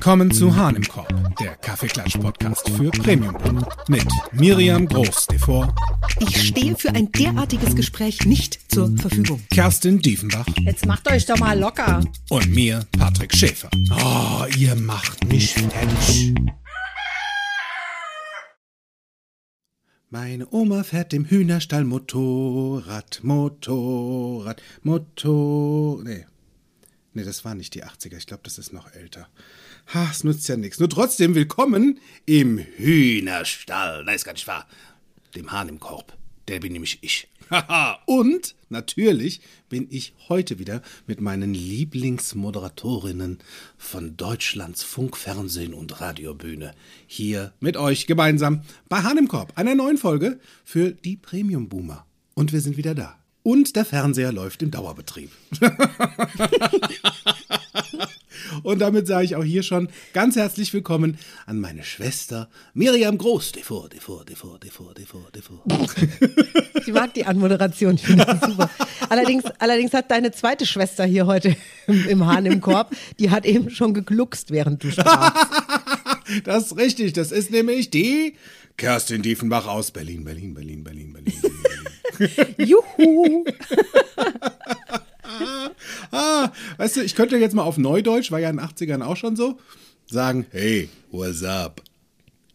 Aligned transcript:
Willkommen 0.00 0.30
zu 0.30 0.56
Hahn 0.56 0.76
im 0.76 0.82
Korb, 0.82 1.12
der 1.38 1.56
Kaffeeklatsch-Podcast 1.56 2.70
für 2.70 2.90
Premium 2.90 3.36
mit 3.86 4.06
Miriam 4.32 4.88
Groß 4.88 5.26
devor. 5.26 5.74
Ich 6.20 6.48
stehe 6.48 6.74
für 6.74 6.88
ein 6.94 7.12
derartiges 7.12 7.76
Gespräch 7.76 8.24
nicht 8.24 8.72
zur 8.72 8.96
Verfügung. 8.96 9.42
Kerstin 9.50 9.98
Diefenbach. 9.98 10.46
Jetzt 10.60 10.86
macht 10.86 11.06
euch 11.12 11.26
doch 11.26 11.38
mal 11.38 11.58
locker. 11.58 12.02
Und 12.30 12.48
mir, 12.48 12.86
Patrick 12.98 13.36
Schäfer. 13.36 13.68
Oh, 13.90 14.46
ihr 14.56 14.74
macht 14.74 15.22
mich 15.28 15.52
fertig. 15.52 16.32
Meine 20.08 20.50
Oma 20.50 20.82
fährt 20.82 21.12
im 21.12 21.26
Hühnerstall 21.26 21.84
Motorrad, 21.84 23.20
Motorrad, 23.22 24.62
Motor... 24.82 26.02
Nee. 26.04 26.24
Nee, 27.12 27.24
das 27.24 27.44
war 27.44 27.54
nicht 27.54 27.74
die 27.74 27.84
80er. 27.84 28.16
Ich 28.16 28.26
glaube, 28.26 28.44
das 28.44 28.56
ist 28.56 28.72
noch 28.72 28.90
älter. 28.94 29.28
Ha, 29.92 30.06
es 30.08 30.22
nutzt 30.22 30.48
ja 30.48 30.56
nichts. 30.56 30.78
Nur 30.78 30.88
trotzdem 30.88 31.34
willkommen 31.34 31.98
im 32.24 32.58
Hühnerstall. 32.58 34.04
Nein, 34.04 34.14
ist 34.14 34.24
gar 34.24 34.34
nicht 34.34 34.46
wahr. 34.46 34.68
Dem 35.34 35.50
Hahn 35.50 35.68
im 35.68 35.80
Korb. 35.80 36.16
Der 36.46 36.60
bin 36.60 36.72
nämlich 36.72 36.98
ich. 37.00 37.26
Haha. 37.50 37.98
Und 38.06 38.54
natürlich 38.68 39.40
bin 39.68 39.88
ich 39.90 40.14
heute 40.28 40.60
wieder 40.60 40.80
mit 41.08 41.20
meinen 41.20 41.54
Lieblingsmoderatorinnen 41.54 43.40
von 43.78 44.16
Deutschlands 44.16 44.84
Funk, 44.84 45.16
Fernsehen 45.16 45.74
und 45.74 46.00
Radiobühne 46.00 46.72
hier 47.08 47.52
mit 47.58 47.76
euch 47.76 48.06
gemeinsam 48.06 48.62
bei 48.88 49.02
Hahn 49.02 49.18
im 49.18 49.26
Korb, 49.26 49.54
einer 49.56 49.74
neuen 49.74 49.98
Folge 49.98 50.38
für 50.64 50.92
die 50.92 51.16
Premium 51.16 51.68
Boomer. 51.68 52.06
Und 52.34 52.52
wir 52.52 52.60
sind 52.60 52.76
wieder 52.76 52.94
da. 52.94 53.18
Und 53.42 53.74
der 53.74 53.84
Fernseher 53.84 54.30
läuft 54.30 54.62
im 54.62 54.70
Dauerbetrieb. 54.70 55.32
Und 58.62 58.80
damit 58.80 59.06
sage 59.06 59.24
ich 59.24 59.36
auch 59.36 59.44
hier 59.44 59.62
schon 59.62 59.88
ganz 60.12 60.36
herzlich 60.36 60.72
willkommen 60.72 61.18
an 61.46 61.60
meine 61.60 61.82
Schwester 61.82 62.48
Miriam 62.74 63.18
Groß. 63.18 63.52
Devor, 63.52 63.88
devor, 63.88 64.24
devor, 64.24 64.58
devor, 64.58 64.94
devor, 64.94 65.30
devor. 65.34 65.62
Ich 66.86 66.94
mag 66.94 67.12
die 67.12 67.26
Anmoderation, 67.26 67.96
ich 67.96 68.02
finde 68.02 68.24
das 68.24 68.40
super. 68.40 68.70
Allerdings, 69.10 69.44
allerdings 69.58 69.92
hat 69.92 70.10
deine 70.10 70.32
zweite 70.32 70.64
Schwester 70.64 71.04
hier 71.04 71.26
heute 71.26 71.54
im, 71.86 72.08
im 72.08 72.26
Hahn 72.26 72.46
im 72.46 72.60
Korb, 72.60 72.96
die 73.18 73.30
hat 73.30 73.44
eben 73.44 73.68
schon 73.70 73.92
gegluckst, 73.92 74.50
während 74.50 74.82
du 74.82 74.90
sprachst. 74.90 75.46
Das 76.44 76.66
ist 76.66 76.76
richtig, 76.76 77.12
das 77.12 77.32
ist 77.32 77.50
nämlich 77.50 77.90
die 77.90 78.36
Kerstin 78.76 79.20
Diefenbach 79.20 79.66
aus 79.66 79.90
Berlin, 79.90 80.24
Berlin, 80.24 80.54
Berlin, 80.54 80.84
Berlin, 80.84 81.12
Berlin, 81.12 81.34
Berlin. 82.16 82.46
Juhu! 82.58 83.44
ah, 86.12 86.50
weißt 86.78 86.96
du, 86.96 87.00
ich 87.02 87.14
könnte 87.14 87.36
jetzt 87.38 87.54
mal 87.54 87.62
auf 87.62 87.78
Neudeutsch, 87.78 88.30
war 88.30 88.38
ja 88.40 88.50
in 88.50 88.56
den 88.58 88.66
80ern 88.66 89.02
auch 89.02 89.16
schon 89.16 89.36
so, 89.36 89.58
sagen, 90.06 90.46
hey, 90.50 90.88
what's 91.10 91.42
up? 91.42 91.82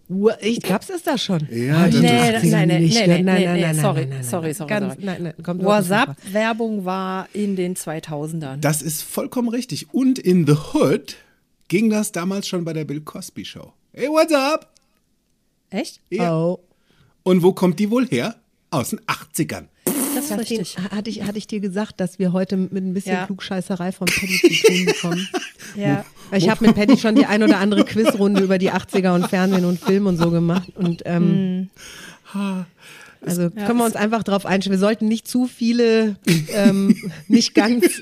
Ur- 0.08 0.38
Echt, 0.40 0.64
gab's 0.64 0.88
das 0.88 1.02
da 1.02 1.18
schon? 1.18 1.48
Ja, 1.52 1.88
das 1.88 1.96
Nee, 2.00 2.36
ist- 2.36 2.44
nee, 2.44 2.50
nee, 2.52 2.66
nee, 2.66 2.80
Nicht. 2.80 2.96
nee, 2.96 3.08
nee, 3.08 3.24
Nein, 3.24 3.40
nee, 3.40 3.46
nein, 3.46 3.56
nee, 3.56 3.62
nein, 3.62 3.76
sorry, 3.76 4.02
nein, 4.02 4.10
nein, 4.10 4.24
sorry, 4.24 4.46
nein. 4.48 4.54
sorry, 4.56 4.70
Ganz, 4.70 4.94
sorry. 4.94 5.06
Nein, 5.06 5.24
nein, 5.24 5.34
kommt 5.44 5.64
vor. 5.64 5.72
WhatsApp-Werbung 5.72 6.86
war 6.86 7.28
in 7.34 7.56
den 7.56 7.76
2000ern. 7.76 8.58
Das 8.62 8.82
ist 8.84 9.02
vollkommen 9.02 9.50
richtig. 9.50 9.94
Und 9.94 10.20
in 10.20 10.46
The 10.46 10.54
Hood 10.74 11.16
ging 11.70 11.90
das 11.90 12.12
damals 12.12 12.48
schon 12.48 12.66
bei 12.66 12.74
der 12.74 12.86
Bill 12.86 13.02
Cosby 13.02 13.46
Show. 13.46 13.74
Hey, 13.94 14.08
what's 14.10 14.32
up? 14.34 14.72
Echt? 15.72 16.02
Ja. 16.12 16.36
Oh. 16.38 16.60
Und 17.24 17.42
wo 17.42 17.54
kommt 17.54 17.80
die 17.80 17.90
wohl 17.90 18.06
her? 18.08 18.36
Aus 18.70 18.90
den 18.92 19.00
80ern. 19.02 19.70
Das 20.16 20.32
ist 20.32 20.38
richtig. 20.38 20.78
hatte 20.92 21.10
ich, 21.10 21.24
hatte 21.24 21.38
ich 21.38 21.48
dir 21.48 21.60
gesagt, 21.60 22.00
dass 22.00 22.18
wir 22.20 22.34
heute 22.34 22.58
mit 22.58 22.84
ein 22.84 22.94
bisschen 22.94 23.14
Ja. 23.14 23.26
Klugscheißerei 23.26 23.92
von 23.92 24.08
Paddy 24.08 24.40
zu 24.40 24.68
tun 24.68 24.86
bekommen? 24.86 25.28
Ja. 25.76 26.06
Weil 26.30 26.40
Ich 26.40 26.50
habe 26.50 26.66
mit 26.66 26.76
Paddy 26.76 26.98
schon 26.98 27.16
die 27.16 27.26
ein 27.26 27.44
oder 27.44 27.58
andere 27.60 27.84
Quizrunde 27.84 28.42
über 28.42 28.58
die 28.58 28.72
80er 28.72 29.14
und 29.14 29.28
Fernsehen 29.28 29.66
und 29.66 29.78
Film 29.80 30.08
und 30.08 30.18
so 30.18 30.32
gemacht. 30.32 30.70
Und 30.76 31.02
ähm, 31.06 31.70
also 33.22 33.50
können 33.50 33.78
wir 33.80 33.86
uns 33.86 33.96
einfach 33.96 34.24
darauf 34.24 34.46
einstellen. 34.46 34.74
Wir 34.76 34.80
sollten 34.80 35.08
nicht 35.08 35.28
zu 35.28 35.48
viele, 35.48 36.16
ähm, 36.54 36.96
nicht 37.28 37.56
ganz, 37.56 38.02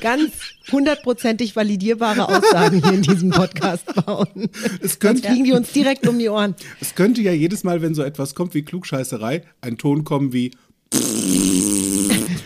ganz 0.00 0.32
hundertprozentig 0.70 1.56
validierbare 1.56 2.28
Aussagen 2.28 2.82
hier 2.82 2.92
in 2.94 3.02
diesem 3.02 3.30
Podcast 3.30 3.86
bauen. 4.06 4.50
Es 4.80 4.92
Sonst 4.92 4.98
könnte, 5.00 5.28
fliegen 5.28 5.44
die 5.44 5.52
uns 5.52 5.72
direkt 5.72 6.06
um 6.06 6.18
die 6.18 6.28
Ohren. 6.28 6.54
es 6.80 6.94
könnte 6.94 7.22
ja 7.22 7.32
jedes 7.32 7.64
Mal, 7.64 7.82
wenn 7.82 7.94
so 7.94 8.02
etwas 8.02 8.34
kommt 8.34 8.54
wie 8.54 8.62
Klugscheißerei, 8.62 9.42
ein 9.62 9.78
Ton 9.78 10.04
kommen 10.04 10.32
wie 10.32 10.52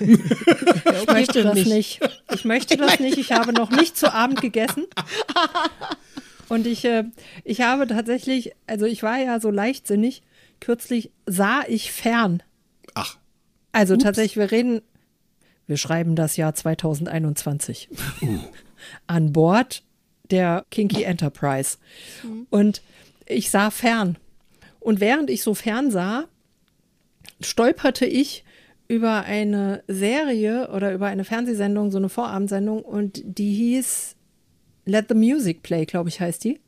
Ich 0.01 1.07
möchte 1.07 1.43
das 1.43 1.67
nicht. 1.67 2.01
Ich 2.35 2.45
möchte 2.45 2.77
das 2.77 3.01
nicht. 3.01 3.19
Ich 3.19 3.33
habe 3.33 3.53
noch 3.53 3.71
nicht 3.71 3.97
zu 3.97 4.13
Abend 4.13 4.41
gegessen. 4.41 4.87
Und 6.49 6.67
ich, 6.67 6.85
äh, 6.85 7.05
ich 7.45 7.61
habe 7.61 7.87
tatsächlich, 7.87 8.53
also 8.67 8.87
ich 8.87 9.03
war 9.03 9.19
ja 9.19 9.41
so 9.41 9.51
leichtsinnig, 9.51 10.23
kürzlich 10.61 11.11
sah 11.27 11.63
ich 11.69 11.93
fern. 11.93 12.43
Ach, 12.95 13.17
Also 13.73 13.97
tatsächlich, 13.97 14.37
wir 14.37 14.51
reden, 14.51 14.81
wir 15.67 15.77
schreiben 15.77 16.17
das 16.17 16.37
Jahr 16.37 16.55
2021. 16.55 17.91
An 19.07 19.33
Bord 19.33 19.83
der 20.31 20.65
Kinky 20.71 21.03
Enterprise. 21.03 21.79
Und 22.51 22.83
ich 23.27 23.51
sah 23.51 23.71
fern. 23.71 24.17
Und 24.81 25.01
während 25.01 25.29
ich 25.29 25.43
so 25.43 25.55
fern 25.55 25.91
sah, 25.91 26.25
stolperte 27.41 28.07
ich 28.07 28.45
über 28.89 29.23
eine 29.25 29.83
Serie 29.87 30.71
oder 30.73 30.93
über 30.95 31.07
eine 31.07 31.25
Fernsehsendung, 31.25 31.91
so 31.91 31.99
eine 31.99 32.09
Vorabendsendung, 32.09 32.83
und 32.83 33.23
die 33.25 33.53
hieß 33.55 34.17
Let 34.87 35.07
the 35.09 35.15
Music 35.15 35.63
Play, 35.63 35.85
glaube 35.85 36.09
ich, 36.09 36.21
heißt 36.21 36.43
die. 36.45 36.59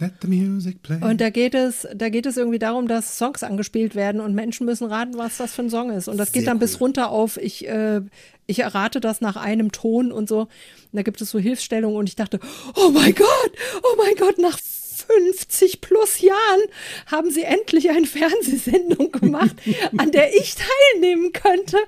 let 0.00 0.12
the 0.22 0.28
music 0.28 0.82
play. 0.82 1.00
Und 1.00 1.20
da 1.20 1.30
geht 1.30 1.54
es, 1.54 1.86
da 1.94 2.08
geht 2.08 2.26
es 2.26 2.36
irgendwie 2.36 2.58
darum, 2.58 2.88
dass 2.88 3.16
Songs 3.18 3.42
angespielt 3.42 3.94
werden 3.94 4.20
und 4.20 4.34
Menschen 4.34 4.66
müssen 4.66 4.86
raten, 4.88 5.16
was 5.16 5.36
das 5.36 5.52
für 5.52 5.62
ein 5.62 5.70
Song 5.70 5.90
ist. 5.90 6.08
Und 6.08 6.16
das 6.16 6.32
geht 6.32 6.42
Sehr 6.42 6.50
dann 6.50 6.56
cool. 6.58 6.66
bis 6.66 6.80
runter 6.80 7.10
auf, 7.10 7.36
ich, 7.36 7.68
äh, 7.68 8.00
ich 8.46 8.60
errate 8.60 9.00
das 9.00 9.20
nach 9.20 9.36
einem 9.36 9.70
Ton 9.72 10.10
und 10.12 10.28
so. 10.28 10.40
Und 10.40 10.48
da 10.92 11.02
gibt 11.02 11.20
es 11.20 11.30
so 11.30 11.38
Hilfsstellungen 11.38 11.96
und 11.96 12.08
ich 12.08 12.16
dachte, 12.16 12.40
oh 12.76 12.90
mein 12.90 13.14
Gott, 13.14 13.52
oh 13.82 13.96
mein 13.98 14.14
Gott, 14.16 14.38
nach 14.38 14.58
50 15.06 15.80
plus 15.80 16.20
Jahren 16.20 16.62
haben 17.06 17.30
sie 17.30 17.42
endlich 17.42 17.90
eine 17.90 18.06
Fernsehsendung 18.06 19.12
gemacht, 19.12 19.56
an 19.96 20.10
der 20.10 20.34
ich 20.34 20.54
teilnehmen 20.54 21.32
könnte. 21.32 21.78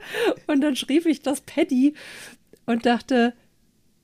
Und 0.46 0.60
dann 0.60 0.76
schrieb 0.76 1.06
ich 1.06 1.22
das 1.22 1.40
Paddy 1.40 1.94
und 2.66 2.86
dachte, 2.86 3.34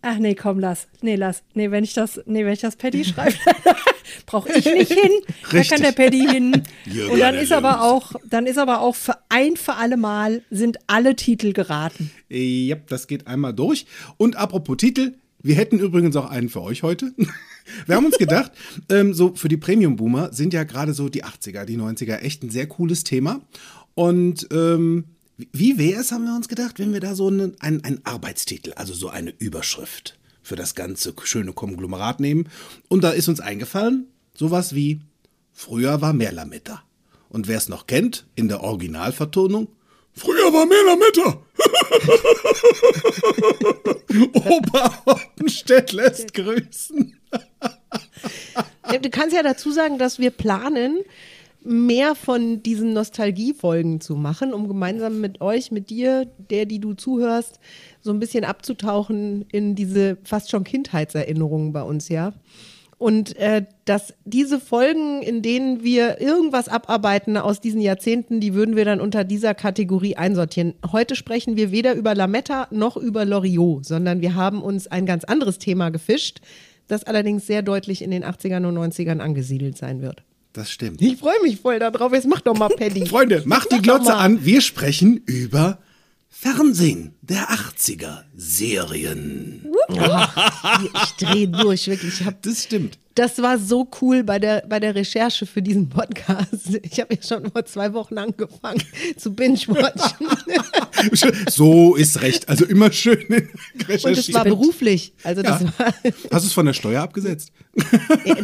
ach 0.03 0.19
nee, 0.19 0.35
komm, 0.35 0.59
lass. 0.59 0.89
Nee, 1.01 1.17
lass. 1.17 1.43
Nee, 1.55 1.71
wenn 1.71 1.85
ich 1.85 1.95
das, 1.95 2.21
nee, 2.27 2.45
wenn 2.45 2.53
ich 2.53 2.61
das 2.61 2.77
Paddy 2.77 3.05
schreibe, 3.05 3.37
brauche 4.27 4.53
ich 4.53 4.65
nicht 4.65 4.93
hin. 4.93 5.11
Da 5.43 5.59
Richtig. 5.59 5.71
kann 5.71 5.83
der 5.83 5.93
Paddy 5.93 6.27
hin. 6.29 6.63
Und 7.11 7.19
dann 7.21 7.37
ist 7.37 7.53
aber 7.53 7.83
auch, 7.83 8.13
dann 8.29 8.47
ist 8.47 8.59
aber 8.59 8.81
auch 8.81 8.97
für 8.97 9.17
ein 9.29 9.57
für 9.57 9.75
alle 9.75 9.97
Mal 9.97 10.43
sind 10.51 10.79
alle 10.89 11.17
Titel 11.17 11.53
geraten. 11.53 12.11
Ja, 12.29 12.77
das 12.89 13.07
geht 13.07 13.27
einmal 13.27 13.55
durch. 13.55 13.87
Und 14.17 14.37
apropos 14.37 14.77
Titel, 14.77 15.15
wir 15.43 15.55
hätten 15.55 15.79
übrigens 15.79 16.17
auch 16.17 16.31
einen 16.31 16.49
für 16.49 16.63
euch 16.63 16.83
heute. 16.83 17.15
Wir 17.87 17.97
haben 17.97 18.07
uns 18.07 18.19
gedacht, 18.19 18.53
ähm, 18.89 19.15
so 19.15 19.35
für 19.35 19.49
die 19.49 19.57
Premium-Boomer 19.57 20.33
sind 20.33 20.53
ja 20.53 20.65
gerade 20.65 20.95
so 20.95 21.09
die 21.09 21.25
80er, 21.25 21.65
die 21.65 21.79
90er 21.79 22.19
echt 22.19 22.43
ein 22.43 22.51
sehr 22.51 22.67
cooles 22.67 23.05
Thema. 23.05 23.41
Und 23.95 24.49
ähm, 24.53 25.05
wie 25.53 25.79
wäre 25.79 26.01
es, 26.01 26.13
haben 26.13 26.25
wir 26.25 26.35
uns 26.35 26.49
gedacht, 26.49 26.79
wenn 26.79 26.93
wir 26.93 27.01
da 27.01 27.15
so 27.15 27.29
einen, 27.29 27.61
einen, 27.61 27.85
einen 27.85 28.01
Arbeitstitel, 28.05 28.73
also 28.75 28.95
so 28.95 29.09
eine 29.09 29.31
Überschrift 29.31 30.19
für 30.43 30.57
das 30.57 30.75
ganze 30.75 31.15
schöne 31.23 31.53
Konglomerat 31.53 32.21
nehmen. 32.21 32.49
Und 32.89 33.05
da 33.05 33.11
ist 33.11 33.29
uns 33.29 33.41
eingefallen, 33.41 34.09
sowas 34.35 34.75
wie 34.75 35.01
Früher 35.53 36.01
war 36.01 36.13
mehr 36.13 36.33
Lametta. 36.33 36.83
Und 37.29 37.47
wer 37.49 37.59
es 37.59 37.69
noch 37.69 37.87
kennt, 37.87 38.27
in 38.35 38.49
der 38.49 38.63
Originalvertonung, 38.63 39.69
Früher 40.15 40.53
war 40.53 40.67
mehr 40.67 40.83
Lametta. 40.85 41.43
Opa 44.51 45.05
Hoppenstedt 45.07 45.93
lässt 45.93 46.35
grüßen. 46.35 47.19
Du 49.03 49.11
kannst 49.11 49.35
ja 49.35 49.43
dazu 49.43 49.71
sagen, 49.71 49.99
dass 49.99 50.19
wir 50.19 50.31
planen, 50.31 50.99
mehr 51.65 52.15
von 52.15 52.63
diesen 52.63 52.93
Nostalgiefolgen 52.93 54.01
zu 54.01 54.17
machen, 54.17 54.53
um 54.53 54.69
gemeinsam 54.69 55.21
mit 55.21 55.41
euch, 55.41 55.71
mit 55.71 55.91
dir, 55.91 56.27
der, 56.51 56.67
die 56.67 56.81
du 56.81 56.95
zuhörst, 56.95 57.61
so 58.01 58.11
ein 58.11 58.19
bisschen 58.19 58.45
abzutauchen 58.45 59.47
in 59.53 59.75
diese 59.75 60.17
fast 60.25 60.51
schon 60.51 60.65
Kindheitserinnerungen 60.65 61.73
bei 61.73 61.83
uns, 61.83 62.09
ja. 62.09 62.33
Und 62.99 63.37
äh, 63.37 63.67
dass 63.85 64.15
diese 64.25 64.61
Folgen, 64.61 65.23
in 65.23 65.43
denen 65.43 65.83
wir 65.83 66.21
irgendwas 66.21 66.69
abarbeiten 66.69 67.37
aus 67.37 67.61
diesen 67.61 67.81
Jahrzehnten, 67.81 68.39
die 68.39 68.55
würden 68.55 68.77
wir 68.77 68.85
dann 68.85 69.01
unter 69.01 69.25
dieser 69.25 69.55
Kategorie 69.55 70.15
einsortieren. 70.15 70.75
Heute 70.93 71.17
sprechen 71.17 71.57
wir 71.57 71.73
weder 71.73 71.95
über 71.95 72.15
Lametta 72.15 72.69
noch 72.71 72.97
über 72.97 73.25
Loriot, 73.25 73.87
sondern 73.87 74.21
wir 74.21 74.37
haben 74.37 74.63
uns 74.63 74.87
ein 74.87 75.05
ganz 75.05 75.25
anderes 75.25 75.59
Thema 75.59 75.91
gefischt, 75.91 76.43
das 76.93 77.05
allerdings 77.05 77.47
sehr 77.47 77.63
deutlich 77.63 78.03
in 78.03 78.11
den 78.11 78.25
80ern 78.25 78.67
und 78.67 78.77
90ern 78.77 79.19
angesiedelt 79.21 79.79
sein 79.79 80.03
wird. 80.03 80.23
Das 80.53 80.71
stimmt. 80.71 81.01
Ich 81.01 81.17
freue 81.17 81.41
mich 81.43 81.59
voll 81.59 81.79
darauf. 81.79 82.13
Jetzt 82.13 82.27
mach 82.27 82.43
doch 82.43 82.57
mal, 82.57 82.69
Paddy. 82.69 83.07
Freunde, 83.07 83.43
macht 83.47 83.73
die 83.73 83.81
Glotze 83.81 84.15
an. 84.15 84.45
Wir 84.45 84.61
sprechen 84.61 85.23
über 85.25 85.79
Fernsehen 86.35 87.15
der 87.21 87.51
80er 87.51 88.23
Serien. 88.35 89.71
Ich 90.95 91.13
drehe 91.27 91.47
durch, 91.47 91.87
wirklich. 91.89 92.21
Ich 92.21 92.27
hab, 92.27 92.41
Das 92.43 92.63
stimmt. 92.65 92.99
das 93.15 93.41
war 93.43 93.59
so 93.59 93.87
cool 94.01 94.25
bei 94.25 94.39
der, 94.39 94.65
bei 94.67 94.81
der 94.81 94.95
Recherche 94.95 95.45
für 95.45 95.61
diesen 95.61 95.89
Podcast. 95.91 96.75
Ich 96.83 96.99
habe 96.99 97.15
ja 97.15 97.23
schon 97.23 97.51
vor 97.53 97.65
zwei 97.67 97.93
Wochen 97.93 98.17
angefangen 98.19 98.83
zu 99.19 99.33
binge-watchen. 99.35 100.27
So 101.51 101.97
ist 101.97 102.23
recht. 102.23 102.49
Also 102.49 102.65
immer 102.65 102.93
schön 102.93 103.19
Und 103.29 103.89
es 103.89 104.33
war 104.33 104.45
beruflich. 104.45 105.13
Also 105.25 105.43
das 105.43 105.61
Ja. 105.63 105.73
war, 105.79 105.87
Hast 106.31 106.45
du 106.45 106.49
es 106.49 106.53
von 106.53 106.65
der 106.67 106.75
Steuer 106.75 107.03
abgesetzt? 107.03 107.51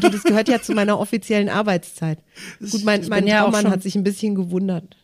Du, 0.00 0.08
das 0.11 0.25
gehört 0.25 0.49
ja 0.49 0.61
zu 0.61 0.73
meiner 0.73 0.99
offiziellen 0.99 1.49
Arbeitszeit. 1.49 2.19
Gut, 2.61 2.85
mein, 2.85 3.06
mein 3.08 3.26
ja 3.29 3.43
Traummann 3.43 3.70
hat 3.70 3.82
sich 3.82 3.94
ein 3.94 4.02
bisschen 4.05 4.35
gewundert. 4.35 4.96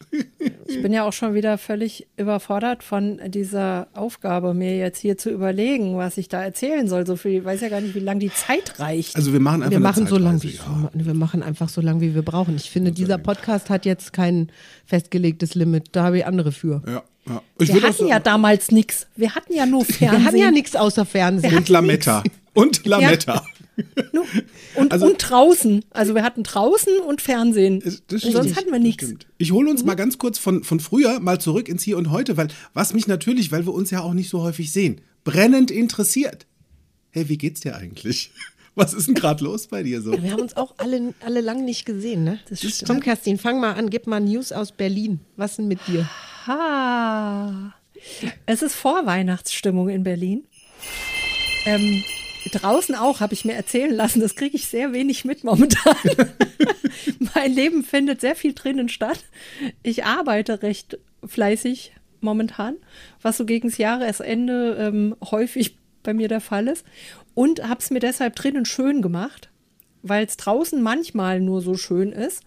Ich 0.67 0.83
bin 0.83 0.93
ja 0.93 1.05
auch 1.05 1.13
schon 1.13 1.35
wieder 1.35 1.59
völlig 1.59 2.07
überfordert 2.17 2.83
von 2.83 3.21
dieser 3.27 3.89
Aufgabe, 3.95 4.55
mir 4.55 4.77
jetzt 4.77 4.99
hier 4.99 5.17
zu 5.19 5.31
überlegen, 5.31 5.97
was 5.97 6.17
ich 6.19 6.29
da 6.29 6.43
erzählen 6.43 6.89
soll. 6.89 7.07
So 7.07 7.17
viel, 7.17 7.39
ich 7.39 7.45
weiß 7.45 7.61
ja 7.61 7.69
gar 7.69 7.81
nicht, 7.81 7.95
wie 7.95 8.01
lange 8.01 8.21
die 8.21 8.33
Zeit 8.33 8.79
reicht. 8.79 9.17
Also 9.17 9.33
wir 9.33 9.41
machen 9.41 9.63
einfach 9.63 9.71
Wir 9.73 9.81
machen 9.81 10.07
so 10.07 10.19
lang, 10.19 10.43
wie 10.43 10.51
ja. 10.57 10.91
wir 10.93 11.15
machen 11.15 11.43
einfach 11.43 11.69
so 11.69 11.81
lang, 11.81 12.01
wie 12.01 12.15
wir 12.15 12.23
brauchen. 12.23 12.57
Ich 12.57 12.71
finde, 12.71 12.93
dieser 12.93 13.19
Podcast 13.19 13.71
hat 13.71 13.85
jetzt 13.87 14.13
kein 14.13 14.51
festgelegtes 14.87 15.55
Limit. 15.55 15.89
Da 15.93 16.05
habe 16.05 16.19
ich 16.19 16.27
andere 16.27 16.53
für. 16.53 16.83
Ja, 16.87 17.03
ja. 17.29 17.43
Wir 17.59 17.83
hatten 17.83 18.07
ja 18.07 18.15
sagen- 18.15 18.25
damals 18.25 18.71
nichts. 18.71 19.07
Wir 19.17 19.35
hatten 19.35 19.55
ja 19.55 19.67
nur 19.67 19.85
Fernsehen. 19.85 20.11
Wir 20.21 20.25
hatten 20.25 20.37
ja 20.37 20.51
nichts 20.51 20.77
außer 20.77 21.05
Fernsehen. 21.05 21.57
Und 21.57 21.69
Lametta. 21.69 22.23
Und 22.53 22.85
Lametta. 22.87 23.45
Und, 24.77 24.93
Also- 24.93 25.07
und 25.07 25.19
draußen. 25.19 25.85
Also 25.91 26.15
wir 26.15 26.23
hatten 26.23 26.43
draußen 26.43 26.99
und 27.07 27.21
Fernsehen. 27.21 27.81
Das 27.81 27.95
und 28.11 28.19
stimmt. 28.19 28.35
sonst 28.35 28.57
hatten 28.57 28.67
wir 28.69 28.79
Das 28.79 28.83
nichts. 28.83 29.13
Ich 29.39 29.53
hole 29.53 29.71
uns 29.71 29.85
mal 29.85 29.95
ganz 29.95 30.19
kurz 30.19 30.39
von, 30.39 30.65
von 30.65 30.81
früher 30.81 31.21
mal 31.21 31.41
zurück 31.41 31.69
ins 31.69 31.83
Hier 31.83 31.97
und 31.99 32.11
Heute, 32.11 32.37
weil 32.37 32.49
was 32.73 32.93
mich 32.95 33.07
natürlich, 33.07 33.53
weil 33.53 33.67
wir 33.67 33.75
uns 33.75 33.91
ja 33.91 34.01
auch 34.01 34.15
nicht 34.15 34.29
so 34.31 34.43
häufig 34.43 34.73
sehen, 34.73 35.01
brennend 35.25 35.71
interessiert. 35.71 36.47
Hey, 37.11 37.29
wie 37.29 37.39
geht's 37.39 37.61
dir 37.61 37.77
eigentlich? 37.77 38.31
Was 38.77 38.93
ist 38.93 39.07
denn 39.07 39.15
gerade 39.15 39.45
los 39.45 39.69
bei 39.69 39.85
dir 39.85 40.03
so? 40.03 40.21
Wir 40.21 40.33
haben 40.33 40.41
uns 40.41 40.57
auch 40.57 40.75
alle, 40.79 41.15
alle 41.25 41.41
lang 41.41 41.65
nicht 41.65 41.87
gesehen, 41.87 42.25
ne? 42.25 42.41
Das 42.49 42.59
stimmt. 42.59 42.85
Komm, 42.89 42.99
Kerstin, 42.99 43.39
fang 43.39 43.61
mal 43.61 43.75
an, 43.75 43.89
gib 43.89 44.09
mal 44.09 44.19
News 44.19 44.51
aus 44.51 44.73
Berlin. 44.73 45.21
Was 45.37 45.55
denn 45.55 45.69
mit 45.69 45.79
dir? 45.87 46.11
Ha. 46.49 47.73
Es 48.47 48.63
ist 48.63 48.75
Vorweihnachtsstimmung 48.75 49.91
in 49.91 50.03
Berlin. 50.03 50.43
Ähm, 51.67 52.03
draußen 52.51 52.95
auch, 52.95 53.21
habe 53.21 53.35
ich 53.35 53.45
mir 53.45 53.55
erzählen 53.55 53.95
lassen. 53.95 54.21
Das 54.21 54.35
kriege 54.35 54.57
ich 54.57 54.67
sehr 54.67 54.93
wenig 54.93 55.25
mit 55.25 55.45
momentan. 55.45 55.97
mein 57.35 57.53
Leben 57.53 57.85
findet 57.85 58.21
sehr 58.21 58.37
viel 58.37 58.55
drinnen 58.55 58.89
statt. 58.89 59.25
Ich 59.83 60.05
arbeite 60.05 60.63
recht 60.63 60.99
fleißig 61.25 61.93
momentan, 62.21 62.77
was 63.23 63.37
so 63.37 63.45
gegen 63.45 63.69
das 63.69 63.79
Jahresende 63.79 64.77
ähm, 64.79 65.17
häufig 65.31 65.77
bei 66.03 66.15
mir 66.15 66.29
der 66.29 66.41
Fall 66.41 66.69
ist. 66.69 66.85
Und 67.35 67.67
habe 67.69 67.81
es 67.81 67.91
mir 67.91 68.01
deshalb 68.01 68.37
drinnen 68.37 68.65
schön 68.65 69.03
gemacht, 69.03 69.51
weil 70.03 70.25
es 70.25 70.37
draußen 70.37 70.83
manchmal 70.83 71.41
nur 71.41 71.61
so 71.61 71.75
schön 71.75 72.13
ist. 72.13 72.43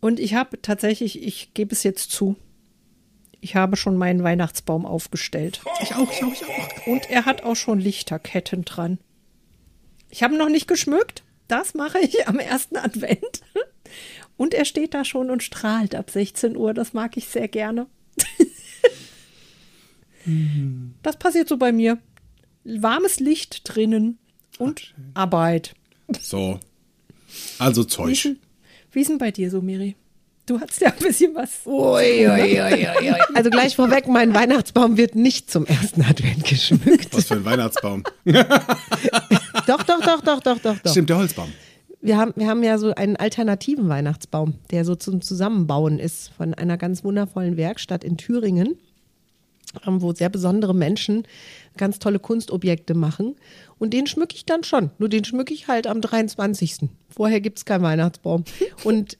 Und 0.00 0.18
ich 0.18 0.34
habe 0.34 0.60
tatsächlich, 0.62 1.22
ich 1.22 1.54
gebe 1.54 1.72
es 1.72 1.82
jetzt 1.82 2.10
zu, 2.10 2.36
ich 3.40 3.56
habe 3.56 3.76
schon 3.76 3.96
meinen 3.96 4.22
Weihnachtsbaum 4.22 4.86
aufgestellt. 4.86 5.60
Ich 5.82 5.94
auch, 5.94 6.10
ich 6.10 6.24
auch, 6.24 6.32
ich 6.32 6.44
auch. 6.44 6.86
Und 6.86 7.10
er 7.10 7.24
hat 7.24 7.42
auch 7.42 7.56
schon 7.56 7.80
Lichterketten 7.80 8.64
dran. 8.64 8.98
Ich 10.12 10.22
habe 10.22 10.36
noch 10.36 10.50
nicht 10.50 10.68
geschmückt. 10.68 11.22
Das 11.48 11.72
mache 11.74 11.98
ich 11.98 12.28
am 12.28 12.38
ersten 12.38 12.76
Advent. 12.76 13.40
Und 14.36 14.52
er 14.54 14.66
steht 14.66 14.92
da 14.94 15.04
schon 15.04 15.30
und 15.30 15.42
strahlt 15.42 15.94
ab 15.94 16.10
16 16.10 16.54
Uhr. 16.56 16.74
Das 16.74 16.92
mag 16.92 17.16
ich 17.16 17.28
sehr 17.28 17.48
gerne. 17.48 17.86
Das 21.02 21.18
passiert 21.18 21.48
so 21.48 21.56
bei 21.56 21.72
mir. 21.72 21.98
Warmes 22.64 23.20
Licht 23.20 23.62
drinnen 23.64 24.18
und 24.58 24.94
Arbeit. 25.14 25.74
So. 26.20 26.60
Also 27.58 27.82
Wie 27.82 27.86
Zeug. 27.88 28.22
denn, 28.22 28.38
wie 28.92 29.00
ist 29.00 29.08
denn 29.10 29.18
bei 29.18 29.30
dir 29.30 29.50
so, 29.50 29.62
Miri? 29.62 29.96
Du 30.44 30.60
hast 30.60 30.80
ja 30.80 30.88
ein 30.92 30.98
bisschen 30.98 31.34
was. 31.34 31.66
Ui, 31.66 31.74
ui, 31.74 32.28
ui, 32.28 32.60
ui, 32.60 32.86
ui. 33.10 33.14
Also 33.34 33.48
gleich 33.48 33.76
vorweg, 33.76 34.06
mein 34.08 34.34
Weihnachtsbaum 34.34 34.96
wird 34.96 35.14
nicht 35.14 35.50
zum 35.50 35.64
ersten 35.66 36.02
Advent 36.02 36.44
geschmückt. 36.44 37.08
Was 37.12 37.28
für 37.28 37.34
ein 37.34 37.44
Weihnachtsbaum. 37.44 38.04
Doch, 39.66 39.82
doch, 39.82 40.00
doch, 40.00 40.20
doch, 40.20 40.40
doch, 40.40 40.58
doch, 40.58 40.78
doch. 40.78 40.90
Stimmt, 40.90 41.10
der 41.10 41.18
Holzbaum. 41.18 41.52
Wir 42.00 42.16
haben, 42.16 42.32
wir 42.34 42.48
haben 42.48 42.64
ja 42.64 42.78
so 42.78 42.92
einen 42.94 43.16
alternativen 43.16 43.88
Weihnachtsbaum, 43.88 44.54
der 44.72 44.84
so 44.84 44.96
zum 44.96 45.22
Zusammenbauen 45.22 46.00
ist 46.00 46.30
von 46.30 46.52
einer 46.52 46.76
ganz 46.76 47.04
wundervollen 47.04 47.56
Werkstatt 47.56 48.02
in 48.02 48.16
Thüringen, 48.16 48.76
ähm, 49.86 50.02
wo 50.02 50.12
sehr 50.12 50.28
besondere 50.28 50.74
Menschen 50.74 51.24
ganz 51.76 52.00
tolle 52.00 52.18
Kunstobjekte 52.18 52.94
machen. 52.94 53.36
Und 53.78 53.94
den 53.94 54.08
schmücke 54.08 54.34
ich 54.34 54.44
dann 54.44 54.64
schon. 54.64 54.90
Nur 54.98 55.08
den 55.08 55.24
schmücke 55.24 55.54
ich 55.54 55.68
halt 55.68 55.86
am 55.86 56.00
23. 56.00 56.88
Vorher 57.08 57.40
gibt 57.40 57.58
es 57.58 57.64
keinen 57.64 57.82
Weihnachtsbaum. 57.82 58.44
Und 58.84 59.16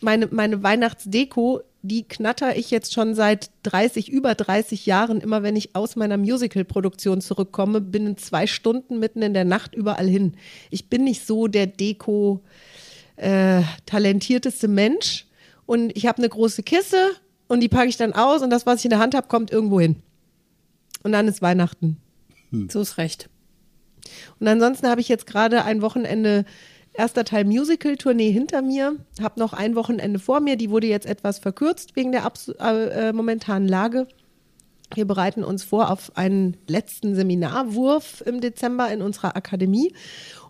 meine, 0.00 0.28
meine 0.28 0.62
Weihnachtsdeko, 0.62 1.60
die 1.82 2.04
knatter 2.04 2.56
ich 2.56 2.70
jetzt 2.70 2.92
schon 2.92 3.14
seit 3.14 3.50
30, 3.64 4.10
über 4.10 4.34
30 4.34 4.86
Jahren, 4.86 5.20
immer 5.20 5.42
wenn 5.42 5.56
ich 5.56 5.76
aus 5.76 5.96
meiner 5.96 6.16
Musical-Produktion 6.16 7.20
zurückkomme, 7.20 7.80
binnen 7.80 8.16
zwei 8.16 8.46
Stunden 8.46 8.98
mitten 8.98 9.22
in 9.22 9.34
der 9.34 9.44
Nacht 9.44 9.74
überall 9.74 10.08
hin. 10.08 10.34
Ich 10.70 10.88
bin 10.88 11.04
nicht 11.04 11.26
so 11.26 11.46
der 11.46 11.66
Deko 11.66 12.40
äh, 13.16 13.62
talentierteste 13.86 14.68
Mensch 14.68 15.26
und 15.66 15.96
ich 15.96 16.06
habe 16.06 16.18
eine 16.18 16.28
große 16.28 16.62
Kiste 16.62 17.12
und 17.46 17.60
die 17.60 17.68
packe 17.68 17.88
ich 17.88 17.96
dann 17.96 18.12
aus 18.12 18.42
und 18.42 18.50
das, 18.50 18.66
was 18.66 18.80
ich 18.80 18.84
in 18.86 18.90
der 18.90 18.98
Hand 18.98 19.14
habe, 19.14 19.28
kommt 19.28 19.50
irgendwo 19.50 19.80
hin. 19.80 19.96
Und 21.02 21.12
dann 21.12 21.28
ist 21.28 21.42
Weihnachten. 21.42 21.96
So 22.70 22.80
ist 22.80 22.98
recht. 22.98 23.28
Und 24.40 24.48
ansonsten 24.48 24.88
habe 24.88 25.00
ich 25.00 25.08
jetzt 25.08 25.26
gerade 25.26 25.64
ein 25.64 25.82
Wochenende, 25.82 26.44
erster 26.98 27.24
Teil 27.24 27.44
Musical-Tournee 27.44 28.32
hinter 28.32 28.60
mir, 28.60 28.96
habe 29.22 29.38
noch 29.40 29.52
ein 29.52 29.76
Wochenende 29.76 30.18
vor 30.18 30.40
mir, 30.40 30.56
die 30.56 30.70
wurde 30.70 30.88
jetzt 30.88 31.06
etwas 31.06 31.38
verkürzt 31.38 31.94
wegen 31.96 32.12
der 32.12 32.24
abs 32.24 32.48
äh, 32.48 33.08
äh, 33.08 33.12
momentanen 33.12 33.68
Lage. 33.68 34.08
Wir 34.94 35.04
bereiten 35.04 35.44
uns 35.44 35.62
vor 35.62 35.90
auf 35.90 36.16
einen 36.16 36.56
letzten 36.66 37.14
Seminarwurf 37.14 38.22
im 38.26 38.40
Dezember 38.40 38.90
in 38.90 39.02
unserer 39.02 39.36
Akademie. 39.36 39.92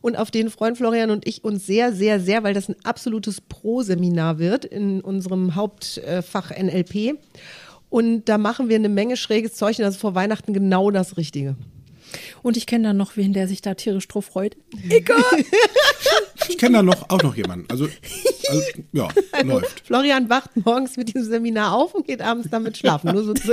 Und 0.01 0.17
auf 0.17 0.31
den 0.31 0.49
freuen 0.49 0.77
Florian 0.77 1.11
und 1.11 1.27
ich 1.27 1.43
uns 1.43 1.67
sehr, 1.67 1.93
sehr, 1.93 2.21
sehr, 2.21 2.45
weil 2.45 2.55
das 2.55 2.69
ein 2.69 2.77
absolutes 2.85 3.41
Pro-Seminar 3.41 4.39
wird 4.39 4.65
in 4.65 5.01
unserem 5.01 5.57
Hauptfach 5.57 6.51
NLP. 6.51 7.19
Und 7.91 8.27
da 8.27 8.39
machen 8.39 8.69
wir 8.69 8.77
eine 8.77 8.89
Menge 8.89 9.17
schräges 9.17 9.55
Zeug 9.55 9.79
und 9.79 9.85
das 9.85 9.97
ist 9.97 10.01
vor 10.01 10.15
Weihnachten 10.15 10.53
genau 10.53 10.93
das 10.93 11.17
Richtige. 11.17 11.57
Und 12.43 12.57
ich 12.57 12.67
kenne 12.67 12.89
dann 12.89 12.97
noch 12.97 13.17
wen, 13.17 13.33
der 13.33 13.49
sich 13.49 13.63
da 13.63 13.75
tierisch 13.75 14.09
drauf 14.09 14.27
freut. 14.27 14.57
Egal. 14.89 15.23
Ich 16.49 16.57
kenne 16.57 16.79
da 16.79 16.83
noch, 16.83 17.11
auch 17.11 17.23
noch 17.23 17.37
jemanden. 17.37 17.67
Also, 17.71 17.89
also 18.49 18.63
ja, 18.93 19.09
läuft. 19.45 19.81
Florian 19.87 20.31
wacht 20.31 20.57
morgens 20.65 20.97
mit 20.97 21.09
diesem 21.09 21.25
Seminar 21.25 21.75
auf 21.75 21.95
und 21.95 22.07
geht 22.07 22.23
abends 22.23 22.49
damit 22.51 22.79
schlafen. 22.79 23.13
Nur 23.13 23.25
so 23.25 23.33
Info. 23.33 23.53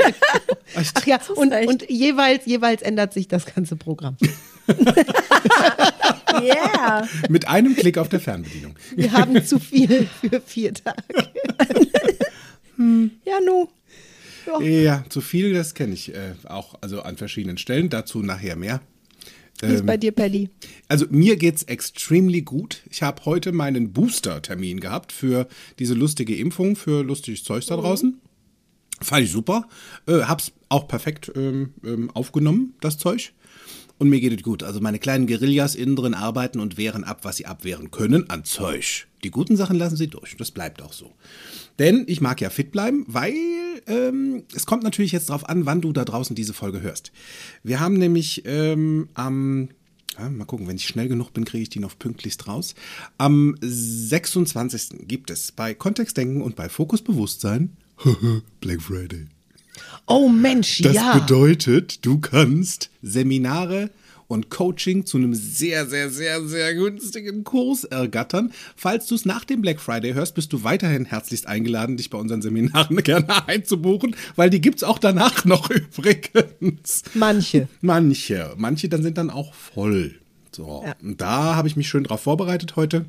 Ach 0.93 1.05
ja, 1.05 1.19
und, 1.35 1.53
und 1.53 1.89
jeweils, 1.89 2.45
jeweils 2.45 2.81
ändert 2.81 3.13
sich 3.13 3.27
das 3.27 3.45
ganze 3.45 3.75
Programm. 3.75 4.17
Yeah. 6.41 7.07
Mit 7.27 7.47
einem 7.47 7.75
Klick 7.75 7.97
auf 7.97 8.09
der 8.09 8.19
Fernbedienung. 8.19 8.75
Wir 8.95 9.11
haben 9.11 9.45
zu 9.45 9.59
viel 9.59 10.07
für 10.21 10.41
vier 10.41 10.73
Tage. 10.73 11.03
Ja, 12.77 13.39
nu. 13.45 13.67
Ja, 14.61 15.03
zu 15.09 15.21
viel, 15.21 15.53
das 15.53 15.73
kenne 15.73 15.93
ich 15.93 16.13
äh, 16.13 16.33
auch, 16.45 16.75
also 16.81 17.01
an 17.01 17.17
verschiedenen 17.17 17.57
Stellen. 17.57 17.89
Dazu 17.89 18.19
nachher 18.19 18.55
mehr. 18.55 18.81
Wie 19.61 19.73
ist 19.73 19.85
bei 19.85 19.97
dir, 19.97 20.11
Paddy? 20.11 20.49
Also 20.89 21.05
mir 21.09 21.37
geht's 21.37 21.63
extremely 21.63 22.41
gut. 22.41 22.83
Ich 22.89 23.01
habe 23.01 23.23
heute 23.25 23.53
meinen 23.53 23.93
Booster-Termin 23.93 24.81
gehabt 24.81 25.13
für 25.13 25.47
diese 25.79 25.93
lustige 25.93 26.35
Impfung, 26.35 26.75
für 26.75 27.03
lustiges 27.03 27.43
Zeugs 27.43 27.67
da 27.67 27.77
draußen. 27.77 28.19
Fand 29.01 29.23
ich 29.23 29.31
super. 29.31 29.67
Äh, 30.07 30.23
hab's 30.23 30.51
auch 30.69 30.87
perfekt 30.87 31.31
ähm, 31.35 31.73
ähm, 31.83 32.09
aufgenommen, 32.11 32.75
das 32.81 32.97
Zeug. 32.97 33.31
Und 33.97 34.09
mir 34.09 34.19
geht 34.19 34.37
es 34.37 34.43
gut. 34.43 34.61
Also 34.61 34.81
meine 34.81 34.99
kleinen 34.99 35.25
Guerillas 35.25 35.75
innen 35.75 35.95
drin 35.95 36.13
arbeiten 36.13 36.59
und 36.59 36.77
wehren 36.77 37.05
ab, 37.05 37.19
was 37.23 37.37
sie 37.37 37.45
abwehren 37.45 37.91
können 37.91 38.29
an 38.29 38.43
Zeug. 38.43 39.07
Die 39.23 39.31
guten 39.31 39.55
Sachen 39.55 39.77
lassen 39.77 39.95
sie 39.95 40.07
durch. 40.07 40.35
Das 40.35 40.51
bleibt 40.51 40.81
auch 40.81 40.91
so. 40.91 41.13
Denn 41.79 42.03
ich 42.07 42.19
mag 42.19 42.41
ja 42.41 42.49
fit 42.49 42.71
bleiben, 42.71 43.05
weil 43.07 43.33
ähm, 43.87 44.43
es 44.55 44.65
kommt 44.65 44.83
natürlich 44.83 45.11
jetzt 45.11 45.29
drauf 45.29 45.47
an, 45.47 45.65
wann 45.65 45.81
du 45.81 45.93
da 45.93 46.05
draußen 46.05 46.35
diese 46.35 46.53
Folge 46.53 46.81
hörst. 46.81 47.11
Wir 47.63 47.79
haben 47.79 47.95
nämlich 47.97 48.43
ähm, 48.45 49.09
am 49.13 49.69
ja, 50.17 50.29
mal 50.29 50.45
gucken, 50.45 50.67
wenn 50.67 50.77
ich 50.77 50.87
schnell 50.87 51.07
genug 51.09 51.33
bin, 51.33 51.45
kriege 51.45 51.63
ich 51.63 51.69
die 51.69 51.79
noch 51.79 51.97
pünktlichst 51.97 52.47
raus. 52.47 52.73
Am 53.17 53.57
26. 53.61 55.07
gibt 55.07 55.29
es 55.29 55.51
bei 55.51 55.73
Kontextdenken 55.73 56.41
und 56.41 56.55
bei 56.55 56.69
Fokus 56.69 57.01
Bewusstsein 57.01 57.75
Black 58.61 58.81
Friday. 58.81 59.25
Oh 60.07 60.29
Mensch, 60.29 60.81
Das 60.81 60.93
ja. 60.95 61.17
bedeutet, 61.17 62.05
du 62.05 62.19
kannst 62.19 62.91
Seminare 63.01 63.89
und 64.27 64.49
Coaching 64.49 65.05
zu 65.05 65.17
einem 65.17 65.33
sehr, 65.33 65.85
sehr, 65.85 66.09
sehr, 66.09 66.45
sehr 66.45 66.73
günstigen 66.73 67.43
Kurs 67.43 67.83
ergattern. 67.83 68.51
Falls 68.75 69.07
du 69.07 69.15
es 69.15 69.25
nach 69.25 69.45
dem 69.45 69.61
Black 69.61 69.79
Friday 69.79 70.13
hörst, 70.13 70.35
bist 70.35 70.53
du 70.53 70.63
weiterhin 70.63 71.05
herzlichst 71.05 71.47
eingeladen, 71.47 71.97
dich 71.97 72.09
bei 72.09 72.17
unseren 72.17 72.41
Seminaren 72.41 72.97
gerne 73.03 73.47
einzubuchen, 73.47 74.15
weil 74.35 74.49
die 74.49 74.61
gibt 74.61 74.77
es 74.77 74.83
auch 74.83 74.99
danach 74.99 75.45
noch 75.45 75.69
übrigens. 75.69 77.03
Manche. 77.13 77.67
Manche. 77.81 78.53
Manche 78.57 78.89
dann 78.89 79.03
sind 79.03 79.17
dann 79.17 79.29
auch 79.29 79.53
voll. 79.53 80.15
So. 80.51 80.83
Ja. 80.85 80.95
Und 81.01 81.21
da 81.21 81.55
habe 81.55 81.67
ich 81.67 81.75
mich 81.75 81.87
schön 81.87 82.03
drauf 82.03 82.21
vorbereitet 82.21 82.75
heute. 82.75 83.05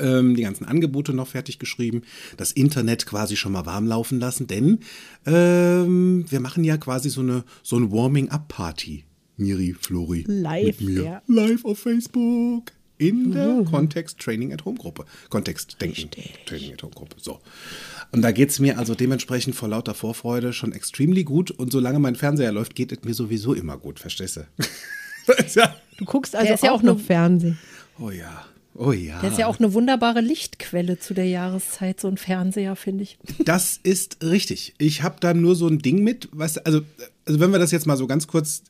Ähm, 0.00 0.34
die 0.34 0.42
ganzen 0.42 0.64
Angebote 0.64 1.14
noch 1.14 1.28
fertig 1.28 1.60
geschrieben, 1.60 2.02
das 2.36 2.50
Internet 2.50 3.06
quasi 3.06 3.36
schon 3.36 3.52
mal 3.52 3.66
warm 3.66 3.86
laufen 3.86 4.18
lassen, 4.18 4.48
denn 4.48 4.80
ähm, 5.24 6.24
wir 6.28 6.40
machen 6.40 6.64
ja 6.64 6.76
quasi 6.76 7.08
so 7.08 7.20
eine, 7.20 7.44
so 7.62 7.76
eine 7.76 7.92
Warming-up-Party. 7.92 9.04
Miri, 9.36 9.74
Flori. 9.78 10.24
Live, 10.26 10.80
mit 10.80 10.80
mir. 10.80 11.02
ja. 11.02 11.22
Live 11.26 11.64
auf 11.64 11.78
Facebook. 11.80 12.72
In 12.98 13.32
der 13.32 13.62
Kontext 13.70 14.18
Training 14.18 14.54
at 14.54 14.64
Home 14.64 14.78
Gruppe. 14.78 15.04
Kontext 15.28 15.76
Denken 15.82 16.08
Training 16.46 16.72
at 16.72 16.82
Home 16.82 16.94
Gruppe. 16.94 17.16
So. 17.20 17.40
Und 18.10 18.22
da 18.22 18.30
geht 18.32 18.48
es 18.48 18.58
mir 18.58 18.78
also 18.78 18.94
dementsprechend 18.94 19.54
vor 19.54 19.68
lauter 19.68 19.92
Vorfreude 19.92 20.54
schon 20.54 20.72
extremely 20.72 21.22
gut. 21.22 21.50
Und 21.50 21.72
solange 21.72 21.98
mein 21.98 22.16
Fernseher 22.16 22.52
läuft, 22.52 22.74
geht 22.74 22.92
es 22.92 23.04
mir 23.04 23.12
sowieso 23.12 23.52
immer 23.52 23.76
gut, 23.76 23.98
verstehst 24.00 24.36
du? 24.38 24.46
Das 25.26 25.56
ja, 25.56 25.74
Du 25.98 26.04
guckst 26.04 26.36
also 26.36 26.52
ist 26.54 26.62
ja 26.62 26.70
auch 26.70 26.78
auch 26.78 26.82
noch 26.84 27.00
Fernsehen. 27.00 27.58
oh 27.98 28.10
ja. 28.10 28.44
Oh 28.78 28.92
ja. 28.92 29.20
Der 29.22 29.30
ist 29.32 29.38
ja 29.38 29.46
auch 29.48 29.58
eine 29.58 29.72
wunderbare 29.72 30.20
Lichtquelle 30.20 30.98
zu 31.00 31.14
der 31.14 31.26
Jahreszeit, 31.26 31.98
so 31.98 32.06
ein 32.08 32.16
Fernseher, 32.16 32.76
finde 32.76 33.02
ich. 33.04 33.18
Das 33.44 33.80
ist 33.82 34.18
richtig. 34.22 34.74
Ich 34.78 35.02
habe 35.02 35.16
da 35.18 35.34
nur 35.34 35.56
so 35.56 35.66
ein 35.66 35.78
Ding 35.80 36.04
mit, 36.04 36.28
du, 36.32 36.38
also, 36.64 36.82
also 37.24 37.40
wenn 37.40 37.50
wir 37.50 37.58
das 37.58 37.72
jetzt 37.72 37.86
mal 37.86 37.96
so 37.96 38.06
ganz 38.06 38.26
kurz 38.28 38.62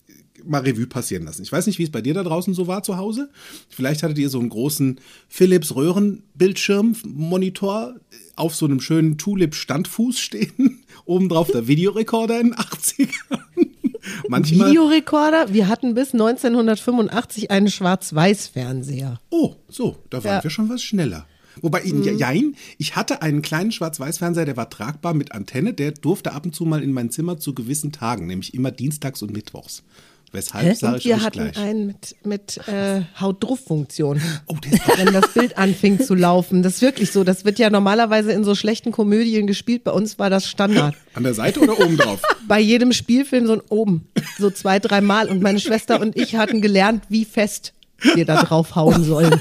mal 0.47 0.63
Revue 0.63 0.87
passieren 0.87 1.25
lassen. 1.25 1.43
Ich 1.43 1.53
weiß 1.53 1.67
nicht, 1.67 1.79
wie 1.79 1.83
es 1.85 1.91
bei 1.91 2.01
dir 2.01 2.15
da 2.15 2.23
draußen 2.23 2.55
so 2.55 2.67
war 2.67 2.83
zu 2.83 2.97
Hause. 2.97 3.29
Vielleicht 3.69 4.03
hattet 4.03 4.17
ihr 4.19 4.31
so 4.31 4.41
einen 4.41 4.49
großen 4.49 5.01
Philips 5.29 5.75
Röhrenbildschirm-Monitor 5.75 7.97
auf 8.37 8.55
so 8.55 8.67
einem 8.67 8.81
schönen 8.81 9.19
Tulip-Standfuß 9.19 10.19
stehen. 10.19 10.85
Obendrauf 11.05 11.51
der 11.51 11.69
Videorekorder 11.69 12.41
in 12.41 12.51
den 12.51 12.57
80ern. 12.57 13.41
Manchmal. 14.29 14.71
Videorekorder. 14.71 15.53
Wir 15.53 15.69
hatten 15.69 15.95
bis 15.95 16.13
1985 16.13 17.51
einen 17.51 17.71
Schwarz-Weiß-Fernseher. 17.71 19.21
Oh, 19.31 19.55
so, 19.69 19.97
da 20.11 20.23
waren 20.25 20.39
Ja. 20.39 20.45
wir 20.45 20.51
schon 20.51 20.69
was 20.69 20.83
schneller. 20.83 21.27
Wobei, 21.63 21.83
mhm. 21.85 22.19
jein, 22.19 22.55
ich 22.79 22.97
hatte 22.97 23.23
einen 23.23 23.43
kleinen 23.43 23.73
Schwarz-Weiß-Fernseher, 23.73 24.45
der 24.45 24.57
war 24.57 24.69
tragbar 24.69 25.15
mit 25.15 25.33
Antenne, 25.33 25.73
der 25.73 25.93
durfte 25.93 26.33
ab 26.33 26.45
und 26.45 26.55
zu 26.55 26.65
mal 26.65 26.83
in 26.83 26.93
mein 26.93 27.11
Zimmer 27.11 27.39
zu 27.39 27.55
gewissen 27.55 27.93
Tagen, 27.93 28.27
nämlich 28.27 28.55
immer 28.55 28.71
dienstags 28.71 29.23
und 29.23 29.33
mittwochs. 29.33 29.83
Weshalb 30.37 30.77
sage 30.77 30.99
ich 30.99 31.07
wir 31.07 31.23
hatten 31.23 31.51
gleich. 31.51 31.57
einen 31.57 31.87
mit, 31.87 32.17
mit 32.25 32.69
äh, 32.69 33.01
Haut-Druff-Funktion. 33.19 34.21
Oh, 34.47 34.57
Wenn 34.97 35.15
das 35.15 35.33
Bild 35.33 35.57
anfing 35.57 35.99
zu 35.99 36.15
laufen. 36.15 36.63
Das 36.63 36.75
ist 36.75 36.83
wirklich 36.83 37.11
so. 37.11 37.25
Das 37.25 37.47
wird 37.47 37.59
ja 37.59 37.71
normalerweise 37.71 38.33
in 38.33 38.45
so 38.45 38.55
schlechten 38.55 38.93
Komödien 38.93 39.47
gespielt. 39.47 39.83
Bei 39.83 39.93
uns 39.93 40.19
war 40.19 40.29
das 40.29 40.47
Standard. 40.47 40.95
an 41.15 41.23
der 41.23 41.33
Seite 41.33 41.61
oder 41.61 41.81
oben 41.81 41.97
drauf? 41.97 42.21
Bei 42.47 42.61
jedem 42.61 42.93
Spielfilm 42.93 43.47
so 43.47 43.55
ein 43.55 43.63
oben. 43.71 44.09
So 44.39 44.51
zwei, 44.51 44.79
dreimal. 44.79 45.29
Und 45.29 45.41
meine 45.41 45.59
Schwester 45.59 46.01
und 46.01 46.17
ich 46.17 46.37
hatten 46.37 46.61
gelernt, 46.61 47.05
wie 47.09 47.25
fest 47.25 47.73
wir 48.15 48.27
da 48.27 48.43
drauf 48.43 48.77
hauen 48.77 49.05
sollen. 49.05 49.41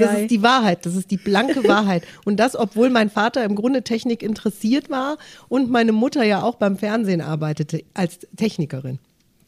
Das 0.00 0.20
ist 0.20 0.30
die 0.30 0.42
Wahrheit, 0.42 0.86
das 0.86 0.94
ist 0.94 1.10
die 1.10 1.16
blanke 1.16 1.66
Wahrheit. 1.66 2.02
Und 2.24 2.38
das, 2.38 2.56
obwohl 2.56 2.90
mein 2.90 3.10
Vater 3.10 3.44
im 3.44 3.54
Grunde 3.54 3.82
Technik 3.82 4.22
interessiert 4.22 4.90
war 4.90 5.18
und 5.48 5.70
meine 5.70 5.92
Mutter 5.92 6.24
ja 6.24 6.42
auch 6.42 6.56
beim 6.56 6.76
Fernsehen 6.76 7.20
arbeitete 7.20 7.84
als 7.94 8.18
Technikerin. 8.36 8.98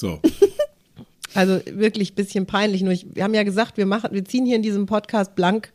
So. 0.00 0.20
Also 1.34 1.60
wirklich 1.66 2.12
ein 2.12 2.14
bisschen 2.14 2.46
peinlich. 2.46 2.82
Nur 2.82 2.92
ich, 2.92 3.06
wir 3.14 3.24
haben 3.24 3.34
ja 3.34 3.42
gesagt, 3.42 3.76
wir 3.76 3.86
machen, 3.86 4.10
wir 4.12 4.24
ziehen 4.24 4.44
hier 4.44 4.56
in 4.56 4.62
diesem 4.62 4.86
Podcast 4.86 5.34
blank. 5.34 5.72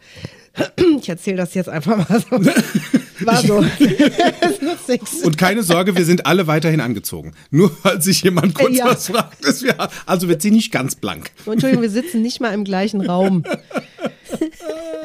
Ich 1.00 1.10
erzähle 1.10 1.38
das 1.38 1.54
jetzt 1.54 1.70
einfach 1.70 1.98
mal 1.98 2.20
so. 2.20 2.32
War 3.26 3.42
so. 3.42 3.62
das. 4.88 5.14
Und 5.24 5.38
keine 5.38 5.64
Sorge, 5.64 5.96
wir 5.96 6.06
sind 6.06 6.26
alle 6.26 6.48
weiterhin 6.48 6.82
angezogen. 6.82 7.34
Nur 7.50 7.70
falls 7.72 8.06
sich 8.06 8.22
jemand 8.24 8.54
kurz 8.56 8.78
Ja. 8.78 8.86
was 8.86 9.08
fragt. 9.08 9.44
Ist 9.46 9.64
wir, 9.64 9.76
also 10.06 10.30
wir 10.30 10.38
ziehen 10.40 10.54
nicht 10.54 10.72
ganz 10.72 10.96
blank. 10.96 11.32
Entschuldigung, 11.46 11.82
wir 11.82 11.90
sitzen 11.90 12.22
nicht 12.22 12.40
mal 12.42 12.54
im 12.54 12.64
gleichen 12.64 13.02
Raum. 13.02 13.44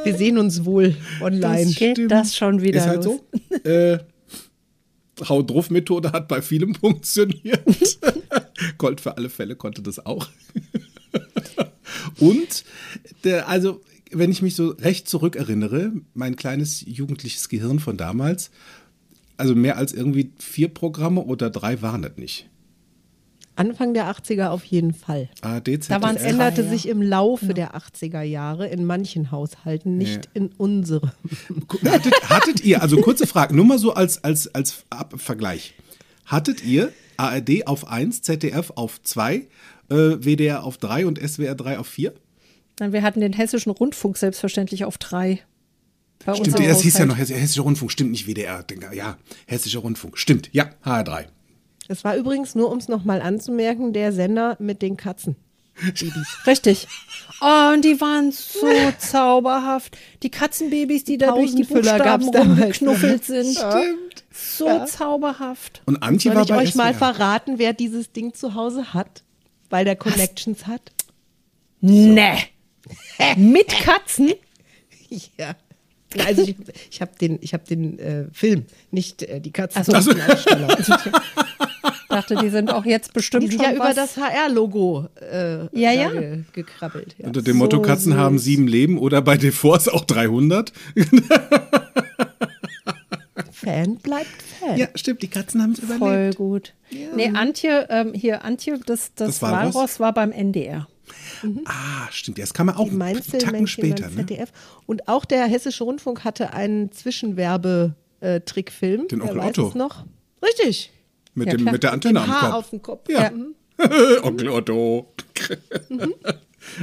Wir 0.04 0.16
sehen 0.16 0.36
uns 0.36 0.64
wohl 0.64 0.96
online. 1.20 1.70
Geht 1.70 2.10
das 2.10 2.36
schon 2.36 2.60
wieder 2.60 2.80
Ist 2.80 2.86
halt 2.88 3.04
los? 3.04 3.20
so. 3.62 3.70
Äh, 3.70 3.98
Hau 5.28 5.42
drauf 5.42 5.70
Methode 5.70 6.10
hat 6.10 6.26
bei 6.26 6.42
vielem 6.42 6.74
funktioniert. 6.74 7.62
Gold 8.78 9.00
für 9.00 9.16
alle 9.16 9.30
Fälle 9.30 9.54
konnte 9.54 9.80
das 9.80 10.04
auch. 10.04 10.28
Und 12.18 12.64
der, 13.22 13.48
also, 13.48 13.80
wenn 14.12 14.30
ich 14.30 14.42
mich 14.42 14.54
so 14.56 14.68
recht 14.70 15.08
zurückerinnere, 15.08 15.92
mein 16.14 16.36
kleines 16.36 16.84
jugendliches 16.86 17.48
Gehirn 17.48 17.78
von 17.78 17.96
damals, 17.96 18.50
also 19.36 19.54
mehr 19.54 19.76
als 19.76 19.92
irgendwie 19.92 20.30
vier 20.38 20.68
Programme 20.68 21.22
oder 21.22 21.50
drei 21.50 21.82
waren 21.82 22.02
das 22.02 22.16
nicht. 22.16 22.48
Anfang 23.54 23.92
der 23.92 24.10
80er 24.10 24.48
auf 24.48 24.64
jeden 24.64 24.94
Fall. 24.94 25.28
AD, 25.42 25.76
Da 25.88 26.00
waren, 26.00 26.16
änderte 26.16 26.62
ja. 26.62 26.68
sich 26.70 26.88
im 26.88 27.02
Laufe 27.02 27.52
der 27.52 27.76
80er 27.76 28.22
Jahre 28.22 28.68
in 28.68 28.86
manchen 28.86 29.30
Haushalten, 29.30 29.98
nicht 29.98 30.24
Ja. 30.26 30.30
in 30.34 30.50
unserem. 30.56 31.10
Hattet, 31.84 32.14
hattet 32.30 32.64
ihr, 32.64 32.80
also 32.80 32.96
kurze 33.02 33.26
Frage, 33.26 33.54
nur 33.54 33.66
mal 33.66 33.78
so 33.78 33.92
als, 33.92 34.24
als, 34.24 34.54
als 34.54 34.84
Vergleich. 35.16 35.74
Hattet 36.24 36.64
ihr 36.64 36.92
ARD 37.18 37.66
auf 37.66 37.86
1, 37.88 38.22
ZDF 38.22 38.72
auf 38.74 39.02
2, 39.02 39.34
äh, 39.34 39.44
WDR 39.90 40.64
auf 40.64 40.78
3 40.78 41.04
und 41.06 41.18
SWR 41.20 41.54
3 41.54 41.78
auf 41.78 41.86
4? 41.88 42.14
Nein, 42.80 42.92
wir 42.92 43.02
hatten 43.02 43.20
den 43.20 43.32
Hessischen 43.32 43.70
Rundfunk 43.70 44.16
selbstverständlich 44.16 44.84
auf 44.84 44.98
drei. 44.98 45.40
Bei 46.24 46.34
Stimmt, 46.34 46.58
das 46.58 46.82
hieß 46.82 46.98
ja 46.98 47.06
noch 47.06 47.18
Hess- 47.18 47.30
Hessischer 47.30 47.62
Rundfunk, 47.62 47.90
stimmt 47.90 48.12
nicht 48.12 48.26
WDR. 48.26 48.62
Denke, 48.62 48.94
Ja, 48.94 49.16
Hessischer 49.46 49.80
Rundfunk, 49.80 50.16
stimmt, 50.18 50.48
ja, 50.52 50.70
HR3. 50.84 51.26
Es 51.88 52.04
war 52.04 52.16
übrigens, 52.16 52.54
nur 52.54 52.70
um 52.70 52.78
es 52.78 52.88
nochmal 52.88 53.20
anzumerken, 53.20 53.92
der 53.92 54.12
Sender 54.12 54.56
mit 54.60 54.82
den 54.82 54.96
Katzen. 54.96 55.36
Richtig. 56.46 56.86
Oh, 57.40 57.72
und 57.74 57.84
die 57.84 58.00
waren 58.00 58.30
so 58.30 58.66
zauberhaft. 58.98 59.96
Die 60.22 60.30
Katzenbabys, 60.30 61.04
die 61.04 61.18
da 61.18 61.32
durch 61.32 61.54
die 61.54 61.64
Buchstaben 61.64 62.30
damals. 62.30 62.58
rumgeknuffelt 62.60 63.24
sind. 63.24 63.54
Stimmt. 63.56 64.24
So 64.30 64.84
zauberhaft. 64.86 65.82
Und 65.86 66.02
Antje 66.02 66.30
Soll 66.30 66.36
war 66.36 66.42
ich 66.44 66.48
bei 66.50 66.56
euch 66.58 66.74
mal 66.76 66.92
SWR. 66.94 66.98
verraten, 66.98 67.58
wer 67.58 67.72
dieses 67.72 68.12
Ding 68.12 68.32
zu 68.32 68.54
Hause 68.54 68.94
hat? 68.94 69.22
Weil 69.70 69.84
der 69.84 69.96
Connections 69.96 70.66
hat? 70.66 70.92
Nee. 71.80 72.36
Mit 73.36 73.68
Katzen? 73.68 74.32
Ja. 75.38 75.56
Also 76.26 76.42
ich, 76.42 76.56
ich 76.90 77.00
habe 77.00 77.12
den, 77.20 77.38
ich 77.40 77.54
hab 77.54 77.64
den 77.64 77.98
äh, 77.98 78.24
Film, 78.32 78.66
nicht 78.90 79.22
äh, 79.22 79.40
die 79.40 79.50
Katzen. 79.50 79.80
Ach 79.80 79.86
so. 79.86 79.92
Das 79.92 80.06
ist 80.06 80.14
ein 80.14 80.30
Aussteller. 80.30 80.76
dachte, 82.12 82.36
die 82.36 82.50
sind 82.50 82.70
auch 82.72 82.84
jetzt 82.84 83.12
bestimmt 83.12 83.44
Die 83.44 83.48
sind 83.48 83.62
schon 83.62 83.70
ja 83.70 83.76
über 83.76 83.92
das 83.94 84.16
HR-Logo 84.16 85.08
äh, 85.20 85.64
Ja, 85.78 85.92
ja. 85.92 86.10
Ge 86.10 86.44
gekrabbelt. 86.52 87.16
Ja. 87.18 87.26
Unter 87.26 87.42
dem 87.42 87.56
Motto 87.56 87.78
So 87.78 87.82
Katzen 87.82 88.12
süß. 88.12 88.20
haben 88.20 88.38
sieben 88.38 88.68
Leben 88.68 88.98
oder 88.98 89.22
bei 89.22 89.36
DeForce 89.36 89.88
auch 89.88 90.04
300. 90.04 90.72
Fan 93.52 93.96
bleibt 93.96 94.28
Fan. 94.60 94.76
Ja, 94.76 94.88
stimmt, 94.94 95.22
die 95.22 95.28
Katzen 95.28 95.62
haben 95.62 95.72
es 95.72 95.78
überlebt. 95.78 96.00
Voll 96.00 96.32
gut. 96.34 96.74
Nee, 96.90 97.30
Antje, 97.34 97.86
ähm, 97.90 98.12
hier, 98.12 98.44
Antje, 98.44 98.78
das, 98.84 99.14
das, 99.14 99.38
Das? 99.38 99.50
Walross 99.50 100.00
war 100.00 100.12
beim 100.12 100.32
NDR. 100.32 100.88
Ah, 101.64 102.06
stimmt, 102.10 102.38
das 102.38 102.54
kann 102.54 102.66
man 102.66 102.76
auch 102.76 102.88
Die 102.88 103.00
einen 103.00 103.20
Tacken 103.22 103.66
später. 103.66 104.04
beim 104.04 104.14
Ne? 104.14 104.26
ZDF. 104.26 104.52
Und 104.86 105.08
auch 105.08 105.24
der 105.24 105.44
Hessische 105.46 105.82
Rundfunk 105.84 106.22
hatte 106.24 106.52
einen 106.52 106.92
Zwischenwerbetrickfilm. 106.92 109.08
Den 109.08 109.22
Onkel 109.22 109.36
weiß 109.38 109.46
Otto. 109.58 109.68
es 109.68 109.74
noch? 109.74 110.04
Richtig. 110.44 110.92
Mit, 111.34 111.46
Ja, 111.48 111.52
dem, 111.54 111.60
klar. 111.62 111.72
mit 111.72 111.82
der 111.82 111.92
Antenne 111.92 112.20
Dem 112.20 112.24
am 112.24 112.30
Haar 112.30 112.40
Kopf. 112.50 112.54
auf 112.54 112.70
dem 112.70 112.82
Kopf. 112.82 113.08
Ja. 113.08 113.30
Mhm. 113.78 114.22
Onkel 114.22 114.48
Otto. 114.50 115.12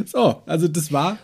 so, 0.06 0.42
also 0.46 0.68
das 0.68 0.92
war 0.92 1.12
mal, 1.14 1.18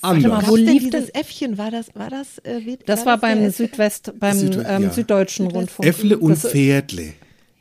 anders. 0.00 0.30
Gab's 0.32 0.48
Wo 0.48 0.56
denn 0.56 0.64
lief 0.66 0.84
dieses 0.90 1.10
Äffchen? 1.10 1.58
War 1.58 1.70
das, 1.70 1.94
war 1.94 2.08
das, 2.08 2.38
äh, 2.38 2.60
wie- 2.64 2.78
Das 2.86 3.04
war 3.04 3.18
beim 3.18 3.40
der- 3.40 3.50
Südwest, 3.50 4.12
beim 4.18 4.34
Südwe- 4.38 4.64
ähm, 4.66 4.84
ja. 4.84 4.90
Süddeutschen 4.90 5.48
Rundfunk. 5.48 5.86
Äffle 5.86 6.16
und 6.16 6.30
das, 6.42 6.50
Pferdle. 6.52 7.12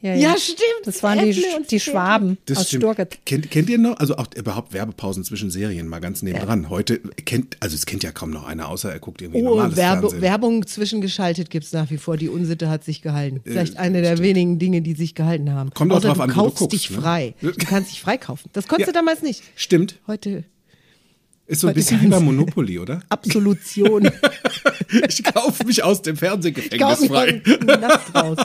Ja, 0.04 0.14
Ja, 0.16 0.36
stimmt. 0.38 0.60
Das 0.86 1.02
waren 1.02 1.20
die, 1.26 1.44
die. 1.70 1.80
Schwaben 1.80 2.38
Das 2.46 2.58
aus 2.60 2.68
stimmt. 2.68 2.84
Sturget. 2.84 3.18
Kennt, 3.26 3.50
kennt 3.50 3.70
ihr 3.70 3.78
noch, 3.80 3.98
also 3.98 4.18
auch 4.18 4.28
überhaupt 4.36 4.74
Werbepausen 4.74 5.24
zwischen 5.24 5.50
Serien, 5.50 5.88
mal 5.88 6.00
ganz 6.00 6.22
nebendran. 6.22 6.70
Heute 6.70 7.00
kennt, 7.26 7.58
also 7.62 7.76
es 7.76 7.86
kennt 7.86 8.04
ja 8.04 8.12
kaum 8.12 8.30
noch 8.30 8.44
einer, 8.46 8.68
außer 8.70 8.92
er 8.92 9.00
guckt 9.00 9.22
irgendwie 9.22 9.42
Oh, 9.42 9.50
normales 9.56 9.76
Werbe, 9.78 10.02
Fernsehen. 10.02 10.22
Werbung 10.22 10.68
zwischengeschaltet 10.68 11.50
gibt 11.50 11.66
es 11.66 11.72
nach 11.74 11.90
wie 11.90 11.98
vor. 11.98 12.18
Die 12.18 12.30
Unsitte 12.30 12.70
hat 12.70 12.84
sich 12.84 13.02
gehalten. 13.02 13.42
Vielleicht 13.44 13.78
eine 13.78 14.02
der 14.02 14.20
wenigen 14.20 14.60
Dinge, 14.60 14.82
die 14.82 14.94
sich 14.94 15.16
gehalten 15.16 15.52
haben. 15.52 15.70
Äh, 15.70 15.74
Kommt 15.74 15.92
auch 15.94 16.02
drauf 16.02 16.18
du 16.18 16.24
an, 16.24 16.30
wo 16.30 16.34
du 16.34 16.40
kaufst 16.42 16.58
guckst, 16.58 16.74
dich 16.74 16.90
ne? 16.92 16.98
frei. 17.02 17.34
Du 17.42 17.52
kannst 17.54 17.92
dich 17.92 18.02
frei 18.02 18.18
kaufen. 18.18 18.50
Das 18.54 18.68
konntest 18.68 18.88
Ja. 18.88 18.94
du 18.94 19.00
damals 19.00 19.22
nicht. 19.22 19.42
Stimmt. 19.56 20.00
Heute 20.08 20.44
Ist 21.48 21.62
so 21.62 21.68
ein 21.68 21.70
Heute 21.70 21.76
bisschen 21.76 22.02
wie 22.02 22.08
bei 22.08 22.20
Monopoly, 22.20 22.80
oder? 22.80 23.02
Absolution. 23.10 24.10
Ich 25.08 25.24
kaufe 25.24 25.66
mich 25.66 25.82
aus 25.84 26.04
dem 26.04 26.16
Fernsehgefängnis 26.16 26.80
Kauf 27.00 27.08
frei. 27.08 27.42
mir 27.46 27.60
einen 27.60 27.80
Knast 27.82 28.14
raus. 28.16 28.38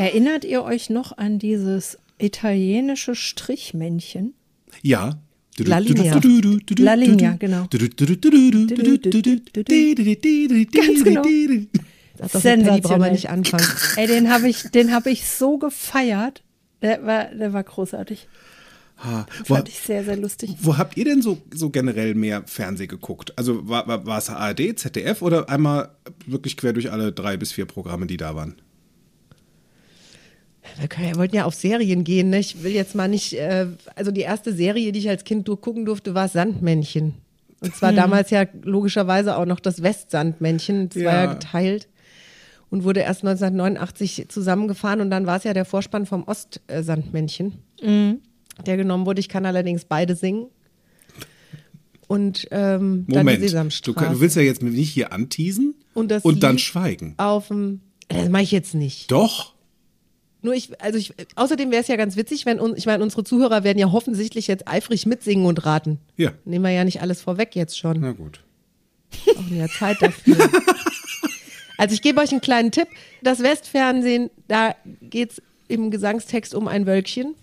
Erinnert 0.00 0.46
ihr 0.46 0.62
euch 0.62 0.88
noch 0.88 1.18
an 1.18 1.38
dieses 1.38 1.98
italienische 2.18 3.14
Strichmännchen. 3.14 4.32
Ja. 4.80 5.20
La 5.58 5.76
Linea. 5.76 6.18
La 6.78 6.94
Linea, 6.94 7.36
genau. 7.38 7.66
Ganz 7.68 7.84
genau. 11.04 11.22
Paddy 11.22 11.68
brauchen 12.18 12.32
wir 12.32 12.40
Sensationell. 12.40 13.12
nicht 13.12 13.28
anfangen. 13.28 13.66
Ey, 13.96 14.06
den 14.06 14.30
habe 14.30 14.48
ich, 14.48 14.62
den 14.70 14.90
habe 14.92 15.10
ich 15.10 15.28
so 15.28 15.58
gefeiert. 15.58 16.42
Der 16.80 17.04
war, 17.04 17.26
der 17.26 17.52
war 17.52 17.62
großartig. 17.62 18.26
Wo, 19.46 19.54
Fand 19.54 19.68
ich 19.68 19.80
sehr, 19.80 20.04
sehr 20.04 20.16
lustig. 20.16 20.56
wo 20.60 20.78
habt 20.78 20.96
ihr 20.96 21.04
denn 21.04 21.20
so, 21.20 21.42
so 21.52 21.68
generell 21.68 22.14
mehr 22.14 22.44
Fernseh 22.46 22.86
geguckt? 22.86 23.36
Also 23.36 23.68
war, 23.68 23.86
war, 23.86 24.06
war 24.06 24.16
es 24.16 24.30
ARD, 24.30 24.78
ZDF 24.78 25.20
oder 25.20 25.50
einmal 25.50 25.90
wirklich 26.26 26.56
quer 26.56 26.72
durch 26.72 26.90
alle 26.90 27.12
drei 27.12 27.36
bis 27.36 27.52
vier 27.52 27.66
Programme, 27.66 28.06
die 28.06 28.16
da 28.16 28.34
waren? 28.34 28.56
Wir, 30.78 30.88
können, 30.88 31.08
wir 31.08 31.16
wollten 31.16 31.36
ja 31.36 31.44
auf 31.44 31.54
Serien 31.54 32.04
gehen. 32.04 32.30
Ne? 32.30 32.38
Ich 32.38 32.62
will 32.62 32.72
jetzt 32.72 32.94
mal 32.94 33.08
nicht. 33.08 33.32
Äh, 33.34 33.66
also 33.96 34.10
die 34.10 34.20
erste 34.22 34.52
Serie, 34.54 34.92
die 34.92 34.98
ich 35.00 35.08
als 35.08 35.24
Kind 35.24 35.48
durchgucken 35.48 35.84
durfte, 35.84 36.14
war 36.14 36.28
Sandmännchen. 36.28 37.14
Und 37.60 37.74
zwar 37.76 37.92
damals 37.92 38.30
ja 38.30 38.44
logischerweise 38.62 39.36
auch 39.36 39.44
noch 39.44 39.60
das 39.60 39.82
Westsandmännchen. 39.82 40.88
Das 40.88 40.96
war 41.04 41.12
Ja. 41.12 41.24
ja 41.24 41.32
geteilt 41.34 41.88
und 42.70 42.84
wurde 42.84 43.00
erst 43.00 43.22
1989 43.22 44.26
zusammengefahren. 44.30 45.00
Und 45.02 45.10
dann 45.10 45.26
war 45.26 45.36
es 45.36 45.44
ja 45.44 45.52
der 45.52 45.64
Vorspann 45.66 46.06
vom 46.06 46.24
Ostsandmännchen, 46.24 47.58
der 47.82 48.76
genommen 48.76 49.04
wurde. 49.04 49.20
Ich 49.20 49.28
kann 49.28 49.44
allerdings 49.44 49.84
beide 49.84 50.14
singen. 50.16 50.46
Und 52.08 52.48
ähm, 52.50 53.04
dann 53.08 53.26
die 53.26 53.38
Moment, 53.52 53.86
du, 53.86 53.92
kann- 53.94 54.12
du 54.14 54.20
willst 54.20 54.36
ja 54.36 54.42
jetzt 54.42 54.62
nicht 54.62 54.90
hier 54.90 55.12
anteasen 55.12 55.74
Und 55.94 56.10
das 56.10 56.22
dann 56.24 56.58
schweigen. 56.58 57.14
auf 57.18 57.48
dem. 57.48 57.80
Das 58.08 58.28
mache 58.28 58.42
ich 58.42 58.50
jetzt 58.50 58.74
nicht. 58.74 59.10
Doch. 59.12 59.54
Nur 60.42 60.54
ich, 60.54 60.80
also 60.80 60.98
ich, 60.98 61.12
außerdem 61.34 61.70
wäre 61.70 61.82
es 61.82 61.88
ja 61.88 61.96
ganz 61.96 62.16
witzig, 62.16 62.46
wenn 62.46 62.60
uns, 62.60 62.78
ich 62.78 62.86
meine, 62.86 63.02
unsere 63.02 63.24
Zuhörer 63.24 63.62
werden 63.62 63.78
ja 63.78 63.86
offensichtlich 63.86 64.46
jetzt 64.46 64.66
eifrig 64.66 65.06
mitsingen 65.06 65.46
und 65.46 65.64
raten. 65.66 65.98
Ja. 66.16 66.32
Nehmen 66.44 66.64
wir 66.64 66.70
ja 66.70 66.84
nicht 66.84 67.02
alles 67.02 67.20
vorweg 67.20 67.54
jetzt 67.54 67.78
schon. 67.78 68.00
Na 68.00 68.12
gut. 68.12 68.40
Auch 69.36 69.50
ja 69.50 69.68
Zeit 69.68 70.00
dafür. 70.00 70.36
also 71.78 71.92
ich 71.92 72.00
gebe 72.00 72.20
euch 72.20 72.30
einen 72.30 72.40
kleinen 72.40 72.70
Tipp. 72.70 72.88
Das 73.22 73.42
Westfernsehen, 73.42 74.30
da 74.48 74.74
geht 75.02 75.32
es 75.32 75.42
im 75.68 75.90
Gesangstext 75.90 76.54
um 76.54 76.68
ein 76.68 76.86
Wölkchen. 76.86 77.34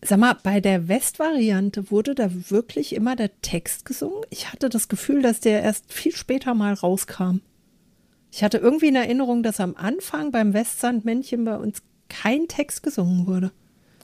Sag 0.00 0.20
mal, 0.20 0.36
bei 0.42 0.60
der 0.60 0.86
Westvariante 0.86 1.90
wurde 1.90 2.14
da 2.14 2.30
wirklich 2.50 2.94
immer 2.94 3.16
der 3.16 3.30
Text 3.42 3.84
gesungen? 3.84 4.24
Ich 4.30 4.52
hatte 4.52 4.68
das 4.68 4.88
Gefühl, 4.88 5.22
dass 5.22 5.40
der 5.40 5.62
erst 5.62 5.92
viel 5.92 6.14
später 6.14 6.54
mal 6.54 6.74
rauskam. 6.74 7.40
Ich 8.30 8.44
hatte 8.44 8.58
irgendwie 8.58 8.88
in 8.88 8.96
Erinnerung, 8.96 9.42
dass 9.42 9.60
am 9.60 9.74
Anfang 9.76 10.30
beim 10.32 10.52
Westsandmännchen 10.52 11.44
bei 11.44 11.56
uns 11.56 11.82
kein 12.08 12.48
Text 12.48 12.82
gesungen 12.82 13.26
wurde, 13.26 13.52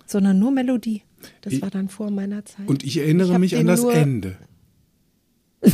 sondern 0.06 0.38
nur 0.38 0.50
Melodie. 0.50 1.02
Das 1.42 1.60
war 1.62 1.70
dann 1.70 1.88
vor 1.88 2.10
meiner 2.10 2.44
Zeit. 2.44 2.66
Und 2.66 2.84
ich 2.84 2.98
erinnere 2.98 3.32
Ich 3.32 3.38
mich 3.38 3.56
an 3.56 3.66
das 3.66 3.84
Ende. 3.84 4.36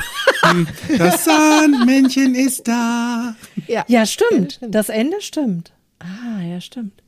Das 0.98 1.24
Sandmännchen 1.24 2.34
ist 2.34 2.66
da. 2.66 3.36
ja. 3.68 3.84
Ja, 3.88 4.06
stimmt. 4.06 4.30
das 4.32 4.54
stimmt. 4.54 4.74
Das 4.74 4.88
Ende 4.88 5.20
stimmt. 5.20 5.72
Ah, 5.98 6.42
ja, 6.42 6.60
stimmt. 6.60 7.02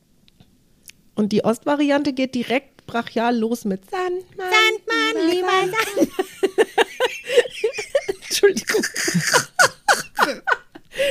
Und 1.15 1.31
die 1.31 1.43
Ostvariante 1.43 2.13
geht 2.13 2.35
direkt 2.35 2.85
brachial 2.85 3.37
los 3.37 3.65
mit 3.65 3.81
Sandmann. 3.89 4.21
Sandmann, 4.37 5.29
lieber 5.29 5.47
Sandmann. 5.47 6.57
Entschuldigung. 8.29 8.85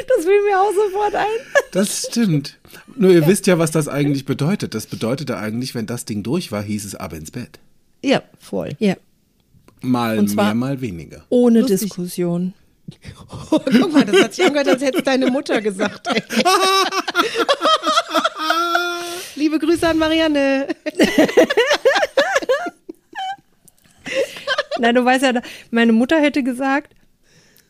Das 0.08 0.24
fiel 0.24 0.42
mir 0.48 0.58
auch 0.60 0.72
sofort 0.72 1.14
ein. 1.14 1.26
Das 1.72 2.06
stimmt. 2.08 2.58
Nur 2.96 3.10
ihr 3.12 3.26
wisst 3.26 3.46
ja, 3.46 3.58
was 3.58 3.70
das 3.70 3.88
eigentlich 3.88 4.24
bedeutet. 4.24 4.74
Das 4.74 4.86
bedeutete 4.86 5.36
eigentlich, 5.38 5.74
wenn 5.74 5.86
das 5.86 6.04
Ding 6.04 6.22
durch 6.22 6.50
war, 6.52 6.62
hieß 6.62 6.84
es 6.84 6.94
ab 6.94 7.12
ins 7.12 7.30
Bett. 7.30 7.58
Ja, 8.02 8.22
voll. 8.38 8.70
Ja, 8.78 8.96
Mal 9.84 10.18
Und 10.18 10.28
zwar- 10.28 10.46
mehr, 10.46 10.54
mal 10.54 10.80
weniger. 10.80 11.24
ohne 11.28 11.60
Lustig. 11.60 11.80
Diskussion. 11.80 12.54
Oh, 13.50 13.58
guck 13.64 13.92
mal, 13.92 14.04
das 14.04 14.22
hat 14.22 14.34
sich 14.34 14.44
angehört, 14.44 14.68
als 14.68 14.82
hätte 14.82 14.98
es 14.98 15.04
deine 15.04 15.28
Mutter 15.30 15.60
gesagt. 15.60 16.08
Liebe 19.36 19.58
Grüße 19.58 19.88
an 19.88 19.98
Marianne. 19.98 20.68
Nein, 24.78 24.94
du 24.94 25.04
weißt 25.04 25.22
ja, 25.24 25.40
meine 25.70 25.92
Mutter 25.92 26.20
hätte 26.20 26.42
gesagt, 26.42 26.94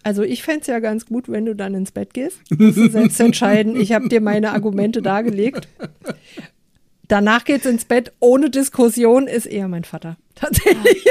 also 0.03 0.23
ich 0.23 0.43
fände 0.43 0.61
es 0.63 0.67
ja 0.67 0.81
ganz 0.81 1.07
gut, 1.07 1.29
wenn 1.29 1.47
du 1.47 1.55
dann 1.55 1.75
ins 1.75 1.93
Bett 1.93 2.15
gehst. 2.15 2.41
Das 2.51 2.77
ist 2.77 2.93
selbst 2.93 3.21
entscheiden. 3.21 3.81
Ich 3.81 3.93
habe 3.93 4.09
dir 4.09 4.21
meine 4.21 4.53
Argumente 4.53 5.03
dargelegt. 5.03 5.69
Danach 7.09 7.45
geht's 7.45 7.67
ins 7.67 7.85
Bett 7.85 8.13
ohne 8.21 8.51
Diskussion, 8.51 9.27
ist 9.27 9.47
eher 9.47 9.69
mein 9.69 9.85
Vater. 9.85 10.17
Tatsächlich. 10.35 11.05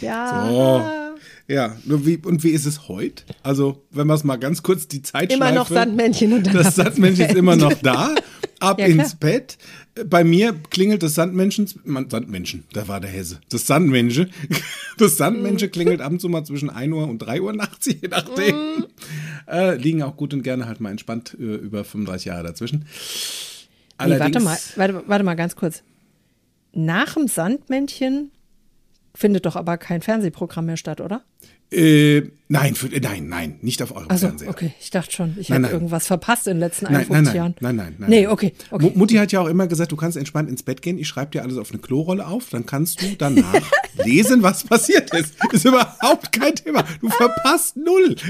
ja. 0.00 0.50
Oh. 0.50 1.16
Ja, 1.48 1.76
wie, 1.84 2.18
und 2.18 2.42
wie 2.42 2.50
ist 2.50 2.66
es 2.66 2.88
heute? 2.88 3.22
Also, 3.42 3.84
wenn 3.90 4.08
wir 4.08 4.14
es 4.14 4.24
mal 4.24 4.36
ganz 4.36 4.62
kurz 4.62 4.88
die 4.88 5.02
Zeit 5.02 5.32
Immer 5.32 5.52
noch 5.52 5.68
Sandmännchen 5.68 6.32
und 6.32 6.46
dann 6.46 6.54
Das 6.54 6.74
Sandmännchen 6.74 7.26
ist 7.26 7.36
immer 7.36 7.54
noch 7.54 7.74
da. 7.74 8.14
Ab 8.58 8.80
Ja, 8.80 8.86
ins 8.86 9.14
Bett. 9.14 9.56
Bei 10.04 10.24
mir 10.24 10.54
klingelt 10.70 11.02
das 11.02 11.14
Sandmännchen, 11.14 11.68
man, 11.84 12.10
Sandmännchen, 12.10 12.64
da 12.72 12.86
war 12.86 13.00
der 13.00 13.10
Hesse. 13.10 13.40
Das 13.50 13.66
Sandmännchen. 13.66 14.30
Das 14.98 15.12
Mhm. 15.12 15.16
Sandmännchen 15.16 15.70
klingelt 15.70 16.00
ab 16.00 16.10
und 16.12 16.20
zu 16.22 16.28
mal 16.30 16.42
zwischen 16.44 16.70
1 16.70 16.90
Uhr 16.90 17.06
und 17.06 17.18
3 17.18 17.42
Uhr 17.42 17.52
nachts, 17.52 17.84
je 17.86 18.08
nachdem. 18.08 18.56
Mhm. 18.56 18.86
Äh, 19.46 19.76
liegen 19.76 20.02
auch 20.02 20.16
gut 20.16 20.32
und 20.32 20.42
gerne 20.42 20.66
halt 20.66 20.80
mal 20.80 20.90
entspannt 20.90 21.36
äh, 21.38 21.42
über 21.56 21.84
35 21.84 22.24
Jahre 22.24 22.42
dazwischen. 22.44 22.86
Nee, 24.02 24.18
warte 24.18 24.40
mal, 24.40 24.56
warte, 24.76 25.02
warte 25.06 25.24
mal 25.24 25.34
ganz 25.34 25.54
kurz. 25.54 25.82
Nach 26.72 27.12
dem 27.12 27.28
Sandmännchen 27.28 28.30
findet 29.14 29.44
doch 29.44 29.56
aber 29.56 29.76
kein 29.76 30.00
Fernsehprogramm 30.00 30.64
mehr 30.66 30.76
statt, 30.78 31.02
oder? 31.02 31.22
Äh, 31.72 32.22
nein, 32.48 32.74
für, 32.76 32.86
äh, 32.92 33.00
nein, 33.00 33.28
nein, 33.28 33.58
nicht 33.60 33.82
auf 33.82 33.94
eurem 33.94 34.08
Also, 34.08 34.28
Fernseher. 34.28 34.50
okay, 34.50 34.72
ich 34.80 34.90
dachte 34.90 35.10
schon, 35.12 35.36
ich 35.38 35.50
habe 35.50 35.66
irgendwas 35.66 36.06
verpasst 36.06 36.46
in 36.46 36.54
den 36.54 36.60
letzten 36.60 36.84
Nein, 36.84 36.94
51 37.10 37.10
nein, 37.10 37.24
nein, 37.24 37.36
Jahren. 37.36 37.54
nein, 37.60 37.76
nein, 37.76 37.94
nein. 37.98 38.10
Nee, 38.10 38.26
okay, 38.28 38.52
okay. 38.70 38.92
Mutti 38.94 39.14
hat 39.16 39.32
ja 39.32 39.40
auch 39.40 39.48
immer 39.48 39.66
gesagt, 39.66 39.90
du 39.90 39.96
kannst 39.96 40.16
entspannt 40.16 40.48
ins 40.48 40.62
Bett 40.62 40.80
gehen. 40.80 40.96
Ich 40.98 41.08
schreibe 41.08 41.32
dir 41.32 41.42
alles 41.42 41.58
auf 41.58 41.70
eine 41.72 41.80
Klorolle 41.80 42.26
auf, 42.26 42.50
dann 42.50 42.66
kannst 42.66 43.02
du 43.02 43.06
danach 43.18 43.62
lesen, 44.04 44.42
was 44.44 44.62
passiert 44.64 45.12
ist. 45.12 45.34
Ist 45.52 45.64
überhaupt 45.64 46.30
kein 46.32 46.54
Thema. 46.54 46.84
Du 47.00 47.08
verpasst 47.08 47.76
null. 47.76 48.14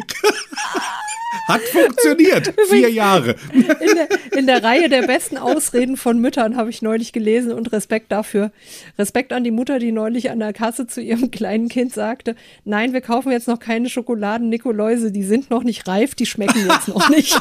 Hat 1.49 1.63
funktioniert. 1.63 2.55
Vier 2.69 2.91
Jahre. 2.91 3.37
In 3.53 3.65
der, 3.67 4.09
in 4.39 4.47
der 4.47 4.63
Reihe 4.63 4.89
der 4.89 5.03
besten 5.03 5.37
Ausreden 5.37 5.97
von 5.97 6.19
Müttern 6.19 6.57
habe 6.57 6.71
ich 6.71 6.83
neulich 6.83 7.13
gelesen 7.13 7.53
und 7.53 7.73
Respekt 7.73 8.13
dafür. 8.13 8.51
Respekt 8.99 9.33
an 9.33 9.45
die 9.45 9.51
Mutter, 9.51 9.79
die 9.79 9.93
neulich 9.93 10.31
an 10.31 10.39
der 10.41 10.53
Kasse 10.53 10.87
zu 10.87 11.01
ihrem 11.01 11.31
kleinen 11.37 11.69
Kind 11.69 11.93
sagte, 11.93 12.37
nein, 12.65 12.93
wir 12.93 13.01
kaufen 13.01 13.33
jetzt 13.33 13.49
noch 13.49 13.61
keine 13.61 13.89
Schokoladen 13.89 14.49
Nikoläuse, 14.49 15.13
die 15.13 15.25
sind 15.25 15.51
noch 15.51 15.63
nicht 15.63 15.87
reif, 15.87 16.15
die 16.15 16.27
schmecken 16.27 16.67
jetzt 16.69 16.89
noch 16.89 17.09
nicht. 17.09 17.39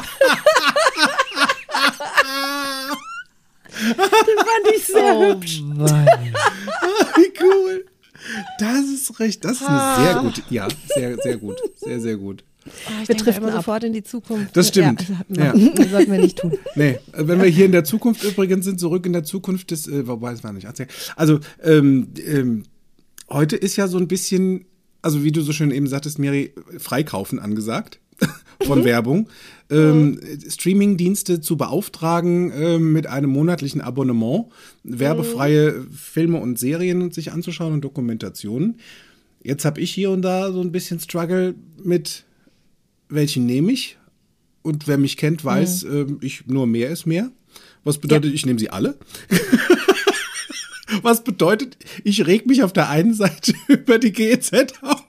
Den 3.78 3.94
fand 3.94 4.74
ich 4.74 4.84
sehr 4.86 5.18
hübsch. 5.18 5.60
Wie 5.60 7.32
cool. 7.42 7.84
Das 8.58 8.84
ist 8.86 9.20
recht. 9.20 9.44
Das 9.44 9.60
ist 9.60 9.66
eine 9.66 10.04
sehr 10.04 10.14
gute. 10.22 10.42
Ja, 10.50 10.68
sehr, 10.86 11.16
sehr 11.16 11.36
gut. 11.36 11.56
Sehr, 11.76 12.00
sehr 12.00 12.16
gut. 12.16 12.42
Ich 13.02 13.08
Wir 13.08 13.14
driften 13.16 13.42
immer 13.44 13.52
ab. 13.52 13.58
sofort 13.64 13.84
in 13.84 13.92
die 13.92 14.02
Zukunft. 14.02 14.56
Das 14.56 14.68
stimmt. 14.68 15.06
Ja, 15.28 15.44
Ja. 15.46 15.52
das, 15.52 15.74
das 15.74 15.90
sollten 15.90 16.12
wir 16.12 16.18
nicht 16.18 16.38
tun. 16.38 16.52
Nee, 16.74 16.98
äh, 17.12 17.26
wenn 17.26 17.40
wir 17.40 17.48
hier 17.48 17.66
in 17.66 17.72
der 17.72 17.84
Zukunft 17.84 18.22
übrigens 18.24 18.64
sind, 18.64 18.78
zurück 18.80 19.06
in 19.06 19.12
der 19.12 19.24
Zukunft 19.24 19.70
des, 19.70 19.86
äh, 19.88 20.06
wobei 20.06 20.32
es 20.32 20.42
war 20.44 20.52
nicht 20.52 20.64
erzählt. 20.64 20.90
Also, 21.16 21.40
ähm, 21.62 22.08
ähm, 22.26 22.62
heute 23.30 23.56
ist 23.56 23.76
ja 23.76 23.88
so 23.88 23.98
ein 23.98 24.08
bisschen, 24.08 24.64
also 25.02 25.24
wie 25.24 25.32
du 25.32 25.40
so 25.42 25.52
schön 25.52 25.70
eben 25.70 25.86
sagtest, 25.86 26.18
Mary, 26.18 26.52
Freikaufen 26.78 27.38
angesagt 27.38 28.00
von 28.66 28.84
Werbung. 28.84 29.28
Ähm, 29.68 30.20
Streamingdienste 30.48 31.40
zu 31.40 31.56
beauftragen 31.56 32.52
ähm, 32.54 32.92
mit 32.92 33.06
einem 33.08 33.30
monatlichen 33.30 33.80
Abonnement, 33.80 34.46
werbefreie 34.84 35.84
Filme 35.92 36.38
und 36.40 36.58
Serien 36.58 37.10
sich 37.10 37.32
anzuschauen 37.32 37.72
und 37.72 37.80
Dokumentationen. 37.82 38.78
Jetzt 39.42 39.64
habe 39.64 39.80
ich 39.80 39.90
hier 39.92 40.10
und 40.10 40.22
da 40.22 40.52
so 40.52 40.60
ein 40.60 40.72
bisschen 40.72 40.98
Struggle 41.00 41.54
mit, 41.82 42.24
welchen 43.08 43.46
nehme 43.46 43.72
ich? 43.72 43.98
Und 44.62 44.88
wer 44.88 44.98
mich 44.98 45.16
kennt, 45.16 45.44
weiß, 45.44 45.84
ähm, 45.84 46.18
ich 46.20 46.46
nur 46.46 46.66
mehr 46.66 46.90
ist 46.90 47.06
mehr. 47.06 47.30
Was 47.84 47.98
bedeutet, 47.98 48.34
ich 48.34 48.44
nehme 48.46 48.58
sie 48.58 48.70
alle. 48.70 48.98
Was 51.02 51.24
bedeutet, 51.24 51.76
ich 52.04 52.26
reg 52.26 52.46
mich 52.46 52.62
auf 52.62 52.72
der 52.72 52.88
einen 52.88 53.14
Seite 53.14 53.54
über 53.68 53.98
die 53.98 54.12
GEZ 54.12 54.52
auf. 54.82 55.05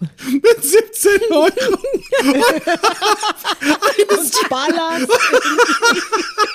Mit 0.00 0.62
17 0.62 1.10
Euro. 1.30 1.50
Und 4.08 4.34
Sparlas, 4.44 5.02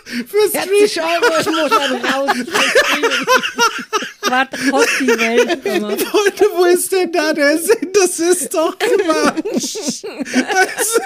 Für 0.05 0.49
Stream. 0.49 0.69
40 0.88 1.01
Euro 1.01 1.31
im 1.45 1.53
Monat 1.55 2.13
raus. 2.13 2.31
Was 4.27 4.47
kostet 4.71 5.01
die 5.01 5.19
Welt? 5.19 5.65
immer? 5.65 5.89
Leute, 5.91 6.45
wo 6.55 6.65
ist 6.65 6.91
denn 6.91 7.12
da 7.12 7.34
der 7.34 7.58
Sinn? 7.60 7.89
Das 7.93 8.19
ist 8.19 8.53
doch 8.53 8.75
Quatsch. 8.79 10.03
Also, 10.05 10.99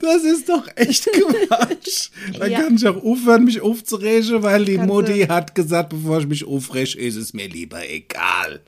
Das 0.00 0.22
ist 0.24 0.48
doch 0.48 0.66
echt 0.76 1.08
Quatsch. 1.12 2.08
Da 2.38 2.46
Ja. 2.46 2.62
kann 2.62 2.76
ich 2.76 2.86
auch 2.88 3.02
aufhören, 3.04 3.44
mich 3.44 3.60
aufzuregen, 3.60 4.42
weil 4.42 4.64
die 4.64 4.76
Kannst 4.76 4.88
Mutti 4.88 5.26
du. 5.26 5.28
hat 5.28 5.54
gesagt, 5.54 5.90
bevor 5.90 6.20
ich 6.20 6.26
mich 6.26 6.46
aufrege, 6.46 6.98
ist 6.98 7.16
es 7.16 7.34
mir 7.34 7.48
lieber 7.48 7.86
egal. 7.88 8.60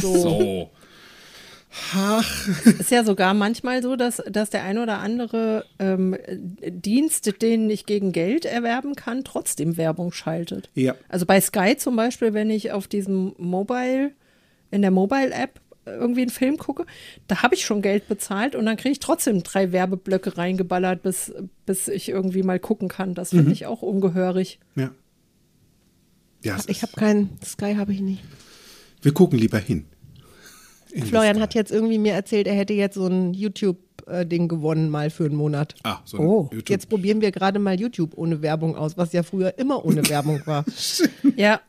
So. 0.00 0.70
Ach, 1.94 2.48
Ist 2.78 2.90
ja 2.90 3.02
sogar 3.04 3.34
manchmal 3.34 3.82
so, 3.82 3.96
dass, 3.96 4.22
dass 4.30 4.50
der 4.50 4.62
ein 4.62 4.78
oder 4.78 4.98
andere 4.98 5.64
ähm, 5.78 6.16
Dienst, 6.60 7.42
den 7.42 7.68
ich 7.68 7.84
gegen 7.86 8.12
Geld 8.12 8.44
erwerben 8.44 8.94
kann, 8.94 9.24
trotzdem 9.24 9.76
Werbung 9.76 10.12
schaltet. 10.12 10.70
Ja. 10.74 10.94
Also 11.08 11.26
bei 11.26 11.40
Sky 11.40 11.76
zum 11.76 11.96
Beispiel, 11.96 12.32
wenn 12.32 12.50
ich 12.50 12.70
auf 12.72 12.86
diesem 12.86 13.34
Mobile, 13.38 14.12
in 14.70 14.82
der 14.82 14.90
Mobile-App 14.92 15.60
irgendwie 15.86 16.22
einen 16.22 16.30
Film 16.30 16.56
gucke, 16.58 16.86
da 17.26 17.42
habe 17.42 17.54
ich 17.54 17.64
schon 17.64 17.82
Geld 17.82 18.08
bezahlt 18.08 18.54
und 18.54 18.64
dann 18.66 18.76
kriege 18.76 18.92
ich 18.92 19.00
trotzdem 19.00 19.42
drei 19.42 19.70
Werbeblöcke 19.72 20.38
reingeballert, 20.38 21.02
bis, 21.02 21.32
bis 21.66 21.88
ich 21.88 22.08
irgendwie 22.08 22.42
mal 22.42 22.58
gucken 22.58 22.88
kann. 22.88 23.14
Das 23.14 23.30
finde 23.30 23.52
ich 23.52 23.66
auch 23.66 23.82
ungehörig. 23.82 24.60
ja. 24.76 24.90
Ja, 26.42 26.58
Ich 26.66 26.82
habe 26.82 26.92
keinen 26.92 27.38
Sky, 27.42 27.74
habe 27.76 27.94
ich 27.94 28.00
nicht. 28.02 28.22
wir 29.00 29.14
gucken 29.14 29.38
lieber 29.38 29.58
hin. 29.58 29.86
Florian 31.02 31.40
hat 31.40 31.54
jetzt 31.54 31.70
irgendwie 31.72 31.98
mir 31.98 32.12
erzählt, 32.12 32.46
er 32.46 32.54
hätte 32.54 32.72
jetzt 32.72 32.94
so 32.94 33.06
ein 33.06 33.34
YouTube-Ding 33.34 34.48
gewonnen, 34.48 34.90
mal 34.90 35.10
für 35.10 35.24
einen 35.24 35.36
Monat. 35.36 35.74
Ah, 35.82 35.98
so 36.04 36.18
ein 36.18 36.26
Oh, 36.26 36.48
YouTube. 36.52 36.70
Jetzt 36.70 36.88
probieren 36.88 37.20
wir 37.20 37.32
gerade 37.32 37.58
mal 37.58 37.78
YouTube 37.78 38.16
ohne 38.16 38.42
Werbung 38.42 38.76
aus, 38.76 38.96
was 38.96 39.12
ja 39.12 39.22
früher 39.22 39.58
immer 39.58 39.84
ohne 39.84 40.08
Werbung 40.08 40.40
war. 40.46 40.64
Ja. 41.36 41.60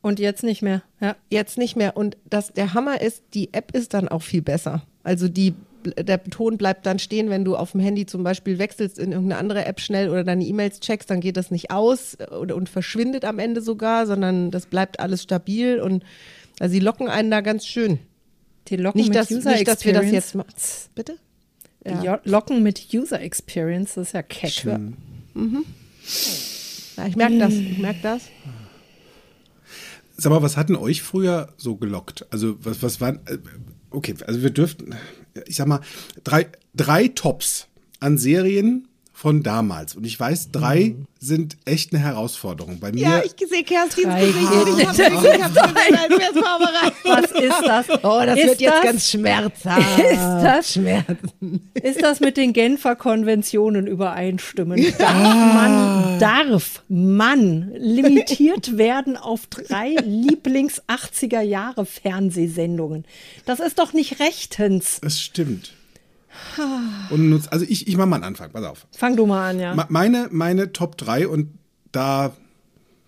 Und 0.00 0.20
jetzt 0.20 0.44
nicht 0.44 0.62
mehr. 0.62 0.82
Ja. 1.00 1.16
Jetzt 1.28 1.58
nicht 1.58 1.76
mehr. 1.76 1.96
Und 1.96 2.16
das, 2.28 2.52
der 2.52 2.72
Hammer 2.74 3.00
ist, 3.00 3.22
die 3.34 3.52
App 3.52 3.74
ist 3.74 3.94
dann 3.94 4.08
auch 4.08 4.22
viel 4.22 4.42
besser. 4.42 4.82
Also 5.02 5.28
die, 5.28 5.54
der 5.98 6.22
Ton 6.24 6.56
bleibt 6.56 6.86
dann 6.86 6.98
stehen, 7.00 7.30
wenn 7.30 7.44
du 7.44 7.56
auf 7.56 7.72
dem 7.72 7.80
Handy 7.80 8.06
zum 8.06 8.22
Beispiel 8.22 8.58
wechselst 8.58 8.98
in 8.98 9.10
irgendeine 9.10 9.40
andere 9.40 9.64
App 9.66 9.80
schnell 9.80 10.08
oder 10.08 10.22
deine 10.22 10.44
E-Mails 10.44 10.78
checkst, 10.80 11.10
dann 11.10 11.20
geht 11.20 11.36
das 11.36 11.50
nicht 11.50 11.70
aus 11.72 12.16
und, 12.30 12.52
und 12.52 12.68
verschwindet 12.68 13.24
am 13.24 13.38
Ende 13.40 13.60
sogar, 13.60 14.06
sondern 14.06 14.50
das 14.52 14.66
bleibt 14.66 15.00
alles 15.00 15.24
stabil 15.24 15.80
und 15.80 16.04
also 16.60 16.72
sie 16.72 16.80
locken 16.80 17.08
einen 17.08 17.30
da 17.30 17.40
ganz 17.40 17.66
schön. 17.66 17.98
Die 18.70 18.76
Locken 18.76 18.98
Nicht, 19.00 19.08
mit 19.08 19.16
dass, 19.16 19.30
User 19.30 19.52
nicht, 19.52 19.66
dass 19.68 19.84
wir 19.84 19.92
das 19.92 20.02
Experience. 20.02 20.12
jetzt 20.26 20.34
machen. 20.34 20.54
Bitte? 20.94 21.16
Die 21.86 22.06
Jo- 22.06 22.18
Locken 22.24 22.62
mit 22.62 22.88
User 22.92 23.20
Experience, 23.20 23.94
das 23.94 24.08
ist 24.08 24.12
ja 24.12 24.22
keck. 24.22 24.64
Ja, 24.64 24.78
ich 27.06 27.16
merke 27.16 27.38
das. 27.38 27.52
Ich 27.54 27.78
merke 27.78 28.00
das. 28.02 28.22
Sag 30.16 30.30
mal, 30.30 30.42
was 30.42 30.56
hatten 30.56 30.74
euch 30.74 31.02
früher 31.02 31.52
so 31.56 31.76
gelockt? 31.76 32.26
Also, 32.30 32.56
was, 32.64 32.82
was 32.82 33.00
waren. 33.00 33.20
äh, 33.26 33.38
Okay, 33.90 34.14
also 34.26 34.42
wir 34.42 34.50
dürften, 34.50 34.94
ich 35.46 35.56
sag 35.56 35.66
mal, 35.66 35.80
drei, 36.22 36.48
drei 36.74 37.08
Tops 37.08 37.68
an 38.00 38.18
Serien 38.18 38.86
von 39.18 39.42
damals. 39.42 39.96
Und 39.96 40.06
ich 40.06 40.18
weiß, 40.18 40.52
drei 40.52 40.94
sind 41.18 41.56
echt 41.64 41.92
eine 41.92 42.00
Herausforderung. 42.00 42.78
Bei 42.78 42.92
mir. 42.92 43.00
Ja, 43.00 43.22
ich 43.24 43.32
sehe 43.48 43.64
Kerstins 43.64 44.14
Gesicht. 44.14 44.38
Ich 44.38 44.46
habe 44.48 44.70
ich 44.70 45.42
hab. 45.42 45.58
Was 47.04 47.32
ist 47.32 47.66
das? 47.66 47.86
Oh, 48.04 48.22
das 48.24 48.38
ist 48.38 48.46
wird 48.46 48.60
jetzt 48.60 48.74
das, 48.74 48.82
ganz 48.84 49.10
schmerzhaft. 49.10 49.98
Ist 49.98 50.20
das- 50.20 50.72
Schmerzen? 50.72 51.70
Ist 51.74 52.00
das 52.00 52.20
mit 52.20 52.36
den 52.36 52.52
Genfer 52.52 52.94
Konventionen 52.94 53.88
übereinstimmen? 53.88 54.86
Darf 54.96 55.34
man, 55.34 56.18
darf 56.20 56.82
man 56.88 57.72
limitiert 57.74 58.78
werden 58.78 59.16
auf 59.16 59.48
drei 59.48 59.96
Lieblings-80er 59.96 61.40
Jahre 61.40 61.86
Fernsehsendungen? 61.86 63.04
Das 63.46 63.58
ist 63.58 63.80
doch 63.80 63.92
nicht 63.92 64.20
rechtens. 64.20 65.00
Es 65.02 65.20
stimmt. 65.20 65.72
Und 67.10 67.30
nutz, 67.30 67.48
also 67.48 67.64
ich, 67.68 67.86
ich 67.86 67.96
mache 67.96 68.06
mal 68.08 68.16
einen 68.16 68.24
Anfang, 68.24 68.50
pass 68.50 68.64
auf. 68.64 68.86
Fang 68.92 69.16
du 69.16 69.26
mal 69.26 69.50
an, 69.50 69.60
ja. 69.60 69.86
Meine, 69.88 70.28
meine 70.30 70.72
Top 70.72 70.96
3 70.98 71.28
und 71.28 71.50
da 71.92 72.36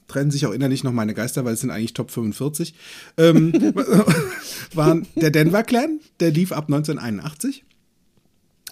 trennen 0.08 0.30
sich 0.30 0.46
auch 0.46 0.52
innerlich 0.52 0.84
noch 0.84 0.92
meine 0.92 1.14
Geister, 1.14 1.44
weil 1.44 1.54
es 1.54 1.60
sind 1.60 1.70
eigentlich 1.70 1.94
Top 1.94 2.10
45, 2.10 2.74
ähm, 3.16 3.52
waren 4.74 5.06
der 5.14 5.30
Denver 5.30 5.62
Clan, 5.62 6.00
der 6.18 6.30
lief 6.30 6.52
ab 6.52 6.64
1981. 6.64 7.64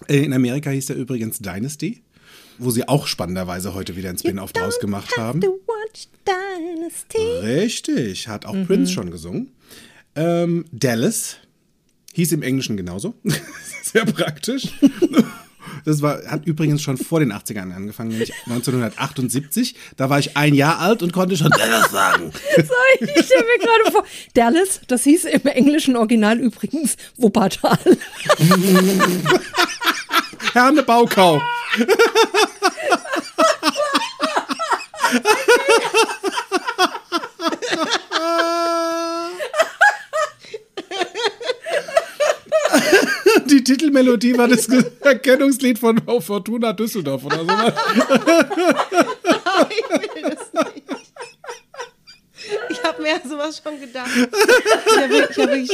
Äh, 0.07 0.23
In 0.23 0.33
Amerika 0.33 0.69
hieß 0.69 0.87
der 0.87 0.97
übrigens 0.97 1.39
Dynasty, 1.39 2.03
wo 2.57 2.71
sie 2.71 2.87
auch 2.87 3.07
spannenderweise 3.07 3.73
heute 3.73 3.95
wieder 3.95 4.09
ein 4.09 4.17
Spin-off 4.17 4.53
draus 4.53 4.79
gemacht 4.79 5.17
haben. 5.17 5.41
To 5.41 5.59
watch 5.65 6.07
Dynasty. 6.27 7.17
Richtig, 7.45 8.27
hat 8.27 8.45
auch 8.45 8.55
Prince 8.65 8.91
schon 8.91 9.11
gesungen. 9.11 9.51
Ähm, 10.15 10.65
Dallas 10.71 11.37
hieß 12.13 12.31
im 12.33 12.41
Englischen 12.43 12.77
genauso. 12.77 13.15
Sehr 13.83 14.05
praktisch. 14.05 14.69
Das 15.85 16.01
war, 16.01 16.25
hat 16.27 16.45
übrigens 16.45 16.81
schon 16.81 16.97
vor 16.97 17.19
den 17.19 17.31
80ern 17.31 17.73
angefangen, 17.73 18.09
nämlich 18.09 18.33
1978. 18.45 19.75
Da 19.97 20.09
war 20.09 20.19
ich 20.19 20.35
ein 20.35 20.53
Jahr 20.53 20.79
alt 20.79 21.03
und 21.03 21.13
konnte 21.13 21.37
schon 21.37 21.51
Dallas 21.51 21.91
sagen. 21.91 22.31
So, 22.57 22.73
ich 22.99 23.25
stelle 23.25 23.45
mir 23.45 23.59
gerade 23.59 23.91
vor, 23.91 24.05
Dallas, 24.33 24.81
das 24.87 25.03
hieß 25.03 25.25
im 25.25 25.45
englischen 25.45 25.95
Original 25.95 26.39
übrigens 26.39 26.97
Wuppertal. 27.17 27.77
Herne 30.53 30.83
Baukau. 30.83 31.41
Die 43.45 43.58
Titelmelodie 43.69 44.35
war 44.35 44.47
das 44.47 44.67
Erkennungslied 45.01 45.77
von 45.77 46.01
Fortuna 46.21 46.73
Düsseldorf 46.73 47.23
oder 47.25 47.41
sowas. 47.41 47.73
Ich 49.69 49.89
will 50.15 50.23
das 50.23 50.51
nicht. 50.53 50.83
Ich 52.71 52.83
habe 52.83 53.03
mir 53.03 53.21
sowas 53.23 53.61
schon 53.63 53.79
gedacht. 53.79 54.09
Ich 54.09 54.97
habe 54.97 55.09
wirklich, 55.11 55.37
ich 55.37 55.37
hab 55.41 55.49
wirklich, 55.51 55.69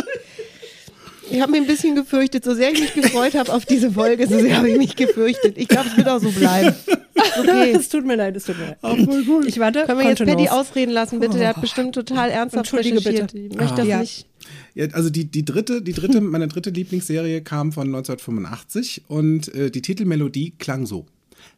ich 1.31 1.41
habe 1.41 1.51
mich 1.51 1.61
ein 1.61 1.67
bisschen 1.67 1.95
gefürchtet. 1.95 2.43
So 2.43 2.53
sehr 2.53 2.71
ich 2.71 2.79
mich 2.79 2.93
gefreut 2.93 3.33
habe 3.35 3.51
auf 3.53 3.65
diese 3.65 3.91
Folge, 3.91 4.27
so 4.27 4.39
sehr 4.39 4.57
habe 4.57 4.69
ich 4.69 4.77
mich 4.77 4.95
gefürchtet. 4.95 5.57
Ich 5.57 5.67
glaube, 5.67 5.89
es 5.89 5.97
wird 5.97 6.07
auch 6.07 6.19
so 6.19 6.29
bleiben. 6.31 6.75
Okay. 7.39 7.71
Es 7.79 7.89
tut 7.89 8.05
mir 8.05 8.15
leid, 8.15 8.35
es 8.35 8.45
tut 8.45 8.57
mir 8.57 8.77
leid. 8.81 9.05
voll 9.05 9.23
gut. 9.23 9.45
Ich 9.45 9.59
warte, 9.59 9.83
Können 9.85 9.99
wir 9.99 10.07
jetzt 10.09 10.17
Kontenance. 10.19 10.51
ausreden 10.51 10.91
lassen, 10.91 11.19
bitte? 11.19 11.37
Der 11.37 11.49
hat 11.49 11.61
bestimmt 11.61 11.95
total 11.95 12.29
ernsthaft 12.29 12.71
Entschuldige 12.73 12.97
recherchiert. 12.97 13.33
bitte. 13.33 13.45
Ich 13.53 13.55
möchte 13.59 13.75
das 13.77 13.87
Ja. 13.87 13.99
nicht. 13.99 14.27
Ja, 14.75 14.87
also 14.91 15.09
die, 15.09 15.25
die 15.25 15.43
dritte, 15.45 15.81
die 15.81 15.93
dritte, 15.93 16.21
meine 16.21 16.47
dritte 16.47 16.69
Lieblingsserie 16.69 17.41
kam 17.41 17.71
von 17.71 17.87
1985 17.87 19.03
und 19.07 19.53
äh, 19.55 19.71
die 19.71 19.81
Titelmelodie 19.81 20.53
klang 20.59 20.85
so. 20.85 21.05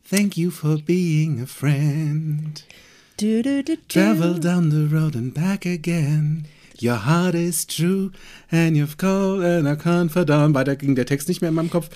Thank 0.10 0.38
you 0.38 0.52
for 0.52 0.78
being 0.86 1.42
a 1.42 1.46
friend. 1.46 2.64
Du, 3.20 3.42
du, 3.42 3.64
du, 3.64 3.76
du. 3.76 3.82
Travel 3.90 4.40
down 4.40 4.70
the 4.72 4.96
road 4.96 5.16
and 5.16 5.34
back 5.34 5.66
again. 5.66 6.46
Your 6.82 7.06
heart 7.06 7.36
is 7.36 7.66
true 7.66 8.12
and 8.52 8.76
you've 8.76 8.98
called 8.98 9.44
and 9.44 9.68
I 9.68 9.76
can't 9.76 10.12
verdammt. 10.12 10.56
Weiter 10.56 10.76
ging 10.76 10.96
der 10.96 11.06
Text 11.06 11.28
nicht 11.28 11.42
mehr 11.42 11.50
in 11.50 11.56
meinem 11.56 11.70
Kopf. 11.70 11.90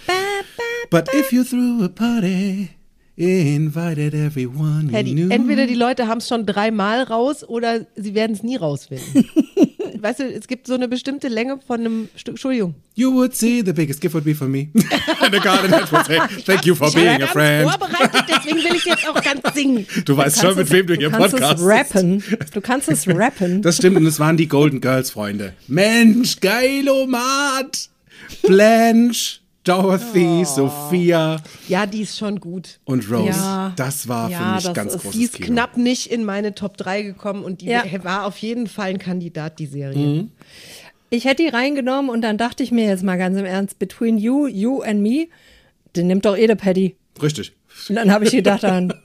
But 0.90 1.14
if 1.14 1.32
you 1.32 1.44
threw 1.44 1.84
a 1.84 1.88
party, 1.90 2.70
invited 3.16 4.14
everyone 4.14 4.90
Paddy, 4.92 5.14
knew. 5.14 5.30
entweder 5.30 5.68
die 5.68 5.76
Leute 5.76 6.08
haben 6.08 6.18
es 6.18 6.28
schon 6.28 6.46
dreimal 6.46 7.04
raus 7.04 7.48
oder 7.48 7.86
sie 7.96 8.14
werden 8.16 8.34
es 8.34 8.44
nie 8.44 8.56
rausfinden. 8.58 9.26
weißt 10.02 10.20
du, 10.20 10.24
es 10.26 10.48
gibt 10.48 10.68
so 10.68 10.74
eine 10.74 10.88
bestimmte 10.88 11.28
Länge 11.28 11.60
von 11.66 11.80
einem 11.80 12.10
Stück. 12.16 12.34
Entschuldigung. 12.34 12.76
You 12.96 13.12
would 13.14 13.36
see 13.36 13.62
the 13.66 13.74
biggest 13.74 14.02
gift 14.02 14.14
would 14.16 14.26
be 14.26 14.34
for 14.36 14.48
me. 14.48 14.70
and 15.22 15.34
the 15.34 15.40
garden 15.40 15.72
hat 15.72 15.92
would 15.92 16.06
say, 16.06 16.20
thank 16.46 16.66
you 16.66 16.76
for 16.76 16.88
Ich 16.90 16.96
being 16.96 17.22
a 17.22 17.28
friend. 17.28 17.70
vorbereitet, 17.70 18.24
deswegen 18.28 18.58
will 18.58 18.76
ich 18.76 18.86
jetzt 18.86 19.08
auch 19.08 19.22
ganz 19.22 19.42
singen. 19.54 19.86
Du 20.06 20.18
weißt 20.18 20.36
kannst 20.36 20.42
schon, 20.42 20.56
mit 20.58 20.66
es- 20.68 20.72
wem 20.74 20.88
du 20.88 20.94
hier 20.96 21.10
du 21.10 21.18
kannst 21.18 21.36
Podcast 21.36 21.60
es 21.62 21.66
rappen. 21.66 22.24
Du 22.54 22.62
kannst 22.62 22.90
es 22.90 23.08
rappen. 23.08 23.62
Das 23.62 23.78
stimmt, 23.78 23.98
und 23.98 24.06
es 24.06 24.20
waren 24.20 24.38
die 24.38 24.48
Golden 24.48 24.82
Girls, 24.82 25.12
Freunde. 25.12 25.54
Mensch, 25.68 26.40
Geilomat, 26.40 27.90
Blanche, 28.44 29.40
Dorothy, 29.64 30.44
Sophia 30.44 31.38
Ja, 31.68 31.86
die 31.86 32.02
ist 32.02 32.18
schon 32.18 32.40
gut. 32.40 32.80
und 32.86 33.10
Rose. 33.12 33.28
Ja. 33.30 33.74
das 33.76 34.08
war 34.08 34.30
Ja, 34.30 34.38
für 34.40 34.56
mich 34.56 34.64
das 34.64 34.74
ganz 34.74 34.96
ist- 34.96 35.02
großes 35.04 35.18
Die 35.20 35.24
ist 35.26 35.34
Kino. 35.36 35.48
knapp 35.48 35.78
nicht 35.78 36.08
in 36.12 36.24
meine 36.24 36.56
Top 36.56 36.78
3 36.78 37.04
gekommen 37.04 37.44
und 37.44 37.62
die 37.62 37.68
Ja. 37.68 37.84
war 38.04 38.26
auf 38.26 38.38
jeden 38.40 38.68
Fall 38.68 38.90
ein 38.90 38.98
Kandidat, 38.98 39.60
die 39.60 39.68
Serie. 39.68 39.98
Mhm. 40.24 40.32
Ich 41.12 41.26
hätte 41.26 41.44
die 41.44 41.50
reingenommen 41.50 42.10
und 42.10 42.22
dann 42.22 42.38
dachte 42.38 42.64
ich 42.64 42.72
mir 42.72 42.86
jetzt 42.86 43.04
mal 43.04 43.18
ganz 43.18 43.38
im 43.38 43.46
Ernst, 43.46 43.78
between 43.78 44.18
you, 44.18 44.48
you 44.48 44.82
and 44.82 45.02
me, 45.02 45.28
den 45.96 46.08
nimmt 46.08 46.26
doch 46.26 46.38
eh 46.38 46.48
der 46.48 46.56
Paddy. 46.56 46.96
Richtig. 47.22 47.54
Und 47.90 47.96
dann 47.96 48.12
habe 48.12 48.26
ich 48.26 48.32
gedacht 48.32 48.64
dann, 48.64 48.94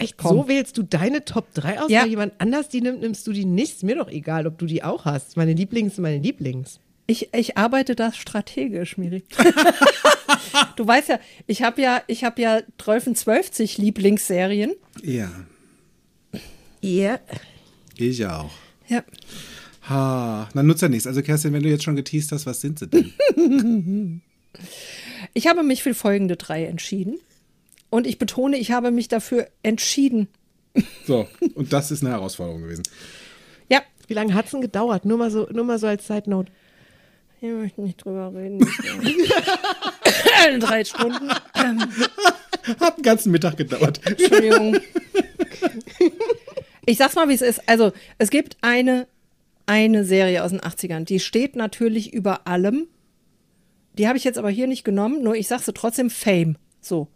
Echt, 0.00 0.16
Komm. 0.16 0.36
so 0.36 0.48
wählst 0.48 0.78
du 0.78 0.84
deine 0.84 1.24
Top 1.24 1.52
3 1.54 1.80
aus, 1.82 1.90
Ja. 1.90 2.02
weil 2.02 2.10
jemand 2.10 2.32
anders 2.38 2.68
die 2.68 2.80
nimmt, 2.80 3.00
nimmst 3.00 3.26
du 3.26 3.32
die 3.32 3.44
nicht? 3.44 3.72
Ist 3.76 3.82
mir 3.82 3.96
doch 3.96 4.06
egal, 4.08 4.46
ob 4.46 4.56
du 4.56 4.66
die 4.66 4.84
auch 4.84 5.04
hast. 5.06 5.36
Meine 5.36 5.54
Lieblings 5.54 5.96
sind 5.96 6.02
meine 6.02 6.18
Lieblings. 6.22 6.78
Ich, 7.08 7.32
ich 7.34 7.56
arbeite 7.56 7.96
das 7.96 8.16
strategisch, 8.16 8.96
Miri. 8.98 9.24
du 10.76 10.86
weißt 10.86 11.08
ja, 11.08 11.18
ich 11.46 11.62
habe 11.62 11.80
ja, 11.82 12.02
ich 12.06 12.22
habe 12.22 12.40
ja 12.40 12.60
12 12.78 13.14
12 13.14 13.78
Lieblingsserien. 13.78 14.74
Ja, 15.02 15.30
Ja. 16.80 17.18
ich 17.96 18.24
auch. 18.26 18.50
Ja. 18.86 19.02
Ha, 19.88 20.48
dann 20.54 20.66
nutzt 20.66 20.82
ja 20.82 20.88
nichts. 20.88 21.06
Also 21.06 21.22
Kerstin, 21.22 21.52
wenn 21.54 21.62
du 21.62 21.70
jetzt 21.70 21.82
schon 21.84 21.96
geteased 21.96 22.30
hast, 22.30 22.46
was 22.46 22.60
sind 22.60 22.78
sie 22.78 22.86
denn? 22.86 24.20
Ich 25.34 25.46
habe 25.46 25.62
mich 25.62 25.82
für 25.82 25.94
folgende 25.94 26.36
drei 26.36 26.64
entschieden. 26.64 27.18
Und 27.90 28.06
ich 28.06 28.18
betone, 28.18 28.56
ich 28.58 28.70
habe 28.72 28.90
mich 28.90 29.08
dafür 29.08 29.46
entschieden. 29.62 30.28
So, 31.06 31.26
und 31.54 31.72
das 31.72 31.90
ist 31.90 32.02
eine 32.02 32.10
Herausforderung 32.12 32.62
gewesen. 32.62 32.82
Ja, 33.70 33.82
Wie 34.08 34.14
lange 34.14 34.34
hat 34.34 34.46
es 34.46 34.50
denn 34.52 34.60
gedauert? 34.60 35.04
Nur 35.04 35.18
mal 35.18 35.30
so, 35.30 35.48
nur 35.52 35.64
mal 35.64 35.78
so 35.78 35.86
als 35.86 36.06
Side 36.06 36.28
Note. 36.28 36.50
Ich 37.40 37.48
möchte 37.52 37.80
nicht 37.82 38.04
drüber 38.04 38.32
reden. 38.34 38.60
Drei 40.60 40.84
Stunden. 40.84 41.30
Hat 41.30 42.94
einen 42.94 43.02
ganzen 43.02 43.32
Mittag 43.32 43.56
gedauert. 43.56 44.00
Entschuldigung. 44.04 44.78
Ich 46.86 46.96
sag's 46.96 47.16
mal, 47.16 47.28
wie 47.28 47.34
es 47.34 47.42
ist. 47.42 47.68
Also, 47.68 47.92
es 48.16 48.30
gibt 48.30 48.56
eine, 48.62 49.06
eine 49.66 50.06
Serie 50.06 50.42
aus 50.42 50.52
den 50.52 50.60
80ern, 50.60 51.04
die 51.04 51.20
steht 51.20 51.54
natürlich 51.54 52.14
über 52.14 52.46
allem. 52.46 52.86
Die 53.98 54.08
habe 54.08 54.16
ich 54.16 54.24
jetzt 54.24 54.38
aber 54.38 54.48
hier 54.48 54.66
nicht 54.66 54.84
genommen, 54.84 55.22
nur 55.22 55.34
ich 55.34 55.48
sag 55.48 55.60
sie 55.60 55.74
trotzdem 55.74 56.08
Fame. 56.08 56.56
So. 56.80 57.08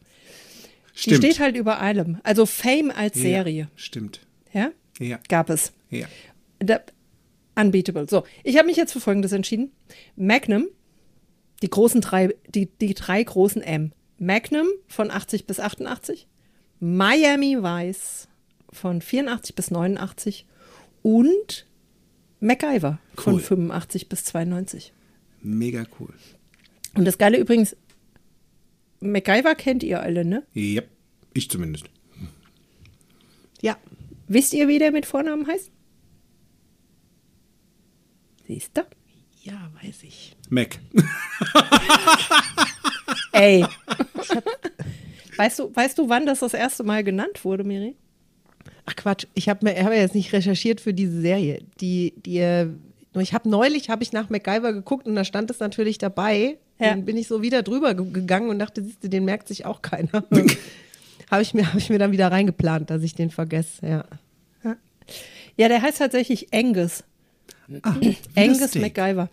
Die 1.06 1.14
steht 1.14 1.40
halt 1.40 1.56
über 1.56 1.80
allem. 1.80 2.18
Also 2.22 2.44
Fame 2.44 2.90
als 2.90 3.16
Serie. 3.16 3.62
Ja, 3.62 3.66
stimmt. 3.76 4.20
Ja? 4.52 4.72
Ja. 4.98 5.18
Gab 5.30 5.48
es. 5.48 5.72
Ja. 5.88 6.06
Da, 6.58 6.80
unbeatable. 7.56 8.06
So, 8.08 8.24
ich 8.44 8.56
habe 8.56 8.66
mich 8.66 8.76
jetzt 8.76 8.92
für 8.92 9.00
Folgendes 9.00 9.32
entschieden. 9.32 9.72
Magnum, 10.16 10.66
die 11.62 11.70
großen 11.70 12.00
drei, 12.00 12.34
die, 12.48 12.66
die 12.66 12.94
drei 12.94 13.22
großen 13.22 13.62
M. 13.62 13.92
Magnum 14.18 14.66
von 14.86 15.10
80 15.10 15.46
bis 15.46 15.60
88, 15.60 16.26
Miami 16.80 17.56
Vice 17.62 18.28
von 18.70 19.00
84 19.00 19.54
bis 19.54 19.70
89 19.70 20.46
und 21.02 21.66
MacGyver 22.40 22.98
von 23.16 23.34
Cool. 23.34 23.40
85 23.40 24.08
bis 24.08 24.24
92. 24.24 24.92
Mega 25.42 25.84
cool. 26.00 26.12
Und 26.94 27.04
das 27.04 27.18
Geile 27.18 27.38
übrigens, 27.38 27.76
MacGyver 29.00 29.54
kennt 29.54 29.82
ihr 29.82 30.00
alle, 30.00 30.24
ne? 30.24 30.44
Ja, 30.54 30.82
ich 31.34 31.50
zumindest. 31.50 31.86
Ja. 33.60 33.76
Wisst 34.28 34.54
ihr, 34.54 34.68
wie 34.68 34.78
der 34.78 34.92
mit 34.92 35.04
Vornamen 35.04 35.46
heißt? 35.46 35.70
Siehst 38.54 38.76
du? 38.76 38.82
Ja, 39.44 39.70
weiß 39.82 40.02
ich. 40.04 40.36
Mac. 40.50 40.78
Ey. 43.32 43.64
weißt, 45.36 45.58
du, 45.58 45.74
weißt 45.74 45.98
du, 45.98 46.08
wann 46.08 46.26
das 46.26 46.40
das 46.40 46.54
erste 46.54 46.84
Mal 46.84 47.02
genannt 47.02 47.44
wurde, 47.44 47.64
Miri? 47.64 47.96
Ach 48.86 48.96
Quatsch, 48.96 49.26
ich 49.34 49.48
habe 49.48 49.68
hab 49.70 49.92
ja 49.92 49.98
jetzt 50.00 50.14
nicht 50.14 50.32
recherchiert 50.32 50.80
für 50.80 50.92
diese 50.94 51.20
Serie. 51.20 51.62
Die, 51.80 52.14
die, 52.24 52.38
äh, 52.38 52.68
ich 53.18 53.32
habe 53.32 53.48
neulich 53.48 53.90
habe 53.90 54.02
ich 54.02 54.12
nach 54.12 54.30
MacGyver 54.30 54.72
geguckt 54.72 55.06
und 55.06 55.14
da 55.14 55.24
stand 55.24 55.50
es 55.50 55.60
natürlich 55.60 55.98
dabei. 55.98 56.58
Ja. 56.78 56.90
Dann 56.90 57.04
bin 57.04 57.16
ich 57.16 57.28
so 57.28 57.42
wieder 57.42 57.62
drüber 57.62 57.94
ge- 57.94 58.10
gegangen 58.10 58.48
und 58.50 58.58
dachte, 58.58 58.82
siehst 58.82 59.04
du, 59.04 59.08
den 59.08 59.24
merkt 59.24 59.48
sich 59.48 59.66
auch 59.66 59.82
keiner. 59.82 60.24
habe 61.30 61.42
ich, 61.42 61.54
mir- 61.54 61.66
hab 61.72 61.78
ich 61.78 61.90
mir 61.90 61.98
dann 61.98 62.12
wieder 62.12 62.30
reingeplant, 62.30 62.90
dass 62.90 63.02
ich 63.02 63.14
den 63.14 63.30
vergesse. 63.30 63.86
Ja. 63.86 64.04
Ja, 65.56 65.68
der 65.68 65.82
heißt 65.82 65.98
tatsächlich 65.98 66.52
Angus. 66.54 67.04
Angus 68.36 68.70
Steak. 68.70 68.82
MacGyver. 68.82 69.28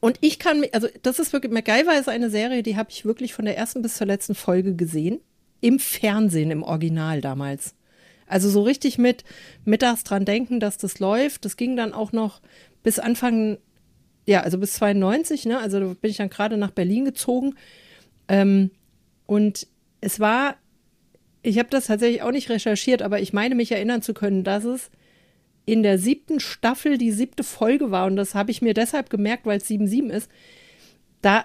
Und 0.00 0.18
ich 0.20 0.38
kann 0.38 0.60
mich, 0.60 0.74
also 0.74 0.88
das 1.02 1.18
ist 1.18 1.32
wirklich, 1.32 1.52
MacGyver 1.52 1.98
ist 1.98 2.08
eine 2.08 2.30
Serie, 2.30 2.62
die 2.62 2.76
habe 2.76 2.90
ich 2.90 3.04
wirklich 3.04 3.34
von 3.34 3.44
der 3.44 3.56
ersten 3.56 3.82
bis 3.82 3.96
zur 3.96 4.06
letzten 4.06 4.34
Folge 4.34 4.74
gesehen. 4.74 5.20
Im 5.60 5.78
Fernsehen, 5.78 6.50
im 6.50 6.62
Original 6.62 7.20
damals. 7.20 7.74
Also 8.26 8.48
so 8.48 8.62
richtig 8.62 8.96
mit 8.96 9.24
mittags 9.64 10.04
dran 10.04 10.24
denken, 10.24 10.60
dass 10.60 10.78
das 10.78 11.00
läuft. 11.00 11.44
Das 11.44 11.56
ging 11.56 11.76
dann 11.76 11.92
auch 11.92 12.12
noch 12.12 12.40
bis 12.82 12.98
Anfang, 12.98 13.58
ja, 14.24 14.40
also 14.40 14.58
bis 14.58 14.74
92, 14.74 15.46
ne? 15.46 15.58
Also 15.58 15.80
da 15.80 15.86
bin 15.86 16.10
ich 16.10 16.16
dann 16.16 16.30
gerade 16.30 16.56
nach 16.56 16.70
Berlin 16.70 17.04
gezogen. 17.04 17.56
Ähm, 18.28 18.70
und 19.26 19.66
es 20.00 20.20
war, 20.20 20.56
ich 21.42 21.58
habe 21.58 21.68
das 21.70 21.86
tatsächlich 21.86 22.22
auch 22.22 22.30
nicht 22.30 22.48
recherchiert, 22.48 23.02
aber 23.02 23.20
ich 23.20 23.32
meine 23.32 23.54
mich 23.54 23.72
erinnern 23.72 24.00
zu 24.00 24.14
können, 24.14 24.44
dass 24.44 24.64
es 24.64 24.90
in 25.66 25.82
der 25.82 25.98
siebten 25.98 26.40
Staffel 26.40 26.98
die 26.98 27.12
siebte 27.12 27.44
Folge 27.44 27.90
war. 27.90 28.06
Und 28.06 28.16
das 28.16 28.34
habe 28.34 28.50
ich 28.50 28.62
mir 28.62 28.74
deshalb 28.74 29.10
gemerkt, 29.10 29.46
weil 29.46 29.58
es 29.58 29.68
7-7 29.68 30.10
ist. 30.10 30.30
Da 31.22 31.44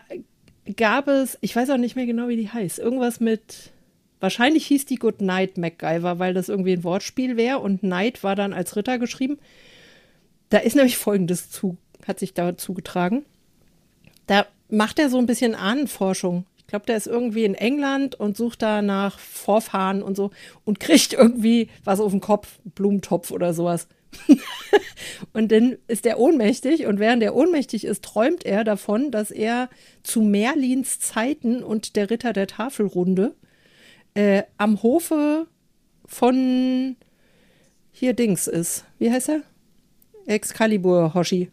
gab 0.77 1.07
es, 1.07 1.37
ich 1.41 1.55
weiß 1.55 1.69
auch 1.69 1.77
nicht 1.77 1.95
mehr 1.95 2.05
genau, 2.05 2.27
wie 2.27 2.37
die 2.37 2.49
heißt, 2.49 2.79
irgendwas 2.79 3.19
mit, 3.19 3.71
wahrscheinlich 4.19 4.65
hieß 4.67 4.85
die 4.85 4.95
Good 4.95 5.21
Night 5.21 5.57
MacGyver, 5.57 6.17
weil 6.19 6.33
das 6.33 6.49
irgendwie 6.49 6.73
ein 6.73 6.83
Wortspiel 6.83 7.37
wäre 7.37 7.59
und 7.59 7.83
Night 7.83 8.23
war 8.23 8.35
dann 8.35 8.53
als 8.53 8.75
Ritter 8.75 8.97
geschrieben. 8.97 9.37
Da 10.49 10.59
ist 10.59 10.75
nämlich 10.75 10.97
Folgendes 10.97 11.49
zu, 11.49 11.77
hat 12.07 12.19
sich 12.19 12.33
da 12.33 12.57
zugetragen. 12.57 13.25
Da 14.27 14.45
macht 14.69 14.99
er 14.99 15.09
so 15.09 15.17
ein 15.17 15.25
bisschen 15.25 15.53
Ahnenforschung. 15.53 16.45
Ich 16.57 16.67
glaube, 16.67 16.87
der 16.87 16.97
ist 16.97 17.05
irgendwie 17.05 17.45
in 17.45 17.53
England 17.53 18.15
und 18.15 18.35
sucht 18.35 18.63
da 18.63 18.81
nach 18.81 19.19
Vorfahren 19.19 20.01
und 20.01 20.15
so 20.15 20.31
und 20.63 20.79
kriegt 20.79 21.13
irgendwie 21.13 21.69
was 21.83 21.99
auf 21.99 22.11
den 22.11 22.21
Kopf, 22.21 22.59
Blumentopf 22.63 23.29
oder 23.29 23.53
sowas. 23.53 23.87
und 25.33 25.51
dann 25.51 25.77
ist 25.87 26.05
er 26.05 26.19
ohnmächtig 26.19 26.85
und 26.85 26.99
während 26.99 27.23
er 27.23 27.35
ohnmächtig 27.35 27.85
ist, 27.85 28.03
träumt 28.03 28.45
er 28.45 28.63
davon, 28.63 29.11
dass 29.11 29.31
er 29.31 29.69
zu 30.03 30.21
Merlins 30.21 30.99
Zeiten 30.99 31.63
und 31.63 31.95
der 31.95 32.09
Ritter 32.09 32.33
der 32.33 32.47
Tafelrunde 32.47 33.35
äh, 34.13 34.43
am 34.57 34.81
Hofe 34.81 35.47
von 36.05 36.95
hier 37.91 38.13
Dings 38.13 38.47
ist. 38.47 38.85
Wie 38.99 39.11
heißt 39.11 39.29
er? 39.29 39.41
Excalibur 40.25 41.13
Hoshi. 41.13 41.51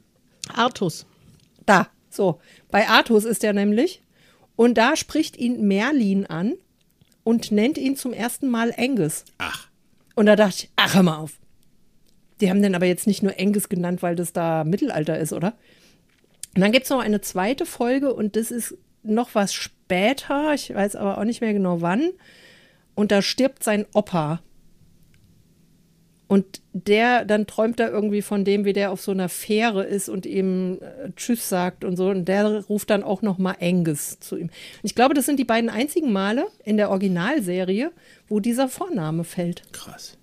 Artus. 0.54 1.06
Da, 1.66 1.88
so. 2.10 2.40
Bei 2.70 2.88
Artus 2.88 3.24
ist 3.24 3.44
er 3.44 3.52
nämlich. 3.52 4.02
Und 4.56 4.74
da 4.74 4.96
spricht 4.96 5.36
ihn 5.36 5.66
Merlin 5.66 6.26
an 6.26 6.54
und 7.24 7.52
nennt 7.52 7.78
ihn 7.78 7.96
zum 7.96 8.12
ersten 8.12 8.50
Mal 8.50 8.74
Angus. 8.76 9.24
Ach. 9.38 9.68
Und 10.14 10.26
da 10.26 10.36
dachte 10.36 10.64
ich, 10.64 10.70
ach, 10.76 10.94
hör 10.94 11.02
mal 11.02 11.16
auf. 11.16 11.38
Die 12.42 12.50
haben 12.50 12.60
den 12.60 12.74
aber 12.74 12.86
jetzt 12.86 13.06
nicht 13.06 13.22
nur 13.22 13.34
Angus 13.38 13.68
genannt, 13.68 14.02
weil 14.02 14.16
das 14.16 14.32
da 14.32 14.64
Mittelalter 14.64 15.16
ist, 15.16 15.32
oder? 15.32 15.54
Und 16.54 16.60
dann 16.60 16.72
gibt 16.72 16.84
es 16.84 16.90
noch 16.90 17.00
eine 17.00 17.20
zweite 17.20 17.64
Folge 17.64 18.12
und 18.12 18.36
das 18.36 18.50
ist 18.50 18.76
noch 19.04 19.34
was 19.34 19.54
später. 19.54 20.52
Ich 20.52 20.74
weiß 20.74 20.96
aber 20.96 21.18
auch 21.18 21.24
nicht 21.24 21.40
mehr 21.40 21.52
genau 21.52 21.80
wann. 21.80 22.10
Und 22.94 23.12
da 23.12 23.22
stirbt 23.22 23.62
sein 23.62 23.86
Opa. 23.94 24.42
Und 26.26 26.62
der, 26.72 27.24
dann 27.24 27.46
träumt 27.46 27.78
er 27.78 27.90
irgendwie 27.90 28.22
von 28.22 28.44
dem, 28.44 28.64
wie 28.64 28.72
der 28.72 28.90
auf 28.90 29.00
so 29.00 29.12
einer 29.12 29.28
Fähre 29.28 29.84
ist 29.84 30.08
und 30.08 30.26
ihm 30.26 30.78
äh, 30.80 31.10
Tschüss 31.14 31.48
sagt 31.48 31.84
und 31.84 31.96
so. 31.96 32.08
Und 32.08 32.24
der 32.24 32.64
ruft 32.64 32.90
dann 32.90 33.02
auch 33.02 33.22
noch 33.22 33.38
mal 33.38 33.54
Angus 33.60 34.18
zu 34.18 34.36
ihm. 34.36 34.46
Und 34.46 34.52
ich 34.82 34.94
glaube, 34.94 35.14
das 35.14 35.26
sind 35.26 35.38
die 35.38 35.44
beiden 35.44 35.70
einzigen 35.70 36.12
Male 36.12 36.46
in 36.64 36.76
der 36.76 36.90
Originalserie, 36.90 37.92
wo 38.28 38.40
dieser 38.40 38.68
Vorname 38.68 39.24
fällt. 39.24 39.62
Krass. 39.72 40.16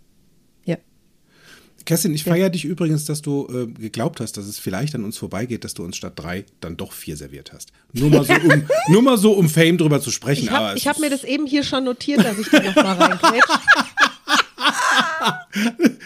Ja. 1.89 1.95
Kerstin, 1.95 2.13
ich 2.13 2.23
feiere 2.23 2.52
dich 2.52 2.65
übrigens, 2.65 3.06
dass 3.06 3.23
du 3.23 3.47
äh, 3.52 3.65
geglaubt 3.65 4.19
hast, 4.19 4.38
dass 4.38 4.45
es 4.45 4.60
vielleicht 4.60 4.93
an 4.93 5.04
uns 5.04 5.17
vorbeigeht, 5.17 5.63
dass 5.63 5.73
du 5.73 5.84
uns 5.84 5.97
statt 5.97 6.13
drei 6.15 6.45
dann 6.62 6.78
doch 6.78 6.93
vier 6.93 7.17
serviert 7.17 7.52
hast. 7.52 7.71
Nur 7.93 8.12
mal 8.12 8.23
so, 8.23 8.34
um, 8.34 8.63
nur 8.89 9.02
mal 9.02 9.17
so, 9.17 9.32
um 9.32 9.49
Fame 9.49 9.78
drüber 9.78 9.99
zu 9.99 10.12
sprechen. 10.12 10.43
Ich 10.43 10.52
habe 10.52 10.80
hab 10.80 10.99
mir 10.99 11.10
das 11.10 11.23
eben 11.23 11.47
hier 11.47 11.63
schon 11.63 11.86
notiert, 11.86 12.23
dass 12.23 12.38
ich 12.38 12.47
da 12.47 12.60
noch 12.62 12.75
mal 12.75 12.93
reinkrätsch. 12.93 13.43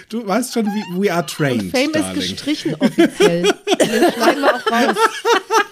Du 0.09 0.25
weißt 0.25 0.53
schon, 0.53 0.65
wie 0.67 1.01
we 1.01 1.11
are 1.13 1.25
trained, 1.25 1.71
Fame 1.71 1.87
ist 1.87 1.95
darling. 1.95 2.13
gestrichen 2.15 2.75
offiziell. 2.79 3.43
Das 3.77 3.87
schneiden 3.87 4.41
wir 4.41 4.55
auch 4.55 4.71
raus. 4.71 4.95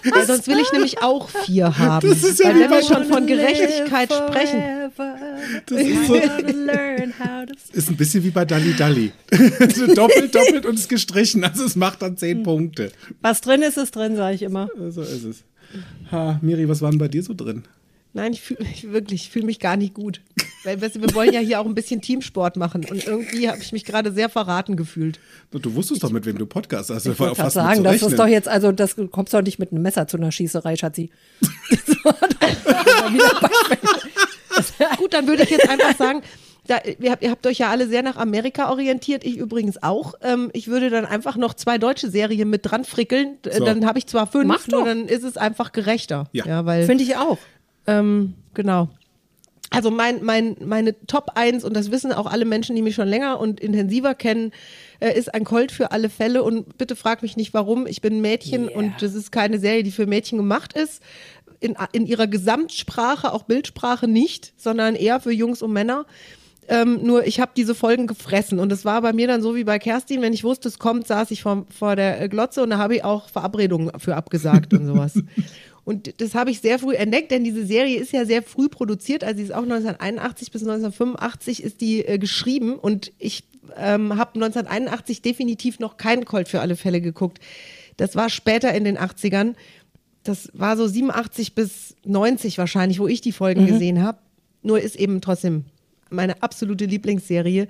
Weil 0.12 0.26
sonst 0.26 0.48
will 0.48 0.58
ich 0.58 0.72
nämlich 0.72 1.02
auch 1.02 1.28
vier 1.28 1.78
haben. 1.78 2.08
Das 2.08 2.22
ist 2.24 2.40
ja 2.40 2.48
Weil 2.48 2.60
wenn 2.60 2.70
wir 2.70 2.82
schon 2.82 3.04
von 3.04 3.26
Gerechtigkeit 3.26 4.12
sprechen. 4.12 4.62
Das 5.66 5.80
ist, 5.80 6.06
so, 6.06 6.14
ist 7.72 7.90
ein 7.90 7.96
bisschen 7.96 8.24
wie 8.24 8.30
bei 8.30 8.44
Dalli 8.44 8.74
Dalli. 8.74 9.12
Doppelt, 9.94 10.34
doppelt 10.34 10.66
und 10.66 10.74
ist 10.74 10.88
gestrichen. 10.88 11.44
Also 11.44 11.64
es 11.64 11.76
macht 11.76 12.02
dann 12.02 12.16
zehn 12.16 12.42
Punkte. 12.42 12.90
Was 13.20 13.40
drin 13.40 13.62
ist, 13.62 13.76
ist 13.76 13.94
drin, 13.94 14.16
sage 14.16 14.34
ich 14.34 14.42
immer. 14.42 14.68
So 14.90 15.02
ist 15.02 15.24
es. 15.24 15.44
Ha, 16.10 16.38
Miri, 16.42 16.68
was 16.68 16.82
war 16.82 16.90
denn 16.90 16.98
bei 16.98 17.08
dir 17.08 17.22
so 17.22 17.34
drin? 17.34 17.64
Nein, 18.12 18.32
ich 18.32 18.42
fühle 18.42 18.64
mich 18.64 18.92
wirklich, 18.92 19.22
ich 19.22 19.30
fühle 19.30 19.46
mich 19.46 19.58
gar 19.58 19.76
nicht 19.76 19.94
gut. 19.94 20.20
Weil 20.64 20.80
weißt 20.80 20.96
du, 20.96 21.00
wir 21.00 21.14
wollen 21.14 21.32
ja 21.32 21.40
hier 21.40 21.60
auch 21.60 21.66
ein 21.66 21.74
bisschen 21.74 22.00
Teamsport 22.00 22.56
machen. 22.56 22.84
Und 22.88 23.06
irgendwie 23.06 23.48
habe 23.48 23.58
ich 23.60 23.72
mich 23.72 23.84
gerade 23.84 24.12
sehr 24.12 24.28
verraten 24.28 24.76
gefühlt. 24.76 25.18
Du 25.50 25.74
wusstest 25.74 26.02
doch, 26.02 26.10
mit 26.10 26.24
wem 26.24 26.38
du 26.38 26.46
Podcast 26.46 26.90
hast. 26.90 27.06
Ich 27.06 27.18
wollte 27.18 27.36
gerade 27.36 27.50
sagen, 27.50 27.82
das 27.84 28.02
ist 28.02 28.18
doch 28.18 28.26
jetzt, 28.28 28.48
also 28.48 28.72
das 28.72 28.94
du 28.94 29.08
kommst 29.08 29.34
doch 29.34 29.42
nicht 29.42 29.58
mit 29.58 29.72
einem 29.72 29.82
Messer 29.82 30.06
zu 30.06 30.16
einer 30.16 30.30
Schießerei, 30.30 30.76
Schatzi. 30.76 31.10
Gut, 34.98 35.14
dann 35.14 35.26
würde 35.26 35.42
ich 35.42 35.50
jetzt 35.50 35.68
einfach 35.68 35.96
sagen, 35.96 36.22
da, 36.66 36.78
ihr, 37.00 37.10
habt, 37.10 37.22
ihr 37.24 37.30
habt 37.30 37.46
euch 37.46 37.58
ja 37.58 37.70
alle 37.70 37.88
sehr 37.88 38.02
nach 38.02 38.16
Amerika 38.16 38.70
orientiert, 38.70 39.24
ich 39.24 39.36
übrigens 39.36 39.82
auch. 39.82 40.14
Ähm, 40.22 40.50
ich 40.52 40.68
würde 40.68 40.90
dann 40.90 41.04
einfach 41.04 41.36
noch 41.36 41.54
zwei 41.54 41.78
deutsche 41.78 42.08
Serien 42.08 42.50
mit 42.50 42.70
dran 42.70 42.84
frickeln. 42.84 43.38
So. 43.44 43.64
Dann 43.64 43.84
habe 43.84 43.98
ich 43.98 44.06
zwar 44.06 44.26
fünf, 44.28 44.46
Mach 44.46 44.68
nur 44.68 44.80
doch. 44.80 44.86
dann 44.86 45.06
ist 45.06 45.24
es 45.24 45.36
einfach 45.36 45.72
gerechter. 45.72 46.28
Ja. 46.32 46.64
weil, 46.64 46.86
Finde 46.86 47.02
ich 47.02 47.16
auch. 47.16 47.38
ähm, 47.86 48.34
genau. 48.54 48.88
Also 49.72 49.90
mein, 49.90 50.22
mein, 50.22 50.56
meine 50.64 50.94
Top 51.06 51.32
1, 51.34 51.64
und 51.64 51.74
das 51.74 51.90
wissen 51.90 52.12
auch 52.12 52.26
alle 52.26 52.44
Menschen, 52.44 52.76
die 52.76 52.82
mich 52.82 52.94
schon 52.94 53.08
länger 53.08 53.40
und 53.40 53.58
intensiver 53.60 54.14
kennen, 54.14 54.52
äh, 55.00 55.18
ist 55.18 55.34
ein 55.34 55.44
Colt 55.44 55.72
für 55.72 55.90
alle 55.92 56.10
Fälle. 56.10 56.42
Und 56.42 56.78
bitte 56.78 56.94
frag 56.94 57.22
mich 57.22 57.36
nicht 57.36 57.54
warum. 57.54 57.86
Ich 57.86 58.00
bin 58.00 58.18
ein 58.18 58.20
Mädchen 58.20 58.68
Yeah. 58.68 58.78
und 58.78 58.92
das 59.00 59.14
ist 59.14 59.32
keine 59.32 59.58
Serie, 59.58 59.82
die 59.82 59.90
für 59.90 60.06
Mädchen 60.06 60.38
gemacht 60.38 60.74
ist. 60.74 61.02
in, 61.60 61.76
in 61.92 62.06
ihrer 62.06 62.26
Gesamtsprache, 62.26 63.32
auch 63.32 63.44
Bildsprache 63.44 64.08
nicht, 64.08 64.52
sondern 64.56 64.94
eher 64.94 65.20
für 65.20 65.32
Jungs 65.32 65.62
und 65.62 65.72
Männer. 65.72 66.06
Ähm, 66.68 67.00
nur 67.02 67.26
ich 67.26 67.40
habe 67.40 67.52
diese 67.56 67.74
Folgen 67.74 68.06
gefressen 68.06 68.58
und 68.60 68.70
es 68.70 68.84
war 68.84 69.02
bei 69.02 69.12
mir 69.12 69.26
dann 69.26 69.42
so 69.42 69.56
wie 69.56 69.64
bei 69.64 69.78
Kerstin, 69.78 70.22
wenn 70.22 70.32
ich 70.32 70.44
wusste, 70.44 70.68
es 70.68 70.78
kommt, 70.78 71.06
saß 71.08 71.30
ich 71.32 71.42
vor, 71.42 71.66
vor 71.76 71.96
der 71.96 72.28
Glotze 72.28 72.62
und 72.62 72.70
da 72.70 72.78
habe 72.78 72.96
ich 72.96 73.04
auch 73.04 73.28
Verabredungen 73.28 73.90
für 73.98 74.14
abgesagt 74.16 74.72
und 74.72 74.86
sowas. 74.86 75.14
Und 75.84 76.20
das 76.20 76.34
habe 76.34 76.50
ich 76.50 76.60
sehr 76.60 76.78
früh 76.78 76.94
entdeckt, 76.94 77.30
denn 77.30 77.42
diese 77.42 77.66
Serie 77.66 77.98
ist 77.98 78.12
ja 78.12 78.24
sehr 78.24 78.42
früh 78.42 78.68
produziert. 78.68 79.24
Also 79.24 79.38
sie 79.38 79.44
ist 79.44 79.54
auch 79.54 79.62
1981 79.62 80.52
bis 80.52 80.62
1985 80.62 81.62
ist 81.62 81.80
die 81.80 82.06
äh, 82.06 82.18
geschrieben 82.18 82.74
und 82.74 83.12
ich 83.18 83.44
ähm, 83.76 84.16
habe 84.16 84.34
1981 84.34 85.22
definitiv 85.22 85.80
noch 85.80 85.96
keinen 85.96 86.24
Colt 86.24 86.48
für 86.48 86.60
alle 86.60 86.76
Fälle 86.76 87.00
geguckt. 87.00 87.40
Das 87.96 88.14
war 88.14 88.30
später 88.30 88.72
in 88.74 88.84
den 88.84 88.96
80ern. 88.96 89.54
Das 90.22 90.50
war 90.54 90.76
so 90.76 90.86
87 90.86 91.54
bis 91.54 91.96
90 92.04 92.58
wahrscheinlich, 92.58 93.00
wo 93.00 93.08
ich 93.08 93.20
die 93.20 93.32
Folgen 93.32 93.66
gesehen 93.66 94.02
habe. 94.02 94.18
Nur 94.62 94.80
ist 94.80 94.96
eben 94.96 95.20
trotzdem 95.20 95.64
meine 96.10 96.42
absolute 96.42 96.84
Lieblingsserie. 96.84 97.66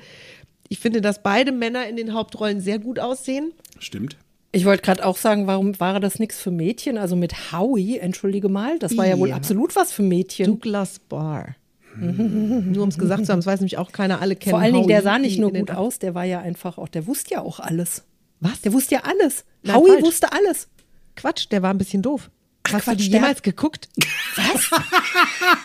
Ich 0.68 0.78
finde, 0.78 1.00
dass 1.00 1.22
beide 1.22 1.52
Männer 1.52 1.88
in 1.88 1.96
den 1.96 2.12
Hauptrollen 2.12 2.60
sehr 2.60 2.78
gut 2.78 2.98
aussehen. 2.98 3.52
Stimmt. 3.78 4.16
Ich 4.54 4.66
wollte 4.66 4.82
gerade 4.82 5.04
auch 5.04 5.16
sagen, 5.16 5.46
warum 5.46 5.78
war 5.80 5.98
das 5.98 6.18
nichts 6.18 6.38
für 6.38 6.50
Mädchen? 6.50 6.98
Also 6.98 7.16
mit 7.16 7.52
Howie, 7.52 7.98
entschuldige 7.98 8.48
mal, 8.50 8.78
das 8.78 8.96
war 8.98 9.06
ja 9.06 9.18
wohl 9.18 9.30
Ja. 9.30 9.36
absolut 9.36 9.74
was 9.76 9.92
für 9.92 10.02
Mädchen. 10.02 10.46
Douglas 10.46 10.98
Barr. 10.98 11.56
Nur 11.96 12.82
um 12.82 12.88
es 12.88 12.98
gesagt 12.98 13.26
zu 13.26 13.32
haben, 13.32 13.38
das 13.40 13.46
weiß 13.46 13.60
nämlich 13.60 13.76
auch 13.78 13.92
keiner, 13.92 14.20
alle 14.20 14.36
kennen 14.36 14.52
Vor 14.52 14.60
allen 14.60 14.74
Dingen, 14.74 14.88
der 14.88 14.98
Howie, 14.98 15.04
sah 15.04 15.18
nicht 15.18 15.38
nur 15.38 15.52
gut 15.52 15.70
aus, 15.70 15.98
der 15.98 16.14
war 16.14 16.24
ja 16.24 16.40
einfach 16.40 16.78
auch, 16.78 16.88
der 16.88 17.06
wusste 17.06 17.34
ja 17.34 17.42
auch 17.42 17.60
alles. 17.60 18.04
Was? 18.40 18.60
Der 18.62 18.72
wusste 18.72 18.94
ja 18.96 19.02
alles. 19.04 19.44
Nein, 19.62 19.76
Howie 19.76 19.90
falsch. 19.90 20.02
wusste 20.04 20.32
alles. 20.32 20.68
Quatsch, 21.16 21.46
der 21.50 21.62
war 21.62 21.70
ein 21.70 21.78
bisschen 21.78 22.02
doof. 22.02 22.30
Hast 22.70 22.84
Quatsch, 22.84 22.98
du 22.98 23.02
die 23.04 23.10
der 23.10 23.20
jemals 23.20 23.42
geguckt? 23.42 23.88
Was? 24.36 24.70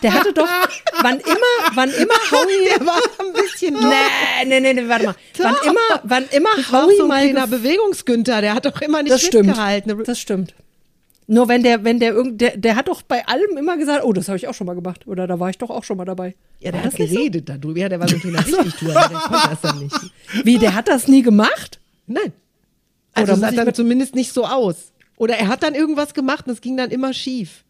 Der 0.02 0.12
hatte 0.14 0.32
doch, 0.32 0.48
wann 1.02 1.18
immer, 1.20 1.74
wann 1.74 1.90
immer 1.90 2.14
Howie. 2.32 2.68
Der 2.76 2.84
war 2.86 2.96
ein 3.20 3.32
bisschen 3.32 3.74
doof. 3.74 3.84
Nee, 3.84 4.46
nee, 4.46 4.60
nee, 4.60 4.74
nee, 4.74 4.88
warte 4.88 5.06
mal. 5.06 5.14
Wann 5.38 5.54
Doch. 5.54 5.62
immer, 5.64 6.00
wann 6.02 6.24
immer 6.30 6.50
Das 6.56 6.72
Howie 6.72 6.96
so 6.98 7.06
mal 7.06 7.22
kleiner 7.22 7.44
gef- 7.46 7.50
Bewegungsgünther, 7.50 8.40
der 8.40 8.54
hat 8.54 8.66
doch 8.66 8.80
immer 8.82 9.02
nicht 9.02 9.12
Das 9.12 9.22
stimmt. 9.22 9.46
mitgehalten. 9.46 10.02
Das 10.04 10.18
stimmt. 10.18 10.54
Nur 11.30 11.46
wenn 11.48 11.62
der, 11.62 11.84
wenn 11.84 12.00
der 12.00 12.12
irgend, 12.14 12.40
der, 12.40 12.56
der 12.56 12.74
hat 12.74 12.88
doch 12.88 13.02
bei 13.02 13.26
allem 13.26 13.56
immer 13.58 13.76
gesagt, 13.76 14.02
oh, 14.02 14.12
das 14.12 14.28
habe 14.28 14.38
ich 14.38 14.48
auch 14.48 14.54
schon 14.54 14.66
mal 14.66 14.74
gemacht. 14.74 15.06
Oder 15.06 15.26
da 15.26 15.38
war 15.38 15.50
ich 15.50 15.58
doch 15.58 15.70
auch 15.70 15.84
schon 15.84 15.98
mal 15.98 16.04
dabei. 16.06 16.34
ja, 16.60 16.72
der 16.72 16.80
War 16.80 16.86
hat 16.90 16.98
nicht 16.98 17.10
so? 17.10 17.14
geredet 17.16 17.48
darüber. 17.48 17.78
Ja, 17.78 17.88
der 17.88 18.00
war 18.00 18.08
so 18.08 18.16
ein 18.16 18.20
kleiner 18.20 18.46
Wichtigtour, 18.46 18.96
aber 18.96 19.08
der 19.08 19.18
konnte 19.20 19.48
das 19.50 19.60
dann 19.60 19.78
nicht. 19.78 19.96
Wie, 20.44 20.58
der 20.58 20.74
hat 20.74 20.88
das 20.88 21.06
nie 21.06 21.22
gemacht? 21.22 21.78
Nein. 22.06 22.32
Also 23.12 23.32
Oder 23.34 23.40
sah 23.40 23.50
dann 23.50 23.74
zumindest 23.74 24.14
nicht 24.14 24.32
so 24.32 24.46
aus. 24.46 24.92
Oder 25.18 25.36
er 25.36 25.48
hat 25.48 25.62
dann 25.62 25.74
irgendwas 25.74 26.14
gemacht 26.14 26.46
und 26.46 26.52
es 26.52 26.60
ging 26.60 26.76
dann 26.76 26.90
immer 26.90 27.12
schief. 27.12 27.64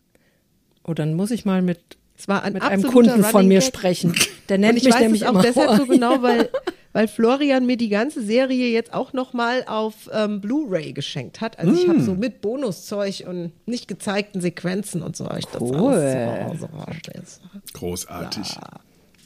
Oh, 0.85 0.95
dann 0.95 1.15
muss 1.15 1.31
ich 1.31 1.45
mal 1.45 1.61
mit, 1.63 1.81
ein 2.27 2.53
mit 2.53 2.63
einem 2.63 2.83
Kunden 2.83 3.23
von 3.25 3.33
Running 3.33 3.49
mir 3.49 3.61
Gag. 3.61 3.69
sprechen. 3.69 4.15
Der 4.49 4.57
Und 4.57 4.61
nennt 4.63 4.79
ich 4.79 4.85
mich 4.85 4.95
weiß 4.95 5.01
nämlich 5.01 5.23
es 5.23 5.29
auch 5.29 5.33
immer 5.33 5.43
deshalb 5.43 5.77
so 5.77 5.87
genau, 5.87 6.23
weil, 6.23 6.51
weil 6.93 7.09
Florian 7.09 7.67
mir 7.67 7.77
die 7.77 7.89
ganze 7.89 8.23
Serie 8.23 8.69
jetzt 8.71 8.95
auch 8.95 9.13
nochmal 9.13 9.65
auf 9.67 10.09
ähm, 10.13 10.41
Blu-ray 10.41 10.93
geschenkt 10.93 11.41
hat. 11.41 11.59
Also 11.59 11.75
ich 11.75 11.89
habe 11.89 12.01
so 12.01 12.15
mit 12.15 12.41
Bonuszeug 12.41 13.25
und 13.27 13.53
nicht 13.67 13.89
gezeigten 13.89 14.41
Sequenzen 14.41 15.03
und 15.03 15.17
so. 15.17 15.29
Ich 15.39 15.45
das 15.47 15.61
Cool. 15.61 15.93
alles 15.95 16.61
zu 16.61 16.69
Hause 16.69 16.69
jetzt. 17.15 17.41
Großartig. 17.75 18.57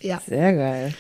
Ja. 0.01 0.21
Sehr 0.27 0.53
geil. 0.53 0.95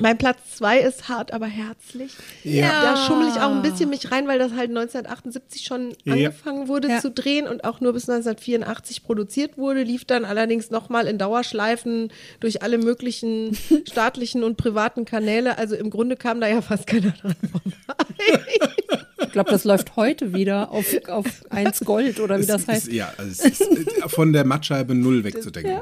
Mein 0.00 0.16
Platz 0.18 0.38
zwei 0.56 0.78
ist 0.80 1.08
hart, 1.08 1.32
aber 1.32 1.46
herzlich. 1.46 2.12
Ja. 2.44 2.82
Da 2.82 2.96
schummel 2.96 3.28
ich 3.28 3.40
auch 3.40 3.50
ein 3.50 3.62
bisschen 3.62 3.90
mich 3.90 4.10
rein, 4.12 4.26
weil 4.28 4.38
das 4.38 4.52
halt 4.52 4.70
1978 4.70 5.64
schon 5.64 5.94
Ja. 6.04 6.12
angefangen 6.14 6.68
wurde 6.68 6.88
Ja. 6.88 7.00
zu 7.00 7.10
drehen 7.10 7.46
und 7.46 7.64
auch 7.64 7.80
nur 7.80 7.92
bis 7.92 8.08
1984 8.08 9.02
produziert 9.02 9.58
wurde, 9.58 9.82
lief 9.82 10.04
dann 10.04 10.24
allerdings 10.24 10.70
nochmal 10.70 11.06
in 11.06 11.18
Dauerschleifen 11.18 12.12
durch 12.40 12.62
alle 12.62 12.78
möglichen 12.78 13.56
staatlichen 13.90 14.44
und 14.44 14.56
privaten 14.56 15.04
Kanäle. 15.04 15.58
Also 15.58 15.74
im 15.76 15.90
Grunde 15.90 16.16
kam 16.16 16.40
da 16.40 16.48
ja 16.48 16.62
fast 16.62 16.86
keiner 16.86 17.10
dran 17.12 17.34
vorbei. 17.50 17.76
Ich 19.20 19.32
glaube, 19.32 19.50
das 19.50 19.64
läuft 19.64 19.96
heute 19.96 20.32
wieder 20.32 20.70
auf, 20.70 20.86
auf 21.08 21.26
1 21.50 21.80
Gold 21.80 22.20
oder 22.20 22.40
wie 22.40 22.46
das 22.46 22.62
es 22.62 22.68
heißt. 22.68 22.88
Ist, 22.88 22.94
ja, 22.94 23.12
es 23.18 23.40
ist 23.40 23.60
äh, 23.62 24.08
von 24.08 24.32
der 24.32 24.44
Mattscheibe 24.44 24.94
null 24.94 25.24
wegzudenken. 25.24 25.80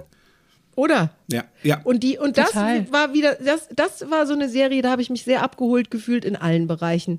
Oder? 0.76 1.10
Ja, 1.26 1.44
ja. 1.64 1.80
Und 1.82 2.04
die 2.04 2.18
und 2.18 2.38
das 2.38 2.50
Total. 2.52 2.90
war 2.92 3.12
wieder 3.12 3.34
das 3.36 3.68
das 3.74 4.08
war 4.10 4.26
so 4.26 4.34
eine 4.34 4.48
Serie, 4.48 4.82
da 4.82 4.90
habe 4.92 5.02
ich 5.02 5.10
mich 5.10 5.24
sehr 5.24 5.42
abgeholt 5.42 5.90
gefühlt 5.90 6.24
in 6.24 6.36
allen 6.36 6.66
Bereichen. 6.68 7.18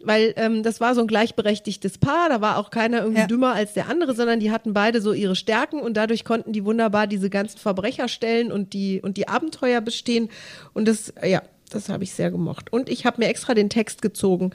Weil 0.00 0.32
ähm, 0.36 0.62
das 0.62 0.80
war 0.80 0.94
so 0.94 1.00
ein 1.00 1.08
gleichberechtigtes 1.08 1.98
Paar, 1.98 2.28
da 2.28 2.40
war 2.40 2.58
auch 2.58 2.70
keiner 2.70 2.98
irgendwie 3.00 3.22
Ja. 3.22 3.26
dümmer 3.26 3.54
als 3.54 3.72
der 3.72 3.88
andere, 3.88 4.14
sondern 4.14 4.38
die 4.38 4.52
hatten 4.52 4.72
beide 4.72 5.00
so 5.00 5.12
ihre 5.12 5.34
Stärken 5.34 5.80
und 5.80 5.96
dadurch 5.96 6.24
konnten 6.24 6.52
die 6.52 6.64
wunderbar 6.64 7.06
diese 7.08 7.30
ganzen 7.30 7.58
Verbrecherstellen 7.58 8.52
und 8.52 8.74
die 8.74 9.00
und 9.00 9.16
die 9.16 9.26
Abenteuer 9.26 9.80
bestehen 9.80 10.28
und 10.72 10.86
das 10.86 11.12
ja, 11.24 11.42
das 11.70 11.88
habe 11.88 12.04
ich 12.04 12.12
sehr 12.12 12.30
gemocht 12.30 12.72
und 12.72 12.88
ich 12.88 13.06
habe 13.06 13.20
mir 13.20 13.28
extra 13.28 13.54
den 13.54 13.70
Text 13.70 14.00
gezogen, 14.02 14.50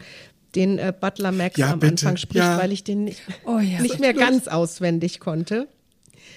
den 0.55 0.79
äh, 0.79 0.93
Butler 0.97 1.31
Max 1.33 1.57
Ja, 1.57 1.71
am 1.73 1.79
bitte. 1.79 1.91
Anfang 1.93 2.17
spricht, 2.17 2.43
Ja. 2.45 2.57
weil 2.57 2.71
ich 2.71 2.83
den 2.85 3.03
nicht, 3.05 3.21
Oh 3.45 3.59
ja. 3.59 3.81
nicht 3.81 3.99
mehr 3.99 4.13
ganz 4.13 4.47
auswendig 4.47 5.19
konnte. 5.19 5.67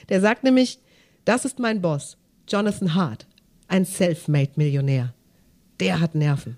Der 0.09 0.21
sagt 0.21 0.42
nämlich, 0.42 0.79
das 1.27 1.45
ist 1.45 1.59
mein 1.59 1.83
Boss, 1.83 2.17
Jonathan 2.49 2.95
Hart, 2.95 3.27
ein 3.69 3.85
Self-Made-Millionär. 3.85 5.12
Der 5.81 6.01
hat 6.01 6.15
Nerven. 6.15 6.57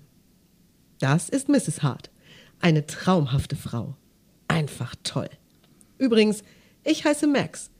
Das 0.99 1.27
ist 1.27 1.49
Mrs. 1.49 1.81
Hart, 1.81 2.11
eine 2.59 2.85
traumhafte 2.85 3.55
Frau. 3.55 3.95
Einfach 4.47 4.93
toll. 5.03 5.29
Übrigens, 5.97 6.43
ich 6.83 7.03
heiße 7.03 7.25
Max. 7.25 7.71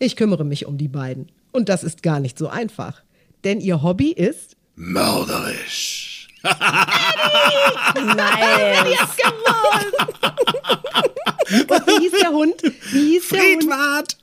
Ich 0.00 0.16
kümmere 0.16 0.44
mich 0.44 0.66
um 0.66 0.78
die 0.78 0.88
beiden. 0.88 1.30
Und 1.52 1.68
das 1.68 1.84
ist 1.84 2.02
gar 2.02 2.18
nicht 2.18 2.36
so 2.36 2.48
einfach. 2.48 3.04
Denn 3.44 3.60
ihr 3.60 3.82
Hobby 3.82 4.10
ist 4.10 4.56
Mörderisch. 4.74 6.26
Und 6.42 6.50
wie 11.86 12.00
hieß 12.00 12.12
der 12.20 12.30
Hund? 12.30 12.60
Wie 12.90 13.12
hieß 13.12 13.28
der 13.28 13.42
Hund? 13.42 14.18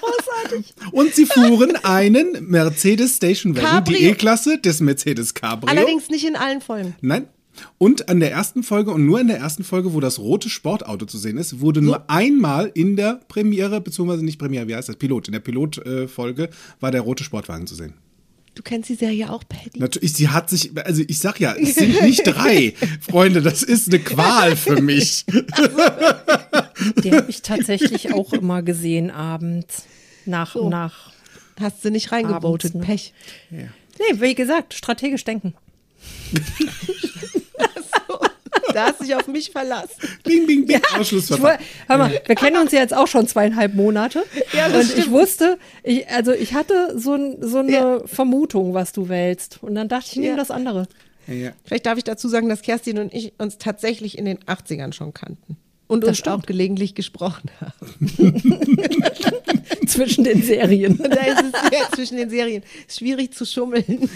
Großartig. 0.00 0.74
Und 0.92 1.14
sie 1.14 1.26
fuhren 1.26 1.76
einen 1.84 2.48
Mercedes 2.48 3.16
Station 3.16 3.56
Wagon, 3.56 3.94
die. 3.94 4.04
E-Klasse 4.04 4.58
des 4.58 4.80
Mercedes 4.80 5.34
Cabrio. 5.34 5.68
Allerdings 5.68 6.08
nicht 6.10 6.26
in 6.26 6.36
allen 6.36 6.60
Folgen. 6.60 6.94
Nein. 7.00 7.28
Und 7.78 8.08
an 8.08 8.20
der 8.20 8.30
ersten 8.30 8.62
Folge 8.62 8.90
und 8.90 9.04
nur 9.04 9.20
in 9.20 9.26
der 9.28 9.38
ersten 9.38 9.64
Folge, 9.64 9.92
wo 9.92 10.00
das 10.00 10.18
rote 10.18 10.48
Sportauto 10.48 11.04
zu 11.04 11.18
sehen 11.18 11.36
ist, 11.36 11.60
wurde 11.60 11.82
nur 11.82 12.08
einmal 12.08 12.70
in 12.74 12.96
der 12.96 13.20
Premiere, 13.28 13.80
beziehungsweise 13.80 14.24
nicht 14.24 14.38
Premiere, 14.38 14.68
wie 14.68 14.74
heißt 14.74 14.88
das? 14.88 14.96
Pilot. 14.96 15.28
In 15.28 15.32
der 15.32 15.40
Pilotfolge 15.40 16.48
war 16.80 16.90
der 16.90 17.02
rote 17.02 17.24
Sportwagen 17.24 17.66
zu 17.66 17.74
sehen. 17.74 17.94
Du 18.60 18.64
kennst 18.64 18.90
die 18.90 18.94
Serie 18.94 19.30
auch, 19.30 19.42
Paddy? 19.48 19.78
Natürlich, 19.78 20.12
sie 20.12 20.28
hat 20.28 20.50
sich, 20.50 20.76
also 20.76 21.02
ich 21.08 21.18
sag 21.18 21.40
ja, 21.40 21.54
es 21.54 21.76
sind 21.76 22.02
nicht 22.02 22.26
drei. 22.26 22.74
Freunde, 23.00 23.40
das 23.40 23.62
ist 23.62 23.88
eine 23.88 24.00
Qual 24.00 24.54
für 24.54 24.82
mich. 24.82 25.24
Den 27.02 27.14
habe 27.16 27.30
ich 27.30 27.40
tatsächlich 27.40 28.12
auch 28.12 28.34
immer 28.34 28.62
gesehen 28.62 29.10
abends. 29.10 29.86
Nach, 30.26 30.56
nach. 30.56 31.10
Hast 31.58 31.82
du 31.86 31.90
nicht 31.90 32.12
reingevotet, 32.12 32.74
Abends, 32.74 32.86
ne? 32.86 32.94
Pech. 32.94 33.14
Nee, 33.50 34.20
wie 34.20 34.34
gesagt, 34.34 34.74
strategisch 34.74 35.24
denken. 35.24 35.54
Da 38.74 38.86
hast 38.86 39.00
du 39.00 39.04
dich 39.04 39.14
auf 39.14 39.26
mich 39.26 39.50
verlassen. 39.50 39.90
Bing, 40.24 40.46
bing, 40.46 40.66
bing, 40.66 40.80
Ich 40.92 40.96
Ausschlussverfahren. 40.98 41.58
woll- 41.58 41.66
hör 41.88 41.98
mal, 41.98 42.20
wir 42.24 42.34
kennen 42.34 42.56
uns 42.56 42.72
ja 42.72 42.80
jetzt 42.80 42.94
auch 42.94 43.06
schon 43.06 43.26
zweieinhalb 43.26 43.74
Monate. 43.74 44.24
Ja, 44.52 44.68
das 44.68 44.90
und 44.90 44.98
ich 44.98 45.10
wusste, 45.10 45.58
ich, 45.82 46.08
also 46.08 46.32
ich 46.32 46.54
hatte 46.54 46.98
so, 46.98 47.14
ein, 47.14 47.36
so 47.40 47.58
eine 47.58 47.72
Ja. 47.72 48.00
Vermutung, 48.06 48.74
was 48.74 48.92
du 48.92 49.08
wählst. 49.08 49.58
Und 49.62 49.74
dann 49.74 49.88
dachte 49.88 50.06
ich, 50.06 50.12
ich 50.12 50.18
nehme 50.18 50.30
Ja. 50.32 50.36
das 50.36 50.50
andere. 50.50 50.86
Ja, 51.26 51.34
ja. 51.34 51.50
Vielleicht 51.64 51.86
darf 51.86 51.98
ich 51.98 52.04
dazu 52.04 52.28
sagen, 52.28 52.48
dass 52.48 52.62
Kerstin 52.62 52.98
und 52.98 53.12
ich 53.14 53.32
uns 53.38 53.58
tatsächlich 53.58 54.16
in 54.18 54.24
den 54.24 54.38
80ern 54.44 54.92
schon 54.92 55.12
kannten. 55.14 55.56
Und 55.86 56.02
Das 56.02 56.10
uns 56.10 56.18
stimmt. 56.18 56.36
auch 56.36 56.42
gelegentlich 56.46 56.94
gesprochen 56.94 57.50
haben. 57.60 57.90
Zwischen 59.88 60.22
den 60.24 60.40
Serien. 60.42 60.98
Da 60.98 61.06
ist 61.20 61.42
es 61.52 61.52
ja 61.72 61.88
zwischen 61.94 62.16
den 62.16 62.30
Serien 62.30 62.62
schwierig 62.88 63.34
zu 63.34 63.44
schummeln. 63.44 63.84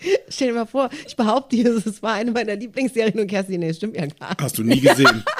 Stell 0.28 0.48
dir 0.48 0.54
mal 0.54 0.66
vor, 0.66 0.88
ich 1.06 1.16
behaupte 1.16 1.56
dir, 1.56 1.76
es 1.76 2.02
war 2.02 2.14
eine 2.14 2.30
meiner 2.30 2.56
Lieblingsserien 2.56 3.18
und 3.20 3.26
Kerstin, 3.26 3.60
nee, 3.60 3.68
das 3.68 3.76
stimmt 3.76 3.96
ja 3.96 4.06
gar 4.06 4.30
nicht. 4.30 4.40
Hast 4.42 4.58
du 4.58 4.62
nie 4.62 4.80
gesehen. 4.80 5.24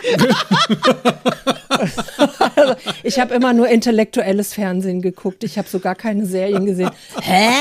Ich 3.03 3.19
habe 3.19 3.35
immer 3.35 3.55
nur 3.55 3.69
intellektuelles 3.69 4.53
Fernsehen 4.53 5.01
geguckt. 5.01 5.45
Ich 5.45 5.57
habe 5.57 5.67
so 5.67 5.79
gar 5.79 5.95
keine 5.95 6.27
Serien 6.27 6.67
gesehen. 6.67 6.91
Hä? 7.23 7.53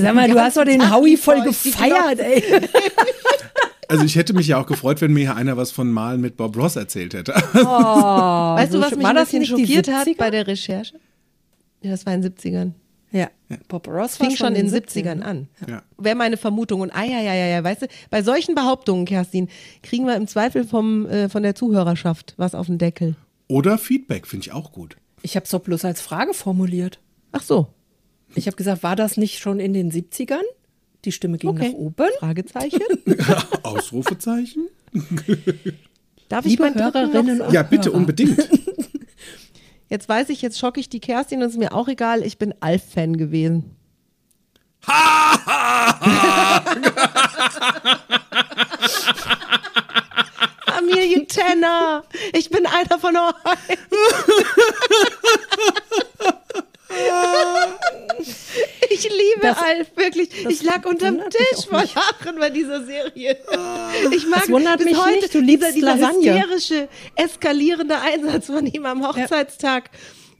Sag 0.00 0.14
mal, 0.14 0.28
du 0.30 0.38
hast 0.40 0.56
doch 0.56 0.64
den 0.64 0.94
Howie 0.94 1.16
voll 1.16 1.42
gefeiert, 1.42 2.20
ey. 2.20 2.42
Also 3.90 4.04
ich 4.04 4.16
hätte 4.16 4.34
mich 4.34 4.46
ja 4.46 4.60
auch 4.60 4.66
gefreut, 4.66 5.00
wenn 5.00 5.14
mir 5.14 5.20
hier 5.20 5.34
einer 5.36 5.56
was 5.56 5.70
von 5.70 5.90
Malen 5.90 6.20
mit 6.20 6.36
Bob 6.36 6.54
Ross 6.58 6.76
erzählt 6.76 7.14
hätte. 7.14 7.32
weißt 7.32 8.74
du, 8.74 8.80
was 8.80 8.90
mich 8.90 9.02
war 9.02 9.10
ein 9.10 9.16
das 9.16 9.30
bisschen 9.30 9.46
schockiert 9.46 9.88
hat 9.88 10.06
70er? 10.06 10.16
bei 10.18 10.30
der 10.30 10.46
Recherche? 10.46 10.94
Ja, 11.80 11.92
das 11.92 12.04
war 12.04 12.12
in 12.12 12.20
den 12.20 12.34
70ern. 12.34 12.72
Ja. 13.10 13.28
Bob 13.68 13.88
Ross 13.88 14.16
Fing 14.18 14.36
schon 14.36 14.54
in 14.54 14.66
den 14.70 14.74
70ern. 14.74 15.20
70ern 15.20 15.20
an. 15.22 15.48
Ja. 15.66 15.82
Wäre 15.96 16.14
meine 16.16 16.36
Vermutung. 16.36 16.82
Und 16.82 16.90
ah, 16.94 17.04
ja, 17.04 17.20
ja, 17.20 17.34
ja, 17.34 17.46
ja, 17.46 17.64
weißt 17.64 17.82
du, 17.82 17.86
bei 18.10 18.22
solchen 18.22 18.54
Behauptungen, 18.54 19.06
Kerstin, 19.06 19.48
kriegen 19.82 20.06
wir 20.06 20.14
im 20.16 20.26
Zweifel 20.26 20.64
vom, 20.64 21.06
äh, 21.06 21.28
von 21.30 21.42
der 21.42 21.54
Zuhörerschaft 21.54 22.34
was 22.36 22.54
auf 22.54 22.66
den 22.66 22.76
Deckel. 22.78 23.16
Oder 23.48 23.78
Feedback, 23.78 24.26
finde 24.26 24.46
ich 24.46 24.52
auch 24.52 24.72
gut. 24.72 24.96
Ich 25.22 25.36
habe 25.36 25.44
es 25.44 25.50
doch 25.50 25.60
bloß 25.60 25.84
als 25.86 26.00
Frage 26.02 26.34
formuliert. 26.34 27.00
Ach 27.32 27.42
so. 27.42 27.68
Ich 28.34 28.46
habe 28.46 28.56
gesagt, 28.56 28.82
war 28.82 28.94
das 28.94 29.16
nicht 29.16 29.38
schon 29.38 29.58
in 29.58 29.72
den 29.72 29.90
70ern? 29.90 30.42
Die 31.06 31.12
Stimme 31.12 31.38
ging 31.38 31.50
Okay. 31.50 31.68
nach 31.70 31.74
oben. 31.78 32.08
Fragezeichen. 32.18 32.80
Ausrufezeichen? 33.62 34.68
Darf 36.28 36.44
ich 36.44 36.50
Liebe 36.52 36.64
meinen 36.64 36.74
dritten 36.76 36.92
Hörerinnen 37.12 37.40
und 37.40 37.52
Ja, 37.54 37.62
bitte, 37.62 37.86
Hörer. 37.88 37.96
unbedingt. 37.96 38.38
Jetzt 39.88 40.08
weiß 40.08 40.28
ich, 40.28 40.42
jetzt 40.42 40.58
schocke 40.58 40.80
ich 40.80 40.88
die 40.88 41.00
Kerstin 41.00 41.42
und 41.42 41.48
ist 41.48 41.58
mir 41.58 41.72
auch 41.72 41.88
egal. 41.88 42.22
Ich 42.22 42.38
bin 42.38 42.54
Alf-Fan 42.60 43.16
gewesen. 43.16 43.74
Familie 50.66 51.26
Tenner. 51.26 52.04
Ich 52.32 52.50
bin 52.50 52.66
einer 52.66 52.98
von 52.98 53.16
euch. 53.16 53.78
Ich 58.90 59.04
liebe 59.04 59.40
Das- 59.42 59.58
Alf, 59.58 59.88
wirklich. 59.96 60.30
Ich 60.48 60.62
lag 60.62 60.84
unterm 60.86 61.20
Tisch 61.30 61.66
vor. 61.68 61.80
Lachen 61.82 62.38
bei 62.38 62.50
dieser 62.50 62.84
Serie. 62.84 63.36
Ich 64.10 64.26
mag 64.26 64.40
Das 64.40 64.48
wundert 64.48 64.78
bis 64.78 64.86
mich 64.86 64.96
heute 64.98 65.20
nicht, 65.20 65.34
du 65.34 65.40
liebst 65.40 65.74
dieser, 65.76 65.94
dieser 65.94 66.06
Lasagne. 66.08 66.34
hysterische, 66.34 66.88
eskalierende 67.14 68.00
Einsatz 68.00 68.46
von 68.46 68.66
ihm 68.66 68.86
am 68.86 69.06
Hochzeitstag. 69.06 69.90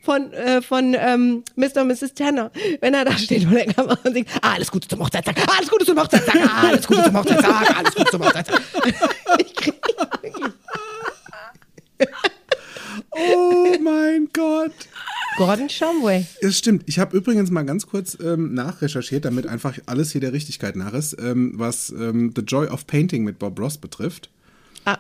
Von, 0.01 0.33
äh, 0.33 0.63
von 0.63 0.95
ähm, 0.99 1.45
Mr. 1.57 1.83
und 1.83 1.89
Mrs. 1.89 2.15
Tanner, 2.15 2.51
wenn 2.81 2.95
er 2.95 3.05
da 3.05 3.19
steht 3.19 3.43
vor 3.43 3.53
der 3.53 3.67
Kamera 3.67 3.99
und 4.03 4.15
singt, 4.15 4.29
ah, 4.41 4.53
alles 4.55 4.71
Gute 4.71 4.89
zum 4.89 5.01
Hochzeitstag, 5.01 5.37
ah, 5.47 5.53
alles 5.59 5.69
Gute 5.71 5.85
zum 5.85 6.01
Hochzeitstag, 6.01 6.37
ah, 6.47 6.69
alles 6.69 6.87
Gute 6.87 7.03
zum 7.05 7.19
Hochzeitstag, 7.19 7.77
alles 7.79 7.95
Gute 7.95 8.11
zum 8.11 8.25
Hochzeitstag. 8.25 8.63
Ich 9.39 9.55
krieg 9.55 9.75
wirklich 10.23 10.53
Oh 13.11 13.77
mein 13.83 14.29
Gott. 14.33 14.73
Gordon 15.39 15.69
Shumway. 15.69 16.27
Es 16.41 16.59
stimmt. 16.59 16.83
Ich 16.87 16.99
habe 16.99 17.17
übrigens 17.17 17.51
mal 17.51 17.65
ganz 17.65 17.87
kurz 17.87 18.19
ähm, 18.21 18.55
nachrecherchiert, 18.55 19.25
damit 19.25 19.47
einfach 19.47 19.79
alles 19.87 20.13
hier 20.13 20.21
der 20.21 20.33
Richtigkeit 20.33 20.75
nach 20.77 20.93
ist, 20.93 21.17
ähm, 21.21 21.53
was 21.55 21.91
ähm, 21.91 22.33
The 22.35 22.43
Joy 22.43 22.67
of 22.67 22.87
Painting 22.87 23.25
mit 23.25 23.39
Bob 23.39 23.59
Ross 23.61 23.79
betrifft. 23.79 24.31
Ah, 24.85 24.99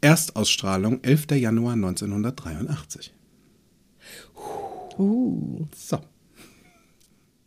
Erstausstrahlung 0.00 1.02
11. 1.02 1.32
Januar 1.32 1.72
1983. 1.72 3.12
uh. 4.98 5.66
So. 5.74 5.96
Da 5.96 6.02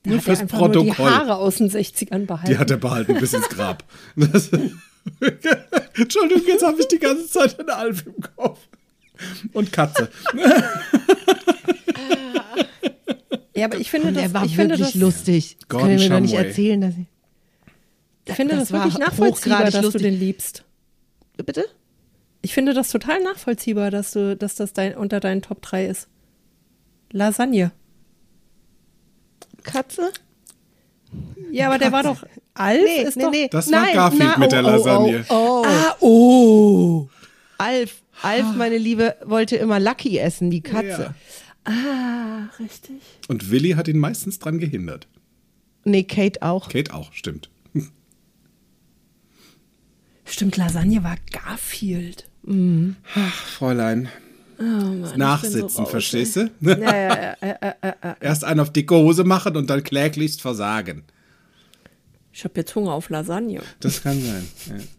Nur 0.09 0.17
er 0.17 0.21
fürs 0.21 0.39
einfach 0.41 0.59
nur 0.59 0.69
die 0.69 0.77
Protokoll. 0.89 1.09
Haare 1.09 1.37
aus 1.37 1.55
den 1.57 1.69
60ern 1.69 2.25
behalten. 2.25 2.51
Die 2.51 2.57
hat 2.57 2.71
er 2.71 2.77
behalten 2.77 3.19
bis 3.19 3.33
ins 3.33 3.47
Grab. 3.49 3.83
Entschuldigung, 5.95 6.43
jetzt 6.47 6.65
habe 6.65 6.79
ich 6.81 6.87
die 6.87 6.99
ganze 6.99 7.27
Zeit 7.27 7.59
eine 7.59 7.73
Alf 7.73 8.05
im 8.05 8.15
Kopf. 8.35 8.59
Und 9.53 9.71
Katze. 9.71 10.09
ja, 13.59 13.65
aber 13.65 13.77
ich 13.77 13.89
finde 13.89 14.11
das, 14.11 14.23
Der 14.23 14.33
war 14.33 14.45
ich 14.45 14.55
finde 14.55 14.77
wirklich 14.77 14.93
das, 14.93 15.01
lustig. 15.01 15.57
Das 15.67 15.79
können 15.79 15.99
wir 15.99 16.09
doch 16.09 16.19
nicht 16.19 16.33
erzählen, 16.33 16.81
dass 16.81 16.93
ich. 16.95 17.05
ich 18.25 18.33
finde 18.33 18.55
das 18.55 18.69
das, 18.69 18.71
wirklich 18.71 18.97
nachvollziehbar, 18.97 19.65
dass 19.65 19.81
lustig. 19.81 20.01
du 20.01 20.09
den 20.09 20.19
liebst. 20.19 20.63
Bitte? 21.37 21.65
Ich 22.41 22.53
finde 22.53 22.73
das 22.73 22.89
total 22.89 23.21
nachvollziehbar, 23.21 23.91
dass 23.91 24.11
du, 24.11 24.35
dass 24.35 24.55
das 24.55 24.73
dein, 24.73 24.95
unter 24.95 25.19
deinen 25.19 25.41
Top 25.41 25.61
3 25.61 25.87
ist. 25.87 26.07
Lasagne. 27.11 27.71
Katze? 29.63 30.11
Ja, 31.51 31.67
aber 31.67 31.79
der 31.79 31.91
war 31.91 32.03
doch. 32.03 32.23
Alf 32.53 32.81
Nee, 32.83 33.03
ist 33.03 33.17
nee, 33.17 33.23
doch. 33.23 33.31
nee. 33.31 33.47
Das 33.49 33.71
war 33.71 33.81
Nein, 33.81 33.95
Garfield 33.95 34.23
na, 34.23 34.37
mit 34.37 34.47
oh, 34.47 34.49
der 34.51 34.63
oh, 34.63 34.67
Lasagne. 34.67 35.25
Oh, 35.29 35.33
oh. 35.33 35.65
Ah, 35.65 35.95
oh. 35.99 37.07
Alf, 37.57 38.03
Alf, 38.21 38.55
meine 38.55 38.77
Liebe, 38.77 39.15
wollte 39.25 39.55
immer 39.55 39.79
Lucky 39.79 40.17
essen, 40.17 40.49
die 40.51 40.61
Katze. 40.61 41.13
Ah, 41.69 42.49
richtig. 42.59 42.95
Und 43.27 43.51
Willi 43.51 43.71
hat 43.71 43.87
ihn 43.87 43.99
meistens 43.99 44.39
dran 44.39 44.57
gehindert. 44.57 45.07
Nee, 45.83 46.03
Kate 46.03 46.41
auch. 46.41 46.67
Kate 46.67 46.93
auch, 46.93 47.13
stimmt. 47.13 47.49
Stimmt, 50.25 50.57
Lasagne 50.57 51.03
war 51.03 51.17
Garfield. 51.31 52.27
Ach, 53.15 53.33
Fräulein. 53.45 54.09
Oh 54.59 54.63
Mann, 54.63 55.17
Nachsitzen, 55.17 55.69
so 55.69 55.85
verstehst 55.85 56.35
du? 56.35 56.51
ja, 56.61 56.77
ja, 56.77 57.35
ja. 57.41 58.15
Erst 58.19 58.43
einen 58.43 58.59
auf 58.59 58.71
dicke 58.73 58.95
Hose 58.95 59.23
machen 59.23 59.55
und 59.55 59.69
dann 59.69 59.83
kläglichst 59.83 60.41
versagen. 60.41 61.03
Ich 62.39 62.45
habe 62.45 62.53
jetzt 62.55 62.73
Hunger 62.73 62.93
auf 62.93 63.09
Lasagne. 63.09 63.61
Das 63.81 64.01
kann 64.01 64.17
sein. 64.17 64.47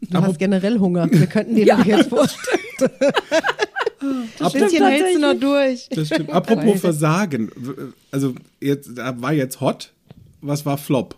Du 0.03 0.13
Ja. 0.19 0.23
hast 0.27 0.39
generell 0.39 0.79
Hunger. 0.79 1.11
Wir 1.11 1.27
könnten 1.27 1.55
dir 1.55 1.65
Ja. 1.69 1.79
das 1.79 1.87
jetzt 1.87 2.09
vorstellen. 2.11 2.61
Das 4.39 4.55
hältst 4.55 4.75
du 5.15 5.21
noch 5.21 5.35
durch. 5.39 5.89
Das 5.91 6.07
stimmt. 6.09 6.31
Apropos 6.31 6.81
Versagen. 6.81 7.51
Also, 8.11 8.35
jetzt, 8.61 8.91
da 8.97 9.21
war 9.21 9.33
jetzt 9.33 9.61
Hot. 9.61 9.93
Was 10.43 10.65
war 10.67 10.77
Flop? 10.79 11.17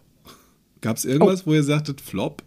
Gab 0.81 0.97
es 0.97 1.05
irgendwas, 1.05 1.45
wo 1.47 1.55
ihr 1.55 1.62
sagtet, 1.62 2.01
Flop? 2.01 2.43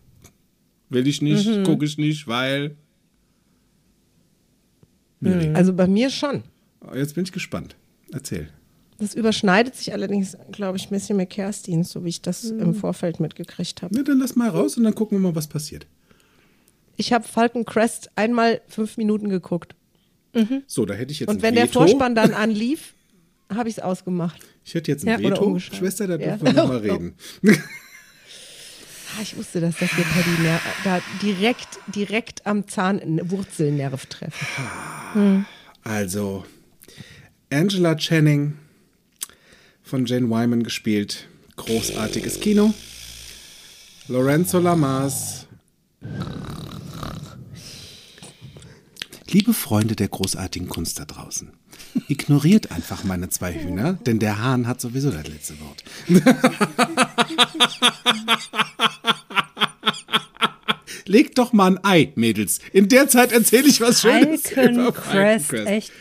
Will 0.90 1.08
ich 1.08 1.22
nicht, 1.22 1.48
Mhm. 1.48 1.64
gucke 1.64 1.84
ich 1.86 1.98
nicht, 1.98 2.28
weil. 2.28 2.76
Also 5.54 5.74
bei 5.74 5.88
mir 5.88 6.10
schon. 6.10 6.44
Jetzt 6.94 7.16
bin 7.16 7.24
ich 7.26 7.32
gespannt. 7.32 7.76
Erzähl. 8.12 8.50
Das 8.98 9.14
überschneidet 9.14 9.76
sich 9.76 9.92
allerdings, 9.92 10.38
glaube 10.52 10.78
ich, 10.78 10.86
ein 10.86 10.90
bisschen 10.92 11.18
mit 11.18 11.30
Kerstins, 11.30 11.92
so 11.92 12.06
wie 12.06 12.10
ich 12.10 12.22
das 12.22 12.46
im 12.46 12.74
Vorfeld 12.74 13.20
mitgekriegt 13.20 13.82
habe. 13.82 13.94
Na, 13.94 14.04
dann 14.04 14.20
lass 14.20 14.36
mal 14.38 14.50
raus 14.50 14.78
und 14.78 14.84
dann 14.86 14.96
gucken 14.96 15.18
wir 15.18 15.22
mal, 15.30 15.36
was 15.36 15.48
passiert. 15.48 15.86
Ich 16.96 17.12
habe 17.12 17.28
Falcon 17.28 17.66
Crest 17.66 18.10
einmal 18.16 18.62
fünf 18.68 18.96
Minuten 18.98 19.28
geguckt. 19.30 19.76
So, 20.68 20.86
da 20.86 20.94
hätte 20.94 21.12
ich 21.12 21.20
jetzt 21.22 21.30
Und 21.30 21.38
ein 21.38 21.42
wenn 21.44 21.56
der 21.56 21.66
Veto. 21.66 21.80
Vorspann 21.80 22.16
dann 22.16 22.34
anlief, 22.34 22.94
habe 23.54 23.68
ich 23.70 23.78
es 23.78 23.84
ausgemacht. 23.84 24.42
Ich 24.64 24.74
hätte 24.74 24.92
jetzt 24.92 25.06
ein 25.06 25.10
Ja, 25.10 25.20
Veto. 25.20 25.60
Schwester, 25.60 26.08
da 26.08 26.16
Ja. 26.16 26.36
dürfen 26.38 26.46
wir 26.48 26.54
noch 26.54 26.68
mal 26.70 26.78
reden. 26.80 27.16
Ah, 29.18 29.22
ich 29.22 29.38
wusste, 29.38 29.62
dass 29.62 29.78
das 29.78 29.92
hier 29.96 30.04
Paddy 30.04 30.60
da 30.84 31.02
direkt, 31.22 31.80
direkt 31.94 32.46
am 32.46 32.68
Zahnwurzelnerv 32.68 34.06
treffen. 34.08 35.46
Also, 35.84 36.46
Angela 37.50 37.96
Channing 37.96 38.56
von 39.86 40.06
Jane 40.06 40.30
Wyman 40.30 40.64
gespielt. 40.64 41.28
Großartiges 41.56 42.40
Kino. 42.42 42.74
Lorenzo 44.08 44.60
Lamas. 44.60 45.46
Liebe 49.30 49.54
Freunde 49.54 49.96
der 49.96 50.08
großartigen 50.08 50.70
Kunst 50.70 51.00
da 51.00 51.06
draußen, 51.06 51.52
ignoriert 52.08 52.72
einfach 52.72 53.04
meine 53.04 53.30
zwei 53.30 53.54
Hühner, 53.54 53.94
denn 53.94 54.20
der 54.20 54.42
Hahn 54.42 54.68
hat 54.68 54.80
sowieso 54.82 55.12
das 55.12 55.28
letzte 55.28 55.56
Wort. 55.60 55.84
Legt 61.08 61.38
doch 61.38 61.54
mal 61.54 61.72
ein 61.72 61.84
Ei, 61.84 62.12
Mädels. 62.16 62.60
In 62.72 62.88
der 62.88 63.08
Zeit 63.08 63.32
erzähle 63.32 63.68
ich 63.68 63.80
was 63.82 64.02
Schönes. 64.02 64.50
Falcon 64.50 64.76
über 64.76 64.92
Crest, 64.92 65.50
Crest. 65.50 65.68
echt. 65.68 65.92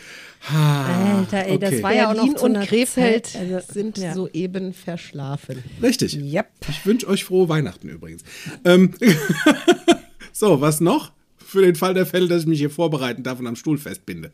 Alter, 0.52 1.46
ey, 1.46 1.58
das 1.58 1.72
okay. 1.72 1.82
war 1.82 1.94
ja 1.94 2.10
auch 2.10 2.14
noch 2.14 2.34
zu 2.34 2.44
und 2.44 2.56
einer 2.56 2.66
Krefeld 2.66 3.26
Zeit, 3.26 3.40
also, 3.40 3.72
sind 3.72 3.96
ja. 3.98 4.12
soeben 4.12 4.74
verschlafen. 4.74 5.62
Richtig. 5.82 6.16
Yep. 6.16 6.46
Ich 6.68 6.84
wünsche 6.84 7.08
euch 7.08 7.24
frohe 7.24 7.48
Weihnachten 7.48 7.88
übrigens. 7.88 8.24
Ähm, 8.64 8.92
so, 10.32 10.60
was 10.60 10.80
noch? 10.80 11.12
Für 11.38 11.62
den 11.62 11.76
Fall 11.76 11.94
der 11.94 12.04
Fälle, 12.04 12.28
dass 12.28 12.42
ich 12.42 12.48
mich 12.48 12.58
hier 12.58 12.70
vorbereiten 12.70 13.22
darf 13.22 13.38
und 13.38 13.46
am 13.46 13.56
Stuhl 13.56 13.78
festbinde. 13.78 14.32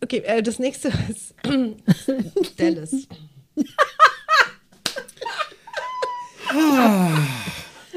Okay, 0.00 0.22
äh, 0.24 0.42
das 0.42 0.58
nächste 0.58 0.92
ist 1.08 1.34
Dallas. 2.56 3.08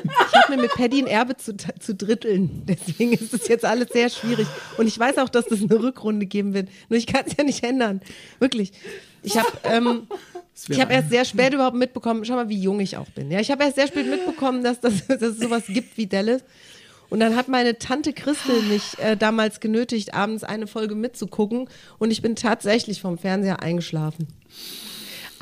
Ich 0.03 0.39
habe 0.39 0.55
mir 0.55 0.61
mit 0.61 0.71
Paddy 0.71 1.01
ein 1.01 1.07
Erbe 1.07 1.37
zu, 1.37 1.55
zu 1.55 1.95
dritteln. 1.95 2.63
Deswegen 2.67 3.13
ist 3.13 3.33
es 3.33 3.47
jetzt 3.47 3.65
alles 3.65 3.89
sehr 3.89 4.09
schwierig. 4.09 4.47
Und 4.77 4.87
ich 4.87 4.97
weiß 4.97 5.17
auch, 5.17 5.29
dass 5.29 5.45
das 5.45 5.61
eine 5.61 5.81
Rückrunde 5.81 6.25
geben 6.25 6.53
wird. 6.53 6.69
Nur 6.89 6.97
ich 6.97 7.07
kann 7.07 7.23
es 7.25 7.35
ja 7.37 7.43
nicht 7.43 7.63
ändern. 7.63 8.01
Wirklich. 8.39 8.71
Ich 9.23 9.37
habe 9.37 9.49
ähm, 9.63 10.07
ich 10.67 10.81
hab 10.81 10.91
erst 10.91 11.09
sehr 11.09 11.25
spät 11.25 11.53
überhaupt 11.53 11.75
mitbekommen, 11.75 12.25
schau 12.25 12.35
mal, 12.35 12.49
wie 12.49 12.59
jung 12.59 12.79
ich 12.79 12.97
auch 12.97 13.09
bin. 13.09 13.31
Ja, 13.31 13.39
ich 13.39 13.51
habe 13.51 13.63
erst 13.63 13.75
sehr 13.75 13.87
spät 13.87 14.07
mitbekommen, 14.07 14.63
dass, 14.63 14.79
das, 14.79 15.07
dass 15.07 15.21
es 15.21 15.39
sowas 15.39 15.63
gibt 15.67 15.97
wie 15.97 16.07
Dallas. 16.07 16.43
Und 17.09 17.19
dann 17.19 17.35
hat 17.35 17.49
meine 17.49 17.77
Tante 17.77 18.13
Christel 18.13 18.61
mich 18.63 18.97
äh, 18.99 19.17
damals 19.17 19.59
genötigt, 19.59 20.13
abends 20.13 20.45
eine 20.45 20.65
Folge 20.65 20.95
mitzugucken. 20.95 21.67
Und 21.99 22.11
ich 22.11 22.21
bin 22.21 22.35
tatsächlich 22.35 23.01
vom 23.01 23.17
Fernseher 23.17 23.61
eingeschlafen. 23.61 24.27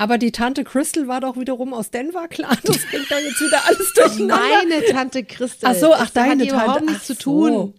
Aber 0.00 0.16
die 0.16 0.32
Tante 0.32 0.64
Crystal 0.64 1.08
war 1.08 1.20
doch 1.20 1.36
wiederum 1.36 1.74
aus 1.74 1.90
Denver, 1.90 2.26
klar. 2.28 2.56
Das 2.64 2.78
bringt 2.90 3.10
doch 3.10 3.18
jetzt 3.18 3.38
wieder 3.40 3.60
alles 3.66 3.92
durcheinander. 3.92 4.38
Meine 4.64 4.84
Tante 4.86 5.24
Christel. 5.24 5.68
Ach 5.70 5.74
so, 5.74 5.92
ach, 5.92 6.04
Das 6.04 6.12
deine 6.14 6.30
hat 6.30 6.40
hier 6.40 6.52
überhaupt 6.54 6.78
Tante. 6.78 6.92
nichts 6.94 7.10
Ach 7.10 7.16
zu 7.18 7.22
so. 7.22 7.48
tun. 7.48 7.74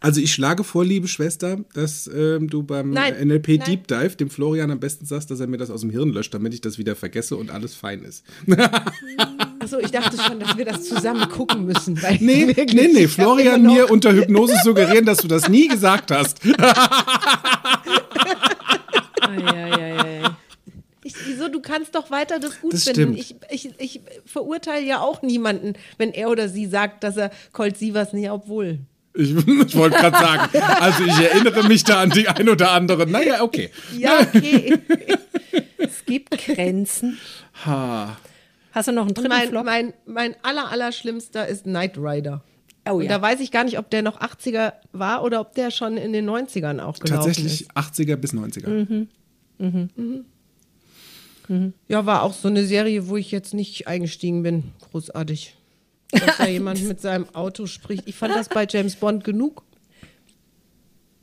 Also 0.00 0.20
ich 0.20 0.30
schlage 0.32 0.64
vor, 0.64 0.84
liebe 0.84 1.08
Schwester, 1.08 1.56
dass 1.72 2.06
ähm, 2.14 2.48
du 2.50 2.62
beim 2.64 2.90
Nein, 2.90 3.14
NLP 3.26 3.48
nein. 3.48 3.62
Deep 3.66 3.88
Dive 3.88 4.14
dem 4.16 4.28
Florian 4.28 4.70
am 4.70 4.78
besten 4.78 5.06
sagst, 5.06 5.30
dass 5.30 5.40
er 5.40 5.46
mir 5.46 5.56
das 5.56 5.70
aus 5.70 5.80
dem 5.80 5.88
Hirn 5.90 6.10
löscht, 6.10 6.34
damit 6.34 6.52
ich 6.52 6.60
das 6.60 6.76
wieder 6.76 6.94
vergesse 6.94 7.34
und 7.36 7.50
alles 7.50 7.74
fein 7.74 8.02
ist. 8.02 8.22
Achso, 9.60 9.78
ich 9.78 9.90
dachte 9.90 10.18
schon, 10.22 10.38
dass 10.38 10.56
wir 10.58 10.66
das 10.66 10.84
zusammen 10.84 11.28
gucken 11.30 11.64
müssen. 11.64 12.00
Weil 12.02 12.18
Nee, 12.20 12.46
wirklich, 12.46 12.74
nee, 12.74 12.88
nee, 12.92 13.08
Florian 13.08 13.62
mir 13.62 13.90
unter 13.90 14.12
Hypnose 14.12 14.54
suggerieren, 14.62 15.06
dass 15.06 15.18
du 15.18 15.28
das 15.28 15.48
nie 15.48 15.66
gesagt 15.66 16.10
hast. 16.10 16.40
Eieieiei. 19.22 19.87
Ich, 21.08 21.14
wieso, 21.26 21.48
du 21.48 21.60
kannst 21.60 21.94
doch 21.94 22.10
weiter 22.10 22.38
das 22.38 22.60
gut 22.60 22.74
Das 22.74 22.84
finden. 22.84 23.16
Ich, 23.16 23.36
ich, 23.50 23.70
ich 23.78 24.00
verurteile 24.26 24.84
ja 24.84 25.00
auch 25.00 25.22
niemanden, 25.22 25.72
wenn 25.96 26.12
er 26.12 26.28
oder 26.28 26.48
sie 26.48 26.66
sagt, 26.66 27.02
dass 27.02 27.16
er 27.16 27.30
Colt 27.52 27.78
Sievers 27.78 28.12
nicht, 28.12 28.30
obwohl. 28.30 28.80
Ich, 29.14 29.30
ich 29.36 29.76
wollte 29.76 29.96
gerade 29.96 30.18
sagen, 30.18 30.64
also 30.80 31.04
ich 31.04 31.18
erinnere 31.18 31.66
mich 31.66 31.84
da 31.84 32.02
an 32.02 32.10
die 32.10 32.28
ein 32.28 32.48
oder 32.48 32.72
andere. 32.72 33.06
Naja, 33.06 33.42
okay. 33.42 33.70
Ja, 33.96 34.20
okay. 34.34 34.78
Es 35.78 36.04
gibt 36.04 36.30
Grenzen. 36.30 37.18
Ha. 37.64 38.18
Hast 38.72 38.88
du 38.88 38.92
noch 38.92 39.06
einen 39.06 39.14
dritten 39.14 39.28
mein, 39.30 39.48
Flop? 39.48 39.64
mein, 39.64 39.94
mein 40.04 40.36
aller, 40.42 40.70
aller 40.70 40.92
schlimmster 40.92 41.48
ist 41.48 41.64
Knight 41.64 41.96
Rider. 41.96 42.44
Oh 42.86 42.96
Und 42.96 43.04
ja. 43.04 43.08
da 43.08 43.22
weiß 43.22 43.40
ich 43.40 43.50
gar 43.50 43.64
nicht, 43.64 43.78
ob 43.78 43.90
der 43.90 44.02
noch 44.02 44.20
80er 44.20 44.74
war 44.92 45.22
oder 45.24 45.40
ob 45.40 45.54
der 45.54 45.70
schon 45.70 45.96
in 45.96 46.12
den 46.12 46.28
90ern 46.28 46.80
auch 46.80 46.98
gelaufen 46.98 47.06
Tatsächlich 47.06 47.62
ist. 47.62 47.70
80er 47.72 48.16
bis 48.16 48.34
90er. 48.34 49.06
Ja, 51.88 52.06
war 52.06 52.22
auch 52.22 52.34
so 52.34 52.48
eine 52.48 52.64
Serie, 52.64 53.08
wo 53.08 53.16
ich 53.16 53.30
jetzt 53.30 53.54
nicht 53.54 53.86
eingestiegen 53.88 54.42
bin. 54.42 54.64
Großartig. 54.90 55.56
Dass 56.10 56.38
da 56.38 56.46
jemand 56.48 56.86
mit 56.86 57.00
seinem 57.00 57.28
Auto 57.34 57.66
spricht. 57.66 58.04
Ich 58.06 58.14
fand 58.14 58.34
das 58.34 58.48
bei 58.48 58.66
James 58.68 58.96
Bond 58.96 59.24
genug. 59.24 59.64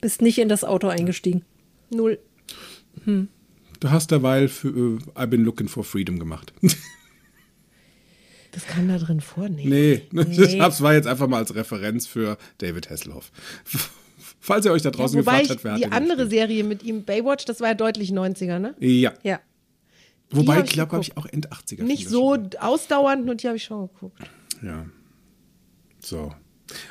Bist 0.01 0.21
nicht 0.21 0.37
in 0.37 0.49
das 0.49 0.63
Auto 0.63 0.87
eingestiegen. 0.87 1.43
Null. 1.89 2.19
Du 3.05 3.89
hast 3.89 4.11
derweil 4.11 4.47
für 4.47 4.69
äh, 4.69 5.19
I've 5.19 5.27
been 5.27 5.43
looking 5.43 5.67
for 5.67 5.83
freedom 5.83 6.19
gemacht. 6.19 6.53
Das 8.51 8.65
kam 8.67 8.87
da 8.87 8.97
drin 8.97 9.19
vor, 9.19 9.49
nee. 9.49 9.65
nee, 9.65 10.23
ich 10.31 10.61
hab's 10.61 10.79
war 10.81 10.93
jetzt 10.93 11.07
einfach 11.07 11.27
mal 11.27 11.39
als 11.39 11.53
Referenz 11.55 12.07
für 12.07 12.37
David 12.59 12.89
Hasselhoff. 12.89 13.29
Falls 14.39 14.65
ihr 14.65 14.71
euch 14.71 14.81
da 14.81 14.91
draußen 14.91 15.19
Wobei 15.19 15.41
gefragt 15.41 15.49
habt, 15.49 15.63
wer 15.65 15.73
hat 15.73 15.79
die 15.79 15.91
andere? 15.91 16.29
Serie 16.29 16.63
mit 16.63 16.81
ihm, 16.81 17.03
Baywatch, 17.03 17.43
das 17.43 17.59
war 17.59 17.67
ja 17.67 17.73
deutlich 17.73 18.11
90er, 18.11 18.59
ne? 18.59 18.73
Ja. 18.79 19.13
Ja. 19.23 19.41
Wobei, 20.31 20.61
ich 20.61 20.71
glaube, 20.71 20.89
glaube 20.89 21.03
ich, 21.03 21.17
auch 21.17 21.25
End 21.25 21.51
80er. 21.51 21.83
Nicht 21.83 22.09
so 22.09 22.35
schon. 22.35 22.49
ausdauernd, 22.59 23.25
nur 23.25 23.35
die 23.35 23.47
habe 23.47 23.57
ich 23.57 23.63
schon 23.63 23.87
geguckt. 23.87 24.19
Ja. 24.61 24.85
So. 25.99 26.33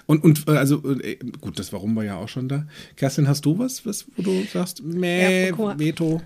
Und, 0.06 0.22
und 0.22 0.46
äh, 0.48 0.52
also, 0.52 0.98
äh, 1.00 1.16
gut, 1.40 1.58
das 1.58 1.72
Warum 1.72 1.96
war 1.96 2.04
ja 2.04 2.16
auch 2.16 2.28
schon 2.28 2.48
da. 2.48 2.66
Kerstin, 2.96 3.26
hast 3.28 3.44
du 3.44 3.58
was, 3.58 3.84
was 3.84 4.06
wo 4.16 4.22
du 4.22 4.44
sagst, 4.44 4.82
meh, 4.82 5.48
Ja. 5.48 5.78
Veto? 5.78 6.22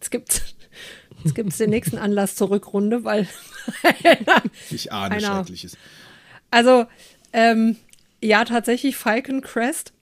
Jetzt 0.00 0.10
gibt's, 0.10 0.42
jetzt 1.22 1.34
gibt's 1.34 1.58
den 1.58 1.70
nächsten 1.70 1.96
Anlass 1.96 2.34
zur 2.34 2.50
Rückrunde, 2.50 3.04
weil 3.04 3.28
Ich 4.70 4.92
ahne 4.92 5.14
Einer. 5.16 5.36
Schreckliches. 5.36 5.76
Also, 6.50 6.86
ähm, 7.32 7.76
ja, 8.22 8.44
tatsächlich 8.44 8.96
Falcon 8.96 9.40
Crest. 9.40 9.92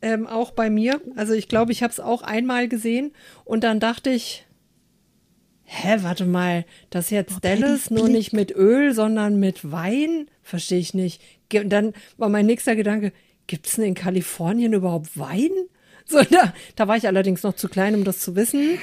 Ähm, 0.00 0.26
auch 0.28 0.52
bei 0.52 0.70
mir. 0.70 1.00
Also 1.16 1.32
ich 1.32 1.48
glaube, 1.48 1.72
ich 1.72 1.82
habe 1.82 1.92
es 1.92 1.98
auch 1.98 2.22
einmal 2.22 2.68
gesehen 2.68 3.12
und 3.44 3.64
dann 3.64 3.80
dachte 3.80 4.10
ich, 4.10 4.46
hä, 5.70 5.98
warte 6.00 6.24
mal, 6.24 6.64
das 6.88 7.06
ist 7.06 7.10
jetzt 7.10 7.44
Dallas 7.44 7.90
nur 7.90 8.08
nicht 8.08 8.32
mit 8.32 8.56
Öl, 8.56 8.94
sondern 8.94 9.38
mit 9.38 9.70
Wein? 9.70 10.30
Verstehe 10.42 10.78
ich 10.78 10.94
nicht. 10.94 11.20
Und 11.54 11.68
dann 11.68 11.92
war 12.16 12.30
mein 12.30 12.46
nächster 12.46 12.74
Gedanke, 12.74 13.12
gibt 13.46 13.66
es 13.66 13.76
denn 13.76 13.84
in 13.84 13.94
Kalifornien 13.94 14.72
überhaupt 14.72 15.16
Wein? 15.16 15.50
So, 16.10 16.22
da, 16.22 16.54
da 16.74 16.88
war 16.88 16.96
ich 16.96 17.06
allerdings 17.06 17.42
noch 17.42 17.54
zu 17.54 17.68
klein, 17.68 17.94
um 17.94 18.02
das 18.02 18.20
zu 18.20 18.34
wissen. 18.34 18.78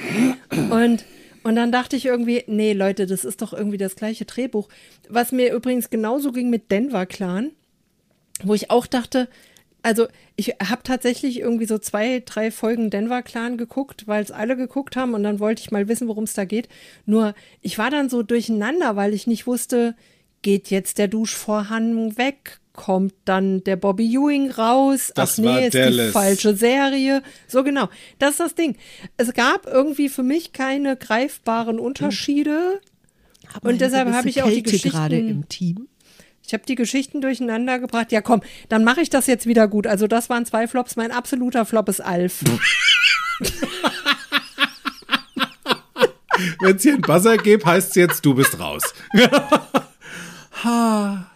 Und, 0.70 1.04
und 1.42 1.56
dann 1.56 1.72
dachte 1.72 1.96
ich 1.96 2.06
irgendwie, 2.06 2.44
nee, 2.46 2.72
Leute, 2.72 3.06
das 3.06 3.24
ist 3.24 3.42
doch 3.42 3.52
irgendwie 3.52 3.78
das 3.78 3.96
gleiche 3.96 4.26
Drehbuch. 4.26 4.68
Was 5.08 5.32
mir 5.32 5.52
übrigens 5.52 5.90
genauso 5.90 6.30
ging 6.30 6.50
mit 6.50 6.70
Denver 6.70 7.04
Clan, 7.04 7.50
wo 8.44 8.54
ich 8.54 8.70
auch 8.70 8.86
dachte, 8.86 9.28
also 9.86 10.08
ich 10.34 10.48
habe 10.60 10.82
tatsächlich 10.82 11.38
irgendwie 11.38 11.66
so 11.66 11.78
zwei, 11.78 12.20
drei 12.26 12.50
Folgen 12.50 12.90
Denver 12.90 13.22
Clan 13.22 13.56
geguckt, 13.56 14.08
weil 14.08 14.20
es 14.20 14.32
alle 14.32 14.56
geguckt 14.56 14.96
haben 14.96 15.14
und 15.14 15.22
dann 15.22 15.38
wollte 15.38 15.62
ich 15.62 15.70
mal 15.70 15.86
wissen, 15.86 16.08
worum 16.08 16.24
es 16.24 16.32
da 16.32 16.44
geht. 16.44 16.68
Nur 17.04 17.34
ich 17.62 17.78
war 17.78 17.88
dann 17.88 18.08
so 18.08 18.24
durcheinander, 18.24 18.96
weil 18.96 19.14
ich 19.14 19.28
nicht 19.28 19.46
wusste, 19.46 19.94
geht 20.42 20.70
jetzt 20.70 20.98
der 20.98 21.06
Duschvorhang 21.06 22.18
weg? 22.18 22.58
Kommt 22.72 23.14
dann 23.26 23.62
der 23.62 23.76
Bobby 23.76 24.12
Ewing 24.12 24.50
raus? 24.50 25.12
Das 25.14 25.34
Ach 25.34 25.38
nee, 25.38 25.46
war 25.46 25.60
ist 25.60 25.74
die 25.74 25.78
Dallas. 25.78 26.12
falsche 26.12 26.56
Serie. 26.56 27.22
So 27.46 27.62
genau. 27.62 27.88
Das 28.18 28.32
ist 28.32 28.40
das 28.40 28.54
Ding. 28.56 28.76
Es 29.16 29.32
gab 29.34 29.66
irgendwie 29.66 30.08
für 30.08 30.24
mich 30.24 30.52
keine 30.52 30.96
greifbaren 30.96 31.78
Unterschiede. 31.78 32.80
Und 33.62 33.80
deshalb 33.80 34.08
habe 34.12 34.28
ich 34.28 34.42
auch 34.42 34.50
die 34.50 34.64
Kälte 34.64 34.90
gerade 34.90 35.16
im 35.16 35.48
Team. 35.48 35.86
Ich 36.46 36.54
habe 36.54 36.64
die 36.66 36.76
Geschichten 36.76 37.20
durcheinander 37.20 37.78
gebracht. 37.78 38.12
Ja, 38.12 38.20
komm, 38.22 38.42
dann 38.68 38.84
mache 38.84 39.00
ich 39.00 39.10
das 39.10 39.26
jetzt 39.26 39.46
wieder 39.46 39.66
gut. 39.68 39.86
Also, 39.86 40.06
das 40.06 40.30
waren 40.30 40.46
zwei 40.46 40.68
Flops. 40.68 40.96
Mein 40.96 41.10
absoluter 41.10 41.64
Flop 41.64 41.88
ist 41.88 42.00
Alf. 42.00 42.40
Wenn 46.60 46.76
es 46.76 46.82
hier 46.82 46.94
einen 46.94 47.02
Buzzer 47.02 47.36
gibt, 47.38 47.64
heißt 47.64 47.90
es 47.90 47.94
jetzt, 47.94 48.24
du 48.24 48.34
bist 48.34 48.58
raus. 48.58 48.82
ha. 50.62 51.30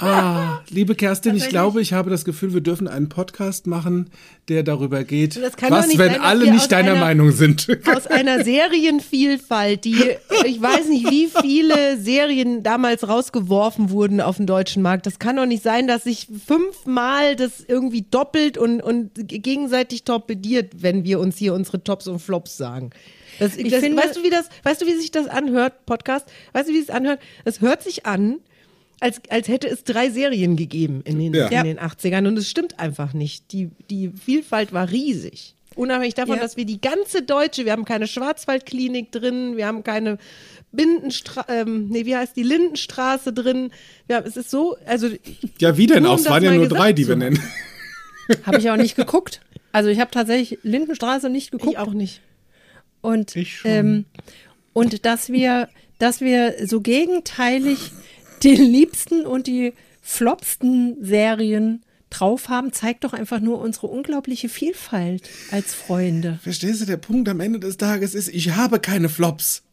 Ah, 0.00 0.60
liebe 0.70 0.94
Kerstin, 0.96 1.36
ich 1.36 1.48
glaube, 1.48 1.80
ich 1.80 1.92
habe 1.92 2.10
das 2.10 2.24
Gefühl, 2.24 2.52
wir 2.52 2.60
dürfen 2.60 2.88
einen 2.88 3.08
Podcast 3.08 3.66
machen, 3.66 4.10
der 4.48 4.62
darüber 4.62 5.04
geht, 5.04 5.40
was, 5.40 5.88
wenn 5.96 6.10
sein, 6.10 6.20
alle 6.20 6.50
nicht 6.52 6.70
deiner 6.72 6.90
einer- 6.92 7.00
Meinung 7.00 7.30
sind. 7.30 7.68
Aus 7.94 8.06
einer 8.08 8.44
Serienvielfalt, 8.44 9.84
die, 9.84 9.96
ich 10.44 10.60
weiß 10.60 10.88
nicht, 10.88 11.08
wie 11.10 11.28
viele 11.40 11.96
Serien 11.96 12.62
damals 12.62 13.08
rausgeworfen 13.08 13.90
wurden 13.90 14.20
auf 14.20 14.36
den 14.36 14.46
deutschen 14.46 14.82
Markt. 14.82 15.06
Das 15.06 15.18
kann 15.18 15.36
doch 15.36 15.46
nicht 15.46 15.62
sein, 15.62 15.86
dass 15.86 16.04
sich 16.04 16.26
fünfmal 16.46 17.36
das 17.36 17.60
irgendwie 17.66 18.02
doppelt 18.02 18.58
und, 18.58 18.82
und 18.82 19.12
gegenseitig 19.28 20.04
torpediert, 20.04 20.72
wenn 20.82 21.04
wir 21.04 21.20
uns 21.20 21.36
hier 21.38 21.54
unsere 21.54 21.82
Tops 21.82 22.08
und 22.08 22.18
Flops 22.18 22.56
sagen. 22.56 22.90
Das, 23.38 23.56
Ich 23.56 23.70
das, 23.70 23.80
finde- 23.80 24.02
weißt 24.02 24.16
du, 24.16 24.22
wie 24.22 24.30
das, 24.30 24.48
weißt 24.64 24.82
du, 24.82 24.86
wie 24.86 24.94
sich 24.96 25.12
das 25.12 25.28
anhört, 25.28 25.86
Podcast? 25.86 26.26
Weißt 26.52 26.68
du, 26.68 26.72
wie 26.72 26.78
es 26.80 26.90
anhört? 26.90 27.20
Es 27.44 27.60
hört 27.60 27.82
sich 27.82 28.06
an, 28.06 28.38
als, 29.00 29.20
als 29.28 29.48
hätte 29.48 29.68
es 29.68 29.84
drei 29.84 30.10
Serien 30.10 30.56
gegeben 30.56 31.02
in 31.04 31.18
den, 31.18 31.34
Ja. 31.34 31.48
in 31.48 31.64
den 31.66 31.78
80ern 31.78 32.26
und 32.26 32.36
es 32.38 32.48
stimmt 32.50 32.78
einfach 32.78 33.12
nicht. 33.12 33.52
Die, 33.52 33.70
die 33.90 34.10
Vielfalt 34.10 34.72
war 34.72 34.90
riesig. 34.90 35.54
Unabhängig 35.76 36.14
davon, 36.14 36.36
Ja. 36.36 36.42
dass 36.42 36.56
wir 36.56 36.64
die 36.64 36.80
ganze 36.80 37.22
deutsche, 37.22 37.64
wir 37.64 37.72
haben 37.72 37.84
keine 37.84 38.06
Schwarzwaldklinik 38.06 39.10
drin, 39.10 39.56
wir 39.56 39.66
haben 39.66 39.82
keine 39.82 40.18
Bindenstraße, 40.72 41.46
ähm, 41.52 41.88
nee, 41.88 42.04
wie 42.06 42.14
heißt 42.16 42.36
die 42.36 42.42
Lindenstraße 42.44 43.32
drin. 43.32 43.70
Wir 44.06 44.16
haben, 44.16 44.26
es 44.26 44.36
ist 44.36 44.50
so, 44.50 44.76
also 44.86 45.08
ja, 45.58 45.76
wie 45.76 45.86
denn 45.86 46.06
auch? 46.06 46.18
Es 46.18 46.28
waren 46.28 46.44
ja 46.44 46.52
nur 46.52 46.68
drei, 46.68 46.92
die 46.92 47.06
wir 47.08 47.16
nennen. 47.16 47.40
habe 48.44 48.58
ich 48.58 48.70
auch 48.70 48.76
nicht 48.76 48.96
geguckt. 48.96 49.40
Also, 49.72 49.90
ich 49.90 49.98
habe 49.98 50.10
tatsächlich 50.12 50.60
Lindenstraße 50.62 51.28
nicht 51.28 51.50
geguckt. 51.50 51.72
ich 51.72 51.78
auch 51.78 51.92
nicht. 51.92 52.20
Und, 53.00 53.34
Ich 53.34 53.56
schon. 53.58 53.70
Ähm, 53.70 54.04
und 54.72 55.04
dass 55.04 55.30
wir, 55.30 55.68
dass 55.98 56.20
wir 56.20 56.54
so 56.66 56.80
gegenteilig 56.80 57.90
die 58.44 58.54
liebsten 58.54 59.26
und 59.26 59.46
die 59.46 59.72
flopsten 60.00 60.96
Serien 61.04 61.82
drauf 62.10 62.48
haben, 62.48 62.72
zeigt 62.72 63.04
doch 63.04 63.12
einfach 63.12 63.40
nur 63.40 63.60
unsere 63.60 63.88
unglaubliche 63.88 64.48
Vielfalt 64.48 65.28
als 65.50 65.74
Freunde. 65.74 66.38
Verstehst 66.42 66.80
du, 66.82 66.84
der 66.86 66.96
Punkt 66.98 67.28
am 67.28 67.40
Ende 67.40 67.58
des 67.58 67.76
Tages 67.76 68.14
ist, 68.14 68.28
ich 68.28 68.54
habe 68.56 68.80
keine 68.80 69.08
Flops. 69.08 69.62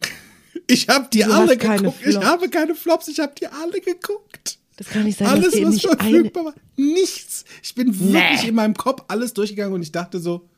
Ich 0.68 0.88
habe 0.88 1.08
die 1.12 1.20
Du 1.20 1.32
alle 1.32 1.56
geguckt. 1.56 1.98
Ich 2.06 2.16
habe 2.16 2.48
keine 2.48 2.74
Flops, 2.74 3.08
ich 3.08 3.18
habe 3.18 3.32
die 3.38 3.46
alle 3.46 3.80
geguckt. 3.80 4.58
Das 4.76 4.86
kann 4.88 5.04
nicht 5.04 5.18
sein, 5.18 5.26
Alles, 5.28 5.54
was 5.60 5.70
nicht 5.74 5.86
verfügbar 5.86 6.44
war. 6.46 6.54
Nichts. 6.76 7.44
Ich 7.62 7.74
bin 7.74 7.98
wirklich 8.12 8.46
in 8.46 8.54
meinem 8.54 8.74
Kopf 8.74 9.02
alles 9.08 9.32
durchgegangen 9.32 9.74
und 9.74 9.82
ich 9.82 9.92
dachte 9.92 10.20
so, 10.20 10.48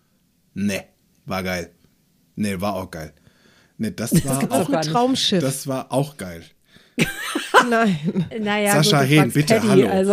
ne, 0.53 0.85
war 1.27 1.43
geil. 1.43 1.71
Ne, 2.37 2.61
war 2.61 2.75
auch 2.75 2.91
geil. 2.91 3.15
Ne, 3.79 3.93
das 3.93 4.13
war 4.25 4.41
gibt's 4.41 4.55
Auch 4.55 4.69
auch, 4.69 4.73
ein. 4.75 4.83
Traumschiff. 4.83 5.41
das 5.43 5.67
war 5.69 5.91
auch 5.93 6.17
geil. 6.17 6.45
Nein. 7.69 8.27
Naja, 8.41 8.73
Sascha 8.83 9.01
gut, 9.01 9.09
Hehn, 9.09 9.31
bitte, 9.31 9.55
Paddy, 9.55 9.69
hallo. 9.69 9.89
Also, 9.89 10.13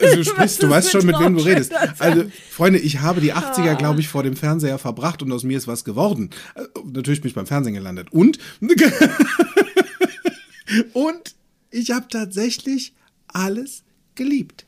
Also 0.00 0.16
du 0.16 0.24
sprichst, 0.24 0.62
du 0.62 0.70
weißt 0.70 0.90
schon, 0.90 1.06
mit 1.06 1.18
wem 1.18 1.36
du 1.36 1.42
redest. 1.42 1.72
Also, 1.98 2.24
Freunde, 2.50 2.78
ich 2.78 3.00
habe 3.00 3.20
die 3.20 3.34
80er, 3.34 3.74
glaube 3.76 4.00
ich, 4.00 4.08
vor 4.08 4.22
dem 4.22 4.36
Fernseher 4.36 4.78
verbracht 4.78 5.22
und 5.22 5.32
aus 5.32 5.42
mir 5.42 5.56
ist 5.58 5.66
was 5.66 5.84
geworden. 5.84 6.30
Äh, 6.54 6.62
Natürlich 6.84 7.20
bin 7.20 7.28
ich 7.28 7.34
beim 7.34 7.46
Fernsehen 7.46 7.74
gelandet. 7.74 8.12
Und, 8.12 8.38
und 10.92 11.34
ich 11.70 11.90
habe 11.90 12.06
tatsächlich 12.08 12.94
alles 13.28 13.82
geliebt. 14.14 14.66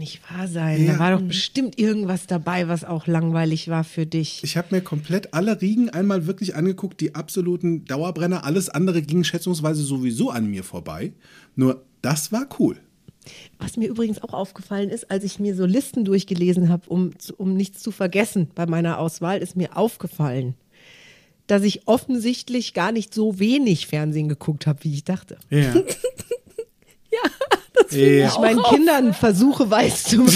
Nicht 0.00 0.22
wahr 0.30 0.48
sein. 0.48 0.86
Ja. 0.86 0.94
Da 0.94 0.98
war 0.98 1.10
doch 1.10 1.20
bestimmt 1.20 1.78
irgendwas 1.78 2.26
dabei, 2.26 2.68
was 2.68 2.84
auch 2.84 3.06
langweilig 3.06 3.68
war 3.68 3.84
für 3.84 4.06
dich. 4.06 4.40
Ich 4.42 4.56
habe 4.56 4.68
mir 4.74 4.80
komplett 4.80 5.34
alle 5.34 5.60
Riegen 5.60 5.90
einmal 5.90 6.26
wirklich 6.26 6.56
angeguckt, 6.56 7.02
die 7.02 7.14
absoluten 7.14 7.84
Dauerbrenner. 7.84 8.44
Alles 8.44 8.70
andere 8.70 9.02
ging 9.02 9.24
schätzungsweise 9.24 9.82
sowieso 9.82 10.30
an 10.30 10.46
mir 10.46 10.64
vorbei. 10.64 11.12
Nur 11.54 11.84
das 12.00 12.32
war 12.32 12.48
cool. 12.58 12.78
Was 13.58 13.76
mir 13.76 13.90
übrigens 13.90 14.22
auch 14.22 14.32
aufgefallen 14.32 14.88
ist, 14.88 15.10
als 15.10 15.22
ich 15.22 15.38
mir 15.38 15.54
so 15.54 15.66
Listen 15.66 16.06
durchgelesen 16.06 16.70
habe, 16.70 16.88
um, 16.88 17.10
um 17.36 17.52
nichts 17.52 17.82
zu 17.82 17.90
vergessen 17.90 18.48
bei 18.54 18.64
meiner 18.64 18.98
Auswahl, 18.98 19.40
ist 19.40 19.54
mir 19.54 19.76
aufgefallen, 19.76 20.54
dass 21.46 21.62
ich 21.62 21.86
offensichtlich 21.86 22.72
gar 22.72 22.90
nicht 22.90 23.12
so 23.12 23.38
wenig 23.38 23.86
Fernsehen 23.86 24.30
geguckt 24.30 24.66
habe, 24.66 24.82
wie 24.84 24.94
ich 24.94 25.04
dachte. 25.04 25.36
Ja. 25.50 25.74
Das 27.12 27.69
fiel 27.90 28.10
mir 28.10 28.18
Ja. 28.20 28.28
Ich 28.28 28.38
meinen 28.38 28.58
auf. 28.60 28.74
Kindern 28.74 29.14
versuche 29.14 29.70
weiß 29.70 30.04
zu 30.04 30.18
machen, 30.18 30.34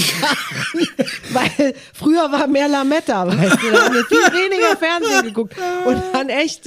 weil 1.32 1.74
früher 1.92 2.30
war 2.30 2.46
mehr 2.46 2.68
Lametta, 2.68 3.26
weißt 3.26 3.62
du, 3.62 3.70
da 3.70 3.84
haben 3.84 3.94
wir 3.94 4.04
viel 4.04 4.18
weniger 4.18 4.76
Fernsehen 4.76 5.24
geguckt 5.24 5.56
und 5.86 6.02
dann 6.12 6.28
echt 6.28 6.64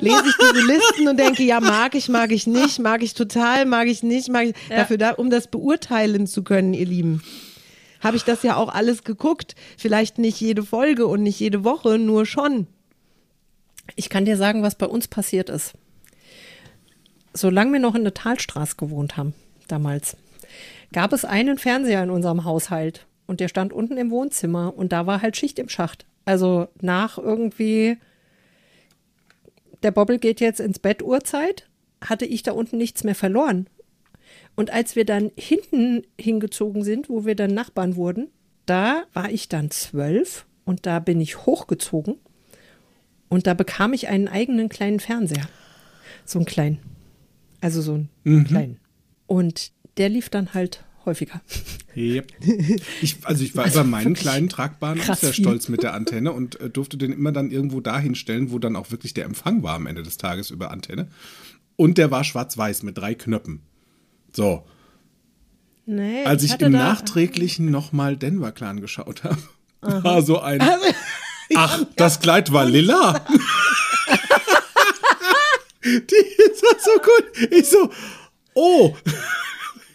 lese 0.00 0.22
ich 0.26 0.34
diese 0.36 0.66
Listen 0.66 1.08
und 1.08 1.16
denke, 1.18 1.42
ja, 1.42 1.60
mag 1.60 1.94
ich, 1.94 2.08
mag 2.08 2.32
ich 2.32 2.46
nicht, 2.46 2.78
mag 2.80 3.02
ich 3.02 3.14
total, 3.14 3.66
mag 3.66 3.86
ich 3.88 4.02
nicht, 4.02 4.28
mag 4.28 4.46
ich, 4.46 4.54
Ja. 4.68 4.76
dafür 4.78 4.98
da, 4.98 5.10
um 5.12 5.30
das 5.30 5.46
beurteilen 5.48 6.26
zu 6.26 6.42
können, 6.42 6.74
ihr 6.74 6.86
Lieben. 6.86 7.22
Habe 8.00 8.16
ich 8.16 8.24
das 8.24 8.42
ja 8.42 8.56
auch 8.56 8.68
alles 8.68 9.04
geguckt. 9.04 9.54
Vielleicht 9.78 10.18
nicht 10.18 10.40
jede 10.40 10.64
Folge 10.64 11.06
und 11.06 11.22
nicht 11.22 11.38
jede 11.38 11.62
Woche, 11.62 11.98
nur 11.98 12.26
schon. 12.26 12.66
Ich 13.94 14.08
kann 14.08 14.24
dir 14.24 14.36
sagen, 14.36 14.64
was 14.64 14.74
bei 14.74 14.86
uns 14.86 15.06
passiert 15.06 15.48
ist. 15.48 15.74
Solange 17.34 17.72
wir 17.74 17.78
noch 17.80 17.94
in 17.94 18.02
der 18.02 18.12
Talstraße 18.14 18.74
gewohnt 18.76 19.16
haben, 19.16 19.34
damals, 19.68 20.16
gab 20.92 21.12
es 21.12 21.24
einen 21.24 21.58
Fernseher 21.58 22.02
in 22.02 22.10
unserem 22.10 22.44
Haushalt 22.44 23.06
und 23.26 23.40
der 23.40 23.48
stand 23.48 23.72
unten 23.72 23.96
im 23.96 24.10
Wohnzimmer 24.10 24.74
und 24.76 24.92
da 24.92 25.06
war 25.06 25.22
halt 25.22 25.36
Schicht 25.36 25.58
im 25.58 25.68
Schacht. 25.68 26.06
Also 26.24 26.68
nach 26.80 27.18
irgendwie, 27.18 27.98
der 29.82 29.90
Bobbel 29.90 30.18
geht 30.18 30.40
jetzt 30.40 30.60
ins 30.60 30.78
Bett 30.78 31.02
Uhrzeit, 31.02 31.68
hatte 32.02 32.26
ich 32.26 32.42
da 32.42 32.52
unten 32.52 32.78
nichts 32.78 33.04
mehr 33.04 33.14
verloren. 33.14 33.66
Und 34.54 34.70
als 34.70 34.96
wir 34.96 35.04
dann 35.04 35.30
hinten 35.36 36.02
hingezogen 36.20 36.84
sind, 36.84 37.08
wo 37.08 37.24
wir 37.24 37.34
dann 37.34 37.54
Nachbarn 37.54 37.96
wurden, 37.96 38.28
da 38.66 39.04
war 39.12 39.30
ich 39.30 39.48
dann 39.48 39.70
zwölf 39.70 40.46
und 40.64 40.86
da 40.86 41.00
bin 41.00 41.20
ich 41.20 41.46
hochgezogen 41.46 42.16
und 43.28 43.46
da 43.46 43.54
bekam 43.54 43.92
ich 43.92 44.08
einen 44.08 44.28
eigenen 44.28 44.68
kleinen 44.68 45.00
Fernseher. 45.00 45.48
So 46.24 46.38
einen 46.38 46.46
kleinen. 46.46 46.78
Also 47.60 47.80
so 47.80 48.04
einen 48.24 48.44
kleinen. 48.44 48.78
Und 49.26 49.72
der 49.96 50.08
lief 50.08 50.28
dann 50.28 50.54
halt 50.54 50.84
häufiger. 51.04 51.40
Yep. 51.96 52.32
Ich, 53.02 53.16
also 53.24 53.42
ich 53.44 53.56
war 53.56 53.66
über 53.66 53.84
meinen 53.84 54.14
kleinen 54.14 54.48
tragbaren 54.48 55.00
auch 55.00 55.14
sehr 55.16 55.32
viel. 55.32 55.44
stolz 55.44 55.68
mit 55.68 55.82
der 55.82 55.94
Antenne 55.94 56.32
und 56.32 56.60
äh, 56.60 56.70
durfte 56.70 56.96
den 56.96 57.12
immer 57.12 57.32
dann 57.32 57.50
irgendwo 57.50 57.80
dahin 57.80 58.14
stellen, 58.14 58.50
wo 58.52 58.58
dann 58.58 58.76
auch 58.76 58.90
wirklich 58.90 59.12
der 59.14 59.24
Empfang 59.24 59.62
war 59.62 59.74
am 59.74 59.86
Ende 59.86 60.02
des 60.02 60.16
Tages 60.16 60.50
über 60.50 60.70
Antenne. 60.70 61.08
Und 61.76 61.98
der 61.98 62.10
war 62.10 62.22
schwarz-weiß 62.24 62.82
mit 62.84 62.96
drei 62.98 63.14
Knöpfen. 63.14 63.60
So, 64.32 64.64
Nee, 65.84 66.24
als 66.24 66.44
ich, 66.44 66.52
hatte 66.52 66.66
im 66.66 66.72
da- 66.72 66.78
Nachträglichen 66.78 67.70
nochmal 67.70 68.16
Denver 68.16 68.52
Clan 68.52 68.80
geschaut 68.80 69.24
habe, 69.24 69.38
war 69.80 70.22
so 70.22 70.38
ein. 70.40 70.62
Ach, 71.56 71.84
das 71.96 72.20
Kleid 72.20 72.52
war 72.52 72.64
lila. 72.64 73.26
Die 75.84 75.88
ist 75.90 76.62
so 76.84 76.92
gut. 77.00 77.50
Ich 77.50 77.68
so, 77.68 77.90
oh. 78.54 78.94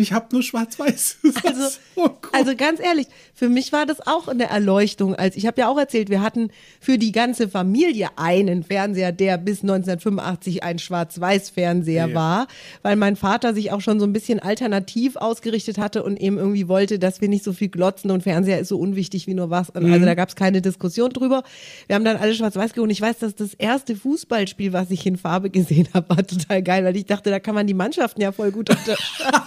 Ich 0.00 0.12
habe 0.14 0.26
nur 0.32 0.42
schwarz-weiß. 0.42 1.18
Also, 1.44 1.60
so 1.96 2.18
also 2.32 2.56
ganz 2.56 2.80
ehrlich, 2.80 3.06
für 3.34 3.48
mich 3.48 3.72
war 3.72 3.84
das 3.86 4.06
auch 4.06 4.28
eine 4.28 4.48
Erleuchtung. 4.48 5.14
Als 5.14 5.36
ich 5.36 5.46
habe 5.46 5.60
ja 5.60 5.68
auch 5.68 5.78
erzählt, 5.78 6.08
wir 6.10 6.22
hatten 6.22 6.50
für 6.80 6.96
die 6.98 7.12
ganze 7.12 7.48
Familie 7.48 8.08
einen 8.16 8.62
Fernseher, 8.62 9.12
der 9.12 9.36
bis 9.38 9.62
1985 9.62 10.62
ein 10.62 10.78
Schwarz-Weiß-Fernseher 10.78 12.08
Ja. 12.08 12.14
war, 12.14 12.46
weil 12.82 12.96
mein 12.96 13.16
Vater 13.16 13.54
sich 13.54 13.72
auch 13.72 13.80
schon 13.80 14.00
so 14.00 14.06
ein 14.06 14.12
bisschen 14.12 14.38
alternativ 14.40 15.16
ausgerichtet 15.16 15.78
hatte 15.78 16.02
und 16.02 16.20
eben 16.20 16.38
irgendwie 16.38 16.68
wollte, 16.68 16.98
dass 16.98 17.20
wir 17.20 17.28
nicht 17.28 17.44
so 17.44 17.52
viel 17.52 17.68
glotzen 17.68 18.10
und 18.10 18.22
Fernseher 18.22 18.58
ist 18.60 18.68
so 18.68 18.78
unwichtig 18.78 19.26
wie 19.26 19.34
nur 19.34 19.50
was. 19.50 19.70
Und 19.70 19.84
Mhm. 19.84 19.92
Also 19.92 20.06
da 20.06 20.14
gab 20.14 20.28
es 20.28 20.36
keine 20.36 20.62
Diskussion 20.62 21.10
drüber. 21.10 21.42
Wir 21.86 21.96
haben 21.96 22.04
dann 22.04 22.16
alle 22.16 22.34
Schwarz-Weiß 22.34 22.72
und 22.78 22.90
ich 22.90 23.00
weiß, 23.00 23.18
dass 23.18 23.34
das 23.34 23.54
erste 23.54 23.96
Fußballspiel, 23.96 24.72
was 24.72 24.90
ich 24.90 25.04
in 25.06 25.16
Farbe 25.16 25.50
gesehen 25.50 25.88
habe, 25.94 26.08
war 26.16 26.26
total 26.26 26.62
geil, 26.62 26.84
weil 26.84 26.96
ich 26.96 27.06
dachte, 27.06 27.30
da 27.30 27.40
kann 27.40 27.54
man 27.54 27.66
die 27.66 27.74
Mannschaften 27.74 28.20
ja 28.20 28.32
voll 28.32 28.50
gut 28.52 28.70
unterscheiden. 28.70 29.40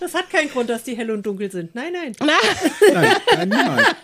Das 0.00 0.14
hat 0.14 0.30
keinen 0.30 0.48
Grund, 0.50 0.70
dass 0.70 0.84
die 0.84 0.96
hell 0.96 1.10
und 1.10 1.26
dunkel 1.26 1.50
sind. 1.50 1.74
Nein, 1.74 1.92
nein. 1.92 2.14
Nein, 2.20 2.36
nein, 3.34 3.48
niemals. 3.48 3.94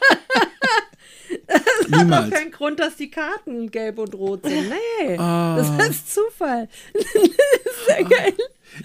Das 1.47 1.63
hat 2.01 2.05
Niemals. 2.05 2.31
keinen 2.31 2.51
Grund, 2.51 2.81
dass 2.81 2.97
die 2.97 3.11
Karten 3.11 3.71
gelb 3.71 3.99
und 3.99 4.15
rot 4.15 4.45
sind. 4.45 4.69
Nee, 4.69 5.17
Ah. 5.19 5.57
das 5.57 5.91
ist 5.91 6.15
Zufall. 6.15 6.69
das 6.95 7.05
ist 7.05 7.87
sehr 7.87 8.05
geil. 8.05 8.33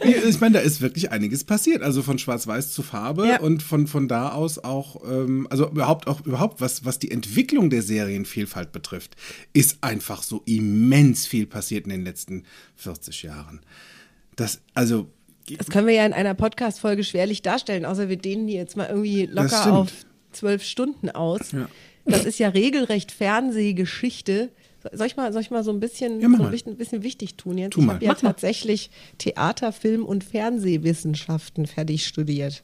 Nee, 0.03 0.15
Ich 0.27 0.39
meine, 0.39 0.55
da 0.55 0.59
ist 0.59 0.81
wirklich 0.81 1.11
einiges 1.11 1.43
passiert. 1.43 1.81
Also 1.81 2.03
von 2.03 2.19
Schwarz-Weiß 2.19 2.71
zu 2.73 2.83
Farbe 2.83 3.27
Ja. 3.27 3.39
und 3.39 3.63
von, 3.63 3.87
von 3.87 4.07
da 4.07 4.29
aus 4.33 4.59
auch, 4.59 5.03
ähm, 5.09 5.47
also 5.49 5.67
überhaupt 5.69 6.07
auch 6.07 6.25
überhaupt, 6.25 6.61
was, 6.61 6.85
was 6.85 6.99
die 6.99 7.09
Entwicklung 7.11 7.69
der 7.69 7.81
Serienvielfalt 7.81 8.71
betrifft, 8.71 9.15
ist 9.53 9.77
einfach 9.81 10.21
so 10.23 10.41
immens 10.45 11.25
viel 11.25 11.47
passiert 11.47 11.85
in 11.85 11.91
den 11.91 12.03
letzten 12.03 12.43
40 12.75 13.23
Jahren. 13.23 13.61
Das, 14.35 14.61
also, 14.75 15.07
Das 15.57 15.67
können 15.69 15.87
wir 15.87 15.95
ja 15.95 16.05
in 16.05 16.13
einer 16.13 16.35
Podcast-Folge 16.35 17.03
schwerlich 17.03 17.41
darstellen, 17.41 17.85
außer 17.85 18.09
wir 18.09 18.17
dehnen 18.17 18.45
die 18.47 18.53
jetzt 18.53 18.77
mal 18.77 18.87
irgendwie 18.87 19.25
locker 19.25 19.73
auf 19.73 19.91
zwölf 20.31 20.63
Stunden 20.63 21.09
aus. 21.09 21.51
Ja. 21.53 21.67
Das 22.10 22.26
ist 22.26 22.39
ja 22.39 22.49
regelrecht 22.49 23.12
Fernsehgeschichte. 23.12 24.49
Soll 24.93 25.07
ich 25.07 25.18
mal, 25.18 25.32
soll 25.34 25.41
ich 25.41 25.51
mal 25.51 25.64
so 25.64 25.72
ein 25.72 25.80
bisschen, 25.80 26.22
Ja, 26.22 26.30
so 26.38 26.43
ein 26.43 26.51
bisschen, 26.51 26.78
bisschen 26.78 27.03
wichtig 27.03 27.36
tun 27.36 27.57
jetzt? 27.57 27.74
Tu 27.74 27.82
ich 27.82 27.88
habe 27.88 28.05
ja 28.05 28.14
Mach 28.14 28.22
mal. 28.22 28.30
tatsächlich 28.30 28.89
Theater, 29.18 29.72
Film 29.74 30.05
und 30.05 30.24
Fernsehwissenschaften 30.24 31.66
fertig 31.68 32.05
studiert. 32.05 32.64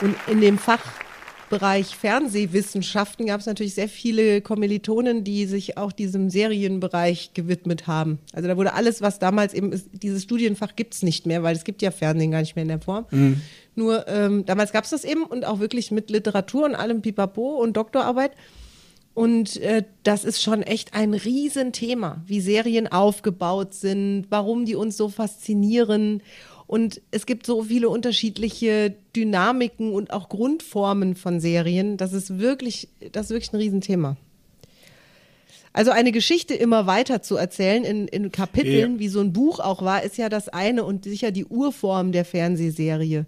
Und 0.00 0.14
in 0.30 0.40
dem 0.40 0.58
Fachbereich 0.58 1.96
Fernsehwissenschaften 1.96 3.26
gab 3.26 3.40
es 3.40 3.46
natürlich 3.46 3.74
sehr 3.74 3.88
viele 3.88 4.40
Kommilitonen, 4.42 5.24
die 5.24 5.46
sich 5.46 5.76
auch 5.76 5.90
diesem 5.90 6.30
Serienbereich 6.30 7.32
gewidmet 7.34 7.86
haben. 7.88 8.18
Also 8.32 8.46
da 8.46 8.56
wurde 8.56 8.74
alles, 8.74 9.00
was 9.02 9.18
damals 9.18 9.54
eben 9.54 9.72
ist, 9.72 9.88
dieses 9.92 10.22
Studienfach 10.22 10.76
gibt 10.76 10.94
es 10.94 11.02
nicht 11.02 11.26
mehr, 11.26 11.42
weil 11.42 11.56
es 11.56 11.64
gibt 11.64 11.82
ja 11.82 11.90
Fernsehen 11.90 12.30
gar 12.30 12.40
nicht 12.40 12.54
mehr 12.54 12.62
in 12.62 12.68
der 12.68 12.80
Form. 12.80 13.06
Nur 13.76 14.08
ähm, 14.08 14.44
damals 14.46 14.72
gab 14.72 14.84
es 14.84 14.90
das 14.90 15.04
eben 15.04 15.22
und 15.24 15.44
auch 15.44 15.60
wirklich 15.60 15.90
mit 15.92 16.10
Literatur 16.10 16.64
und 16.64 16.74
allem 16.74 17.02
Pipapo 17.02 17.56
und 17.62 17.76
Doktorarbeit. 17.76 18.32
Und 19.14 19.58
äh, 19.58 19.84
das 20.02 20.24
ist 20.24 20.42
schon 20.42 20.62
echt 20.62 20.94
ein 20.94 21.14
Riesenthema, 21.14 22.22
wie 22.26 22.40
Serien 22.40 22.86
aufgebaut 22.86 23.74
sind, 23.74 24.26
warum 24.30 24.64
die 24.66 24.74
uns 24.74 24.96
so 24.96 25.08
faszinieren. 25.08 26.22
Und 26.66 27.00
es 27.10 27.26
gibt 27.26 27.46
so 27.46 27.62
viele 27.62 27.88
unterschiedliche 27.88 28.94
Dynamiken 29.14 29.92
und 29.92 30.12
auch 30.12 30.28
Grundformen 30.28 31.14
von 31.14 31.38
Serien. 31.38 31.96
Das 31.96 32.12
ist 32.12 32.38
wirklich, 32.38 32.88
das 33.12 33.26
ist 33.26 33.30
wirklich 33.30 33.52
ein 33.52 33.56
Riesenthema. 33.56 34.16
Also 35.72 35.90
eine 35.90 36.10
Geschichte 36.10 36.54
immer 36.54 36.86
weiter 36.86 37.20
zu 37.22 37.36
erzählen 37.36 37.84
in, 37.84 38.08
in 38.08 38.32
Kapiteln, 38.32 38.94
Ja. 38.94 38.98
wie 38.98 39.08
so 39.08 39.20
ein 39.20 39.32
Buch 39.34 39.60
auch 39.60 39.82
war, 39.82 40.02
ist 40.02 40.16
ja 40.16 40.30
das 40.30 40.48
eine 40.48 40.84
und 40.84 41.04
sicher 41.04 41.30
die 41.30 41.44
Urform 41.44 42.12
der 42.12 42.24
Fernsehserie. 42.24 43.26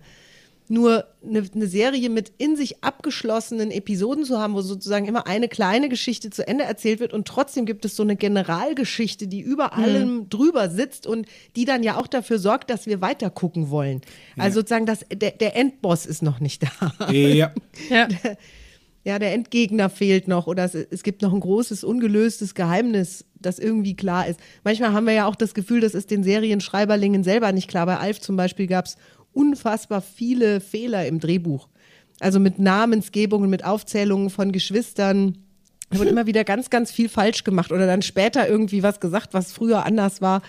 Nur 0.68 1.06
eine, 1.26 1.44
eine 1.54 1.66
Serie 1.66 2.10
mit 2.10 2.32
in 2.38 2.56
sich 2.56 2.82
abgeschlossenen 2.84 3.70
Episoden 3.70 4.24
zu 4.24 4.38
haben, 4.38 4.54
wo 4.54 4.60
sozusagen 4.60 5.06
immer 5.06 5.26
eine 5.26 5.48
kleine 5.48 5.88
Geschichte 5.88 6.30
zu 6.30 6.46
Ende 6.46 6.64
erzählt 6.64 7.00
wird 7.00 7.12
und 7.12 7.26
trotzdem 7.26 7.66
gibt 7.66 7.84
es 7.84 7.96
so 7.96 8.02
eine 8.02 8.16
Generalgeschichte, 8.16 9.28
die 9.28 9.40
über 9.40 9.74
allem 9.74 10.28
drüber 10.28 10.68
sitzt 10.68 11.06
und 11.06 11.26
die 11.56 11.64
dann 11.64 11.82
ja 11.82 11.96
auch 11.96 12.06
dafür 12.06 12.38
sorgt, 12.38 12.70
dass 12.70 12.86
wir 12.86 13.00
weiter 13.00 13.30
gucken 13.30 13.70
wollen. 13.70 14.02
Also 14.36 14.60
sozusagen 14.60 14.86
das, 14.86 15.04
der, 15.12 15.32
der 15.32 15.56
Endboss 15.56 16.06
ist 16.06 16.22
noch 16.22 16.40
nicht 16.40 16.62
da. 16.62 17.10
ja. 17.12 17.52
Ja. 17.90 18.08
Ja, 19.04 19.18
der 19.18 19.32
Endgegner 19.32 19.88
fehlt 19.88 20.28
noch 20.28 20.46
oder 20.46 20.64
es, 20.64 20.74
es 20.74 21.02
gibt 21.02 21.22
noch 21.22 21.32
ein 21.32 21.40
großes, 21.40 21.82
ungelöstes 21.82 22.54
Geheimnis, 22.54 23.24
das 23.36 23.58
irgendwie 23.58 23.94
klar 23.94 24.26
ist. 24.26 24.38
Manchmal 24.64 24.92
haben 24.92 25.06
wir 25.06 25.14
ja 25.14 25.26
auch 25.26 25.36
das 25.36 25.54
Gefühl, 25.54 25.80
das 25.80 25.94
ist 25.94 26.10
den 26.10 26.22
Serienschreiberlingen 26.22 27.24
selber 27.24 27.52
nicht 27.52 27.68
klar. 27.68 27.86
Bei 27.86 27.96
Alf 27.96 28.20
zum 28.20 28.36
Beispiel 28.36 28.66
gab 28.66 28.84
es 28.84 28.98
unfassbar 29.39 30.03
viele 30.03 30.61
Fehler 30.61 31.07
im 31.07 31.20
Drehbuch. 31.20 31.68
Also 32.18 32.41
mit 32.41 32.59
Namensgebungen, 32.59 33.49
mit 33.49 33.64
Aufzählungen 33.64 34.30
von 34.30 34.51
Geschwistern. 34.51 35.39
Da 35.91 35.99
wurde 35.99 36.11
immer 36.11 36.26
wieder 36.26 36.43
ganz, 36.43 36.70
ganz 36.70 36.91
viel 36.91 37.09
falsch 37.09 37.45
gemacht 37.45 37.70
oder 37.70 37.86
dann 37.86 38.03
später 38.03 38.49
irgendwie 38.49 38.82
was 38.82 38.99
gesagt, 38.99 39.34
was 39.34 39.53
früher 39.53 39.86
anders 39.86 40.20
war, 40.20 40.43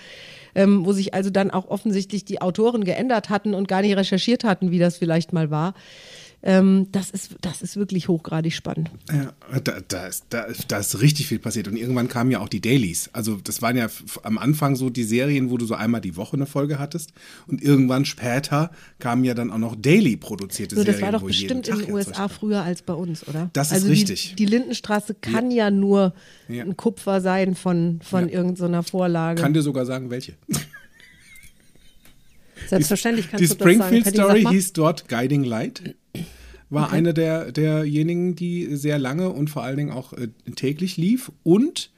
ähm, 0.55 0.85
wo 0.85 0.91
sich 0.91 1.13
also 1.13 1.29
dann 1.29 1.51
auch 1.51 1.67
offensichtlich 1.69 2.25
die 2.25 2.41
Autoren 2.41 2.83
geändert 2.83 3.29
hatten 3.29 3.53
und 3.53 3.67
gar 3.67 3.81
nicht 3.81 3.95
recherchiert 3.95 4.43
hatten, 4.43 4.71
wie 4.71 4.79
das 4.79 4.97
vielleicht 4.97 5.31
mal 5.31 5.51
war. 5.51 5.75
Ähm, 6.41 6.87
das, 6.93 7.09
ist, 7.09 7.35
das 7.41 7.61
ist 7.61 7.75
wirklich 7.75 8.07
hochgradig 8.07 8.53
spannend. 8.53 8.89
Ja, 9.11 9.33
da, 9.61 9.79
da, 9.85 10.07
ist, 10.07 10.25
da, 10.29 10.45
da 10.69 10.77
ist 10.77 11.01
richtig 11.01 11.27
viel 11.27 11.39
passiert. 11.39 11.67
Und 11.67 11.75
irgendwann 11.75 12.07
kamen 12.07 12.31
ja 12.31 12.39
auch 12.39 12.47
die 12.47 12.61
Dailies. 12.61 13.09
Also 13.11 13.35
das 13.43 13.61
waren 13.61 13.75
ja 13.75 13.87
am 14.23 14.37
Anfang 14.37 14.77
so 14.77 14.89
die 14.89 15.03
Serien, 15.03 15.49
wo 15.49 15.57
du 15.57 15.65
so 15.65 15.75
einmal 15.75 15.99
die 15.99 16.15
Woche 16.15 16.37
eine 16.37 16.45
Folge 16.45 16.79
hattest. 16.79 17.11
Und 17.47 17.61
irgendwann 17.61 18.05
später 18.05 18.71
kamen 18.99 19.25
ja 19.25 19.33
dann 19.33 19.51
auch 19.51 19.57
noch 19.57 19.75
daily 19.75 20.15
produzierte 20.15 20.75
So, 20.75 20.83
das 20.85 20.95
Serien. 20.95 21.13
war 21.13 21.19
doch 21.19 21.27
bestimmt 21.27 21.67
in 21.67 21.77
den 21.79 21.87
ja 21.87 21.93
USA 21.93 22.27
früher 22.29 22.63
als 22.63 22.83
bei 22.83 22.93
uns, 22.93 23.27
oder? 23.27 23.49
Das 23.51 23.67
ist 23.67 23.73
also 23.73 23.87
richtig. 23.89 24.29
Die, 24.29 24.35
die 24.35 24.45
Lindenstraße 24.45 25.15
kann 25.15 25.51
ja, 25.51 25.69
nur 25.71 26.13
Ja. 26.47 26.63
ein 26.63 26.77
Kupfer 26.77 27.19
sein 27.19 27.55
von, 27.55 27.99
von 28.01 28.29
Ja. 28.29 28.35
irgendeiner 28.35 28.83
Vorlage. 28.83 29.41
Kann 29.41 29.53
dir 29.53 29.61
sogar 29.61 29.85
sagen, 29.85 30.09
welche. 30.09 30.35
Selbstverständlich 32.67 33.29
kannst 33.29 33.41
Die 33.43 33.47
du 33.47 33.55
das 33.55 33.57
sagen. 33.59 33.71
Springfield 33.79 34.03
Patty, 34.05 34.17
sag 34.17 34.25
Story 34.25 34.43
hieß 34.55 34.73
dort 34.73 35.07
Guiding 35.07 35.43
Light. 35.43 35.95
War 36.69 36.91
eine 36.91 37.13
der, 37.15 37.51
derjenigen, 37.51 38.35
die 38.35 38.75
sehr 38.75 38.99
lange 38.99 39.29
und 39.29 39.49
vor 39.49 39.63
allen 39.63 39.77
Dingen 39.77 39.91
auch 39.91 40.13
äh, 40.13 40.27
täglich 40.55 40.97
lief. 40.97 41.31
Und 41.43 41.91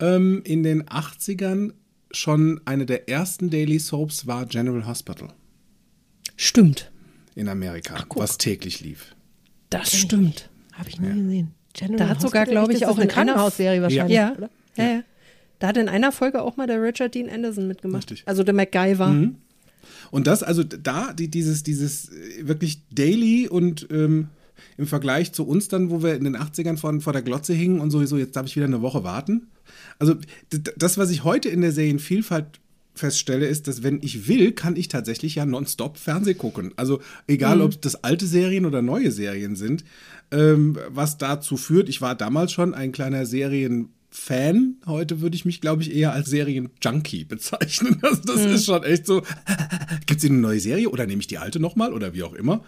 ähm, 0.00 0.42
in 0.44 0.62
den 0.64 0.82
80ern 0.84 1.72
schon 2.10 2.60
eine 2.64 2.86
der 2.86 3.08
ersten 3.08 3.50
Daily 3.50 3.78
Soaps 3.78 4.26
war 4.26 4.46
General 4.46 4.86
Hospital 4.86 5.28
Stimmt. 6.36 6.90
in 7.34 7.48
Amerika, 7.48 8.04
was 8.14 8.38
täglich 8.38 8.80
lief. 8.80 9.14
Das 9.70 9.92
stimmt. 9.96 10.50
Habe 10.72 10.88
ich 10.88 11.00
nie 11.00 11.08
gesehen. 11.08 11.50
General 11.72 11.98
Da 11.98 12.08
hat 12.08 12.20
sogar, 12.20 12.42
Hospital, 12.42 12.46
glaube 12.62 12.72
echt? 12.72 12.82
ich, 12.82 12.86
Das 12.86 12.94
auch 12.94 12.98
eine 12.98 13.08
Krankenhausserie 13.08 13.82
wahrscheinlich, 13.82 14.16
Ja, 14.16 14.32
oder? 14.36 14.50
ja, 14.76 14.84
ja. 14.84 15.02
Da 15.58 15.68
hat 15.68 15.76
in 15.78 15.88
einer 15.88 16.12
Folge 16.12 16.42
auch 16.42 16.56
mal 16.56 16.66
der 16.66 16.82
Richard 16.82 17.14
Dean 17.14 17.30
Anderson 17.30 17.66
mitgemacht. 17.68 18.10
Richtig. 18.10 18.28
Also 18.28 18.42
der 18.42 18.54
MacGyver. 18.54 19.30
Und 20.10 20.26
das, 20.26 20.42
also 20.42 20.62
da, 20.62 21.12
die, 21.12 21.28
dieses, 21.28 21.62
dieses 21.62 22.10
äh, 22.10 22.46
wirklich 22.46 22.82
Daily 22.90 23.48
und 23.48 23.86
ähm, 23.90 24.28
im 24.78 24.86
Vergleich 24.86 25.32
zu 25.32 25.46
uns 25.46 25.68
dann, 25.68 25.90
wo 25.90 26.02
wir 26.02 26.14
in 26.14 26.24
den 26.24 26.36
80ern 26.36 26.76
vor, 26.76 27.00
vor 27.00 27.12
der 27.12 27.22
Glotze 27.22 27.54
hingen 27.54 27.80
und 27.80 27.90
sowieso, 27.90 28.16
jetzt 28.16 28.36
darf 28.36 28.46
ich 28.46 28.56
wieder 28.56 28.66
eine 28.66 28.82
Woche 28.82 29.04
warten. 29.04 29.48
Also 29.98 30.16
das, 30.76 30.98
was 30.98 31.10
ich 31.10 31.24
heute 31.24 31.48
in 31.48 31.60
der 31.60 31.72
Serienvielfalt 31.72 32.60
feststelle, 32.94 33.46
ist, 33.46 33.68
dass 33.68 33.82
wenn 33.82 34.00
ich 34.02 34.28
will, 34.28 34.52
kann 34.52 34.76
ich 34.76 34.88
tatsächlich 34.88 35.36
ja 35.36 35.46
nonstop 35.46 35.98
Fernseh 35.98 36.34
gucken. 36.34 36.72
Also 36.76 37.00
egal, 37.26 37.60
ob 37.60 37.80
das 37.80 38.02
alte 38.04 38.26
Serien 38.26 38.64
oder 38.64 38.82
neue 38.82 39.10
Serien 39.10 39.56
sind, 39.56 39.84
ähm, 40.30 40.78
was 40.88 41.18
dazu 41.18 41.56
führt, 41.56 41.88
ich 41.88 42.00
war 42.00 42.14
damals 42.14 42.52
schon 42.52 42.74
ein 42.74 42.92
kleiner 42.92 43.26
Serienfan. 44.16 44.76
Heute 44.86 45.20
würde 45.20 45.36
ich 45.36 45.44
mich, 45.44 45.60
glaube 45.60 45.82
ich, 45.82 45.94
eher 45.94 46.12
als 46.12 46.28
Serienjunkie 46.28 47.24
bezeichnen. 47.24 48.00
Also 48.06 48.22
das 48.24 48.44
ist 48.44 48.66
schon 48.66 48.82
echt 48.84 49.06
so, 49.06 49.22
Gibt 50.06 50.22
es 50.22 50.28
eine 50.28 50.38
neue 50.38 50.60
Serie 50.60 50.88
oder 50.88 51.06
nehme 51.06 51.20
ich 51.20 51.26
die 51.26 51.38
alte 51.38 51.60
nochmal 51.60 51.92
oder 51.92 52.14
wie 52.14 52.22
auch 52.22 52.34
immer? 52.34 52.62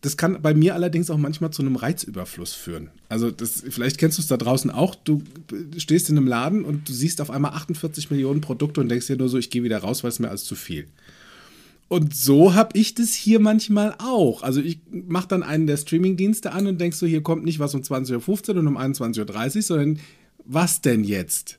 Das 0.00 0.16
kann 0.16 0.40
bei 0.42 0.54
mir 0.54 0.74
allerdings 0.74 1.10
auch 1.10 1.16
manchmal 1.16 1.50
zu 1.52 1.62
einem 1.62 1.76
Reizüberfluss 1.76 2.52
führen. 2.52 2.90
Also 3.08 3.30
das, 3.30 3.64
vielleicht 3.68 3.98
kennst 3.98 4.18
du 4.18 4.22
es 4.22 4.28
da 4.28 4.36
draußen 4.36 4.70
auch. 4.70 4.94
Du 4.94 5.22
stehst 5.78 6.10
in 6.10 6.16
einem 6.16 6.26
Laden 6.26 6.64
und 6.64 6.88
du 6.88 6.92
siehst 6.92 7.20
auf 7.20 7.30
einmal 7.30 7.52
48 7.52 8.10
Millionen 8.10 8.40
Produkte 8.40 8.80
und 8.80 8.88
denkst 8.88 9.06
dir 9.06 9.16
nur 9.16 9.28
so, 9.28 9.38
ich 9.38 9.50
gehe 9.50 9.62
wieder 9.62 9.78
raus, 9.78 10.04
weil 10.04 10.10
es 10.10 10.18
mir 10.18 10.28
alles 10.28 10.44
zu 10.44 10.54
viel. 10.54 10.86
Und 11.88 12.16
so 12.16 12.54
habe 12.54 12.76
ich 12.76 12.94
das 12.94 13.14
hier 13.14 13.38
manchmal 13.38 13.94
auch. 13.98 14.42
Also 14.42 14.60
ich 14.60 14.80
mache 14.90 15.28
dann 15.28 15.42
einen 15.44 15.66
der 15.66 15.76
Streamingdienste 15.76 16.52
an 16.52 16.66
und 16.66 16.80
denkst 16.80 16.98
so, 16.98 17.06
hier 17.06 17.22
kommt 17.22 17.44
nicht 17.44 17.60
was 17.60 17.74
um 17.74 17.82
20.15 17.82 18.50
Uhr 18.50 18.56
und 18.56 18.66
um 18.66 18.76
21.30 18.76 19.56
Uhr, 19.56 19.62
sondern 19.62 19.98
was 20.46 20.80
denn 20.80 21.04
jetzt? 21.04 21.58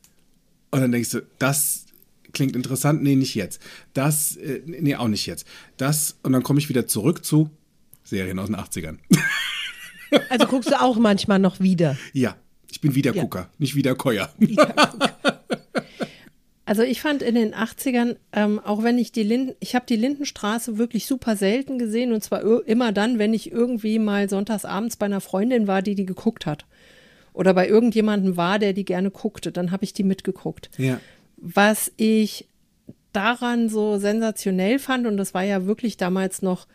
Und 0.72 0.82
dann 0.82 0.92
denkst 0.92 1.12
du, 1.12 1.22
das 1.40 1.86
klingt 2.34 2.56
interessant, 2.56 3.04
nee, 3.04 3.16
nicht 3.16 3.36
jetzt. 3.36 3.62
Das, 3.94 4.36
äh, 4.36 4.62
nee, 4.66 4.96
auch 4.96 5.08
nicht 5.08 5.26
jetzt. 5.26 5.48
Das, 5.78 6.18
und 6.24 6.34
dann 6.34 6.44
komme 6.44 6.60
ich 6.60 6.70
wieder 6.70 6.88
zurück 6.88 7.26
zu 7.26 7.50
Serien 8.04 8.40
aus 8.40 8.48
den 8.48 8.56
80ern. 8.56 8.98
Also 10.30 10.48
guckst 10.48 10.72
du 10.72 10.82
auch 10.82 10.96
manchmal 10.96 11.38
noch 11.38 11.60
wieder. 11.60 11.98
ja, 12.14 12.38
ich 12.72 12.80
bin 12.80 12.96
Wiedergucker, 12.96 13.50
nicht 13.58 13.76
Wiederkäuer. 13.76 14.34
Also 16.68 16.82
ich 16.82 17.00
fand 17.00 17.22
in 17.22 17.36
den 17.36 17.56
80ern, 17.56 18.18
ähm, 18.34 18.60
auch 18.60 18.84
wenn 18.84 18.98
ich 18.98 19.14
die 19.14 19.24
Linden, 19.24 19.56
ich 19.62 19.74
habe 19.74 19.86
die 19.88 19.96
Lindenstraße 19.96 20.78
wirklich 20.78 21.06
super 21.06 21.38
selten 21.38 21.80
gesehen 21.80 22.12
und 22.12 22.22
zwar 22.22 22.42
immer 22.68 22.92
dann, 22.92 23.20
wenn 23.20 23.34
ich 23.34 23.54
irgendwie 23.54 24.00
mal 24.00 24.28
sonntagsabends 24.28 24.98
bei 24.98 25.06
einer 25.06 25.22
Freundin 25.22 25.68
war, 25.68 25.82
die 25.82 25.96
die 25.96 26.06
geguckt 26.06 26.46
hat. 26.46 26.66
Oder 27.38 27.54
bei 27.54 27.68
irgendjemandem 27.68 28.36
war, 28.36 28.58
der 28.58 28.74
die 28.74 28.84
gerne 28.84 29.12
guckte, 29.12 29.52
dann 29.52 29.70
habe 29.70 29.84
ich 29.84 29.94
die 29.94 30.04
mitgeguckt. 30.04 30.72
Ja. 30.80 31.00
Was 31.38 31.92
ich 31.96 32.48
daran 33.14 33.70
so 33.70 34.00
sensationell 34.00 34.80
fand, 34.80 35.06
und 35.06 35.18
das 35.18 35.36
war 35.36 35.44
ja 35.44 35.68
wirklich 35.68 35.98
damals 35.98 36.42
noch 36.42 36.66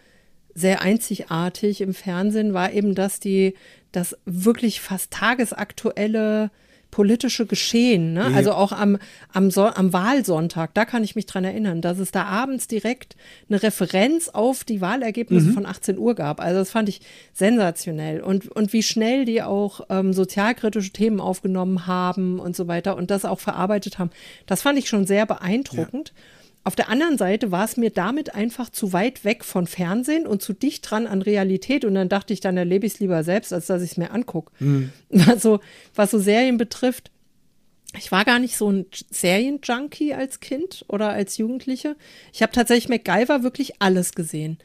sehr 0.55 0.81
einzigartig 0.81 1.81
im 1.81 1.95
Fernsehen, 1.95 2.55
war 2.55 2.73
eben, 2.73 2.95
dass 2.95 3.19
die 3.19 3.55
das 3.91 4.17
wirklich 4.25 4.81
fast 4.81 5.11
tagesaktuelle 5.11 6.53
politische 6.93 7.47
Geschehen, 7.47 8.13
ne? 8.13 8.27
also 8.35 8.53
auch 8.53 8.71
am, 8.71 8.99
am, 9.33 9.51
so 9.51 9.65
am 9.65 9.95
Wahlsonntag, 9.95 10.75
da 10.75 10.85
kann 10.85 11.03
ich 11.03 11.17
mich 11.17 11.25
dran 11.25 11.43
erinnern, 11.43 11.81
dass 11.81 11.99
es 11.99 12.13
da 12.13 12.25
abends 12.25 12.69
direkt 12.69 13.17
eine 13.49 13.63
Referenz 13.63 14.29
auf 14.29 14.63
die 14.63 14.83
Wahlergebnisse 14.83 15.53
von 15.53 15.65
18 15.65 15.99
Uhr 15.99 16.15
gab. 16.15 16.39
Also 16.39 16.59
das 16.61 16.71
fand 16.71 16.91
ich 16.91 17.01
sensationell. 17.33 18.21
Und, 18.21 18.47
und 18.49 18.75
wie 18.75 18.83
schnell 18.83 19.25
die 19.25 19.43
auch 19.43 19.81
ähm, 19.89 20.13
sozialkritische 20.13 20.93
Themen 20.93 21.19
aufgenommen 21.19 21.87
haben 21.87 22.39
und 22.39 22.55
so 22.55 22.69
weiter 22.69 22.97
und 22.97 23.11
das 23.11 23.25
auch 23.25 23.41
verarbeitet 23.41 23.99
haben, 23.99 24.11
das 24.45 24.61
fand 24.61 24.79
ich 24.79 24.89
schon 24.89 25.07
sehr 25.07 25.25
beeindruckend. 25.25 26.13
Auf 26.65 26.77
der 26.77 26.89
anderen 26.89 27.19
Seite 27.19 27.51
war 27.51 27.65
es 27.65 27.77
mir 27.77 27.91
damit 27.91 28.35
einfach 28.35 28.71
zu 28.71 28.93
weit 28.93 29.25
weg 29.25 29.45
von 29.45 29.67
Fernsehen 29.67 30.27
und 30.27 30.43
zu 30.43 30.53
dicht 30.53 30.89
dran 30.89 31.09
an 31.09 31.21
Realität. 31.21 31.85
Und 31.85 31.95
dann 31.95 32.09
dachte 32.09 32.33
ich, 32.33 32.41
dann 32.41 32.57
erlebe 32.57 32.87
ich 32.87 32.95
es 32.95 33.01
lieber 33.01 33.25
selbst, 33.25 33.53
als 33.53 33.67
dass 33.67 33.83
ich 33.83 33.93
es 33.93 33.97
mir 33.97 34.13
angucke. 34.13 34.53
Was, 35.11 35.43
so, 35.43 35.61
was 35.95 36.13
so 36.13 36.19
Serien 36.19 36.59
betrifft, 36.59 37.11
ich 37.99 38.11
war 38.11 38.25
gar 38.25 38.39
nicht 38.39 38.57
so 38.57 38.71
ein 38.71 38.87
Serienjunkie 39.11 40.15
als 40.15 40.41
Kind 40.41 40.85
oder 40.89 41.11
als 41.11 41.37
Jugendliche. 41.37 41.97
Ich 42.33 42.43
habe 42.43 42.53
tatsächlich 42.53 42.89
MacGyver 42.89 43.43
wirklich 43.43 43.83
alles 43.83 44.13
gesehen. 44.13 44.59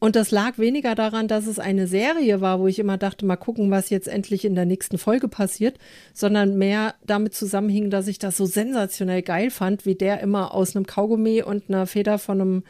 Und 0.00 0.14
das 0.14 0.30
lag 0.30 0.58
weniger 0.58 0.94
daran, 0.94 1.26
dass 1.26 1.46
es 1.46 1.58
eine 1.58 1.86
Serie 1.88 2.40
war, 2.40 2.60
wo 2.60 2.68
ich 2.68 2.78
immer 2.78 2.98
dachte, 2.98 3.26
mal 3.26 3.36
gucken, 3.36 3.70
was 3.70 3.90
jetzt 3.90 4.06
endlich 4.06 4.44
in 4.44 4.54
der 4.54 4.64
nächsten 4.64 4.96
Folge 4.96 5.26
passiert, 5.28 5.78
sondern 6.14 6.56
mehr 6.56 6.94
damit 7.04 7.34
zusammenhing, 7.34 7.90
dass 7.90 8.06
ich 8.06 8.18
das 8.18 8.36
so 8.36 8.46
sensationell 8.46 9.22
geil 9.22 9.50
fand, 9.50 9.86
wie 9.86 9.96
der 9.96 10.20
immer 10.20 10.54
aus 10.54 10.76
einem 10.76 10.86
Kaugummi 10.86 11.42
und 11.42 11.64
einer 11.68 11.86
Feder 11.86 12.18
von 12.18 12.40
einem, 12.40 12.62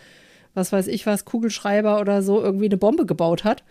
was 0.54 0.72
weiß 0.72 0.86
ich 0.86 1.04
was, 1.06 1.26
Kugelschreiber 1.26 2.00
oder 2.00 2.22
so 2.22 2.40
irgendwie 2.40 2.66
eine 2.66 2.78
Bombe 2.78 3.04
gebaut 3.04 3.44
hat. 3.44 3.62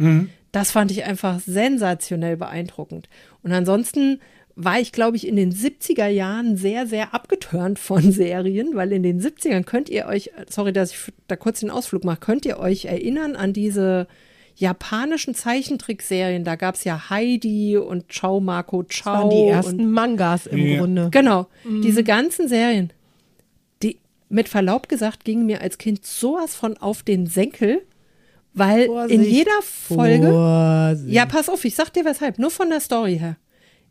Das 0.51 0.71
fand 0.71 0.91
ich 0.91 1.03
einfach 1.05 1.39
sensationell 1.39 2.37
beeindruckend. 2.37 3.09
Und 3.41 3.51
ansonsten 3.53 4.19
war 4.59 4.79
ich, 4.79 4.91
glaube 4.91 5.17
ich, 5.17 5.27
in 5.27 5.35
den 5.35 5.53
70er 5.53 6.07
Jahren 6.07 6.57
sehr, 6.57 6.87
sehr 6.87 7.13
abgeturnt 7.13 7.77
von 7.77 8.11
Serien, 8.11 8.71
weil 8.75 8.91
in 8.91 9.03
den 9.03 9.21
70ern 9.21 9.63
könnt 9.63 9.87
ihr 9.89 10.07
euch, 10.07 10.31
sorry, 10.49 10.73
dass 10.73 10.91
ich 10.91 10.97
da 11.27 11.35
kurz 11.35 11.59
den 11.59 11.69
Ausflug 11.69 12.03
mache, 12.03 12.17
könnt 12.19 12.43
ihr 12.45 12.57
euch 12.57 12.85
erinnern 12.85 13.35
an 13.35 13.53
diese 13.53 14.07
japanischen 14.55 15.35
Zeichentrickserien? 15.35 16.43
Da 16.43 16.55
gab 16.55 16.73
es 16.73 16.83
ja 16.85 17.11
Heidi 17.11 17.77
und 17.77 18.11
Ciao 18.11 18.39
Marco 18.39 18.81
Das 18.81 18.97
Ciao. 18.97 19.13
waren 19.13 19.29
die 19.29 19.35
und 19.43 19.47
ersten 19.49 19.91
Mangas 19.91 20.47
im 20.47 20.57
Ja. 20.57 20.79
Grunde. 20.79 21.09
Genau, 21.11 21.45
diese 21.83 22.03
ganzen 22.03 22.47
Serien, 22.47 22.91
die 23.83 23.99
mit 24.29 24.49
Verlaub 24.49 24.89
gesagt 24.89 25.23
gingen 25.23 25.45
mir 25.45 25.61
als 25.61 25.77
Kind 25.77 26.03
sowas 26.03 26.55
von 26.55 26.75
auf 26.77 27.03
den 27.03 27.27
Senkel, 27.27 27.83
weil 28.55 28.81
in 28.81 28.87
Vorsicht. 28.87 29.31
jeder 29.31 29.61
Folge, 29.61 30.31
Vorsicht. 30.31 31.13
ja, 31.13 31.27
pass 31.27 31.47
auf, 31.47 31.63
ich 31.63 31.75
sag 31.75 31.91
dir 31.93 32.05
weshalb, 32.05 32.39
nur 32.39 32.49
von 32.49 32.69
der 32.71 32.79
Story 32.79 33.19
her. 33.19 33.35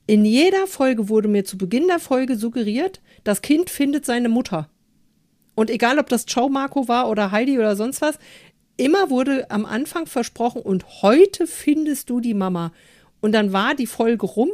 In 0.06 0.24
jeder 0.24 0.66
Folge 0.66 1.08
wurde 1.08 1.28
mir 1.28 1.44
zu 1.44 1.58
Beginn 1.58 1.88
der 1.88 1.98
Folge 1.98 2.36
suggeriert, 2.36 3.00
das 3.24 3.42
Kind 3.42 3.70
findet 3.70 4.06
seine 4.06 4.28
Mutter. 4.28 4.68
Und 5.56 5.70
egal, 5.70 5.98
ob 5.98 6.08
das 6.08 6.26
Ciao 6.26 6.48
Marco 6.48 6.86
war 6.86 7.08
oder 7.08 7.32
Heidi 7.32 7.58
oder 7.58 7.74
sonst 7.76 8.00
was, 8.02 8.18
immer 8.76 9.10
wurde 9.10 9.50
am 9.50 9.64
Anfang 9.64 10.06
versprochen, 10.06 10.62
und 10.62 11.02
heute 11.02 11.46
findest 11.46 12.10
du 12.10 12.20
die 12.20 12.34
Mama. 12.34 12.72
Und 13.20 13.32
dann 13.32 13.52
war 13.52 13.74
die 13.74 13.86
Folge 13.86 14.26
rum 14.26 14.50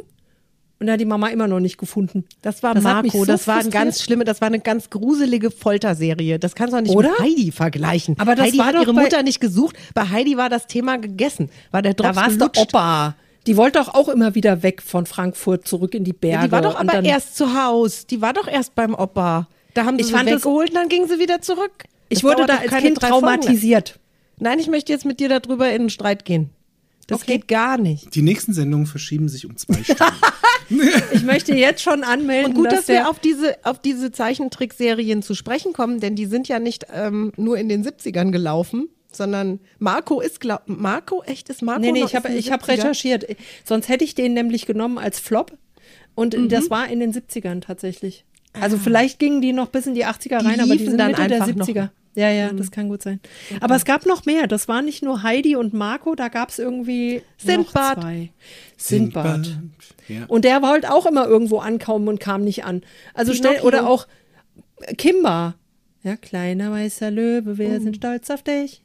und 0.79 0.87
da 0.87 0.93
hat 0.93 0.99
die 0.99 1.05
Mama 1.05 1.27
immer 1.27 1.47
noch 1.47 1.59
nicht 1.59 1.77
gefunden. 1.77 2.25
Das 2.41 2.63
war 2.63 2.73
Das 2.73 2.83
Marco, 2.83 3.19
so 3.19 3.25
das 3.25 3.45
war 3.47 3.55
ein 3.55 3.63
frustriert. 3.63 3.83
ganz 3.83 4.01
schlimme, 4.01 4.23
das 4.23 4.41
war 4.41 4.47
eine 4.47 4.59
ganz 4.59 4.89
gruselige 4.89 5.51
Folterserie. 5.51 6.39
Das 6.39 6.55
kannst 6.55 6.73
du 6.73 6.77
auch 6.77 6.81
nicht 6.81 6.95
Oder? 6.95 7.11
mit 7.11 7.19
Heidi 7.19 7.51
vergleichen. 7.51 8.15
Aber 8.17 8.35
das 8.35 8.47
Heidi 8.47 8.57
war 8.57 8.65
hat 8.67 8.75
doch 8.75 8.81
ihre 8.81 8.93
Mutter 8.93 9.21
nicht 9.21 9.39
gesucht. 9.39 9.75
Bei 9.93 10.09
Heidi 10.09 10.35
war 10.37 10.49
das 10.49 10.65
Thema 10.67 10.97
gegessen. 10.97 11.49
War 11.69 11.81
der 11.83 11.93
Da 11.93 12.03
Drops 12.03 12.15
war 12.15 12.27
es 12.27 12.37
der 12.37 12.49
gelutscht. 12.49 12.73
Opa. 12.73 13.15
Die 13.47 13.57
wollte 13.57 13.79
doch 13.79 13.93
auch 13.93 14.07
immer 14.09 14.35
wieder 14.35 14.63
weg 14.63 14.81
von 14.81 15.05
Frankfurt 15.05 15.67
zurück 15.67 15.93
in 15.95 16.03
die 16.03 16.13
Berge. 16.13 16.35
Ja, 16.35 16.45
die 16.47 16.51
war 16.51 16.61
doch 16.61 16.79
und 16.79 16.87
aber 16.89 16.93
dann, 16.93 17.05
erst 17.05 17.35
zu 17.35 17.53
Haus. 17.53 18.07
Die 18.07 18.21
war 18.21 18.33
doch 18.33 18.47
erst 18.47 18.75
beim 18.75 18.93
Opa. 18.93 19.47
Da 19.73 19.85
haben 19.85 19.97
sie 19.97 20.01
Ich 20.01 20.07
sie 20.07 20.25
weggeholt 20.25 20.69
und 20.69 20.75
dann 20.75 20.89
ging 20.89 21.07
sie 21.07 21.19
wieder 21.19 21.41
zurück. 21.41 21.83
Ich 22.09 22.19
Das 22.19 22.23
wurde 22.23 22.45
dauert 22.45 22.49
da 22.49 22.57
als 22.57 22.71
Kind 22.81 22.99
traumatisiert. 22.99 23.99
Nein, 24.39 24.59
ich 24.59 24.67
möchte 24.67 24.91
jetzt 24.91 25.05
mit 25.05 25.19
dir 25.19 25.29
darüber 25.29 25.69
in 25.71 25.83
den 25.83 25.89
Streit 25.89 26.25
gehen. 26.25 26.49
Das 27.07 27.21
Okay. 27.21 27.33
geht 27.33 27.47
gar 27.47 27.77
nicht. 27.77 28.15
Die 28.15 28.21
nächsten 28.21 28.53
Sendungen 28.53 28.85
verschieben 28.85 29.27
sich 29.27 29.45
um 29.45 29.57
zwei 29.57 29.83
Stunden. 29.83 30.03
Ich 31.11 31.23
möchte 31.23 31.53
jetzt 31.53 31.83
schon 31.83 32.03
anmelden, 32.03 32.51
Und 32.51 32.55
gut, 32.55 32.71
dass, 32.71 32.85
der, 32.85 33.01
wir 33.01 33.09
auf 33.09 33.19
diese, 33.19 33.57
auf 33.63 33.79
diese 33.79 34.11
Zeichentrickserien 34.11 35.21
zu 35.21 35.35
sprechen 35.35 35.73
kommen, 35.73 35.99
denn 35.99 36.15
die 36.15 36.25
sind 36.25 36.47
ja 36.47 36.57
nicht 36.57 36.87
ähm, 36.91 37.31
nur 37.35 37.57
in 37.57 37.67
den 37.69 37.85
70ern 37.85 38.31
gelaufen, 38.31 38.87
sondern 39.15 39.59
Marco 39.79 40.19
ist, 40.21 40.39
glaub, 40.39 40.61
Marco, 40.67 41.23
echt 41.23 41.49
ist 41.49 41.61
Marco 41.61 41.81
Nee, 41.81 41.91
nee, 41.91 42.01
noch- 42.01 42.09
ich 42.09 42.15
habe 42.15 42.29
hab 42.29 42.35
70er? 42.63 42.67
recherchiert. 42.67 43.25
Sonst 43.63 43.89
hätte 43.89 44.03
ich 44.03 44.15
den 44.15 44.33
nämlich 44.33 44.65
genommen 44.65 44.97
als 44.97 45.19
Flop. 45.19 45.57
Und 46.15 46.37
Mhm. 46.37 46.49
das 46.49 46.69
war 46.69 46.87
in 46.89 46.99
den 46.99 47.11
70ern 47.11 47.61
tatsächlich. 47.61 48.25
Also 48.53 48.77
vielleicht 48.77 49.17
gingen 49.17 49.41
die 49.41 49.51
noch 49.53 49.69
bis 49.69 49.87
in 49.87 49.95
die 49.95 50.05
80er 50.05 50.39
Die 50.39 50.45
rein, 50.45 50.59
aber 50.59 50.75
die 50.75 50.85
sind 50.85 50.97
dann 50.99 51.11
Mitte 51.11 51.27
der 51.27 51.41
einfach 51.41 51.47
noch. 51.55 51.67
Mhm. 51.67 51.71
70er. 51.73 51.89
Ja, 52.15 52.29
ja, 52.29 52.53
das 52.53 52.69
kann 52.69 52.89
gut 52.89 53.01
sein. 53.01 53.19
Aber 53.59 53.75
es 53.75 53.85
gab 53.85 54.05
noch 54.05 54.25
mehr. 54.27 54.45
Das 54.45 54.67
war 54.67 54.83
nicht 54.83 55.01
nur 55.01 55.23
Heidi 55.23 55.55
und 55.55 55.73
Marco, 55.73 56.13
da 56.13 56.27
gab 56.27 56.49
es 56.49 56.59
irgendwie 56.59 57.23
Sindbad. 57.39 57.97
noch 57.97 58.03
zwei. 58.03 58.29
Sindbad. 58.77 59.57
Ja. 60.07 60.25
Und 60.27 60.45
der 60.45 60.61
wollte 60.61 60.93
auch 60.93 61.07
immer 61.07 61.25
irgendwo 61.25 61.57
ankommen 61.57 62.07
und 62.07 62.19
kam 62.19 62.43
nicht 62.43 62.65
an. 62.65 62.83
Also 63.15 63.33
schnell, 63.33 63.61
oder 63.61 63.87
auch 63.89 64.05
Kimba. 64.97 65.55
Ja, 66.03 66.15
kleiner 66.17 66.71
weißer 66.71 67.09
Löwe, 67.09 67.57
wir 67.57 67.69
Oh. 67.69 67.79
sind 67.79 67.95
stolz 67.95 68.29
auf 68.29 68.43
dich. 68.43 68.83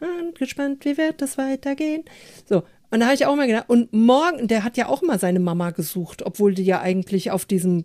Und 0.00 0.38
gespannt, 0.38 0.84
wie 0.84 0.96
wird 0.96 1.20
das 1.22 1.38
weitergehen. 1.38 2.04
So, 2.48 2.62
und 2.90 3.00
da 3.00 3.06
habe 3.06 3.14
ich 3.14 3.26
auch 3.26 3.36
mal 3.36 3.46
gedacht, 3.46 3.68
und 3.68 3.92
morgen, 3.92 4.48
der 4.48 4.64
hat 4.64 4.76
ja 4.76 4.88
auch 4.88 5.02
mal 5.02 5.18
seine 5.18 5.40
Mama 5.40 5.70
gesucht, 5.70 6.22
obwohl 6.24 6.54
die 6.54 6.64
ja 6.64 6.80
eigentlich 6.80 7.30
auf 7.30 7.44
diesem 7.44 7.84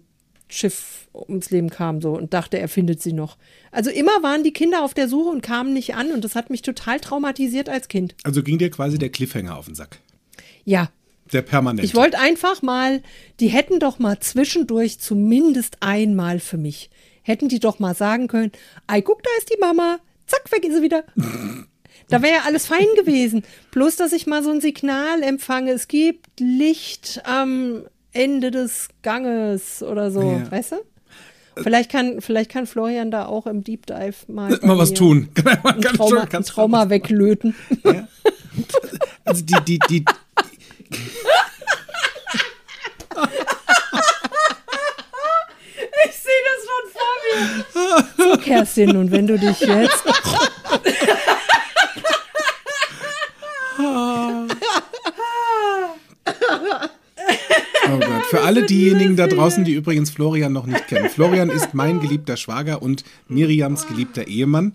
Schiff 0.49 1.07
ums 1.13 1.49
Leben 1.49 1.69
kam 1.69 2.01
so 2.01 2.11
und 2.11 2.33
dachte, 2.33 2.59
er 2.59 2.67
findet 2.67 3.01
sie 3.01 3.13
noch. 3.13 3.37
Also 3.71 3.89
immer 3.89 4.21
waren 4.21 4.43
die 4.43 4.53
Kinder 4.53 4.83
auf 4.83 4.93
der 4.93 5.07
Suche 5.07 5.29
und 5.29 5.41
kamen 5.41 5.73
nicht 5.73 5.95
an 5.95 6.11
und 6.11 6.23
das 6.23 6.35
hat 6.35 6.49
mich 6.51 6.61
total 6.61 6.99
traumatisiert 6.99 7.69
als 7.69 7.87
Kind. 7.87 8.15
Also 8.23 8.43
ging 8.43 8.59
dir 8.59 8.69
quasi 8.69 8.97
der 8.99 9.09
Cliffhanger 9.09 9.57
auf 9.57 9.65
den 9.65 9.75
Sack. 9.75 9.99
Ja, 10.63 10.89
Der 11.31 11.41
permanent. 11.41 11.83
ich 11.83 11.95
wollte 11.95 12.19
einfach 12.19 12.61
mal, 12.61 13.01
die 13.39 13.47
hätten 13.47 13.79
doch 13.79 13.97
mal 13.99 14.19
zwischendurch 14.19 14.99
zumindest 14.99 15.77
einmal 15.79 16.39
für 16.39 16.57
mich, 16.57 16.89
hätten 17.23 17.49
die 17.49 17.59
doch 17.59 17.79
mal 17.79 17.95
sagen 17.95 18.27
können, 18.27 18.51
ei, 18.85 19.01
guck, 19.01 19.23
da 19.23 19.29
ist 19.39 19.49
die 19.51 19.59
Mama, 19.59 19.97
zack, 20.27 20.51
weg 20.51 20.65
ist 20.65 20.75
sie 20.75 20.81
wieder. 20.83 21.03
Da 22.13 22.21
wäre 22.21 22.35
ja 22.35 22.41
alles 22.45 22.67
fein 22.67 22.85
gewesen. 22.95 23.43
Bloß, 23.71 23.95
dass 23.95 24.13
ich 24.13 24.27
mal 24.27 24.43
so 24.43 24.51
ein 24.51 24.61
Signal 24.61 25.23
empfange, 25.23 25.71
es 25.71 25.87
gibt 25.87 26.39
Licht 26.39 27.21
am 27.25 27.85
Ende 28.11 28.51
des 28.51 28.89
Ganges 29.01 29.81
oder 29.81 30.11
so, 30.11 30.21
Ja. 30.21 30.51
weißt 30.51 30.73
du? 30.73 30.75
Vielleicht 31.63 31.91
kann, 31.91 32.21
vielleicht 32.21 32.51
kann 32.51 32.67
Florian 32.67 33.09
da 33.09 33.25
auch 33.25 33.47
im 33.47 33.63
Deep 33.63 33.87
Dive 33.87 34.13
mal, 34.27 34.55
bei 34.57 34.67
mal 34.67 34.77
was 34.77 34.93
tun. 34.93 35.29
Ein 35.43 35.81
Ganz 35.81 35.97
Trauma, 35.97 36.09
schon, 36.21 36.35
ein 36.35 36.43
Trauma 36.43 36.89
weglöten. 36.91 37.55
Also 39.25 39.43
die, 39.43 39.55
die, 39.65 39.79
die, 39.89 40.05
Ich 46.05 46.15
sehe 46.15 46.41
das 46.49 46.61
schon 46.67 46.85
vor 46.93 47.13
mir. 47.23 48.33
So, 48.35 48.37
Kerstin, 48.41 48.97
und 48.97 49.11
wenn 49.11 49.27
du 49.27 49.37
dich 49.39 49.59
jetzt. 49.61 50.03
Oh 57.85 57.99
Gott. 57.99 58.25
Für 58.29 58.41
alle 58.41 58.65
diejenigen 58.65 59.15
da 59.15 59.27
draußen, 59.27 59.63
die 59.63 59.73
übrigens 59.73 60.09
Florian 60.09 60.53
noch 60.53 60.65
nicht 60.65 60.87
kennen. 60.87 61.09
Florian 61.09 61.49
ist 61.49 61.73
mein 61.73 61.99
geliebter 61.99 62.37
Schwager 62.37 62.81
und 62.81 63.03
Miriams 63.27 63.87
geliebter 63.87 64.27
Ehemann 64.27 64.73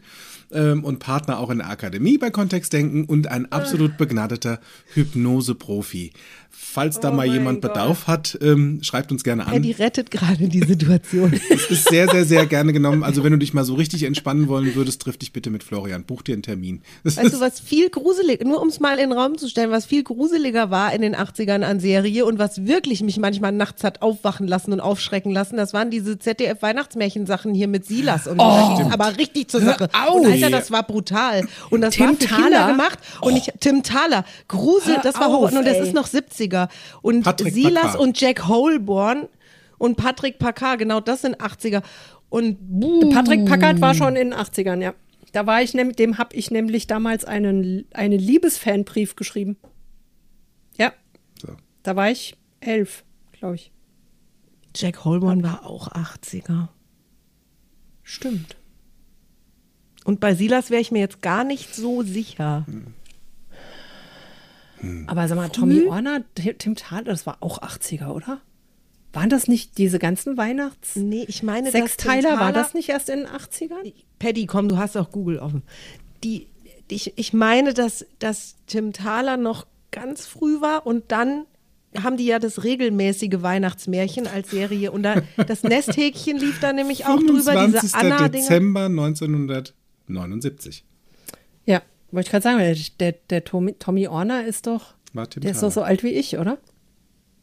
ähm, 0.53 0.84
und 0.84 0.99
Partner 0.99 1.38
auch 1.38 1.51
in 1.51 1.59
der 1.59 1.70
Akademie 1.70 2.18
bei 2.18 2.30
Kontextdenken 2.30 3.05
und 3.05 3.28
ein 3.28 3.51
absolut 3.53 3.96
begnadeter 3.96 4.61
Hypnose-Profi. 4.94 6.12
Falls 6.51 6.99
da 6.99 7.12
mal 7.12 7.26
jemand 7.26 7.61
Bedarf 7.61 8.07
hat, 8.07 8.36
ähm, 8.42 8.80
schreibt 8.82 9.12
uns 9.12 9.22
gerne 9.22 9.46
an. 9.46 9.62
Die 9.62 9.72
rettet 9.72 10.11
gerade 10.11 10.49
die 10.49 10.62
Situation. 10.62 11.32
Es 11.51 11.70
ist 11.70 11.88
sehr, 11.88 12.09
sehr, 12.09 12.24
sehr 12.24 12.46
gerne 12.46 12.72
genommen. 12.72 13.05
Also 13.05 13.22
wenn 13.22 13.32
du 13.32 13.38
dich 13.38 13.55
mal 13.55 13.64
so 13.64 13.74
richtig 13.74 14.03
entspannen 14.03 14.49
wollen 14.49 14.74
würdest, 14.74 15.03
triff 15.03 15.16
dich 15.16 15.32
bitte 15.32 15.51
mit 15.51 15.62
Florian. 15.62 16.05
Buch 16.05 16.22
dir 16.22 16.32
einen 16.32 16.42
Termin. 16.42 16.82
Das 17.05 17.16
Weißt 17.16 17.34
du, 17.34 17.40
was 17.40 17.61
viel 17.61 17.90
gruselig, 17.90 18.44
nur 18.44 18.61
um 18.61 18.68
es 18.68 18.80
mal 18.80 18.99
in 18.99 19.11
den 19.11 19.18
Raum 19.18 19.38
zu 19.38 19.49
stellen, 19.49 19.70
was 19.70 19.86
viel 19.86 20.03
gruseliger 20.03 20.70
war 20.70 20.92
in 20.92 21.03
den 21.03 21.14
80ern 21.14 21.62
an 21.62 21.80
Serie 21.80 22.24
und 22.24 22.38
was 22.38 22.66
wirklich 22.66 23.03
mich 23.03 23.18
manchmal 23.18 23.53
nachts 23.53 23.84
hat 23.84 24.03
aufwachen 24.03 24.46
lassen 24.46 24.72
und 24.72 24.80
aufschrecken 24.80 25.32
lassen, 25.32 25.57
das 25.57 25.72
waren 25.72 25.90
diese 25.90 26.18
ZDF-Weihnachtsmärchensachen 26.18 27.55
hier 27.55 27.68
mit 27.68 27.86
Silas 27.86 28.26
und 28.26 28.40
so. 28.40 28.46
Da 28.46 28.74
ging's 28.76 28.92
aber 28.92 29.16
richtig 29.16 29.49
zur 29.51 29.61
Sache. 29.61 29.88
auf! 29.92 30.14
Und 30.14 30.38
Alter, 30.45 30.59
das 30.59 30.70
war 30.70 30.82
brutal. 30.82 31.47
Und 31.70 31.80
das 31.80 31.95
Tim 31.95 32.07
war 32.07 32.14
für 32.14 32.26
Kinder 32.26 32.51
Thaler? 32.51 32.66
gemacht. 32.68 32.99
Und 33.20 33.36
ich, 33.36 33.53
Tim 33.61 33.82
Thaler, 33.82 34.24
Grusel, 34.49 34.97
Hör 34.97 35.03
das 35.03 35.14
war 35.16 35.28
auf. 35.28 35.53
Und 35.53 35.64
das 35.64 35.76
ey. 35.76 35.82
ist 35.82 35.95
noch 35.95 36.07
70er. 36.09 36.68
Und 37.03 37.24
Patrick 37.24 37.55
Silas 37.55 37.82
Packard. 37.82 38.01
und 38.01 38.20
Jack 38.20 38.49
Holborn 38.49 39.28
und 39.78 39.97
Patrick 39.97 40.39
Packard, 40.39 40.78
genau 40.78 41.01
das 41.01 41.22
sind 41.22 41.36
80er. 41.36 41.82
Und 42.28 42.59
buh, 42.61 43.11
Patrick 43.11 43.47
Packard 43.47 43.80
war 43.80 43.95
schon 43.95 44.16
in 44.16 44.30
den 44.30 44.39
80ern, 44.39 44.82
ja. 44.82 44.95
Da 45.32 45.47
war 45.47 45.62
ich 45.62 45.74
nämlich, 45.74 45.97
dem 45.97 46.18
habe 46.18 46.34
ich 46.34 46.51
nämlich 46.51 46.86
damals 46.86 47.24
einen, 47.24 47.86
einen 47.93 48.18
Liebesfanbrief 48.18 49.14
geschrieben. 49.14 49.57
Ja, 50.78 50.93
so. 51.41 51.49
da 51.82 51.97
war 51.97 52.11
ich 52.11 52.36
elf, 52.61 53.05
glaube 53.32 53.57
ich. 53.57 53.72
Jack 54.74 55.05
Holborn 55.05 55.43
war 55.43 55.66
auch 55.66 55.89
80er. 55.93 56.68
Stimmt. 58.03 58.57
Und 60.09 60.21
bei 60.21 60.35
Silas 60.35 60.71
wäre 60.71 60.81
ich 60.81 60.91
mir 60.91 61.01
jetzt 61.01 61.21
gar 61.21 61.45
nicht 61.45 61.75
so 61.75 62.03
sicher. 62.03 62.65
Aber 65.07 65.29
sag 65.29 65.37
mal, 65.37 65.51
Tommy 65.51 65.83
Orner, 65.87 66.25
Tim 66.35 66.77
Thaler, 66.77 67.05
das 67.05 67.27
war 67.27 67.37
auch 67.41 67.61
80er, 67.61 68.09
oder? 68.13 68.41
Waren 69.13 69.29
das 69.29 69.49
nicht 69.49 69.77
diese 69.77 69.99
ganzen 69.99 70.39
Weihnachts... 70.39 70.97
Nee, 70.97 71.27
ich 71.29 71.43
meine, 71.43 71.71
Sechsteiler, 71.71 72.31
dass 72.31 72.41
war 72.41 72.53
das 72.55 72.73
nicht 72.73 72.89
erst 72.89 73.11
in 73.11 73.19
den 73.19 73.29
80ern? 73.29 73.93
Paddy, 74.19 74.47
komm, 74.47 74.71
du 74.71 74.79
hast 74.79 74.97
auch 74.97 75.11
Google 75.11 75.41
offen. 75.41 75.63
Die, 76.25 76.47
ich, 76.89 77.13
ich 77.19 77.35
meine, 77.35 77.75
dass, 77.75 78.07
dass 78.19 78.57
Tim 78.67 78.95
Thaler 78.95 79.37
noch 79.37 79.67
ganz 79.91 80.27
früh 80.27 80.63
war 80.63 80.87
und 80.87 81.13
dann 81.13 81.45
haben 82.03 82.17
die 82.17 82.25
ja 82.25 82.39
das 82.39 82.65
regelmäßige 82.65 83.43
Weihnachtsmärchen 83.43 84.27
als 84.27 84.53
Serie 84.53 84.91
und 84.91 85.03
da, 85.03 85.17
das 85.47 85.63
Nesthäkchen 85.65 86.39
lief 86.39 86.61
da 86.61 86.73
nämlich 86.73 87.05
auch 87.05 87.19
drüber, 87.19 87.53
25. 87.53 87.81
diese 87.83 87.95
Anna-Dinger. 87.95 88.29
Dezember 88.29 88.89
1979. 90.09 90.85
Ja, 91.67 91.83
wollte 92.11 92.27
ich 92.29 92.31
gerade 92.31 92.43
sagen, 92.43 92.59
der, 92.59 92.75
der, 93.01 93.13
der 93.31 93.45
Tommy, 93.45 93.75
Tommy 93.75 94.09
Orner 94.09 94.45
ist 94.47 94.67
doch, 94.67 94.95
War 95.13 95.29
Tim 95.29 95.43
der 95.43 95.51
ist 95.53 95.59
Thaler. 95.59 95.69
doch 95.71 95.75
so 95.75 95.83
alt 95.83 96.03
wie 96.03 96.09
ich, 96.09 96.39
oder? 96.39 96.59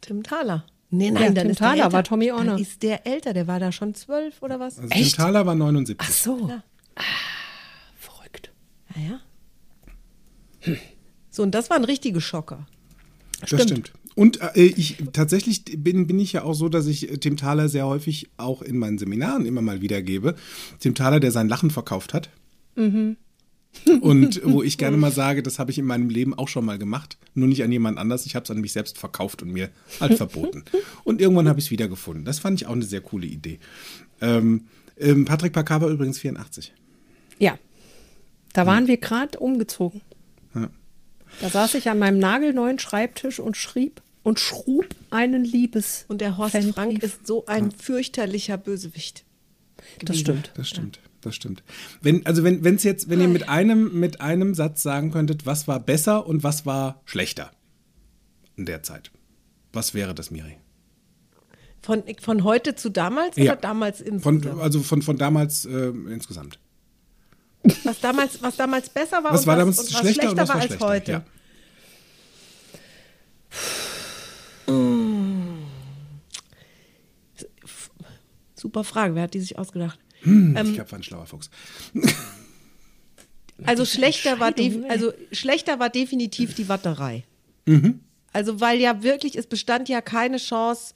Tim 0.00 0.22
Thaler. 0.22 0.64
Nee, 0.90 1.10
nein, 1.10 1.22
Ja, 1.22 1.28
dann 1.30 1.34
Tim 1.44 1.50
ist 1.50 1.60
der 1.60 1.66
Thaler 1.68 1.84
älter. 1.84 1.92
war 1.92 2.04
Tommy 2.04 2.30
Orner. 2.32 2.52
Dann 2.52 2.62
ist 2.62 2.82
der 2.82 3.06
älter, 3.06 3.32
der 3.32 3.46
war 3.46 3.60
da 3.60 3.72
schon 3.72 3.94
zwölf 3.94 4.42
oder 4.42 4.58
was? 4.60 4.78
Also 4.78 4.88
Tim 4.94 5.08
Thaler 5.08 5.46
war 5.46 5.54
79. 5.54 6.08
so. 6.10 6.48
Ja. 6.48 6.62
Verrückt. 7.98 8.50
Ja, 8.94 9.20
ja. 10.66 10.74
So, 11.30 11.42
und 11.42 11.52
das 11.54 11.70
waren 11.70 11.84
richtige 11.84 12.20
Schocker. 12.20 12.66
Das 13.48 13.62
stimmt. 13.62 13.92
Und 14.14 14.40
äh, 14.40 14.62
ich 14.62 14.96
tatsächlich 15.12 15.64
bin, 15.76 16.06
bin 16.06 16.18
ich 16.18 16.32
ja 16.32 16.42
auch 16.44 16.54
so, 16.54 16.68
dass 16.70 16.86
ich 16.86 17.10
äh, 17.10 17.18
Tim 17.18 17.36
Thaler 17.36 17.68
sehr 17.68 17.86
häufig 17.86 18.30
auch 18.38 18.62
in 18.62 18.78
meinen 18.78 18.96
Seminaren 18.96 19.44
immer 19.44 19.60
mal 19.60 19.82
wiedergebe. 19.82 20.34
Tim 20.80 20.94
Thaler, 20.94 21.20
der 21.20 21.30
sein 21.32 21.48
Lachen 21.48 21.70
verkauft 21.70 22.14
hat. 22.14 22.30
Mhm. 22.76 23.16
Und 24.00 24.40
wo 24.44 24.62
ich 24.62 24.78
gerne 24.78 24.96
mal 24.96 25.12
sage, 25.12 25.42
das 25.42 25.58
habe 25.58 25.70
ich 25.70 25.78
in 25.78 25.84
meinem 25.84 26.08
Leben 26.08 26.34
auch 26.34 26.48
schon 26.48 26.64
mal 26.64 26.78
gemacht, 26.78 27.18
nur 27.34 27.48
nicht 27.48 27.62
an 27.62 27.72
jemand 27.72 27.98
anders. 27.98 28.26
Ich 28.26 28.34
habe 28.34 28.44
es 28.44 28.50
an 28.50 28.60
mich 28.60 28.72
selbst 28.72 28.98
verkauft 28.98 29.42
und 29.42 29.52
mir 29.52 29.70
halt 30.00 30.14
verboten. 30.16 30.64
Und 31.04 31.20
irgendwann 31.20 31.48
habe 31.48 31.58
ich 31.58 31.66
es 31.66 31.70
wiedergefunden. 31.70 32.24
Das 32.24 32.38
fand 32.38 32.60
ich 32.60 32.66
auch 32.66 32.72
eine 32.72 32.84
sehr 32.84 33.00
coole 33.00 33.26
Idee. 33.26 33.58
Ähm, 34.20 34.66
ähm, 34.96 35.24
Patrick 35.24 35.52
Packard 35.52 35.82
war 35.82 35.88
übrigens 35.90 36.18
84. 36.18 36.72
Ja. 37.38 37.58
Da 38.54 38.66
waren 38.66 38.86
wir 38.86 38.96
gerade 38.96 39.38
umgezogen. 39.38 40.00
Ja. 40.54 40.70
Da 41.42 41.50
saß 41.50 41.74
ich 41.74 41.90
an 41.90 41.98
meinem 41.98 42.18
nagelneuen 42.18 42.78
Schreibtisch 42.78 43.38
und 43.38 43.58
schrieb 43.58 44.00
und 44.22 44.40
schrub 44.40 44.86
einen 45.10 45.44
Liebes. 45.44 46.06
Und 46.08 46.22
der 46.22 46.38
Horst 46.38 46.52
Fanbrief. 46.52 46.74
Frank 46.74 47.02
ist 47.02 47.26
so 47.26 47.44
ein 47.44 47.70
fürchterlicher 47.70 48.56
Bösewicht. 48.56 49.24
Das 50.02 50.18
stimmt. 50.18 50.52
Das 50.56 50.68
stimmt, 50.68 51.00
das 51.26 51.34
stimmt. 51.36 51.62
Wenn, 52.00 52.24
also 52.26 52.42
wenn 52.44 52.64
es 52.74 52.82
jetzt, 52.84 53.10
wenn 53.10 53.20
ihr 53.20 53.28
mit 53.28 53.48
einem, 53.48 53.98
mit 54.00 54.20
einem 54.20 54.54
Satz 54.54 54.82
sagen 54.82 55.10
könntet, 55.10 55.44
was 55.46 55.68
war 55.68 55.80
besser 55.80 56.26
und 56.26 56.42
was 56.42 56.64
war 56.66 57.02
schlechter 57.04 57.50
in 58.56 58.64
der 58.66 58.82
Zeit, 58.82 59.10
was 59.72 59.92
wäre 59.94 60.14
das, 60.14 60.30
Miri? 60.30 60.56
Von, 61.82 62.02
von 62.20 62.42
heute 62.44 62.74
zu 62.74 62.88
damals 62.90 63.36
Ja. 63.36 63.52
oder 63.52 63.60
damals 63.60 63.98
Von, 63.98 64.06
insgesamt? 64.36 64.60
also 64.60 64.80
von, 64.82 65.02
von 65.02 65.18
damals 65.18 65.66
äh, 65.66 65.88
insgesamt. 66.08 66.58
was, 67.84 68.00
damals, 68.00 68.42
was 68.42 68.56
damals 68.56 68.88
besser 68.88 69.22
war 69.22 69.32
Was 69.32 69.42
und 69.42 69.46
war 69.46 69.54
was, 69.56 69.60
damals 69.60 69.78
und 69.78 69.92
was 69.94 70.00
schlechter, 70.00 70.30
und 70.30 70.36
was 70.36 70.48
war 70.48 70.54
war 70.56 70.62
als 70.62 70.66
schlechter? 70.72 70.86
heute. 70.88 71.12
Ja. 71.12 71.24
Super 78.54 78.84
Frage, 78.84 79.14
wer 79.14 79.24
hat 79.24 79.34
die 79.34 79.40
sich 79.40 79.58
ausgedacht? 79.58 79.98
Hm, 80.26 80.56
ich 80.56 80.74
glaube, 80.74 80.90
war 80.92 80.98
ein 80.98 81.02
schlauer 81.02 81.26
Fuchs. 81.26 81.50
Also 83.64 83.86
schlechter 83.86 84.38
war, 84.38 84.52
also 84.88 85.12
schlechter 85.32 85.78
war 85.78 85.88
definitiv 85.88 86.54
die 86.54 86.68
Watterei. 86.68 87.24
Mhm. 87.64 88.00
Also 88.32 88.60
weil 88.60 88.78
ja 88.80 89.02
wirklich, 89.02 89.36
es 89.36 89.46
bestand 89.46 89.88
ja 89.88 90.02
keine 90.02 90.36
Chance, 90.36 90.92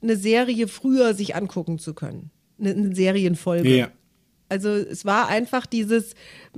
eine 0.00 0.16
Serie 0.16 0.68
früher 0.68 1.14
sich 1.14 1.34
angucken 1.34 1.80
zu 1.80 1.94
können. 1.94 2.30
Eine, 2.60 2.70
eine 2.70 2.94
Serienfolge. 2.94 3.68
Ja. 3.76 3.90
Also 4.48 4.68
es 4.68 5.04
war 5.04 5.28
einfach 5.28 5.66
dieses 5.66 6.14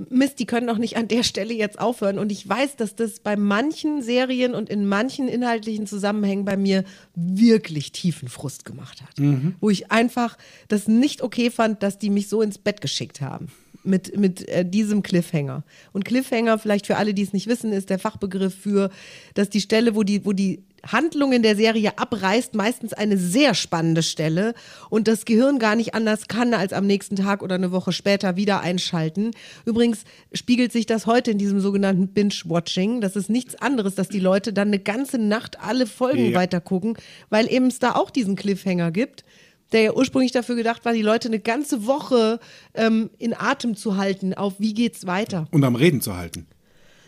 Mist, 0.09 0.39
die 0.39 0.45
können 0.45 0.67
doch 0.67 0.77
nicht 0.77 0.97
an 0.97 1.07
der 1.07 1.23
Stelle 1.23 1.53
jetzt 1.53 1.79
aufhören. 1.79 2.19
Und 2.19 2.31
ich 2.31 2.47
weiß, 2.47 2.75
dass 2.75 2.95
das 2.95 3.19
bei 3.19 3.35
manchen 3.35 4.01
Serien 4.01 4.53
und 4.53 4.69
in 4.69 4.85
manchen 4.87 5.27
inhaltlichen 5.27 5.87
Zusammenhängen 5.87 6.45
bei 6.45 6.57
mir 6.57 6.83
wirklich 7.15 7.91
tiefen 7.91 8.29
Frust 8.29 8.65
gemacht 8.65 9.01
hat. 9.01 9.17
Wo 9.59 9.69
ich 9.69 9.91
einfach 9.91 10.37
das 10.67 10.87
nicht 10.87 11.21
okay 11.21 11.49
fand, 11.49 11.83
dass 11.83 11.97
die 11.97 12.09
mich 12.09 12.29
so 12.29 12.41
ins 12.41 12.57
Bett 12.57 12.81
geschickt 12.81 13.21
haben. 13.21 13.47
Mit, 13.89 14.15
mit 14.17 14.47
äh, 14.47 14.63
diesem 14.63 15.01
Cliffhanger. 15.01 15.63
Und 15.93 16.05
Cliffhanger, 16.05 16.59
vielleicht 16.59 16.85
für 16.85 16.97
alle, 16.97 17.13
die 17.13 17.23
es 17.23 17.33
nicht 17.33 17.47
wissen, 17.47 17.73
ist 17.73 17.89
der 17.89 17.97
Fachbegriff 17.99 18.53
für, 18.53 18.89
dass 19.33 19.49
die 19.49 19.61
Stelle, 19.61 19.95
wo 19.95 20.03
die, 20.03 20.25
wo 20.25 20.31
die 20.33 20.63
Handlung 20.85 21.33
in 21.33 21.43
der 21.43 21.55
Serie 21.55 21.97
abreißt, 21.97 22.53
meistens 22.53 22.93
eine 22.93 23.17
sehr 23.17 23.53
spannende 23.53 24.03
Stelle 24.03 24.53
und 24.89 25.07
das 25.07 25.25
Gehirn 25.25 25.59
gar 25.59 25.75
nicht 25.75 25.93
anders 25.93 26.27
kann, 26.27 26.53
als 26.53 26.71
am 26.71 26.85
nächsten 26.87 27.15
Tag 27.15 27.41
oder 27.41 27.55
eine 27.55 27.71
Woche 27.71 27.91
später 27.91 28.35
wieder 28.35 28.61
einschalten. 28.61 29.31
Übrigens 29.65 30.03
spiegelt 30.33 30.71
sich 30.71 30.85
das 30.85 31.05
heute 31.05 31.31
in 31.31 31.37
diesem 31.37 31.59
sogenannten 31.59 32.09
Binge-Watching. 32.09 33.01
Das 33.01 33.15
ist 33.15 33.29
nichts 33.29 33.55
anderes, 33.55 33.95
dass 33.95 34.07
die 34.09 34.19
Leute 34.19 34.53
dann 34.53 34.69
eine 34.69 34.79
ganze 34.79 35.17
Nacht 35.17 35.59
alle 35.59 35.85
Folgen 35.85 36.31
Ja. 36.31 36.37
weitergucken, 36.39 36.95
weil 37.29 37.51
eben 37.51 37.67
es 37.67 37.79
da 37.79 37.95
auch 37.95 38.09
diesen 38.09 38.35
Cliffhanger 38.35 38.91
gibt 38.91 39.25
der 39.71 39.81
ja 39.81 39.93
ursprünglich 39.93 40.31
dafür 40.31 40.55
gedacht 40.55 40.85
war, 40.85 40.93
die 40.93 41.01
Leute 41.01 41.27
eine 41.27 41.39
ganze 41.39 41.85
Woche 41.85 42.39
ähm, 42.73 43.09
in 43.17 43.33
Atem 43.33 43.75
zu 43.75 43.97
halten, 43.97 44.33
auf 44.33 44.55
wie 44.59 44.73
geht's 44.73 45.05
weiter. 45.05 45.47
Und 45.51 45.63
am 45.63 45.75
Reden 45.75 46.01
zu 46.01 46.15
halten. 46.15 46.47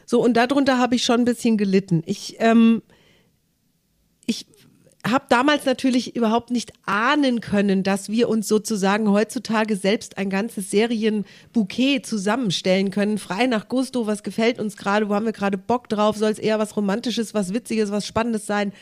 So, 0.06 0.22
und 0.22 0.36
darunter 0.36 0.78
habe 0.78 0.96
ich 0.96 1.04
schon 1.04 1.22
ein 1.22 1.26
bisschen 1.26 1.58
gelitten. 1.58 2.04
Ich, 2.06 2.36
ähm, 2.40 2.82
ich 4.26 4.46
habe 5.08 5.26
damals 5.30 5.66
natürlich 5.66 6.16
überhaupt 6.16 6.52
nicht 6.52 6.74
ahnen 6.86 7.42
können, 7.42 7.82
dass 7.82 8.10
wir 8.10 8.30
uns 8.30 8.48
sozusagen 8.48 9.10
heutzutage 9.10 9.76
selbst 9.76 10.18
ein 10.18 10.30
ganzes 10.30 10.70
Serienbouquet 10.70 12.02
zusammenstellen 12.06 12.92
können, 12.92 13.18
frei 13.18 13.48
nach 13.48 13.68
Gusto, 13.68 14.06
was 14.06 14.22
gefällt 14.22 14.60
uns 14.60 14.78
gerade, 14.78 15.10
wo 15.10 15.16
haben 15.16 15.26
wir 15.26 15.34
gerade 15.34 15.58
Bock 15.58 15.90
drauf, 15.90 16.18
soll 16.18 16.32
es 16.32 16.40
eher 16.40 16.60
was 16.60 16.76
Romantisches, 16.76 17.34
was 17.34 17.54
Witziges, 17.54 17.92
was 17.92 18.06
Spannendes 18.06 18.46
sein. 18.46 18.74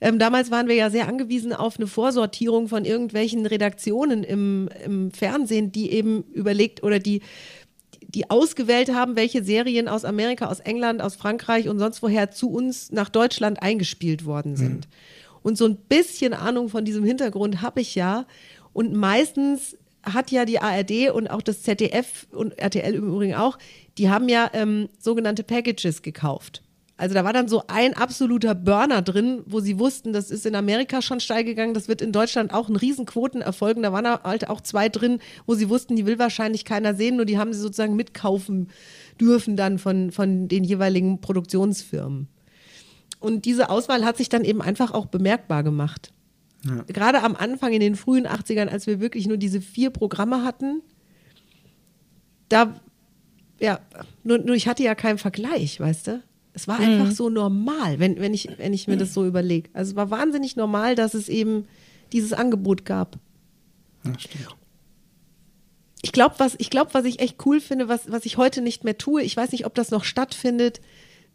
Ähm, 0.00 0.18
damals 0.18 0.50
waren 0.50 0.68
wir 0.68 0.74
ja 0.74 0.90
sehr 0.90 1.08
angewiesen 1.08 1.52
auf 1.52 1.76
eine 1.76 1.86
Vorsortierung 1.86 2.68
von 2.68 2.84
irgendwelchen 2.84 3.46
Redaktionen 3.46 4.22
im, 4.22 4.68
im 4.84 5.10
Fernsehen, 5.10 5.72
die 5.72 5.90
eben 5.90 6.22
überlegt 6.32 6.82
oder 6.82 6.98
die 6.98 7.20
die 8.10 8.30
ausgewählt 8.30 8.94
haben, 8.94 9.16
welche 9.16 9.44
Serien 9.44 9.86
aus 9.86 10.06
Amerika, 10.06 10.46
aus 10.46 10.60
England, 10.60 11.02
aus 11.02 11.14
Frankreich 11.14 11.68
und 11.68 11.78
sonst 11.78 12.02
woher 12.02 12.30
zu 12.30 12.50
uns 12.50 12.90
nach 12.90 13.10
Deutschland 13.10 13.62
eingespielt 13.62 14.24
worden 14.24 14.56
sind. 14.56 14.88
Und 15.42 15.58
so 15.58 15.66
ein 15.66 15.76
bisschen 15.76 16.32
Ahnung 16.32 16.70
von 16.70 16.86
diesem 16.86 17.04
Hintergrund 17.04 17.60
habe 17.60 17.82
ich 17.82 17.94
ja. 17.94 18.26
Und 18.72 18.94
meistens 18.94 19.76
hat 20.02 20.30
ja 20.30 20.46
die 20.46 20.58
ARD 20.58 21.10
und 21.12 21.28
auch 21.28 21.42
das 21.42 21.62
ZDF 21.62 22.26
und 22.32 22.58
RTL 22.58 22.94
im 22.94 23.08
Übrigen 23.08 23.34
auch, 23.34 23.58
die 23.98 24.08
haben 24.08 24.28
ja 24.28 24.50
ähm, 24.54 24.88
sogenannte 24.98 25.42
Packages 25.42 26.02
gekauft. 26.02 26.62
Also 26.98 27.14
da 27.14 27.24
war 27.24 27.32
dann 27.32 27.46
so 27.46 27.62
ein 27.68 27.94
absoluter 27.94 28.56
Burner 28.56 29.02
drin, 29.02 29.42
wo 29.46 29.60
sie 29.60 29.78
wussten, 29.78 30.12
das 30.12 30.32
ist 30.32 30.44
in 30.44 30.56
Amerika 30.56 31.00
schon 31.00 31.20
steil 31.20 31.44
gegangen, 31.44 31.72
das 31.72 31.86
wird 31.86 32.02
in 32.02 32.10
Deutschland 32.10 32.52
auch 32.52 32.68
ein 32.68 32.74
Riesenquoten 32.74 33.40
erfolgen. 33.40 33.82
Da 33.82 33.92
waren 33.92 34.04
halt 34.06 34.50
auch 34.50 34.60
zwei 34.60 34.88
drin, 34.88 35.20
wo 35.46 35.54
sie 35.54 35.68
wussten, 35.68 35.94
die 35.94 36.06
will 36.06 36.18
wahrscheinlich 36.18 36.64
keiner 36.64 36.94
sehen, 36.94 37.14
nur 37.14 37.24
die 37.24 37.38
haben 37.38 37.52
sie 37.52 37.60
sozusagen 37.60 37.94
mitkaufen 37.94 38.68
dürfen 39.20 39.56
dann 39.56 39.78
von, 39.78 40.10
von 40.10 40.48
den 40.48 40.64
jeweiligen 40.64 41.20
Produktionsfirmen. 41.20 42.26
Und 43.20 43.44
diese 43.44 43.70
Auswahl 43.70 44.04
hat 44.04 44.16
sich 44.16 44.28
dann 44.28 44.44
eben 44.44 44.60
einfach 44.60 44.92
auch 44.92 45.06
bemerkbar 45.06 45.62
gemacht. 45.62 46.12
Gerade 46.88 47.22
am 47.22 47.36
Anfang 47.36 47.72
in 47.72 47.80
den 47.80 47.94
frühen 47.94 48.26
80ern, 48.26 48.66
als 48.66 48.88
wir 48.88 48.98
wirklich 48.98 49.28
nur 49.28 49.36
diese 49.36 49.60
vier 49.60 49.90
Programme 49.90 50.42
hatten, 50.42 50.82
da, 52.48 52.74
ja, 53.60 53.78
nur, 54.24 54.38
nur 54.38 54.56
ich 54.56 54.66
hatte 54.66 54.82
ja 54.82 54.96
keinen 54.96 55.18
Vergleich, 55.18 55.78
weißt 55.78 56.08
du? 56.08 56.22
Es 56.58 56.66
war 56.66 56.80
einfach 56.80 57.12
so 57.12 57.28
normal, 57.30 58.00
wenn, 58.00 58.18
wenn, 58.18 58.34
ich, 58.34 58.48
wenn 58.56 58.72
ich 58.72 58.88
mir 58.88 58.96
das 58.96 59.14
so 59.14 59.24
überlege. 59.24 59.70
Also 59.74 59.92
es 59.92 59.96
war 59.96 60.10
wahnsinnig 60.10 60.56
normal, 60.56 60.96
dass 60.96 61.14
es 61.14 61.28
eben 61.28 61.66
dieses 62.12 62.32
Angebot 62.32 62.84
gab. 62.84 63.16
Ja. 64.04 64.12
Ich 66.02 66.10
glaube, 66.10 66.34
was, 66.38 66.56
ich 66.58 66.68
glaub, 66.70 66.94
was 66.94 67.04
ich 67.04 67.20
echt 67.20 67.36
cool 67.46 67.60
finde, 67.60 67.88
was, 67.88 68.10
was 68.10 68.26
ich 68.26 68.36
heute 68.38 68.60
nicht 68.60 68.82
mehr 68.82 68.98
tue, 68.98 69.22
ich 69.22 69.36
weiß 69.36 69.52
nicht, 69.52 69.66
ob 69.66 69.74
das 69.76 69.92
noch 69.92 70.02
stattfindet, 70.02 70.80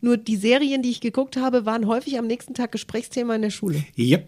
nur 0.02 0.18
die 0.18 0.36
Serien, 0.36 0.82
die 0.82 0.90
ich 0.90 1.00
geguckt 1.00 1.38
habe, 1.38 1.66
waren 1.66 1.88
häufig 1.88 2.20
am 2.20 2.28
nächsten 2.28 2.54
Tag 2.54 2.74
Gesprächsthema 2.74 3.34
in 3.36 3.44
der 3.44 3.50
Schule. 3.50 3.82
Ja, 3.96 4.20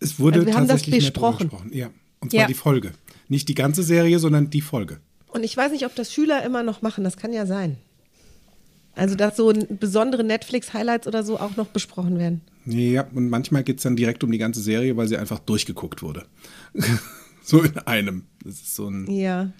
es 0.00 0.18
wurde 0.18 0.40
Also 0.40 0.46
wir 0.48 0.54
haben 0.56 0.66
das 0.66 0.82
tatsächlich 0.82 1.02
mehr 1.04 1.10
drüber 1.12 1.28
besprochen. 1.30 1.50
gesprochen. 1.50 1.70
Ja, 1.72 1.90
und 2.18 2.32
zwar 2.32 2.40
Ja. 2.40 2.46
die 2.48 2.54
Folge. 2.54 2.92
Nicht 3.28 3.48
die 3.48 3.54
ganze 3.54 3.84
Serie, 3.84 4.18
sondern 4.18 4.50
die 4.50 4.60
Folge. 4.60 4.98
Und 5.28 5.44
ich 5.44 5.56
weiß 5.56 5.70
nicht, 5.70 5.86
ob 5.86 5.94
das 5.94 6.12
Schüler 6.12 6.42
immer 6.44 6.64
noch 6.64 6.82
machen, 6.82 7.04
das 7.04 7.16
kann 7.16 7.32
ja 7.32 7.46
sein. 7.46 7.78
Also, 8.94 9.14
dass 9.14 9.36
so 9.36 9.52
besondere 9.70 10.22
Netflix-Highlights 10.22 11.06
oder 11.06 11.22
so 11.22 11.38
auch 11.38 11.56
noch 11.56 11.68
besprochen 11.68 12.18
werden. 12.18 12.42
Ja, 12.66 13.06
und 13.14 13.30
manchmal 13.30 13.64
geht 13.64 13.78
es 13.78 13.82
dann 13.82 13.96
direkt 13.96 14.22
um 14.22 14.30
die 14.30 14.38
ganze 14.38 14.60
Serie, 14.60 14.96
weil 14.96 15.08
sie 15.08 15.16
einfach 15.16 15.38
durchgeguckt 15.38 16.02
wurde. 16.02 16.24
so 17.42 17.62
in 17.62 17.78
einem. 17.78 18.24
Das 18.44 18.54
ist 18.54 18.74
so 18.74 18.88
ein. 18.88 19.10
Ja. 19.10 19.50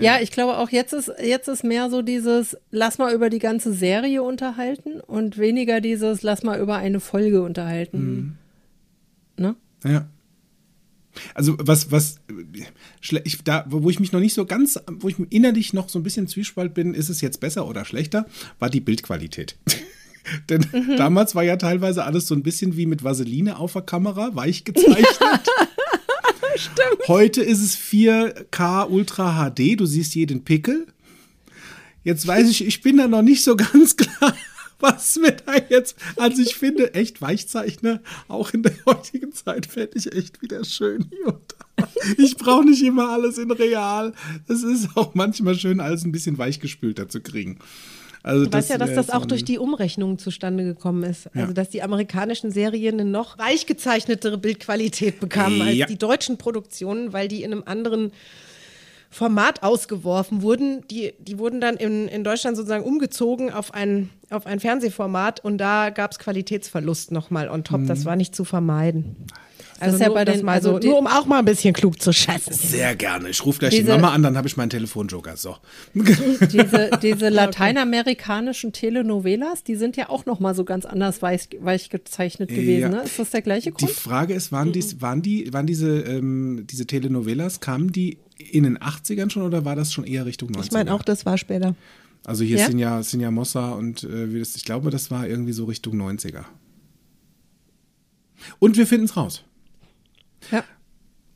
Ja, 0.00 0.20
ich 0.20 0.30
glaube 0.30 0.58
auch 0.58 0.70
jetzt 0.70 0.92
ist, 0.92 1.10
jetzt 1.22 1.48
ist 1.48 1.64
mehr 1.64 1.90
so 1.90 2.00
dieses, 2.00 2.56
lass 2.70 2.98
mal 2.98 3.12
über 3.12 3.30
die 3.30 3.40
ganze 3.40 3.72
Serie 3.72 4.22
unterhalten 4.22 5.00
und 5.00 5.38
weniger 5.38 5.80
dieses, 5.80 6.22
lass 6.22 6.44
mal 6.44 6.60
über 6.60 6.76
eine 6.76 7.00
Folge 7.00 7.42
unterhalten. 7.42 8.38
Ne? 9.36 9.56
Ja. 9.84 10.06
Also 11.34 11.56
was, 11.58 11.90
was, 11.90 12.20
ich, 13.24 13.42
da, 13.44 13.64
wo 13.68 13.88
ich 13.90 14.00
mich 14.00 14.12
noch 14.12 14.20
nicht 14.20 14.34
so 14.34 14.46
ganz, 14.46 14.78
wo 14.88 15.08
ich 15.08 15.16
innerlich 15.30 15.72
noch 15.72 15.88
so 15.88 15.98
ein 15.98 16.02
bisschen 16.02 16.28
Zwiespalt 16.28 16.74
bin, 16.74 16.94
ist 16.94 17.08
es 17.08 17.20
jetzt 17.20 17.40
besser 17.40 17.66
oder 17.66 17.84
schlechter, 17.84 18.26
war 18.58 18.70
die 18.70 18.80
Bildqualität. 18.80 19.56
Denn 20.48 20.66
damals 20.96 21.34
war 21.34 21.44
ja 21.44 21.56
teilweise 21.56 22.04
alles 22.04 22.26
so 22.26 22.34
ein 22.34 22.42
bisschen 22.42 22.76
wie 22.76 22.86
mit 22.86 23.04
Vaseline 23.04 23.58
auf 23.58 23.74
der 23.74 23.82
Kamera, 23.82 24.34
weich 24.34 24.64
gezeichnet. 24.64 25.06
Stimmt. 26.56 27.08
Heute 27.08 27.42
ist 27.42 27.62
es 27.62 27.76
4K 27.76 28.88
Ultra 28.88 29.50
HD, 29.50 29.78
du 29.78 29.86
siehst 29.86 30.14
jeden 30.14 30.42
Pickel. 30.42 30.86
Jetzt 32.02 32.26
weiß 32.26 32.48
ich, 32.48 32.64
ich 32.64 32.82
bin 32.82 32.96
da 32.96 33.08
noch 33.08 33.22
nicht 33.22 33.42
so 33.42 33.56
ganz 33.56 33.96
klar, 33.96 34.34
was 34.78 35.16
mir 35.16 35.32
da 35.32 35.54
jetzt. 35.68 35.96
Also 36.16 36.42
ich 36.42 36.54
finde 36.56 36.94
echt 36.94 37.20
Weichzeichner 37.22 38.00
auch 38.28 38.52
in 38.52 38.62
der 38.62 38.72
heutigen 38.86 39.32
Zeit 39.32 39.66
fände 39.66 39.92
ich 39.96 40.12
echt 40.12 40.42
wieder 40.42 40.64
schön 40.64 41.06
hier 41.10 41.28
und 41.28 41.54
da. 41.76 41.88
Ich 42.18 42.36
brauche 42.36 42.64
nicht 42.64 42.82
immer 42.82 43.10
alles 43.10 43.38
in 43.38 43.50
real. 43.50 44.12
Es 44.48 44.62
ist 44.62 44.88
auch 44.96 45.14
manchmal 45.14 45.54
schön, 45.54 45.80
alles 45.80 46.04
ein 46.04 46.12
bisschen 46.12 46.38
weichgespülter 46.38 47.08
zu 47.08 47.20
kriegen. 47.20 47.58
Also 48.22 48.44
Du 48.46 48.52
weißt 48.52 48.70
ja, 48.70 48.78
dass 48.78 48.92
das 48.94 49.10
auch 49.10 49.24
durch 49.24 49.44
die 49.44 49.58
Umrechnung 49.58 50.18
zustande 50.18 50.64
gekommen 50.64 51.04
ist. 51.04 51.28
Also, 51.28 51.48
Ja. 51.48 51.52
dass 51.52 51.70
die 51.70 51.82
amerikanischen 51.82 52.50
Serien 52.50 52.98
eine 53.00 53.08
noch 53.08 53.38
weich 53.38 53.66
gezeichnetere 53.66 54.36
Bildqualität 54.36 55.20
bekamen 55.20 55.62
als 55.62 55.76
Ja. 55.76 55.86
die 55.86 55.96
deutschen 55.96 56.36
Produktionen, 56.36 57.12
weil 57.12 57.28
die 57.28 57.42
in 57.44 57.52
einem 57.52 57.62
anderen 57.66 58.10
Format 59.10 59.62
ausgeworfen 59.62 60.42
wurden. 60.42 60.82
Die, 60.90 61.12
die 61.18 61.38
wurden 61.38 61.60
dann 61.60 61.76
in, 61.76 62.08
in 62.08 62.24
Deutschland 62.24 62.56
sozusagen 62.56 62.84
umgezogen 62.84 63.50
auf 63.52 63.72
ein, 63.74 64.10
auf 64.30 64.46
ein 64.46 64.60
Fernsehformat 64.60 65.40
und 65.44 65.58
da 65.58 65.90
gab 65.90 66.12
es 66.12 66.18
Qualitätsverlust 66.18 67.12
nochmal 67.12 67.48
on 67.48 67.64
top. 67.64 67.86
Das 67.86 68.04
war 68.04 68.16
nicht 68.16 68.34
zu 68.34 68.44
vermeiden. 68.44 69.16
Also 69.78 69.96
ist 69.96 70.00
ja 70.00 70.06
nur, 70.06 70.14
bei 70.14 70.20
um 70.22 70.26
das 70.26 70.36
den- 70.36 70.46
mal 70.46 70.52
also 70.52 70.72
so, 70.72 70.78
die- 70.78 70.88
nur 70.88 70.98
um 70.98 71.06
auch 71.06 71.26
mal 71.26 71.38
ein 71.40 71.44
bisschen 71.44 71.74
klug 71.74 72.00
zu 72.00 72.10
schätzen. 72.10 72.54
Sehr 72.54 72.96
gerne. 72.96 73.28
Ich 73.28 73.44
rufe 73.44 73.58
gleich 73.58 73.72
die 73.72 73.80
Diese- 73.80 73.92
Mama 73.92 74.10
an, 74.14 74.22
dann 74.22 74.34
habe 74.38 74.48
ich 74.48 74.56
meinen 74.56 74.70
Telefonjoker. 74.70 75.36
So. 75.36 75.56
Diese, 75.94 76.90
diese 77.02 77.28
lateinamerikanischen 77.28 78.72
Telenovelas, 78.72 79.64
die 79.64 79.74
sind 79.74 79.96
ja 79.98 80.08
auch 80.08 80.24
noch 80.26 80.40
mal 80.40 80.54
so 80.54 80.64
ganz 80.64 80.86
anders 80.86 81.20
weich, 81.20 81.48
weich 81.60 81.90
gezeichnet 81.90 82.48
gewesen. 82.48 82.80
Ja. 82.80 82.88
Ne? 82.88 83.02
Ist 83.04 83.18
das 83.18 83.30
der 83.30 83.42
gleiche 83.42 83.70
Die 83.70 83.76
Grund? 83.76 83.90
Frage 83.92 84.32
ist, 84.34 84.50
waren, 84.50 84.72
dies, 84.72 85.00
waren, 85.02 85.20
die, 85.22 85.52
waren 85.52 85.66
diese, 85.66 86.00
ähm, 86.00 86.66
diese 86.70 86.86
Telenovelas, 86.86 87.60
kamen 87.60 87.92
die 87.92 88.16
in 88.38 88.64
den 88.64 88.78
80ern 88.78 89.30
schon 89.30 89.42
oder 89.42 89.64
war 89.64 89.76
das 89.76 89.92
schon 89.92 90.04
eher 90.04 90.26
Richtung 90.26 90.50
90er? 90.50 90.64
Ich 90.64 90.72
meine, 90.72 90.92
auch 90.94 91.02
das 91.02 91.24
war 91.26 91.38
später. 91.38 91.74
Also 92.24 92.44
hier 92.44 92.58
Ja? 92.58 92.66
sind 92.66 92.78
ja, 92.78 93.02
sind 93.02 93.20
ja 93.20 93.30
Mossa 93.30 93.72
und 93.72 94.02
äh, 94.04 94.26
ich 94.26 94.64
glaube, 94.64 94.90
das 94.90 95.10
war 95.10 95.26
irgendwie 95.28 95.52
so 95.52 95.64
Richtung 95.64 95.94
90er. 96.00 96.44
Und 98.58 98.76
wir 98.76 98.86
finden 98.86 99.06
es 99.06 99.16
raus. 99.16 99.42
Ja. 100.50 100.64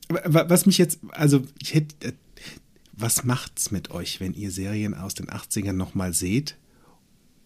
Was 0.09 0.67
mich 0.67 0.79
jetzt, 0.79 1.01
also 1.11 1.43
ich 1.61 1.75
hätte, 1.75 2.09
äh, 2.09 2.13
was 2.93 3.25
macht's 3.25 3.71
mit 3.71 3.91
euch, 3.93 4.21
wenn 4.21 4.35
ihr 4.35 4.51
Serien 4.51 4.95
aus 4.95 5.15
den 5.15 5.29
80ern 5.29 5.73
nochmal 5.73 6.13
seht 6.13 6.57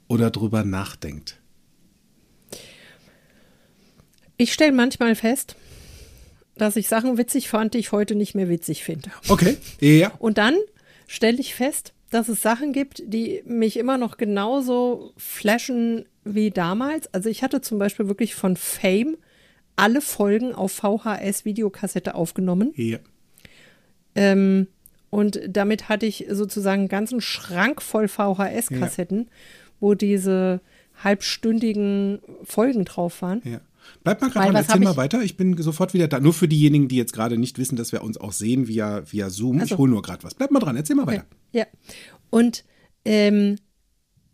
oder 0.09 0.31
drüber 0.31 0.65
nachdenkt? 0.65 1.39
Ich 4.37 4.53
stelle 4.53 4.73
manchmal 4.73 5.15
fest, 5.15 5.55
dass 6.57 6.77
ich 6.77 6.89
Sachen 6.89 7.19
witzig 7.19 7.49
fand, 7.49 7.75
die 7.75 7.79
ich 7.79 7.93
heute 7.93 8.15
nicht 8.15 8.35
mehr 8.35 8.49
witzig 8.49 8.85
finde. 8.85 9.11
Okay, 9.29 9.57
ja. 9.81 10.13
Und 10.19 10.39
dann 10.39 10.57
stelle 11.07 11.39
ich 11.41 11.55
fest, 11.55 11.93
dass 12.11 12.29
es 12.29 12.43
Sachen 12.43 12.73
gibt, 12.73 13.03
die 13.07 13.43
mich 13.45 13.77
immer 13.77 13.99
noch 13.99 14.17
genauso 14.17 15.13
flashen 15.17 16.07
wie 16.25 16.51
damals. 16.51 17.13
Also 17.13 17.29
ich 17.29 17.43
hatte 17.43 17.61
zum 17.61 17.79
Beispiel 17.79 18.07
wirklich 18.09 18.35
von 18.35 18.57
Fame 18.57 19.17
alle 19.77 20.01
Folgen 20.01 20.55
auf 20.55 20.73
VHS-Videokassette 20.73 22.15
aufgenommen. 22.15 22.73
Ja. 22.77 22.99
Ähm, 24.15 24.69
Und 25.11 25.41
damit 25.49 25.89
hatte 25.89 26.07
ich 26.07 26.27
sozusagen 26.31 26.83
einen 26.83 26.89
ganzen 26.89 27.21
Schrank 27.21 27.83
voll 27.83 28.07
VHS-Kassetten, 28.09 29.29
wo 29.81 29.95
diese 29.95 30.61
halbstündigen 31.03 32.21
Folgen 32.45 32.85
drauf 32.85 33.23
waren. 33.23 33.43
Ja. 33.45 33.61
Bleib 34.03 34.20
mal 34.20 34.30
gerade 34.30 34.47
dran, 34.53 34.57
erzähl 34.57 34.80
mal 34.80 34.97
weiter. 34.97 35.22
Ich 35.22 35.37
bin 35.37 35.57
sofort 35.61 35.95
wieder 35.95 36.09
da. 36.09 36.20
Nur 36.20 36.32
für 36.35 36.49
diejenigen, 36.49 36.89
die 36.89 36.97
jetzt 36.97 37.12
gerade 37.12 37.39
nicht 37.39 37.59
wissen, 37.59 37.76
dass 37.76 37.93
wir 37.93 38.03
uns 38.03 38.16
auch 38.18 38.32
sehen 38.32 38.68
via, 38.68 39.03
via 39.11 39.30
Zoom. 39.30 39.59
Ach 39.62 39.66
so. 39.66 39.74
Ich 39.74 39.78
hole 39.78 39.91
nur 39.91 40.03
gerade 40.03 40.22
was. 40.24 40.35
Bleib 40.35 40.51
mal 40.51 40.61
dran, 40.61 40.76
erzähl 40.76 40.97
mal 40.97 41.07
weiter. 41.07 41.26
Ja. 41.53 41.66
Und 42.30 42.64
ähm, 43.05 43.57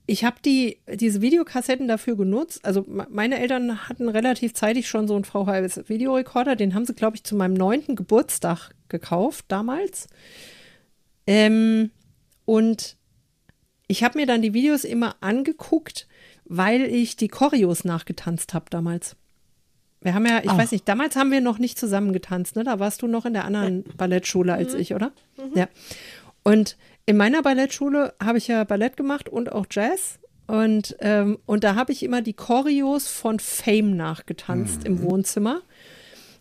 ich 0.07 0.25
habe 0.25 0.37
die, 0.45 0.79
diese 0.93 1.21
Videokassetten 1.23 1.87
dafür 1.87 2.17
genutzt. 2.17 2.65
Also 2.65 2.85
me- 2.89 3.07
meine 3.11 3.39
Eltern 3.39 3.89
hatten 3.89 4.09
relativ 4.09 4.55
zeitig 4.55 4.89
schon 4.89 5.07
so 5.07 5.15
einen 5.15 5.25
VHS-Videorekorder. 5.25 6.57
Den 6.57 6.75
haben 6.75 6.85
sie, 6.87 6.95
glaube 6.95 7.17
ich, 7.17 7.23
zu 7.25 7.37
meinem 7.37 7.55
neunten 7.55 7.95
Geburtstag 7.95 8.71
gekauft 8.89 9.45
damals. 9.49 10.09
Ähm, 11.27 11.91
und 12.45 12.97
ich 13.87 14.03
habe 14.03 14.19
mir 14.19 14.27
dann 14.27 14.43
die 14.43 14.55
Videos 14.55 14.85
immer 14.85 15.17
angeguckt, 15.21 16.09
weil 16.45 16.83
ich 16.83 17.17
die 17.17 17.29
Choreos 17.29 17.85
nachgetanzt 17.85 18.55
habe 18.55 18.67
damals. 18.71 19.17
Wir 20.03 20.15
haben 20.15 20.25
ja, 20.25 20.41
ich 20.43 20.51
weiß 20.51 20.73
nicht, 20.73 20.89
damals 20.89 21.15
haben 21.17 21.31
wir 21.31 21.41
noch 21.43 21.59
nicht 21.59 21.79
zusammen 21.79 22.13
getanzt, 22.13 22.57
ne? 22.57 22.65
Da 22.65 22.79
warst 22.79 23.03
du 23.03 23.07
noch 23.07 23.27
in 23.27 23.35
der 23.35 23.45
anderen 23.45 23.85
Ballettschule 23.97 24.55
als 24.55 24.73
ich, 24.75 24.95
oder? 24.95 25.13
Ja. 25.55 25.69
Und 26.43 26.79
in 27.05 27.17
meiner 27.17 27.43
Ballettschule 27.43 28.15
habe 28.23 28.39
ich 28.39 28.49
ja 28.49 28.65
Ballett 28.65 28.97
gemacht 28.97 29.29
und 29.29 29.53
auch 29.53 29.67
Jazz. 29.71 30.19
Und, 30.47 30.97
ähm, 31.01 31.39
und 31.47 31.65
da 31.65 31.75
habe 31.75 31.93
ich 31.93 32.03
immer 32.03 32.23
die 32.23 32.33
Choreos 32.33 33.09
von 33.09 33.39
Fame 33.39 33.97
nachgetanzt 33.97 34.85
im 34.85 35.03
Wohnzimmer. 35.03 35.63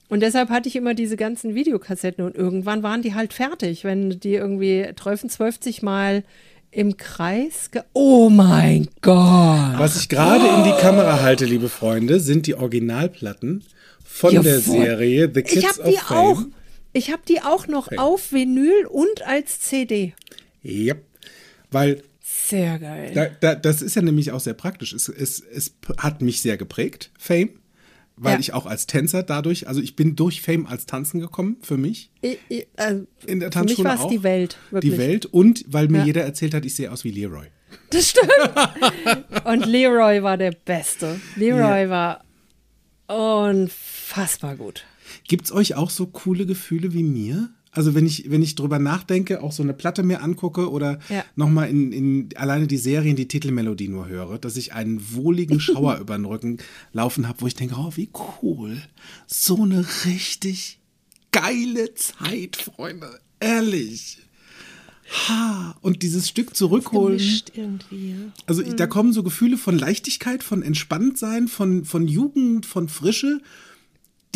Und 0.08 0.22
deshalb 0.22 0.50
hatte 0.50 0.68
ich 0.68 0.76
immer 0.76 0.96
diese 0.96 1.16
ganzen 1.16 1.54
Videokassetten 1.54 2.26
und 2.26 2.36
irgendwann 2.36 2.82
waren 2.82 3.04
die 3.04 3.14
halt 3.14 3.34
fertig, 3.34 3.84
wenn 3.84 4.20
die 4.20 4.34
irgendwie 4.34 4.90
12, 4.96 5.28
12 5.28 5.82
Mal 5.84 6.24
im 6.72 6.98
Kreis. 6.98 7.72
Ge 7.72 7.82
oh 7.94 8.30
mein 8.30 8.88
Gott! 9.02 9.78
Was 9.80 10.00
ich 10.00 10.10
gerade 10.10 10.46
in 10.48 10.64
die 10.64 10.82
Kamera 10.82 11.22
halte, 11.22 11.46
liebe 11.46 11.70
Freunde, 11.70 12.20
sind 12.20 12.48
die 12.48 12.56
Originalplatten 12.56 13.64
von 14.04 14.32
der 14.34 14.60
Jawohl. 14.60 14.62
Serie 14.82 15.32
The 15.34 15.42
Kids 15.42 15.56
Ich 15.56 15.68
habe 15.68 15.90
die 15.90 15.96
of 15.96 16.02
Fame. 16.02 16.18
auch. 16.18 16.42
Ich 16.94 17.12
habe 17.12 17.22
die 17.28 17.42
auch 17.42 17.68
noch 17.68 17.88
Fame. 17.90 18.00
auf 18.00 18.32
Vinyl 18.32 18.86
und 18.88 19.26
als 19.26 19.60
CD. 19.60 20.14
Yep. 20.64 21.04
Weil 21.72 22.02
Sehr 22.22 22.80
geil. 22.80 23.12
da, 23.14 23.28
da, 23.28 23.56
das 23.56 23.82
ist 23.82 23.96
ja 23.96 24.02
nämlich 24.02 24.32
auch 24.32 24.40
sehr 24.40 24.56
praktisch. 24.56 24.94
Es, 24.94 25.08
es, 25.08 25.40
es 25.40 25.74
hat 25.98 26.22
mich 26.22 26.42
sehr 26.42 26.58
geprägt, 26.58 27.12
Fame. 27.18 27.50
Weil 28.22 28.34
Ja. 28.34 28.40
ich 28.40 28.54
auch 28.54 28.66
als 28.66 28.86
Tänzer 28.86 29.24
dadurch, 29.24 29.68
also 29.70 29.80
ich 29.82 29.96
bin 29.96 30.16
durch 30.18 30.42
Fame 30.42 30.66
als 30.68 30.86
Tanzen 30.86 31.22
gekommen, 31.22 31.56
für 31.62 31.78
mich. 31.78 32.12
Ich, 32.22 32.38
ich, 32.50 32.68
also, 32.76 33.06
In 33.26 33.40
der 33.40 33.50
für 33.52 33.60
mich 33.60 33.76
Tanzschule 33.78 33.88
war 33.90 34.04
es 34.04 34.08
die 34.08 34.24
Welt. 34.24 34.58
Wirklich. 34.72 34.92
Die 34.92 34.98
Welt 34.98 35.26
und 35.26 35.64
weil 35.68 35.88
mir 35.88 36.00
Ja. 36.00 36.06
jeder 36.06 36.24
erzählt 36.24 36.54
hat, 36.54 36.66
ich 36.66 36.76
sehe 36.76 36.92
aus 36.92 37.04
wie 37.06 37.12
Leroy. 37.12 37.48
Das 37.92 38.10
stimmt. 38.10 38.32
Und 39.46 39.66
Leroy 39.68 40.24
war 40.24 40.38
der 40.38 40.52
Beste. 40.52 41.20
Leroy 41.36 41.88
war 41.90 42.24
unfassbar 43.08 44.56
gut. 44.56 44.86
Gibt's 45.28 45.52
euch 45.52 45.76
auch 45.76 45.90
so 45.90 46.08
coole 46.08 46.46
Gefühle 46.46 46.94
wie 46.94 47.04
mir? 47.04 47.50
Also 47.80 47.96
wenn 47.96 48.06
ich, 48.06 48.30
wenn 48.30 48.42
ich 48.42 48.56
drüber 48.56 48.78
nachdenke, 48.78 49.42
auch 49.42 49.54
so 49.54 49.64
eine 49.64 49.74
Platte 49.74 50.04
mir 50.04 50.22
angucke 50.22 50.70
oder 50.70 51.00
Ja. 51.08 51.24
nochmal 51.38 51.70
in, 51.70 51.94
in 51.94 52.30
alleine 52.36 52.68
die 52.68 52.76
Serien, 52.76 53.16
die 53.16 53.30
Titelmelodie 53.30 53.88
nur 53.88 54.10
höre, 54.10 54.38
dass 54.38 54.58
ich 54.58 54.74
einen 54.74 55.14
wohligen 55.14 55.62
Schauer 55.62 55.98
über 56.02 56.18
den 56.18 56.26
Rücken 56.26 56.58
laufen 56.92 57.26
habe, 57.26 57.40
wo 57.40 57.48
ich 57.48 57.56
denke, 57.56 57.76
oh, 57.78 57.94
wie 57.96 58.10
cool. 58.44 58.82
So 59.28 59.64
eine 59.64 59.86
richtig 60.06 60.80
geile 61.32 61.94
Zeit, 61.94 62.58
Freunde. 62.58 63.22
Ehrlich. 63.40 64.18
Ha, 65.30 65.78
und 65.80 66.04
dieses 66.04 66.28
Stück 66.28 66.58
zurückholen. 66.58 67.18
Gemischt 67.18 67.54
irgendwie. 67.56 68.10
ja. 68.10 68.16
Also 68.46 68.62
ich, 68.62 68.74
da 68.76 68.88
kommen 68.88 69.14
so 69.14 69.24
Gefühle 69.24 69.56
von 69.58 69.80
Leichtigkeit, 69.80 70.44
von 70.44 70.64
Entspanntsein, 70.64 71.48
von, 71.48 71.86
von 71.86 72.10
Jugend, 72.10 72.66
von 72.66 72.90
Frische, 72.90 73.40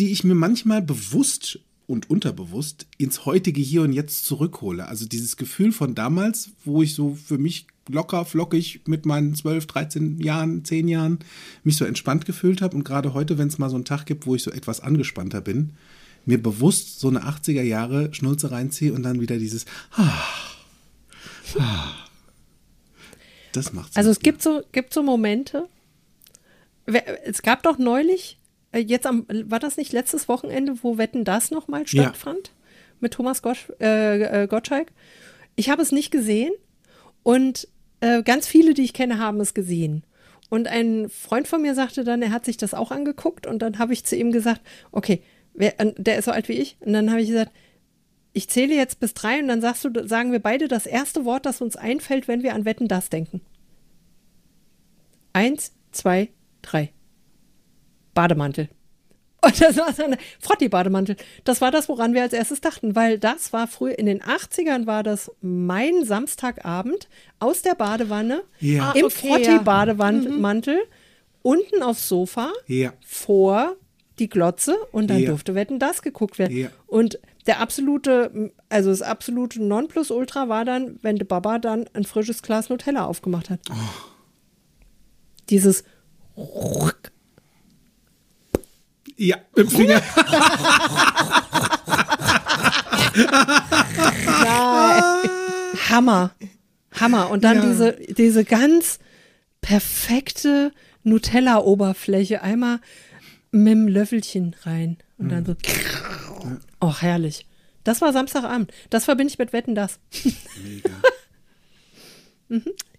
die 0.00 0.12
ich 0.12 0.24
mir 0.24 0.34
manchmal 0.34 0.80
bewusst 0.80 1.58
und 1.86 2.08
unterbewusst 2.10 2.86
ins 2.98 3.26
heutige 3.26 3.60
Hier 3.60 3.82
und 3.82 3.92
Jetzt 3.92 4.24
zurückhole. 4.24 4.86
Also 4.86 5.06
dieses 5.06 5.36
Gefühl 5.36 5.72
von 5.72 5.94
damals, 5.94 6.50
wo 6.64 6.82
ich 6.82 6.94
so 6.94 7.14
für 7.14 7.38
mich 7.38 7.66
locker, 7.88 8.24
flockig 8.24 8.80
mit 8.86 9.06
meinen 9.06 9.34
12, 9.34 9.66
13 9.66 10.20
Jahren, 10.20 10.64
10 10.64 10.88
Jahren 10.88 11.18
mich 11.62 11.76
so 11.76 11.84
entspannt 11.84 12.24
gefühlt 12.24 12.62
habe. 12.62 12.76
Und 12.76 12.84
gerade 12.84 13.14
heute, 13.14 13.38
wenn 13.38 13.48
es 13.48 13.58
mal 13.58 13.70
so 13.70 13.76
einen 13.76 13.84
Tag 13.84 14.06
gibt, 14.06 14.26
wo 14.26 14.34
ich 14.34 14.42
so 14.42 14.50
etwas 14.50 14.80
angespannter 14.80 15.40
bin, 15.40 15.74
mir 16.24 16.42
bewusst 16.42 17.00
so 17.00 17.08
eine 17.08 17.24
80er 17.24 17.62
Jahre 17.62 18.12
Schnulze 18.14 18.50
reinziehe 18.50 18.92
und 18.92 19.02
dann 19.02 19.20
wieder 19.20 19.38
dieses 19.38 19.66
ah, 19.92 20.24
ah. 21.58 21.94
Das 23.52 23.72
macht's. 23.72 23.96
Also 23.96 24.10
es 24.10 24.18
gibt 24.18 24.42
so, 24.42 24.62
gibt 24.72 24.92
so 24.92 25.02
Momente. 25.02 25.68
Es 27.24 27.42
gab 27.42 27.62
doch 27.62 27.78
neulich, 27.78 28.38
jetzt 28.78 29.06
am, 29.06 29.26
war 29.28 29.58
das 29.58 29.76
nicht 29.76 29.92
letztes 29.92 30.28
Wochenende, 30.28 30.74
wo 30.82 30.98
Wetten 30.98 31.24
das 31.24 31.50
nochmal 31.50 31.80
Ja. 31.82 31.86
stattfand? 31.86 32.52
Mit 33.00 33.12
Thomas 33.14 33.42
Gosch, 33.42 33.70
äh, 33.80 34.42
äh, 34.44 34.46
Gottschalk. 34.46 34.92
Ich 35.56 35.68
habe 35.70 35.82
es 35.82 35.92
nicht 35.92 36.10
gesehen 36.10 36.52
und 37.22 37.68
äh, 38.00 38.22
ganz 38.22 38.46
viele, 38.46 38.74
die 38.74 38.82
ich 38.84 38.92
kenne, 38.92 39.18
haben 39.18 39.40
es 39.40 39.54
gesehen. 39.54 40.04
Und 40.50 40.68
ein 40.68 41.08
Freund 41.08 41.48
von 41.48 41.62
mir 41.62 41.74
sagte 41.74 42.04
dann, 42.04 42.22
er 42.22 42.30
hat 42.30 42.44
sich 42.44 42.56
das 42.56 42.74
auch 42.74 42.90
angeguckt 42.90 43.46
und 43.46 43.60
dann 43.60 43.78
habe 43.78 43.92
ich 43.92 44.04
zu 44.04 44.16
ihm 44.16 44.30
gesagt, 44.32 44.60
okay, 44.92 45.22
wer, 45.54 45.80
äh, 45.80 45.92
der 45.96 46.18
ist 46.18 46.26
so 46.26 46.30
alt 46.30 46.48
wie 46.48 46.52
ich. 46.54 46.76
Und 46.80 46.92
dann 46.92 47.10
habe 47.10 47.20
ich 47.22 47.28
gesagt, 47.28 47.52
ich 48.32 48.48
zähle 48.48 48.74
jetzt 48.74 49.00
bis 49.00 49.14
drei 49.14 49.40
und 49.40 49.48
dann 49.48 49.60
sagst 49.60 49.84
du, 49.84 50.08
sagen 50.08 50.32
wir 50.32 50.40
beide 50.40 50.66
das 50.68 50.86
erste 50.86 51.24
Wort, 51.24 51.46
das 51.46 51.60
uns 51.60 51.76
einfällt, 51.76 52.26
wenn 52.28 52.42
wir 52.42 52.54
an 52.54 52.64
Wetten 52.64 52.88
das 52.88 53.08
denken. 53.10 53.40
Eins, 55.32 55.72
zwei, 55.92 56.28
drei. 56.62 56.92
Bademantel. 58.14 58.68
Und 59.44 59.60
das 59.60 59.76
war 59.76 59.92
so 59.92 60.04
eine 60.04 60.16
Frotti-Bademantel. 60.40 61.16
Das 61.44 61.60
war 61.60 61.70
das, 61.70 61.88
woran 61.90 62.14
wir 62.14 62.22
als 62.22 62.32
erstes 62.32 62.62
dachten, 62.62 62.96
weil 62.96 63.18
das 63.18 63.52
war 63.52 63.66
früher, 63.68 63.98
in 63.98 64.06
den 64.06 64.22
80ern 64.22 64.86
war 64.86 65.02
das 65.02 65.30
mein 65.42 66.04
Samstagabend 66.06 67.08
aus 67.40 67.60
der 67.60 67.74
Badewanne, 67.74 68.42
Ja. 68.60 68.92
im 68.92 69.04
Ah, 69.04 69.06
okay, 69.08 69.10
Frotti-Bademantel, 69.10 70.78
unten 71.42 71.82
aufs 71.82 72.08
Sofa, 72.08 72.52
Ja. 72.66 72.94
vor 73.04 73.76
die 74.18 74.30
Glotze 74.30 74.76
und 74.92 75.08
dann 75.08 75.18
Ja. 75.18 75.28
durfte 75.30 75.54
Wetten 75.54 75.78
das 75.78 76.00
geguckt 76.00 76.38
werden. 76.38 76.56
Ja. 76.56 76.68
Und 76.86 77.18
der 77.46 77.60
absolute, 77.60 78.52
also 78.70 78.88
das 78.88 79.02
absolute 79.02 79.62
Nonplusultra 79.62 80.48
war 80.48 80.64
dann, 80.64 80.98
wenn 81.02 81.16
der 81.16 81.26
Baba 81.26 81.58
dann 81.58 81.84
ein 81.92 82.04
frisches 82.04 82.40
Glas 82.42 82.70
Nutella 82.70 83.04
aufgemacht 83.04 83.50
hat. 83.50 83.60
Oh. 83.70 83.74
Dieses 85.50 85.84
Ja, 89.16 89.36
mit 89.54 89.66
dem 89.66 89.70
Finger. 89.70 90.02
Hammer. 95.90 96.32
Hammer. 96.92 97.30
Und 97.30 97.44
dann 97.44 97.56
Ja. 97.58 97.66
diese, 97.66 97.92
diese 97.92 98.44
ganz 98.44 98.98
perfekte 99.60 100.72
Nutella-Oberfläche 101.02 102.42
einmal 102.42 102.80
mit 103.50 103.72
dem 103.72 103.88
Löffelchen 103.88 104.54
rein. 104.62 104.98
Und 105.18 105.28
dann 105.30 105.44
so. 105.44 105.54
Oh, 106.80 106.94
herrlich. 106.98 107.46
Das 107.84 108.00
war 108.00 108.12
Samstagabend. 108.12 108.72
Das 108.90 109.04
verbinde 109.04 109.32
ich 109.32 109.38
mit 109.38 109.52
Wetten 109.52 109.74
das. 109.74 109.98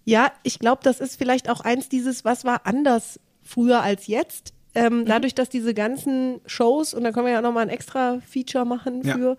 Ja, 0.08 0.32
ich 0.44 0.60
glaube, 0.60 0.82
das 0.84 1.00
ist 1.00 1.18
vielleicht 1.18 1.50
auch 1.50 1.62
eins 1.62 1.88
dieses, 1.90 2.26
was 2.26 2.44
war 2.46 2.66
anders 2.68 3.20
früher 3.42 3.82
als 3.82 4.06
jetzt. 4.08 4.54
Ähm, 4.76 5.06
dadurch, 5.06 5.34
dass 5.34 5.48
diese 5.50 5.74
ganzen 5.74 6.42
Shows, 6.46 6.94
und 6.94 7.04
da 7.06 7.12
können 7.12 7.26
wir 7.26 7.34
ja 7.34 7.42
nochmal 7.42 7.64
ein 7.64 7.70
extra 7.70 8.20
Feature 8.28 8.66
machen 8.66 9.02
Ja. 9.04 9.16
für, 9.16 9.38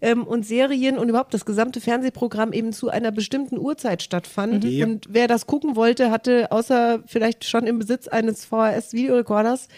ähm, 0.00 0.24
und 0.24 0.46
Serien 0.46 0.96
und 0.96 1.08
überhaupt 1.08 1.34
das 1.34 1.44
gesamte 1.44 1.80
Fernsehprogramm 1.80 2.52
eben 2.52 2.72
zu 2.72 2.88
einer 2.88 3.10
bestimmten 3.10 3.58
Uhrzeit 3.58 4.02
stattfand. 4.02 4.64
Mhm. 4.64 4.82
Und 4.82 5.06
wer 5.10 5.26
das 5.26 5.46
gucken 5.46 5.74
wollte, 5.76 6.10
hatte 6.10 6.52
außer 6.52 7.00
vielleicht 7.06 7.44
schon 7.44 7.66
im 7.66 7.78
Besitz 7.80 8.06
eines 8.08 8.44
VHS-Videorekorders 8.44 9.68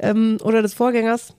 ähm, 0.00 0.38
oder 0.42 0.62
des 0.62 0.74
Vorgängers, 0.74 1.34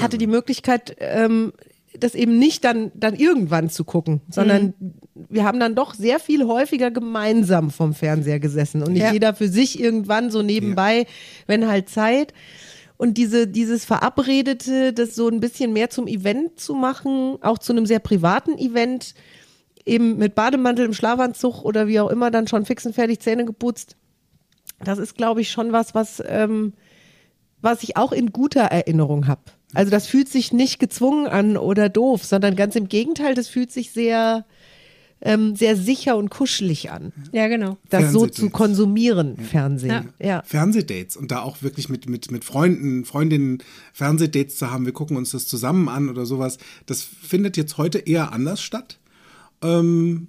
hatte 0.00 0.16
die. 0.18 0.26
Möglichkeit, 0.26 0.96
ähm, 0.98 1.52
das 2.00 2.14
eben 2.14 2.38
nicht 2.38 2.64
dann, 2.64 2.90
dann 2.94 3.14
irgendwann 3.14 3.70
zu 3.70 3.84
gucken, 3.84 4.20
sondern 4.30 4.74
wir 5.14 5.44
haben 5.44 5.60
dann 5.60 5.74
doch 5.74 5.94
sehr 5.94 6.20
viel 6.20 6.46
häufiger 6.46 6.90
gemeinsam 6.90 7.70
vom 7.70 7.94
Fernseher 7.94 8.40
gesessen 8.40 8.82
und 8.82 8.92
nicht 8.92 9.02
Ja. 9.02 9.12
jeder 9.12 9.34
für 9.34 9.48
sich 9.48 9.80
irgendwann 9.80 10.30
so 10.30 10.42
nebenbei, 10.42 11.06
wenn 11.46 11.66
halt 11.68 11.88
Zeit. 11.88 12.32
Und 12.96 13.16
diese, 13.16 13.46
dieses 13.46 13.84
Verabredete, 13.84 14.92
das 14.92 15.14
so 15.14 15.28
ein 15.28 15.40
bisschen 15.40 15.72
mehr 15.72 15.88
zum 15.88 16.08
Event 16.08 16.58
zu 16.58 16.74
machen, 16.74 17.36
auch 17.42 17.58
zu 17.58 17.72
einem 17.72 17.86
sehr 17.86 18.00
privaten 18.00 18.58
Event, 18.58 19.14
eben 19.86 20.18
mit 20.18 20.34
Bademantel 20.34 20.84
im 20.84 20.92
Schlafanzug 20.92 21.64
oder 21.64 21.86
wie 21.86 22.00
auch 22.00 22.10
immer 22.10 22.30
dann 22.30 22.48
schon 22.48 22.64
fix 22.64 22.84
und 22.86 22.94
fertig 22.94 23.20
Zähne 23.20 23.44
geputzt. 23.44 23.96
Das 24.84 24.98
ist, 24.98 25.16
glaube 25.16 25.40
ich, 25.40 25.50
schon 25.50 25.72
was, 25.72 25.94
was, 25.94 26.22
ähm, 26.26 26.72
was 27.60 27.82
ich 27.82 27.96
auch 27.96 28.12
in 28.12 28.32
guter 28.32 28.62
Erinnerung 28.62 29.26
habe. 29.26 29.42
Also 29.74 29.90
das 29.90 30.06
fühlt 30.06 30.28
sich 30.28 30.52
nicht 30.52 30.78
gezwungen 30.78 31.26
an 31.26 31.56
oder 31.56 31.88
doof, 31.88 32.24
sondern 32.24 32.56
ganz 32.56 32.74
im 32.74 32.88
Gegenteil, 32.88 33.34
das 33.34 33.48
fühlt 33.48 33.70
sich 33.70 33.90
sehr, 33.90 34.46
ähm, 35.20 35.56
sehr 35.56 35.76
sicher 35.76 36.16
und 36.16 36.30
kuschelig 36.30 36.90
an. 36.90 37.12
Ja, 37.32 37.48
genau. 37.48 37.76
Das 37.90 38.12
so 38.12 38.26
zu 38.26 38.48
konsumieren, 38.50 39.36
Fernsehen. 39.36 40.10
Ja. 40.18 40.42
Fernsehdates 40.46 41.16
und 41.16 41.30
da 41.30 41.42
auch 41.42 41.62
wirklich 41.62 41.88
mit, 41.90 42.08
mit, 42.08 42.30
mit 42.30 42.44
Freunden, 42.44 43.04
Freundinnen 43.04 43.58
Fernsehdates 43.92 44.56
zu 44.56 44.70
haben, 44.70 44.86
wir 44.86 44.92
gucken 44.92 45.16
uns 45.16 45.32
das 45.32 45.46
zusammen 45.46 45.88
an 45.88 46.08
oder 46.08 46.24
sowas, 46.24 46.58
das 46.86 47.02
findet 47.02 47.56
jetzt 47.56 47.76
heute 47.76 47.98
eher 47.98 48.32
anders 48.32 48.62
statt. 48.62 48.98
Ähm, 49.62 50.28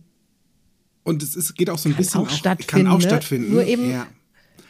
und 1.04 1.24
es 1.24 1.36
ist, 1.36 1.56
geht 1.56 1.70
auch 1.70 1.78
so 1.78 1.88
ein 1.90 1.96
bisschen 1.96 2.22
auch 2.22 2.30
stattfinden, 2.30 2.86
kann 2.88 2.94
auch 2.94 3.00
ne? 3.00 3.08
stattfinden. 3.08 3.54
Nur 3.54 3.64
eben- 3.64 3.90
ja. 3.90 4.06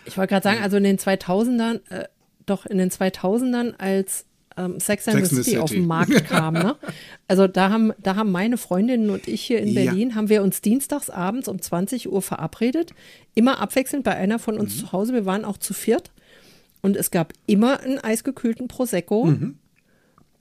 Ich 0.06 0.18
wollte 0.18 0.30
gerade 0.34 0.44
sagen, 0.44 0.62
also 0.62 0.78
in 0.78 0.84
den 0.84 0.98
2000ern, 0.98 1.82
äh, 1.90 2.06
doch 2.46 2.66
in 2.66 2.78
den 2.78 2.90
2000ern, 2.90 3.74
als 3.78 4.26
ähm, 4.60 4.80
Sex 4.80 5.08
and 5.08 5.18
Sex 5.18 5.30
the 5.30 5.36
the 5.38 5.44
City 5.44 5.58
auf 5.60 5.70
City. 5.70 5.82
den 5.82 5.88
Markt 5.88 6.26
kam, 6.30 6.54
ne? 6.54 6.76
Also 7.28 7.48
da 7.48 7.70
haben, 7.70 7.94
da 8.00 8.16
haben 8.16 8.32
meine 8.32 8.58
Freundinnen 8.58 9.10
und 9.10 9.28
ich 9.28 9.42
hier 9.42 9.60
in 9.62 9.70
Ja. 9.70 9.86
Berlin, 9.86 10.16
haben 10.16 10.30
wir 10.30 10.44
uns 10.44 10.62
dienstags 10.62 11.10
abends 11.10 11.48
um 11.48 11.62
20 11.62 12.12
Uhr 12.12 12.22
verabredet, 12.22 12.92
immer 13.36 13.60
abwechselnd 13.60 14.04
bei 14.04 14.16
einer 14.16 14.40
von 14.40 14.56
Mhm. 14.56 14.62
uns 14.62 14.78
zu 14.80 14.92
Hause. 14.92 15.14
Wir 15.14 15.26
waren 15.26 15.46
auch 15.46 15.58
zu 15.58 15.74
viert 15.74 16.12
und 16.82 16.98
es 16.98 17.10
gab 17.12 17.34
immer 17.46 17.80
einen 17.80 18.00
eisgekühlten 18.00 18.68
Prosecco. 18.68 19.26
Mhm. 19.26 19.58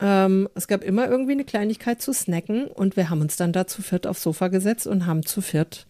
Ähm, 0.01 0.47
es 0.55 0.67
gab 0.67 0.83
immer 0.83 1.09
irgendwie 1.09 1.33
eine 1.33 1.43
Kleinigkeit 1.43 2.01
zu 2.01 2.13
snacken 2.13 2.67
und 2.67 2.95
wir 2.95 3.09
haben 3.09 3.19
uns 3.21 3.35
dann 3.35 3.51
da 3.51 3.67
zu 3.67 3.81
viert 3.81 4.07
aufs 4.07 4.23
Sofa 4.23 4.47
gesetzt 4.47 4.87
und 4.87 5.05
haben 5.05 5.25
zu 5.25 5.41
viert, 5.41 5.87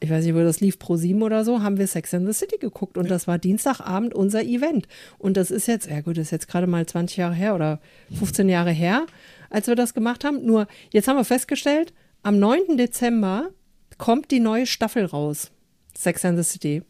ich 0.00 0.10
weiß 0.10 0.24
nicht, 0.24 0.34
wo 0.34 0.40
das 0.40 0.60
lief, 0.60 0.78
pro 0.78 0.96
sieben 0.96 1.22
oder 1.22 1.44
so, 1.44 1.62
haben 1.62 1.78
wir 1.78 1.86
Sex 1.86 2.14
and 2.14 2.26
the 2.26 2.32
City 2.32 2.58
geguckt 2.58 2.96
und 2.98 3.10
das 3.10 3.26
war 3.26 3.38
Dienstagabend 3.38 4.14
unser 4.14 4.42
Event. 4.42 4.86
Und 5.18 5.36
das 5.36 5.50
ist 5.50 5.66
jetzt, 5.68 5.88
ja 5.88 6.00
gut, 6.00 6.16
das 6.16 6.24
ist 6.26 6.30
jetzt 6.32 6.48
gerade 6.48 6.66
mal 6.66 6.84
20 6.86 7.16
Jahre 7.16 7.34
her 7.34 7.54
oder 7.54 7.80
15 8.18 8.48
Jahre 8.48 8.70
her, 8.72 9.06
als 9.50 9.66
wir 9.66 9.74
das 9.76 9.94
gemacht 9.94 10.24
haben. 10.24 10.44
Nur 10.44 10.66
jetzt 10.92 11.08
haben 11.08 11.16
wir 11.16 11.24
festgestellt, 11.24 11.92
am 12.22 12.38
9. 12.38 12.76
Dezember 12.76 13.50
kommt 13.98 14.30
die 14.30 14.40
neue 14.40 14.66
Staffel 14.66 15.04
raus. 15.04 15.50
Sex 15.96 16.24
and 16.24 16.36
the 16.38 16.44
City. 16.44 16.82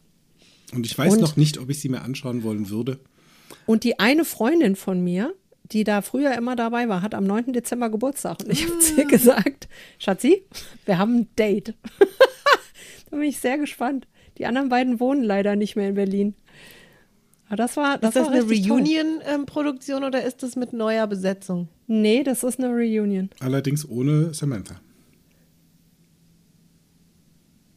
Und 0.73 0.85
ich 0.85 0.97
weiß 0.97 1.13
Und- 1.13 1.21
noch 1.21 1.35
nicht, 1.37 1.57
ob 1.59 1.69
ich 1.69 1.79
sie 1.79 1.89
mir 1.89 2.01
anschauen 2.01 2.43
wollen 2.43 2.69
würde. 2.69 2.99
Und 3.65 3.83
die 3.83 3.99
eine 3.99 4.25
Freundin 4.25 4.75
von 4.75 5.03
mir, 5.03 5.33
die 5.71 5.83
da 5.83 6.01
früher 6.01 6.33
immer 6.35 6.55
dabei 6.55 6.87
war, 6.89 7.01
hat 7.01 7.13
am 7.15 7.23
9. 7.25 7.51
Dezember 7.53 7.89
Geburtstag. 7.89 8.39
Und 8.43 8.51
ich 8.51 8.65
habe 8.67 8.79
zu 8.79 8.95
ihr 8.97 9.05
gesagt, 9.05 9.67
Schatzi, 9.99 10.43
wir 10.85 10.97
haben 10.97 11.15
ein 11.21 11.27
Date. 11.37 11.73
Bin 13.19 13.29
ich 13.29 13.39
sehr 13.39 13.57
gespannt. 13.57 14.07
Die 14.37 14.45
anderen 14.45 14.69
beiden 14.69 14.99
wohnen 14.99 15.23
leider 15.23 15.55
nicht 15.55 15.75
mehr 15.75 15.89
in 15.89 15.95
Berlin. 15.95 16.35
Aber 17.47 17.57
das 17.57 17.77
war, 17.77 17.97
das 17.97 18.15
Ist 18.15 18.15
das 18.15 18.27
war 18.27 18.33
eine. 18.33 18.43
Reunion-Produktion 18.43 20.03
oder 20.03 20.23
ist 20.23 20.41
das 20.43 20.55
mit 20.55 20.73
neuer 20.73 21.07
Besetzung? 21.07 21.69
Nee, 21.87 22.23
das 22.23 22.43
ist 22.43 22.59
eine 22.59 22.69
Reunion. 22.69 23.29
Allerdings 23.39 23.87
ohne 23.87 24.33
Samantha. 24.33 24.79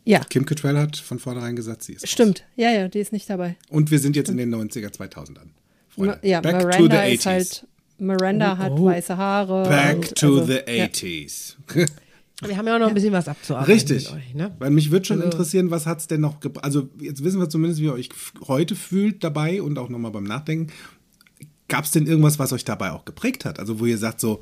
Ja, 0.04 0.20
Kim 0.20 0.46
Cattrall 0.46 0.78
hat 0.78 0.96
von 0.96 1.18
vornherein 1.18 1.54
gesagt, 1.54 1.82
sie 1.82 1.92
ist 1.92 2.04
raus. 2.04 2.10
stimmt. 2.10 2.46
Ja, 2.56 2.70
ja, 2.70 2.88
die 2.88 2.98
ist 2.98 3.12
nicht 3.12 3.28
dabei. 3.28 3.56
Und 3.68 3.90
wir 3.90 3.98
sind 3.98 4.16
jetzt 4.16 4.30
in 4.30 4.38
den 4.38 4.54
90er, 4.54 4.88
2000ern. 4.88 5.50
Freunde. 5.88 6.18
ja, 6.22 6.40
Back 6.40 6.60
to 6.60 6.66
Miranda 6.66 7.04
the 7.04 7.12
ist 7.12 7.26
80s. 7.26 7.26
halt, 7.26 7.66
Miranda 7.98 8.56
hat 8.56 8.72
weiße 8.72 9.16
Haare. 9.18 9.64
Back 9.68 9.96
und 9.96 10.14
to 10.14 10.38
also, 10.38 10.46
the 10.46 10.60
ja. 10.66 10.88
80s. 12.42 12.48
Wir 12.48 12.56
haben 12.56 12.66
ja 12.66 12.76
auch 12.76 12.80
noch 12.80 12.88
ein 12.88 12.94
bisschen 12.94 13.12
was 13.12 13.28
abzuarbeiten 13.28 13.72
Richtig. 13.72 14.12
euch, 14.12 14.34
ne? 14.34 14.54
Weil 14.58 14.70
mich 14.70 14.90
würde 14.90 15.06
schon 15.06 15.20
interessieren, 15.20 15.70
was 15.70 15.86
hat 15.86 16.00
es 16.00 16.06
denn 16.06 16.20
noch 16.20 16.40
gebracht? 16.40 16.64
Also, 16.64 16.88
jetzt 17.00 17.24
wissen 17.24 17.40
wir 17.40 17.48
zumindest, 17.48 17.80
wie 17.80 17.86
ihr 17.86 17.92
euch 17.92 18.08
heute 18.46 18.74
fühlt 18.74 19.24
dabei 19.24 19.62
und 19.62 19.78
auch 19.78 19.88
nochmal 19.88 20.10
beim 20.10 20.24
Nachdenken. 20.24 20.72
Gab 21.68 21.84
es 21.84 21.90
denn 21.90 22.06
irgendwas, 22.06 22.38
was 22.38 22.52
euch 22.52 22.64
dabei 22.64 22.92
auch 22.92 23.04
geprägt 23.04 23.44
hat? 23.44 23.58
Also, 23.58 23.80
wo 23.80 23.86
ihr 23.86 23.98
sagt, 23.98 24.20
so, 24.20 24.40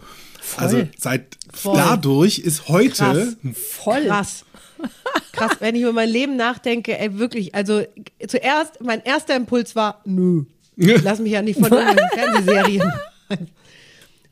also 0.56 0.86
seit 0.98 1.38
dadurch 1.64 2.38
ist 2.38 2.68
heute. 2.68 3.36
Krass. 3.42 3.56
Voll. 3.56 4.06
Krass. 4.06 4.44
Krass, 5.32 5.52
wenn 5.60 5.74
ich 5.74 5.82
über 5.82 5.92
mein 5.92 6.08
Leben 6.08 6.36
nachdenke, 6.36 6.98
ey, 6.98 7.18
wirklich, 7.18 7.54
also 7.54 7.82
zuerst, 8.26 8.80
mein 8.82 9.02
erster 9.02 9.36
Impuls 9.36 9.74
war, 9.74 10.02
nö, 10.04 10.44
lass 10.76 11.18
mich 11.18 11.32
ja 11.32 11.42
nicht 11.42 11.58
von 11.58 11.70
irgendwelchen 11.72 12.18
Fernsehserien. 12.18 12.92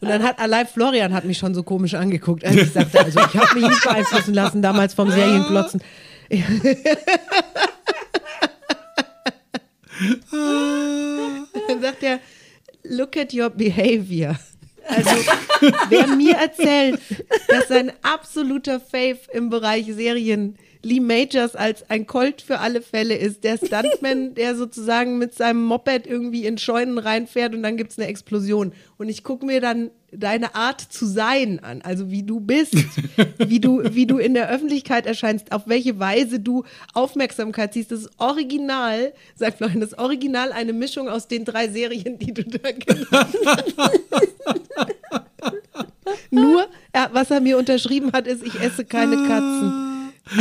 Und 0.05 0.11
dann 0.11 0.23
hat 0.23 0.39
allein 0.39 0.67
Florian 0.67 1.15
hat 1.15 1.25
mich 1.25 1.39
schon 1.39 1.55
so 1.55 1.63
komisch 1.63 1.95
angeguckt, 1.95 2.45
als 2.45 2.57
ich 2.57 2.73
sagte, 2.73 3.01
also 3.03 3.19
ich 3.21 3.35
habe 3.35 3.59
mich 3.59 3.71
nicht 3.71 3.83
beeinflussen 3.83 4.35
lassen 4.35 4.61
damals 4.61 4.93
vom 4.93 5.11
Serienklotzen. 5.11 5.81
Dann 11.69 11.81
sagt 11.81 12.03
er, 12.03 12.21
look 12.83 13.17
at 13.17 13.33
your 13.33 13.49
behavior. 13.49 14.37
Also, 14.87 15.11
wer 15.89 16.07
mir 16.09 16.35
erzählt, 16.37 17.01
dass 17.49 17.69
sein 17.69 17.91
absoluter 18.03 18.81
Fave 18.81 19.21
im 19.33 19.49
Bereich 19.49 19.87
Serien 19.87 20.59
Lee 20.85 21.01
Majors 21.01 21.57
als 21.57 21.89
ein 21.91 22.07
Colt 22.07 22.43
für 22.43 22.61
alle 22.61 22.83
Fälle 22.83 23.17
ist, 23.17 23.45
der 23.45 23.57
Stuntman, 23.57 24.35
der 24.37 24.55
sozusagen 24.55 25.19
mit 25.19 25.35
seinem 25.35 25.65
Moped 25.65 26.07
irgendwie 26.07 26.47
in 26.47 26.59
Scheunen 26.59 26.99
reinfährt 26.99 27.55
und 27.55 27.63
dann 27.63 27.77
gibt 27.77 27.93
es 27.93 27.99
eine 27.99 28.09
Explosion. 28.09 28.73
Und 28.97 29.09
ich 29.09 29.25
gucke 29.25 29.47
mir 29.47 29.61
dann 29.61 29.91
deine 30.13 30.55
Art 30.55 30.81
zu 30.81 31.07
sein 31.07 31.59
an, 31.61 31.83
also 31.83 32.11
wie 32.11 32.23
du 32.23 32.39
bist, 32.39 32.77
wie 33.39 33.61
du, 33.61 33.83
wie 33.95 34.07
du 34.07 34.19
in 34.19 34.35
der 34.35 34.49
Öffentlichkeit 34.49 35.07
erscheinst, 35.07 35.51
auf 35.53 35.63
welche 35.67 35.99
Weise 35.99 36.39
du 36.39 36.65
Aufmerksamkeit 36.93 37.73
ziehst. 37.73 37.91
Das 37.91 38.01
ist 38.01 38.11
original, 38.19 39.13
sagt 39.35 39.59
Florian, 39.59 39.81
das 39.81 39.93
ist 39.93 39.99
original 39.99 40.53
eine 40.53 40.73
Mischung 40.73 41.09
aus 41.09 41.27
den 41.27 41.45
drei 41.45 41.69
Serien, 41.69 42.19
die 42.19 42.33
du 42.33 42.45
da 42.45 42.71
genannt 42.71 43.35
Nur, 46.31 46.67
er, 46.93 47.11
was 47.13 47.31
er 47.31 47.41
mir 47.41 47.59
unterschrieben 47.59 48.13
hat, 48.13 48.27
ist, 48.27 48.45
ich 48.45 48.61
esse 48.61 48.85
keine 48.85 49.17
Katzen. 49.17 49.94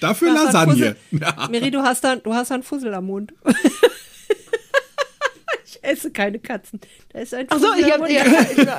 Dafür 0.00 0.32
Lasagne. 0.32 0.96
Fussel- 1.10 1.48
Miri, 1.50 1.70
du 1.70 1.82
hast 1.82 2.02
da, 2.04 2.16
du 2.16 2.34
hast 2.34 2.50
da 2.50 2.54
einen 2.54 2.62
Fussel 2.62 2.92
am 2.94 3.06
Mund. 3.06 3.32
ich 5.64 5.78
esse 5.82 6.10
keine 6.10 6.38
Katzen. 6.38 6.80
Da 7.12 7.20
ist 7.20 7.32
ein 7.34 7.50
Achso, 7.50 7.66
Fussel 7.68 7.80
ich 7.80 7.86
am 7.86 7.92
habe 8.02 8.02
Mund. 8.02 8.12
ja, 8.12 8.24
ja, 8.64 8.78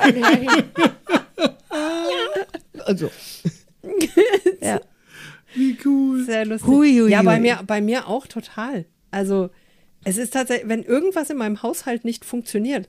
Also. 2.84 3.10
Ja. 4.60 4.80
Wie 5.54 5.76
cool. 5.84 6.24
Sehr 6.24 6.44
lustig. 6.46 6.68
Hui, 6.68 6.98
hui, 7.00 7.10
ja, 7.10 7.22
bei 7.22 7.40
mir, 7.40 7.60
bei 7.66 7.80
mir 7.80 8.06
auch 8.06 8.26
total. 8.26 8.84
Also, 9.10 9.50
es 10.04 10.16
ist 10.18 10.34
tatsächlich, 10.34 10.68
wenn 10.68 10.82
irgendwas 10.84 11.30
in 11.30 11.38
meinem 11.38 11.62
Haushalt 11.62 12.04
nicht 12.04 12.24
funktioniert, 12.24 12.88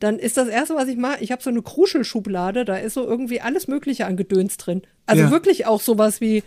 dann 0.00 0.18
ist 0.18 0.36
das 0.36 0.48
Erste, 0.48 0.74
was 0.74 0.88
ich 0.88 0.96
mache, 0.96 1.22
ich 1.22 1.30
habe 1.30 1.42
so 1.42 1.50
eine 1.50 1.62
Kruschelschublade, 1.62 2.64
da 2.64 2.76
ist 2.76 2.94
so 2.94 3.06
irgendwie 3.06 3.40
alles 3.40 3.68
Mögliche 3.68 4.06
an 4.06 4.16
Gedöns 4.16 4.56
drin. 4.56 4.82
Also 5.06 5.24
Ja. 5.24 5.30
wirklich 5.30 5.66
auch 5.66 5.80
sowas 5.80 6.20
wie, 6.20 6.42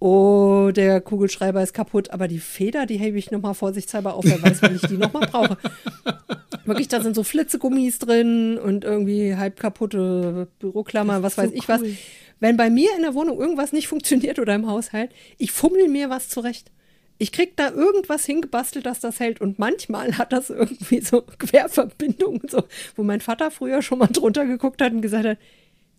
oh, 0.00 0.70
der 0.74 1.00
Kugelschreiber 1.00 1.62
ist 1.62 1.72
kaputt, 1.72 2.10
aber 2.10 2.26
die 2.26 2.38
Feder, 2.38 2.86
die 2.86 2.96
hebe 2.96 3.18
ich 3.18 3.30
nochmal 3.30 3.54
vorsichtshalber 3.54 4.14
auf, 4.14 4.24
wer 4.24 4.42
weiß, 4.42 4.62
wann 4.62 4.74
ich 4.76 4.82
die 4.82 4.96
nochmal 4.96 5.28
brauche. 5.28 5.56
Wirklich, 6.64 6.88
da 6.88 7.00
sind 7.00 7.14
so 7.14 7.22
Flitzegummis 7.22 7.98
drin 7.98 8.58
und 8.58 8.84
irgendwie 8.84 9.36
halb 9.36 9.58
kaputte 9.58 10.48
Büroklammer, 10.58 11.22
was 11.22 11.38
weiß 11.38 11.50
ich 11.52 11.68
was. 11.68 11.80
Wenn 12.38 12.56
bei 12.56 12.70
mir 12.70 12.90
in 12.96 13.02
der 13.02 13.14
Wohnung 13.14 13.38
irgendwas 13.38 13.72
nicht 13.72 13.88
funktioniert 13.88 14.38
oder 14.38 14.54
im 14.54 14.66
Haushalt, 14.66 15.10
ich 15.38 15.52
fummel 15.52 15.88
mir 15.88 16.10
was 16.10 16.28
zurecht. 16.28 16.70
Ich 17.20 17.32
krieg 17.32 17.54
da 17.56 17.70
irgendwas 17.70 18.24
hingebastelt, 18.24 18.86
dass 18.86 18.98
das 19.00 19.20
hält. 19.20 19.40
Und 19.40 19.58
manchmal 19.58 20.16
hat 20.18 20.32
das 20.32 20.50
irgendwie 20.50 21.00
so 21.00 21.22
Querverbindungen, 21.38 22.42
so, 22.48 22.64
wo 22.96 23.02
mein 23.02 23.20
Vater 23.20 23.50
früher 23.50 23.82
schon 23.82 23.98
mal 23.98 24.06
drunter 24.06 24.46
geguckt 24.46 24.80
hat 24.82 24.92
und 24.92 25.02
gesagt 25.02 25.26
hat, 25.26 25.38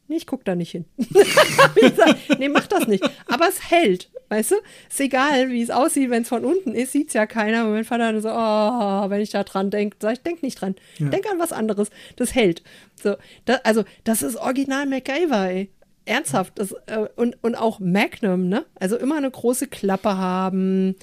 nee, 0.07 0.17
ich 0.17 0.27
guck 0.27 0.43
da 0.43 0.55
nicht 0.55 0.71
hin. 0.71 0.85
Gesagt, 0.97 2.39
nee, 2.39 2.49
mach 2.49 2.67
das 2.67 2.87
nicht. 2.87 3.03
Aber 3.27 3.47
es 3.47 3.71
hält, 3.71 4.09
weißt 4.29 4.51
du? 4.51 4.55
Ist 4.89 4.99
egal, 4.99 5.49
wie 5.49 5.61
es 5.61 5.69
aussieht, 5.69 6.09
wenn 6.09 6.23
es 6.23 6.27
von 6.27 6.43
unten 6.43 6.73
ist, 6.73 6.91
sieht's 6.91 7.13
ja 7.13 7.25
keiner. 7.25 7.61
Aber 7.61 7.69
mein 7.69 7.85
Vater 7.85 8.07
hat 8.07 8.21
so, 8.21 8.29
oh, 8.29 9.09
wenn 9.09 9.21
ich 9.21 9.29
da 9.29 9.43
dran 9.43 9.69
denke, 9.69 9.97
sag 10.01 10.13
ich, 10.13 10.21
denk 10.21 10.43
nicht 10.43 10.59
dran. 10.59 10.75
Denk 10.99 11.31
an 11.31 11.39
was 11.39 11.53
anderes. 11.53 11.91
Das 12.17 12.35
hält. 12.35 12.61
So, 13.01 13.15
da, 13.45 13.61
also, 13.63 13.85
das 14.03 14.21
ist 14.21 14.35
original 14.35 14.85
MacGyver, 14.85 15.49
ey. 15.49 15.69
Ernsthaft. 16.05 16.59
Das, 16.59 16.73
äh, 16.87 17.07
und, 17.15 17.37
und 17.43 17.55
auch 17.55 17.79
Magnum, 17.79 18.49
ne? 18.49 18.65
Also 18.75 18.97
immer 18.97 19.17
eine 19.17 19.31
große 19.31 19.67
Klappe 19.67 20.17
haben, 20.17 20.95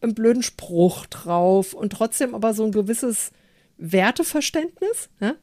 einen 0.00 0.14
blöden 0.14 0.42
Spruch 0.42 1.06
drauf 1.06 1.74
und 1.74 1.92
trotzdem 1.92 2.34
aber 2.34 2.54
so 2.54 2.64
ein 2.64 2.72
gewisses 2.72 3.30
Werteverständnis. 3.78 5.10
Ne? 5.20 5.36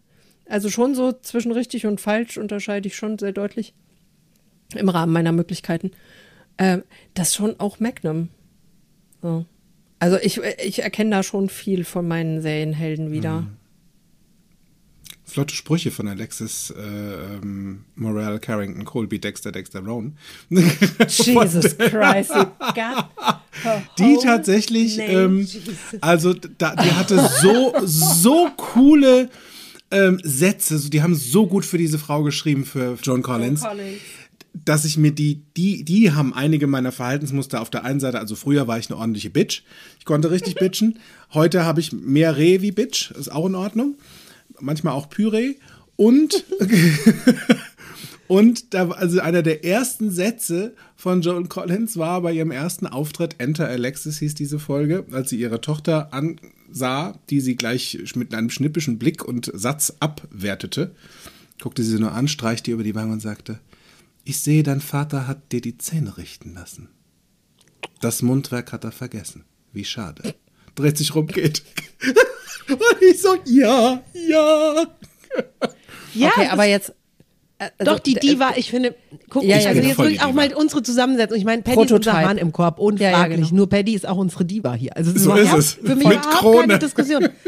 Also 0.48 0.70
schon 0.70 0.96
so 0.96 1.14
zwischen 1.14 1.52
richtig 1.52 1.86
und 1.86 2.02
falsch 2.02 2.38
unterscheide 2.38 2.88
ich 2.88 2.96
schon 2.96 3.18
sehr 3.18 3.32
deutlich 3.32 3.74
im 4.76 4.90
Rahmen 4.90 5.14
meiner 5.14 5.32
Möglichkeiten. 5.32 5.92
Ähm, 6.58 6.84
das 7.14 7.34
schon 7.34 7.60
auch 7.60 7.80
Magnum. 7.80 8.30
So. 9.22 9.46
Also 10.00 10.18
ich, 10.18 10.42
ich 10.64 10.82
erkenne 10.82 11.12
da 11.12 11.24
schon 11.24 11.50
viel 11.50 11.84
von 11.84 12.08
meinen 12.08 12.42
Serienhelden 12.42 13.12
wieder. 13.12 13.46
Flotte 15.30 15.56
Sprüche 15.56 15.91
von 15.91 16.07
Alexis 16.07 16.72
äh, 16.72 16.81
ähm, 16.81 17.85
Morale, 17.95 18.39
Carrington, 18.39 18.84
Colby, 18.84 19.19
Dexter, 19.19 19.51
Dexter, 19.51 19.80
Roan. 19.81 20.18
Jesus 20.49 21.77
Christ, 21.77 22.34
die 23.97 24.18
tatsächlich, 24.22 24.97
ähm, 24.99 25.47
also 26.01 26.34
da, 26.34 26.76
die 26.76 26.91
hatte 26.91 27.30
so, 27.41 27.73
so 27.85 28.49
coole 28.57 29.30
ähm, 29.91 30.19
Sätze, 30.23 30.89
die 30.89 31.01
haben 31.01 31.15
so 31.15 31.47
gut 31.47 31.65
für 31.65 31.77
diese 31.77 31.99
Frau 31.99 32.23
geschrieben, 32.23 32.65
für 32.65 32.97
Joan 33.01 33.22
Collins, 33.22 33.64
dass 34.53 34.85
ich 34.85 34.97
mir 34.97 35.11
die, 35.11 35.41
die, 35.56 35.84
die 35.84 36.11
haben 36.11 36.34
einige 36.34 36.68
meiner 36.68 36.91
Verhaltensmuster 36.91 37.61
auf 37.61 37.69
der 37.69 37.85
einen 37.85 37.99
Seite, 37.99 38.19
also 38.19 38.35
früher 38.35 38.68
war 38.68 38.80
ich 38.80 38.89
eine 38.89 38.97
ordentliche 38.99 39.30
Bitch, 39.30 39.61
ich 39.99 40.06
konnte 40.06 40.31
richtig 40.31 40.56
bitchen, 40.56 40.99
heute 41.34 41.65
habe 41.65 41.80
ich 41.80 41.91
mehr 41.91 42.38
Reh 42.38 42.61
wie 42.61 42.72
Bitch, 42.72 43.11
ist 43.11 43.31
auch 43.31 43.45
in 43.45 43.56
Ordnung, 43.56 43.95
manchmal 44.61 44.94
auch 44.94 45.10
Püree 45.10 45.56
und 45.95 46.45
Und 48.30 48.76
da, 48.76 48.88
also 48.90 49.22
einer 49.22 49.41
der 49.41 49.65
ersten 49.65 50.11
Sätze 50.11 50.76
von 50.95 51.23
Joan 51.23 51.49
Collins 51.49 51.98
war 51.98 52.22
bei 52.22 52.31
ihrem 52.31 52.52
ersten 52.52 52.86
Auftritt, 52.86 53.38
Enter 53.40 53.68
Alexis 53.68 54.19
hieß 54.19 54.36
diese 54.36 54.60
Folge, 54.60 55.03
als 55.11 55.31
sie 55.31 55.40
ihre 55.40 55.61
Tochter 55.61 56.14
ansah, 56.14 57.18
die 57.31 57.41
sie 57.41 57.56
gleich 57.56 57.98
mit 58.14 58.36
einem 58.36 58.52
schnippischen 58.52 58.99
Blick 58.99 59.26
und 59.26 59.49
Satz 59.56 59.95
abwertete, 59.99 60.94
guckte 61.60 61.81
sie 61.81 61.98
nur 61.98 62.11
an, 62.11 62.27
streichte 62.27 62.69
über 62.69 62.84
die 62.84 62.94
Wange 62.94 63.14
und 63.14 63.19
sagte, 63.19 63.61
ich 64.26 64.38
sehe, 64.38 64.61
dein 64.61 64.81
Vater 64.81 65.26
hat 65.26 65.52
dir 65.52 65.61
die 65.61 65.80
Zähne 65.80 66.18
richten 66.18 66.53
lassen. 66.53 66.90
Das 67.99 68.22
Mundwerk 68.22 68.72
hat 68.73 68.84
er 68.84 68.91
vergessen. 68.91 69.44
Wie 69.73 69.86
schade. 69.86 70.36
Dreht 70.80 70.97
sich 70.97 71.14
rum, 71.14 71.27
geht. 71.27 71.64
und 72.69 73.01
ich 73.01 73.22
so, 73.22 73.35
ja, 73.45 74.01
ja. 74.14 74.85
Ja, 76.14 76.27
okay, 76.30 76.47
aber 76.49 76.65
jetzt. 76.65 76.93
äh, 77.60 77.69
also, 77.77 77.91
Doch, 77.93 77.99
die 77.99 78.15
äh, 78.15 78.19
Diva, 78.19 78.51
ich 78.56 78.69
finde, 78.69 78.95
guck, 79.30 79.43
Ja, 79.43 79.57
ich, 79.57 79.64
ja, 79.64 79.69
also 79.69 79.81
genau. 79.81 79.89
jetzt 79.89 79.97
wirklich 79.99 80.22
auch 80.23 80.34
mal 80.34 80.53
unsere 80.53 80.81
Zusammensetzung. 80.81 81.38
Ich 81.38 81.45
meine, 81.45 81.61
Paddy 81.61 81.76
ist 81.76 81.91
unser 81.91 82.11
Prototype. 82.11 82.27
Hahn 82.30 82.38
im 82.38 82.51
Korb, 82.51 82.80
unfraglich. 82.80 83.11
Ja, 83.11 83.22
ja, 83.22 83.27
genau. 83.27 83.47
Nur 83.51 83.69
Paddy 83.69 83.93
ist 83.93 84.07
auch 84.07 84.18
unsere 84.18 84.45
Diva 84.45 84.73
hier. 84.73 84.95
Also 84.95 85.11
So 85.18 85.35
ist 85.35 85.53
es. 85.53 85.73
Für 85.73 85.95
mich 85.95 86.07
Mit 86.07 86.22
Krone. 86.22 86.61
keine 86.68 86.80
Diskussion. 86.80 87.30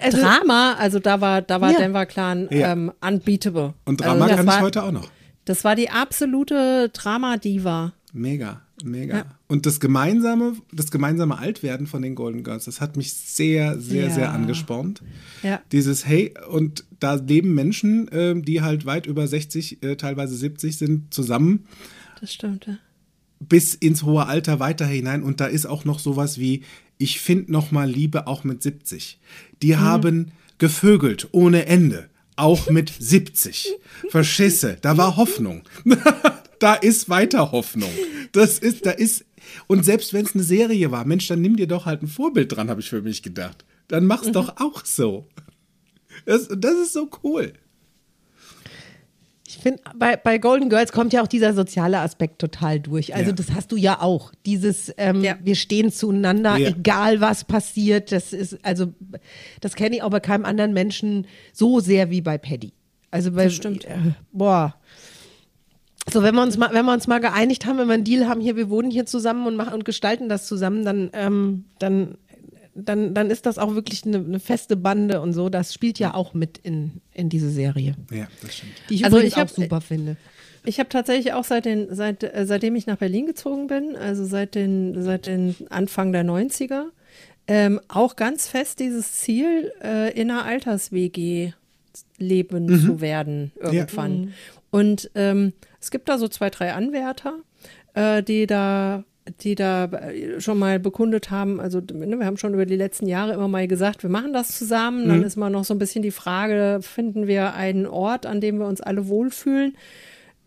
Also, 0.00 0.18
Drama, 0.18 0.74
also 0.74 0.98
da 0.98 1.20
war, 1.20 1.42
da 1.42 1.60
war 1.60 1.70
Ja. 1.70 1.78
Denver 1.78 2.06
Clan 2.06 2.48
Ja. 2.50 2.72
ähm, 2.72 2.92
unbeatable. 3.00 3.72
Und 3.84 4.00
Drama 4.00 4.24
also, 4.24 4.36
kann 4.36 4.46
war, 4.48 4.56
ich 4.56 4.62
heute 4.62 4.82
auch 4.82 4.90
noch. 4.90 5.08
Das 5.44 5.62
war 5.62 5.76
die 5.76 5.90
absolute 5.90 6.88
Drama-Diva. 6.92 7.92
Mega, 8.12 8.62
mega. 8.84 9.24
Und 9.48 9.64
das 9.64 9.78
gemeinsame, 9.78 10.54
das 10.72 10.90
gemeinsame 10.90 11.38
Altwerden 11.38 11.86
von 11.86 12.02
den 12.02 12.16
Golden 12.16 12.42
Girls, 12.42 12.64
das 12.64 12.80
hat 12.80 12.96
mich 12.96 13.12
sehr, 13.14 13.78
sehr, 13.78 14.08
Ja. 14.08 14.10
sehr 14.14 14.32
angespornt. 14.32 15.02
Ja. 15.44 15.60
Dieses, 15.70 16.04
hey, 16.04 16.34
und 16.50 16.84
da 16.98 17.14
leben 17.14 17.54
Menschen, 17.54 18.08
ähm, 18.12 18.44
die 18.44 18.62
halt 18.62 18.86
weit 18.86 19.06
über 19.06 19.28
60, 19.28 19.82
äh, 19.84 19.96
teilweise 19.96 20.34
70 20.34 20.76
sind, 20.78 21.14
zusammen 21.14 21.64
Das 22.20 22.32
stimmt, 22.34 22.66
ja. 22.66 22.78
bis 23.38 23.74
ins 23.74 24.02
hohe 24.02 24.26
Alter 24.26 24.58
weiter 24.58 24.86
hinein. 24.86 25.22
Und 25.22 25.40
da 25.40 25.46
ist 25.46 25.66
auch 25.66 25.84
noch 25.84 26.00
sowas 26.00 26.38
wie, 26.38 26.62
ich 26.98 27.20
finde 27.20 27.52
noch 27.52 27.70
mal 27.70 27.88
Liebe 27.88 28.26
auch 28.26 28.42
mit 28.42 28.62
70. 28.64 29.20
Die 29.62 29.76
haben 29.76 30.32
gevögelt 30.58 31.28
ohne 31.32 31.66
Ende. 31.66 32.08
Auch 32.34 32.68
mit 32.68 32.92
70. 32.98 33.74
Verschisse, 34.08 34.76
da 34.80 34.96
war 34.96 35.16
Hoffnung. 35.16 35.62
da 36.58 36.74
ist 36.74 37.08
weiter 37.08 37.52
Hoffnung. 37.52 37.90
Das 38.32 38.58
ist, 38.58 38.86
da 38.86 38.90
ist, 38.90 39.24
und 39.66 39.84
selbst 39.84 40.12
wenn 40.12 40.24
es 40.24 40.34
eine 40.34 40.42
Serie 40.44 40.90
war, 40.90 41.04
Mensch, 41.04 41.26
dann 41.28 41.40
nimm 41.40 41.56
dir 41.56 41.66
doch 41.66 41.86
halt 41.86 42.02
ein 42.02 42.08
Vorbild 42.08 42.54
dran, 42.56 42.70
habe 42.70 42.80
ich 42.80 42.88
für 42.90 43.02
mich 43.02 43.22
gedacht. 43.22 43.64
Dann 43.88 44.04
mach's 44.06 44.30
doch 44.32 44.56
auch 44.60 44.84
so. 44.84 45.26
Das, 46.24 46.48
das 46.48 46.74
ist 46.74 46.92
so 46.92 47.08
cool. 47.22 47.52
ich 49.48 49.58
finde, 49.58 49.80
bei, 49.96 50.16
bei 50.16 50.38
Golden 50.38 50.68
Girls 50.68 50.90
kommt 50.90 51.12
ja 51.12 51.22
auch 51.22 51.28
dieser 51.28 51.54
soziale 51.54 52.00
Aspekt 52.00 52.40
total 52.40 52.80
durch. 52.80 53.14
Also, 53.14 53.30
Ja. 53.30 53.36
das 53.36 53.52
hast 53.52 53.70
du 53.70 53.76
ja 53.76 54.00
auch. 54.02 54.32
Dieses, 54.44 54.92
ähm, 54.96 55.22
Ja. 55.22 55.36
wir 55.42 55.54
stehen 55.54 55.92
zueinander, 55.92 56.56
Ja. 56.56 56.70
egal 56.70 57.20
was 57.20 57.44
passiert. 57.44 58.10
Das 58.10 58.32
ist, 58.32 58.58
also, 58.64 58.92
das 59.60 59.74
kenne 59.76 59.96
ich 59.96 60.02
auch 60.02 60.10
bei 60.10 60.20
keinem 60.20 60.44
anderen 60.44 60.72
Menschen 60.72 61.26
so 61.52 61.78
sehr 61.80 62.10
wie 62.10 62.22
bei 62.22 62.38
Paddy. 62.38 62.72
Also, 63.12 63.30
bei, 63.32 63.44
Das 63.44 63.54
stimmt. 63.54 63.84
Äh, 63.84 63.96
boah. 64.32 64.74
So, 66.12 66.22
wenn 66.22 66.34
wir 66.34 66.42
uns 66.42 66.56
mal, 66.56 66.72
wenn 66.72 66.84
wir 66.84 66.92
uns 66.92 67.06
mal 67.06 67.18
geeinigt 67.20 67.66
haben, 67.66 67.78
wenn 67.78 67.88
wir 67.88 67.94
einen 67.94 68.04
Deal 68.04 68.28
haben, 68.28 68.40
hier, 68.40 68.56
wir 68.56 68.70
wohnen 68.70 68.90
hier 68.90 69.06
zusammen 69.06 69.46
und 69.46 69.56
machen 69.56 69.74
und 69.74 69.84
gestalten 69.84 70.28
das 70.28 70.46
zusammen, 70.46 70.84
dann, 70.84 71.10
ähm, 71.12 71.64
dann, 71.78 72.16
dann, 72.74 73.12
dann 73.14 73.30
ist 73.30 73.46
das 73.46 73.58
auch 73.58 73.74
wirklich 73.74 74.04
eine, 74.06 74.18
eine 74.18 74.38
feste 74.40 74.76
Bande 74.76 75.20
und 75.20 75.32
so. 75.32 75.48
Das 75.48 75.74
spielt 75.74 75.98
ja 75.98 76.14
auch 76.14 76.32
mit 76.34 76.58
in, 76.58 77.00
in 77.12 77.28
diese 77.28 77.50
Serie, 77.50 77.94
Ja, 78.12 78.28
das 78.42 78.56
stimmt. 78.56 78.72
die 78.88 78.94
ich 78.94 79.04
Also 79.04 79.16
übrigens 79.16 79.32
ich 79.34 79.38
hab- 79.40 79.48
auch 79.50 79.54
super 79.54 79.80
finde. 79.80 80.16
Ich 80.68 80.80
habe 80.80 80.88
tatsächlich 80.88 81.32
auch 81.32 81.44
seit 81.44 81.64
den, 81.64 81.94
seit, 81.94 82.24
äh, 82.24 82.44
seitdem 82.44 82.74
ich 82.76 82.86
nach 82.86 82.96
Berlin 82.98 83.26
gezogen 83.26 83.68
bin, 83.68 83.94
also 83.96 84.24
seit 84.24 84.54
den, 84.56 85.00
seit 85.02 85.26
den 85.26 85.54
Anfang 85.70 86.10
der 86.12 86.24
90er, 86.24 86.86
ähm, 87.48 87.80
auch 87.88 88.16
ganz 88.16 88.48
fest 88.48 88.80
dieses 88.80 89.12
Ziel, 89.12 89.72
äh, 89.82 90.12
in 90.20 90.28
einer 90.30 90.44
Alters-WG 90.44 91.52
leben 92.18 92.80
zu 92.80 93.00
werden 93.00 93.52
irgendwann. 93.60 94.34
Und 94.76 95.10
ähm, 95.14 95.52
es 95.80 95.90
gibt 95.90 96.08
da 96.08 96.18
so 96.18 96.28
zwei, 96.28 96.50
drei 96.50 96.72
Anwärter, 96.72 97.38
äh, 97.94 98.22
die 98.22 98.46
da 98.46 99.04
die 99.40 99.56
da 99.56 99.86
äh, 99.86 100.40
schon 100.40 100.58
mal 100.58 100.78
bekundet 100.78 101.30
haben, 101.32 101.58
also 101.60 101.80
ne, 101.80 102.16
wir 102.18 102.26
haben 102.26 102.36
schon 102.36 102.54
über 102.54 102.64
die 102.66 102.76
letzten 102.76 103.06
Jahre 103.08 103.32
immer 103.32 103.48
mal 103.48 103.66
gesagt, 103.66 104.04
wir 104.04 104.10
machen 104.10 104.32
das 104.32 104.56
zusammen. 104.56 105.08
Dann 105.08 105.24
ist 105.24 105.34
mal 105.36 105.50
noch 105.50 105.64
so 105.64 105.74
ein 105.74 105.78
bisschen 105.80 106.02
die 106.02 106.12
Frage, 106.12 106.78
finden 106.80 107.26
wir 107.26 107.54
einen 107.54 107.86
Ort, 107.86 108.24
an 108.24 108.40
dem 108.40 108.58
wir 108.58 108.66
uns 108.66 108.80
alle 108.80 109.08
wohlfühlen? 109.08 109.76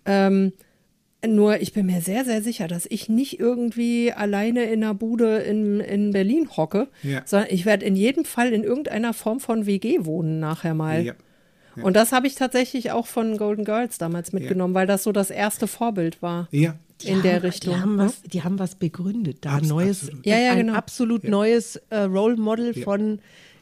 Ähm, 0.05 0.53
nur 1.27 1.59
ich 1.61 1.73
bin 1.73 1.87
mir 1.87 1.99
sehr, 1.99 2.23
sehr 2.23 2.41
sicher, 2.41 2.69
dass 2.69 2.85
ich 2.89 3.09
nicht 3.09 3.37
irgendwie 3.37 4.13
alleine 4.13 4.63
in 4.63 4.81
einer 4.83 4.93
Bude 4.93 5.39
in, 5.39 5.81
in 5.81 6.11
Berlin 6.11 6.47
hocke, 6.55 6.87
Ja. 7.03 7.21
sondern 7.25 7.49
ich 7.51 7.65
werde 7.65 7.85
in 7.85 7.97
jedem 7.97 8.23
Fall 8.23 8.53
in 8.53 8.63
irgendeiner 8.63 9.13
Form 9.13 9.41
von 9.41 9.65
WG 9.65 10.05
wohnen 10.05 10.39
nachher 10.39 10.73
mal. 10.73 11.03
Ja. 11.05 11.13
Und 11.83 11.95
das 11.95 12.11
habe 12.11 12.27
ich 12.27 12.35
tatsächlich 12.35 12.91
auch 12.91 13.07
von 13.07 13.37
Golden 13.37 13.65
Girls 13.65 13.97
damals 13.97 14.33
mitgenommen, 14.33 14.73
weil 14.73 14.87
das 14.87 15.03
so 15.03 15.11
das 15.11 15.29
erste 15.29 15.67
Vorbild 15.67 16.21
war 16.21 16.47
Ja. 16.51 16.75
in 17.03 17.21
der 17.21 17.43
Richtung. 17.43 17.73
Die 17.75 17.79
haben 17.81 17.97
was, 17.97 18.21
die 18.23 18.43
haben 18.43 18.59
was 18.59 18.75
begründet. 18.75 19.37
Da 19.41 19.57
Abs- 19.57 19.67
neues, 19.67 20.03
absolut. 20.03 20.25
Ja, 20.25 20.37
ja, 20.37 20.51
ein 20.51 20.57
genau. 20.59 20.73
absolut 20.73 21.23
neues 21.23 21.77
äh, 21.89 21.99
Role 21.99 22.37
Model 22.37 22.73
von 22.83 23.19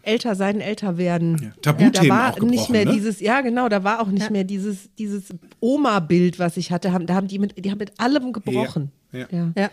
älter 0.08 0.36
sein, 0.36 0.62
älter 0.62 0.98
werden. 0.98 1.38
Ja. 1.42 1.50
Tabuthemen 1.62 1.92
da 1.94 2.10
war 2.10 2.30
auch 2.32 2.36
gebrochen, 2.36 2.52
nicht 2.52 2.70
mehr 2.70 2.86
ne? 2.86 2.92
dieses, 2.94 3.20
ja 3.20 3.42
genau, 3.42 3.70
da 3.70 3.84
war 3.84 4.02
auch 4.02 4.08
nicht 4.08 4.32
mehr 4.32 4.44
dieses, 4.44 4.90
dieses 4.96 5.26
Oma-Bild, 5.60 6.40
was 6.40 6.58
ich 6.58 6.72
hatte. 6.72 6.92
Haben, 6.94 7.06
da 7.06 7.16
haben 7.16 7.28
die 7.28 7.40
mit, 7.40 7.64
die 7.64 7.70
haben 7.72 7.78
mit 7.78 8.00
allem 8.00 8.34
gebrochen. 8.34 8.92
Ja. 9.12 9.26
Ja. 9.32 9.52
Ja. 9.58 9.70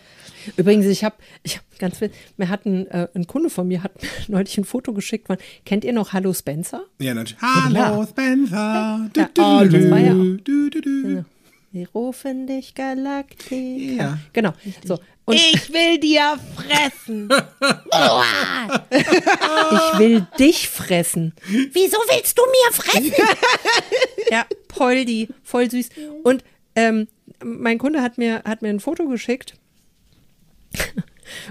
Übrigens, 0.55 0.85
ich 0.85 1.03
habe, 1.03 1.15
ich 1.43 1.57
hab 1.57 1.63
ganz 1.79 1.97
viel, 1.99 2.09
mir 2.37 2.47
hat 2.49 2.65
ein, 2.65 2.87
äh, 2.87 3.07
ein 3.13 3.27
Kunde 3.27 3.49
von 3.49 3.67
mir 3.67 3.83
hat 3.83 3.91
mir 4.01 4.07
neulich 4.27 4.57
ein 4.57 4.63
Foto 4.63 4.93
geschickt. 4.93 5.27
Von, 5.27 5.37
kennt 5.65 5.83
ihr 5.83 5.93
noch 5.93 6.13
Hallo 6.13 6.33
Spencer? 6.33 6.83
Ja, 6.99 7.13
natürlich. 7.13 7.41
Hallo, 7.41 8.05
Spencer. 8.05 9.09
Du, 9.13 9.19
Ja, 9.19 9.29
du, 9.33 9.41
oh, 9.41 9.59
du, 9.63 9.69
das 9.69 9.91
war 9.91 9.99
ja 9.99 10.11
auch- 10.13 10.37
du, 10.43 10.69
du, 10.69 10.81
du. 10.81 11.25
Wir 11.71 11.89
rufen 11.89 12.47
dich 12.47 12.73
Galaktika. 12.73 14.03
Ja. 14.03 14.17
Genau. 14.31 14.53
So. 14.85 14.97
Und 15.25 15.35
Ich 15.35 15.73
will 15.73 15.99
dir 15.99 16.39
fressen. 16.55 17.29
ich 18.91 19.99
will 19.99 20.27
dich 20.37 20.69
fressen. 20.69 21.33
Wieso 21.47 21.97
willst 21.97 22.37
du 22.37 22.43
mir 22.43 22.73
fressen? 22.73 23.13
Ja, 24.31 24.45
Poldi, 24.67 25.29
voll 25.43 25.69
süß. 25.69 25.89
Und 26.23 26.43
ähm, 26.75 27.07
mein 27.43 27.77
Kunde 27.77 28.01
hat 28.01 28.17
mir, 28.17 28.41
hat 28.43 28.61
mir 28.61 28.69
ein 28.69 28.79
Foto 28.79 29.07
geschickt 29.07 29.55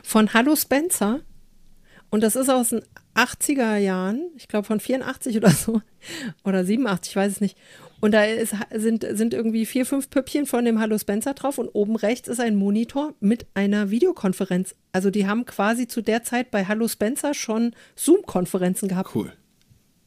von 0.02 0.32
Hallo 0.34 0.56
Spencer. 0.56 1.20
Und 2.10 2.22
das 2.22 2.36
ist 2.36 2.48
aus 2.48 2.70
den 2.70 2.82
80er 3.14 3.76
Jahren, 3.76 4.30
ich 4.36 4.48
glaube 4.48 4.66
von 4.66 4.80
84 4.80 5.36
oder 5.36 5.50
so, 5.50 5.82
oder 6.44 6.64
87, 6.64 7.12
ich 7.12 7.16
weiß 7.16 7.32
es 7.32 7.40
nicht. 7.40 7.56
Und 8.04 8.10
da 8.10 8.22
ist, 8.22 8.54
sind, 8.70 9.06
sind 9.12 9.32
irgendwie 9.32 9.64
vier, 9.64 9.86
fünf 9.86 10.10
Püppchen 10.10 10.44
von 10.44 10.66
dem 10.66 10.78
Hallo 10.78 10.98
Spencer 10.98 11.32
drauf 11.32 11.56
und 11.56 11.68
oben 11.68 11.96
rechts 11.96 12.28
ist 12.28 12.38
ein 12.38 12.54
Monitor 12.54 13.14
mit 13.20 13.46
einer 13.54 13.88
Videokonferenz. 13.88 14.74
Also 14.92 15.08
die 15.08 15.26
haben 15.26 15.46
quasi 15.46 15.88
zu 15.88 16.02
der 16.02 16.22
Zeit 16.22 16.50
bei 16.50 16.66
Hallo 16.66 16.86
Spencer 16.86 17.32
schon 17.32 17.74
Zoom-Konferenzen 17.96 18.90
gehabt. 18.90 19.14
Cool. 19.14 19.32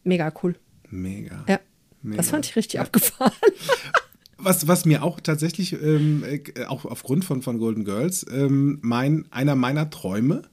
Mega 0.03 0.31
cool. 0.43 0.53
Mega. 0.91 1.43
Ja, 1.49 1.59
Mega. 2.03 2.17
das 2.17 2.29
fand 2.29 2.45
ich 2.45 2.55
richtig 2.55 2.79
abgefahren. 2.79 3.33
Was, 4.37 4.67
was 4.67 4.85
mir 4.85 5.01
auch 5.01 5.19
tatsächlich, 5.19 5.73
ähm, 5.73 6.23
äh, 6.23 6.65
auch 6.65 6.85
aufgrund 6.85 7.25
von, 7.25 7.41
von 7.41 7.57
Golden 7.57 7.83
Girls, 7.83 8.23
ähm, 8.31 8.77
mein, 8.83 9.25
einer 9.31 9.55
meiner 9.55 9.89
Träume, 9.89 10.43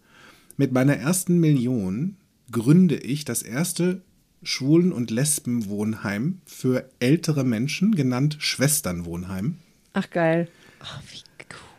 mit 0.57 0.73
meiner 0.73 0.97
ersten 0.97 1.39
Million 1.39 2.17
gründe 2.51 2.97
ich 2.97 3.27
das 3.27 3.43
erste 3.43 4.01
Schwulen- 4.45 4.93
und 4.93 5.11
Lesbenwohnheim 5.11 6.41
für 6.47 6.89
ältere 7.01 7.45
Menschen, 7.45 7.95
genannt 7.95 8.37
Schwesternwohnheim. 8.39 9.57
Ach 9.93 10.11
geil. 10.11 10.49
Ach, 10.81 11.01
wie 11.11 11.19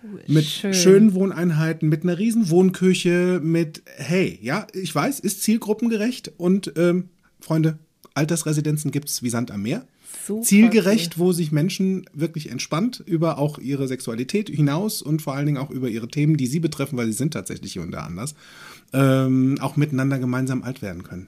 cool. 0.05 0.21
Mit 0.27 0.45
Schön. 0.45 0.73
schönen 0.73 1.13
Wohneinheiten, 1.13 1.89
mit 1.89 2.03
einer 2.03 2.17
riesen 2.17 2.49
Wohnküche, 2.49 3.39
mit, 3.43 3.83
hey, 3.97 4.39
ja, 4.41 4.67
ich 4.73 4.93
weiß, 4.93 5.19
ist 5.19 5.43
zielgruppengerecht 5.43 6.33
und 6.37 6.73
ähm, 6.77 7.09
Freunde, 7.39 7.79
Altersresidenzen 8.13 8.91
gibt 8.91 9.09
es 9.09 9.23
wie 9.23 9.29
Sand 9.29 9.51
am 9.51 9.61
Meer. 9.63 9.85
Super 10.25 10.41
Zielgerecht, 10.41 11.19
wo 11.19 11.33
sich 11.33 11.51
Menschen 11.51 12.05
wirklich 12.13 12.49
entspannt 12.49 13.03
über 13.05 13.37
auch 13.37 13.59
ihre 13.59 13.87
Sexualität 13.87 14.49
hinaus 14.49 15.01
und 15.01 15.21
vor 15.21 15.35
allen 15.35 15.45
Dingen 15.45 15.57
auch 15.57 15.69
über 15.69 15.89
ihre 15.89 16.07
Themen, 16.07 16.37
die 16.37 16.47
sie 16.47 16.59
betreffen, 16.59 16.97
weil 16.97 17.07
sie 17.07 17.13
sind 17.13 17.33
tatsächlich 17.33 17.73
hier 17.73 17.81
und 17.81 17.91
da 17.91 18.01
anders, 18.01 18.33
ähm, 18.93 19.57
auch 19.59 19.75
miteinander 19.75 20.17
gemeinsam 20.17 20.63
alt 20.63 20.81
werden 20.81 21.03
können. 21.03 21.27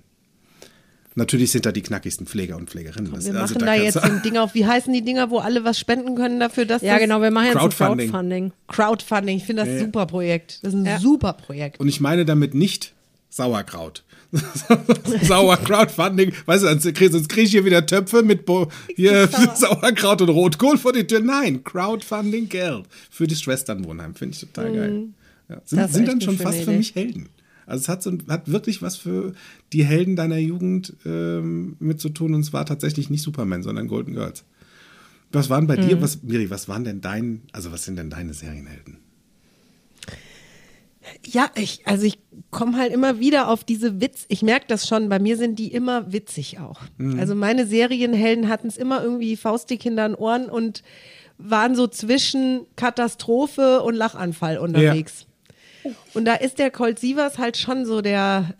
Natürlich 1.17 1.51
sind 1.51 1.65
da 1.65 1.71
die 1.71 1.81
knackigsten 1.81 2.27
Pfleger 2.27 2.55
und 2.55 2.69
Pflegerinnen. 2.69 3.11
Das- 3.11 3.25
Wir 3.25 3.33
also 3.33 3.55
machen 3.55 3.65
da 3.65 3.73
kannst 3.75 3.83
jetzt 3.95 3.97
ein 4.03 4.21
Ding 4.21 4.37
auf. 4.37 4.53
Wie 4.53 4.65
heißen 4.65 4.93
die 4.93 5.01
Dinger, 5.03 5.29
wo 5.31 5.39
alle 5.39 5.63
was 5.63 5.79
spenden 5.79 6.15
können 6.15 6.39
dafür, 6.39 6.65
dass 6.65 6.81
Ja, 6.83 6.93
das 6.93 7.01
genau, 7.01 7.21
wir 7.21 7.31
machen 7.31 7.47
jetzt 7.47 7.57
Crowdfunding. 7.57 8.11
Crowdfunding. 8.11 8.51
Crowdfunding. 8.67 9.37
Ich 9.37 9.43
finde 9.45 9.63
das 9.63 9.69
ein 9.69 9.77
ja. 9.79 9.85
super 9.85 10.05
Projekt. 10.05 10.59
Das 10.63 10.73
ist 10.73 10.79
ein 10.79 10.85
Ja. 10.85 10.99
super 10.99 11.33
Projekt. 11.33 11.79
Und 11.79 11.87
ich 11.87 11.99
meine 11.99 12.23
damit 12.23 12.53
nicht 12.53 12.93
Sauerkraut. 13.29 14.03
Sauerkrautfunding. 15.23 16.33
Weißt 16.45 16.63
du, 16.63 16.67
sonst 16.67 16.93
krieg, 16.95 17.11
sonst 17.11 17.29
krieg 17.29 17.45
ich 17.45 17.51
hier 17.51 17.65
wieder 17.65 17.85
Töpfe 17.85 18.23
mit 18.23 18.45
Bo 18.45 18.69
hier 18.95 19.27
Sauerkraut 19.55 20.21
und 20.21 20.29
Rotkohl 20.29 20.77
vor 20.77 20.93
die 20.93 21.05
Tür. 21.07 21.19
Nein, 21.21 21.63
Crowdfunding 21.63 22.49
Geld 22.49 22.85
für 23.09 23.27
das 23.27 23.41
Schwesternwohnheim. 23.41 24.15
Finde 24.15 24.35
ich 24.35 24.41
total 24.41 24.73
geil. 24.73 25.03
Ja. 25.49 25.61
Sind, 25.65 25.79
Mhm. 25.81 25.87
Sind 25.93 26.07
dann 26.07 26.21
schon 26.21 26.37
fast 26.37 26.57
für 26.59 26.63
Idee. 26.71 26.77
mich 26.77 26.95
Helden. 26.95 27.29
Also 27.67 27.81
es 27.81 27.89
hat, 27.89 28.01
so, 28.01 28.11
hat 28.29 28.49
wirklich 28.51 28.81
was 28.81 28.95
für 28.95 29.33
die 29.73 29.83
Helden 29.85 30.15
deiner 30.15 30.37
Jugend 30.37 30.93
ähm, 31.05 31.75
mit 31.79 31.99
zu 32.01 32.09
tun. 32.09 32.33
Und 32.33 32.41
es 32.41 32.53
war 32.53 32.65
tatsächlich 32.65 33.09
nicht 33.11 33.21
Superman, 33.21 33.61
sondern 33.61 33.87
Golden 33.87 34.13
Girls. 34.13 34.43
Was 35.31 35.49
waren 35.49 35.67
bei 35.67 35.75
Mhm. 35.77 35.81
dir, 35.81 36.01
was, 36.01 36.23
Miri, 36.23 36.49
was 36.49 36.67
waren 36.69 36.85
denn 36.85 37.01
dein, 37.01 37.41
also 37.51 37.71
was 37.71 37.83
sind 37.83 37.97
denn 37.97 38.09
deine 38.09 38.33
Serienhelden? 38.33 38.97
Ja, 41.25 41.49
ich, 41.55 41.87
also 41.87 42.05
ich 42.05 42.19
komme 42.51 42.77
halt 42.77 42.91
immer 42.91 43.19
wieder 43.19 43.49
auf 43.49 43.63
diese 43.63 44.01
Witz. 44.01 44.25
Ich 44.27 44.41
merke 44.41 44.65
das 44.67 44.87
schon, 44.87 45.07
bei 45.07 45.19
mir 45.19 45.37
sind 45.37 45.57
die 45.57 45.71
immer 45.71 46.11
witzig 46.11 46.59
auch. 46.59 46.81
Also 47.17 47.33
meine 47.33 47.65
Serienhelden 47.65 48.49
hatten 48.49 48.67
es 48.67 48.75
immer 48.77 49.01
irgendwie 49.03 49.37
faustdick 49.37 49.83
hinter 49.83 50.07
den 50.07 50.15
Ohren 50.15 50.49
und 50.49 50.83
waren 51.37 51.75
so 51.75 51.87
zwischen 51.87 52.61
Katastrophe 52.75 53.81
und 53.83 53.95
Lachanfall 53.95 54.57
unterwegs. 54.57 55.26
Und 56.13 56.25
da 56.25 56.33
ist 56.35 56.59
der 56.59 56.71
Colt 56.71 56.99
Sievers 56.99 57.37
halt 57.37 57.57
schon 57.57 57.85
so 57.85 58.01
der, 58.01 58.53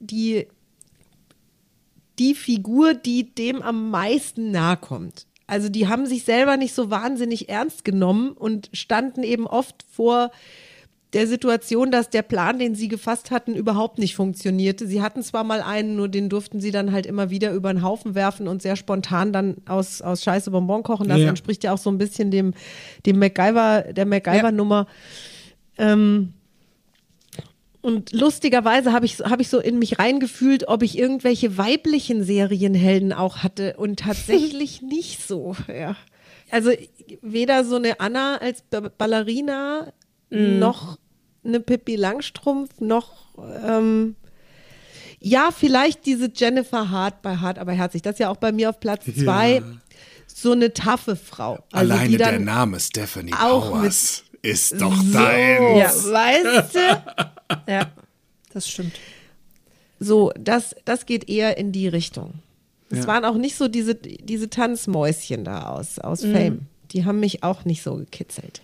die, 0.00 0.46
die 2.18 2.34
Figur, 2.34 2.94
die 2.94 3.34
dem 3.34 3.62
am 3.62 3.90
meisten 3.90 4.50
nahe 4.50 4.76
kommt. 4.76 5.26
Also 5.46 5.68
die 5.68 5.88
haben 5.88 6.06
sich 6.06 6.24
selber 6.24 6.56
nicht 6.56 6.74
so 6.74 6.90
wahnsinnig 6.90 7.48
ernst 7.48 7.84
genommen 7.84 8.30
und 8.32 8.70
standen 8.72 9.22
eben 9.22 9.46
oft 9.46 9.84
vor 9.90 10.30
der 11.12 11.26
Situation, 11.26 11.90
dass 11.90 12.08
der 12.08 12.22
Plan, 12.22 12.58
den 12.58 12.74
sie 12.74 12.88
gefasst 12.88 13.30
hatten, 13.30 13.54
überhaupt 13.54 13.98
nicht 13.98 14.14
funktionierte. 14.16 14.86
Sie 14.86 15.02
hatten 15.02 15.22
zwar 15.22 15.44
mal 15.44 15.60
einen, 15.60 15.94
nur 15.94 16.08
den 16.08 16.30
durften 16.30 16.58
sie 16.58 16.70
dann 16.70 16.90
halt 16.92 17.04
immer 17.04 17.28
wieder 17.28 17.52
über 17.52 17.70
den 17.70 17.82
Haufen 17.82 18.14
werfen 18.14 18.48
und 18.48 18.62
sehr 18.62 18.76
spontan 18.76 19.30
dann 19.30 19.56
aus, 19.66 20.00
aus 20.00 20.22
Scheiße 20.22 20.50
Bonbon 20.50 20.82
kochen. 20.82 21.08
Das 21.08 21.20
Ja. 21.20 21.28
entspricht 21.28 21.64
ja 21.64 21.74
auch 21.74 21.78
so 21.78 21.90
ein 21.90 21.98
bisschen 21.98 22.30
dem, 22.30 22.54
dem 23.04 23.18
MacGyver, 23.18 23.92
der 23.92 24.06
MacGyver-Nummer. 24.06 24.86
Ähm, 25.76 26.32
und 27.82 28.12
lustigerweise 28.12 28.92
habe 28.92 29.04
ich, 29.06 29.18
hab 29.18 29.40
ich 29.40 29.48
so 29.48 29.58
in 29.60 29.78
mich 29.78 29.98
reingefühlt, 29.98 30.68
ob 30.68 30.82
ich 30.82 30.96
irgendwelche 30.96 31.58
weiblichen 31.58 32.24
Serienhelden 32.24 33.12
auch 33.12 33.38
hatte 33.38 33.74
und 33.76 33.98
tatsächlich 34.00 34.80
nicht 34.82 35.26
so. 35.26 35.56
Ja. 35.68 35.96
Also 36.50 36.70
weder 37.22 37.64
so 37.64 37.76
eine 37.76 37.98
Anna 38.00 38.36
als 38.36 38.62
Ba- 38.62 38.90
Ballerina 38.96 39.92
noch 40.30 40.98
eine 41.44 41.60
Pippi 41.60 41.96
Langstrumpf 41.96 42.80
noch 42.80 43.34
ähm, 43.66 44.16
ja 45.18 45.50
vielleicht 45.56 46.06
diese 46.06 46.30
Jennifer 46.34 46.90
Hart 46.90 47.20
bei 47.22 47.36
Hart 47.36 47.58
aber 47.58 47.72
herzig. 47.72 48.02
Das 48.02 48.14
ist 48.14 48.18
ja 48.20 48.30
auch 48.30 48.36
bei 48.36 48.52
mir 48.52 48.70
auf 48.70 48.80
Platz 48.80 49.04
zwei. 49.04 49.62
So 50.26 50.52
eine 50.52 50.72
taffe 50.72 51.16
Frau. 51.16 51.58
Also 51.72 51.92
Alleine 51.92 52.08
die 52.10 52.16
dann 52.16 52.30
der 52.30 52.40
Name 52.40 52.80
Stephanie 52.80 53.32
auch 53.34 53.70
Powers 53.72 54.24
ist 54.42 54.80
doch 54.80 54.94
so, 55.00 55.12
dein. 55.12 55.76
Ja. 55.76 55.86
weißt 55.90 56.74
du? 56.74 57.02
Ja, 57.70 57.90
das 58.54 58.68
stimmt. 58.68 58.94
So, 60.00 60.32
das, 60.38 60.74
das 60.84 61.04
geht 61.06 61.28
eher 61.28 61.58
in 61.58 61.70
die 61.70 61.86
Richtung. 61.86 62.34
Es 62.90 63.00
Ja. 63.00 63.06
waren 63.06 63.24
auch 63.24 63.36
nicht 63.36 63.56
so 63.56 63.68
diese, 63.68 63.94
diese 63.94 64.48
Tanzmäuschen 64.50 65.44
da 65.44 65.68
aus, 65.68 65.98
aus 65.98 66.22
Fame. 66.22 66.66
Die 66.92 67.04
haben 67.04 67.20
mich 67.20 67.42
auch 67.42 67.64
nicht 67.64 67.82
so 67.82 67.94
gekitzelt. 67.96 68.62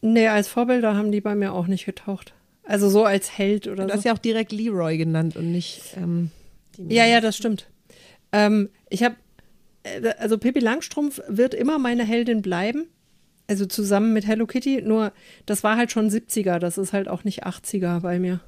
Nee, 0.00 0.28
als 0.28 0.48
Vorbilder 0.48 0.96
haben 0.96 1.12
die 1.12 1.20
bei 1.20 1.34
mir 1.34 1.52
auch 1.52 1.66
nicht 1.68 1.84
getaucht. 1.86 2.34
Also 2.64 2.88
so 2.90 3.04
als 3.04 3.36
Held 3.38 3.66
oder 3.68 3.84
Du 3.84 3.90
so. 3.90 3.96
hast 3.96 4.04
ja 4.04 4.12
auch 4.12 4.18
direkt 4.18 4.52
Leroy 4.52 4.96
genannt 4.98 5.36
und 5.36 5.50
nicht 5.52 5.82
ähm, 5.96 6.30
die 6.76 6.94
Ja, 6.94 7.06
ja, 7.06 7.20
das 7.20 7.36
stimmt. 7.36 7.68
Ähm, 8.32 8.68
ich 8.90 9.02
habe, 9.04 9.14
also 10.18 10.38
Pippi 10.38 10.60
Langstrumpf 10.60 11.20
wird 11.28 11.54
immer 11.54 11.78
meine 11.78 12.04
Heldin 12.04 12.42
bleiben. 12.42 12.86
Also 13.46 13.66
zusammen 13.66 14.12
mit 14.12 14.26
Hello 14.26 14.46
Kitty. 14.46 14.82
Nur 14.82 15.12
das 15.46 15.64
war 15.64 15.76
halt 15.76 15.92
schon 15.92 16.10
70er. 16.10 16.58
Das 16.58 16.78
ist 16.78 16.92
halt 16.92 17.08
auch 17.08 17.24
nicht 17.24 17.46
80er 17.46 18.00
bei 18.00 18.18
mir. 18.18 18.40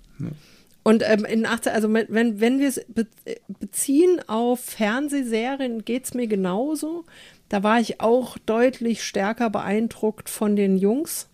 Und 0.83 1.03
ähm, 1.07 1.25
in 1.25 1.47
80, 1.47 1.73
also 1.73 1.93
wenn, 1.93 2.41
wenn 2.41 2.59
wir 2.59 2.69
es 2.69 2.85
be 2.89 3.07
beziehen 3.49 4.21
auf 4.27 4.61
Fernsehserien, 4.61 5.85
geht 5.85 6.05
es 6.05 6.15
mir 6.15 6.27
genauso. 6.27 7.05
Da 7.49 7.63
war 7.63 7.81
ich 7.81 8.01
auch 8.01 8.39
deutlich 8.39 9.03
stärker 9.03 9.51
beeindruckt 9.51 10.29
von 10.29 10.57
den 10.57 10.77
Jungs. 10.77 11.29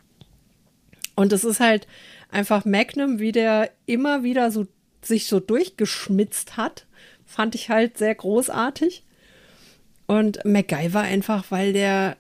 Und 1.16 1.32
es 1.32 1.44
ist 1.44 1.60
halt 1.60 1.86
einfach 2.30 2.64
Magnum, 2.64 3.18
wie 3.18 3.32
der 3.32 3.70
immer 3.86 4.22
wieder 4.22 4.50
so 4.50 4.66
sich 5.02 5.26
so 5.26 5.40
durchgeschmitzt 5.40 6.56
hat, 6.56 6.86
fand 7.24 7.54
ich 7.54 7.70
halt 7.70 7.98
sehr 7.98 8.14
großartig. 8.14 9.04
Und 10.06 10.44
MacGyver 10.44 11.00
einfach, 11.00 11.50
weil 11.50 11.72
der 11.72 12.16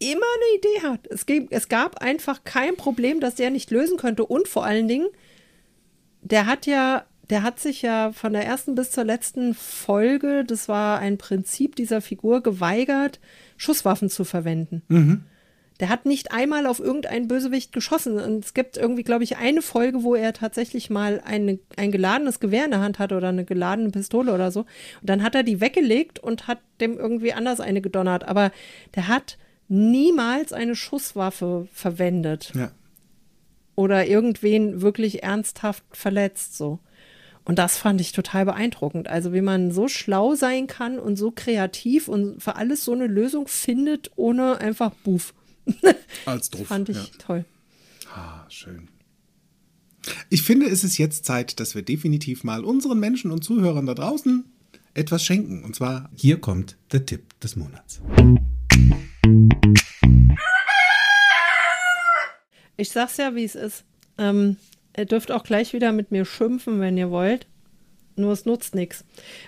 immer 0.00 0.26
eine 0.34 0.58
Idee 0.58 0.88
hat. 0.88 1.06
Es, 1.08 1.24
es 1.50 1.68
gab 1.68 1.98
einfach 2.02 2.42
kein 2.44 2.76
Problem, 2.76 3.20
das 3.20 3.36
der 3.36 3.50
nicht 3.50 3.70
lösen 3.70 3.98
könnte. 3.98 4.24
Und 4.24 4.48
vor 4.48 4.64
allen 4.64 4.88
Dingen, 4.88 5.08
der 6.22 6.46
hat 6.46 6.66
ja, 6.66 7.04
der 7.28 7.42
hat 7.42 7.60
sich 7.60 7.82
ja 7.82 8.10
von 8.12 8.32
der 8.32 8.44
ersten 8.44 8.74
bis 8.74 8.90
zur 8.90 9.04
letzten 9.04 9.54
Folge, 9.54 10.44
das 10.44 10.68
war 10.68 10.98
ein 10.98 11.18
Prinzip 11.18 11.76
dieser 11.76 12.00
Figur, 12.00 12.42
geweigert, 12.42 13.20
Schusswaffen 13.56 14.08
zu 14.08 14.24
verwenden. 14.24 14.82
Der 15.80 15.88
hat 15.88 16.04
nicht 16.04 16.32
einmal 16.32 16.66
auf 16.66 16.78
irgendeinen 16.78 17.26
Bösewicht 17.28 17.72
geschossen. 17.72 18.18
Und 18.18 18.44
es 18.44 18.52
gibt 18.52 18.76
irgendwie, 18.76 19.02
glaube 19.02 19.24
ich, 19.24 19.38
eine 19.38 19.62
Folge, 19.62 20.02
wo 20.02 20.14
er 20.14 20.34
tatsächlich 20.34 20.90
mal 20.90 21.22
eine, 21.24 21.58
ein 21.76 21.90
geladenes 21.90 22.38
Gewehr 22.38 22.66
in 22.66 22.70
der 22.70 22.80
Hand 22.80 22.98
hatte 22.98 23.16
oder 23.16 23.28
eine 23.28 23.46
geladene 23.46 23.90
Pistole 23.90 24.34
oder 24.34 24.50
so. 24.50 24.60
Und 24.60 25.08
dann 25.08 25.22
hat 25.22 25.34
er 25.34 25.42
die 25.42 25.60
weggelegt 25.62 26.18
und 26.18 26.48
hat 26.48 26.58
dem 26.80 26.98
irgendwie 26.98 27.32
anders 27.32 27.60
eine 27.60 27.80
gedonnert. 27.80 28.28
Aber 28.28 28.50
der 28.94 29.08
hat 29.08 29.38
niemals 29.70 30.52
eine 30.52 30.74
Schusswaffe 30.76 31.68
verwendet 31.72 32.52
Ja. 32.54 32.72
oder 33.76 34.06
irgendwen 34.06 34.82
wirklich 34.82 35.22
ernsthaft 35.22 35.84
verletzt 35.92 36.56
so. 36.56 36.80
Und 37.44 37.58
das 37.58 37.78
fand 37.78 38.00
ich 38.00 38.12
total 38.12 38.44
beeindruckend. 38.44 39.08
Also 39.08 39.32
wie 39.32 39.40
man 39.40 39.70
so 39.72 39.88
schlau 39.88 40.34
sein 40.34 40.66
kann 40.66 40.98
und 40.98 41.16
so 41.16 41.30
kreativ 41.30 42.06
und 42.08 42.42
für 42.42 42.56
alles 42.56 42.84
so 42.84 42.92
eine 42.92 43.06
Lösung 43.06 43.48
findet, 43.48 44.10
ohne 44.16 44.58
einfach 44.58 44.92
Buff. 45.04 45.32
Als 46.26 46.50
Druff. 46.50 46.66
Fand 46.68 46.88
ich 46.90 46.96
Ja. 46.96 47.04
toll. 47.18 47.44
Ah, 48.14 48.44
schön. 48.50 48.88
Ich 50.30 50.42
finde, 50.42 50.66
es 50.66 50.82
ist 50.84 50.98
jetzt 50.98 51.24
Zeit, 51.24 51.60
dass 51.60 51.74
wir 51.74 51.82
definitiv 51.82 52.42
mal 52.44 52.64
unseren 52.64 52.98
Menschen 52.98 53.30
und 53.30 53.44
Zuhörern 53.44 53.86
da 53.86 53.94
draußen 53.94 54.44
etwas 54.94 55.24
schenken. 55.24 55.62
Und 55.64 55.76
zwar 55.76 56.10
Hier 56.16 56.40
kommt 56.40 56.76
der 56.92 57.06
Tipp 57.06 57.38
des 57.40 57.56
Monats. 57.56 58.00
Ich 62.76 62.90
sag's 62.90 63.18
ja, 63.18 63.34
wie 63.34 63.44
es 63.44 63.54
ist. 63.54 63.84
Ähm, 64.16 64.56
ihr 64.96 65.04
dürft 65.04 65.30
auch 65.30 65.44
gleich 65.44 65.74
wieder 65.74 65.92
mit 65.92 66.10
mir 66.10 66.24
schimpfen, 66.24 66.80
wenn 66.80 66.96
ihr 66.96 67.10
wollt. 67.10 67.46
Nur 68.16 68.32
es 68.32 68.46
nutzt 68.46 68.74
nichts. 68.74 69.04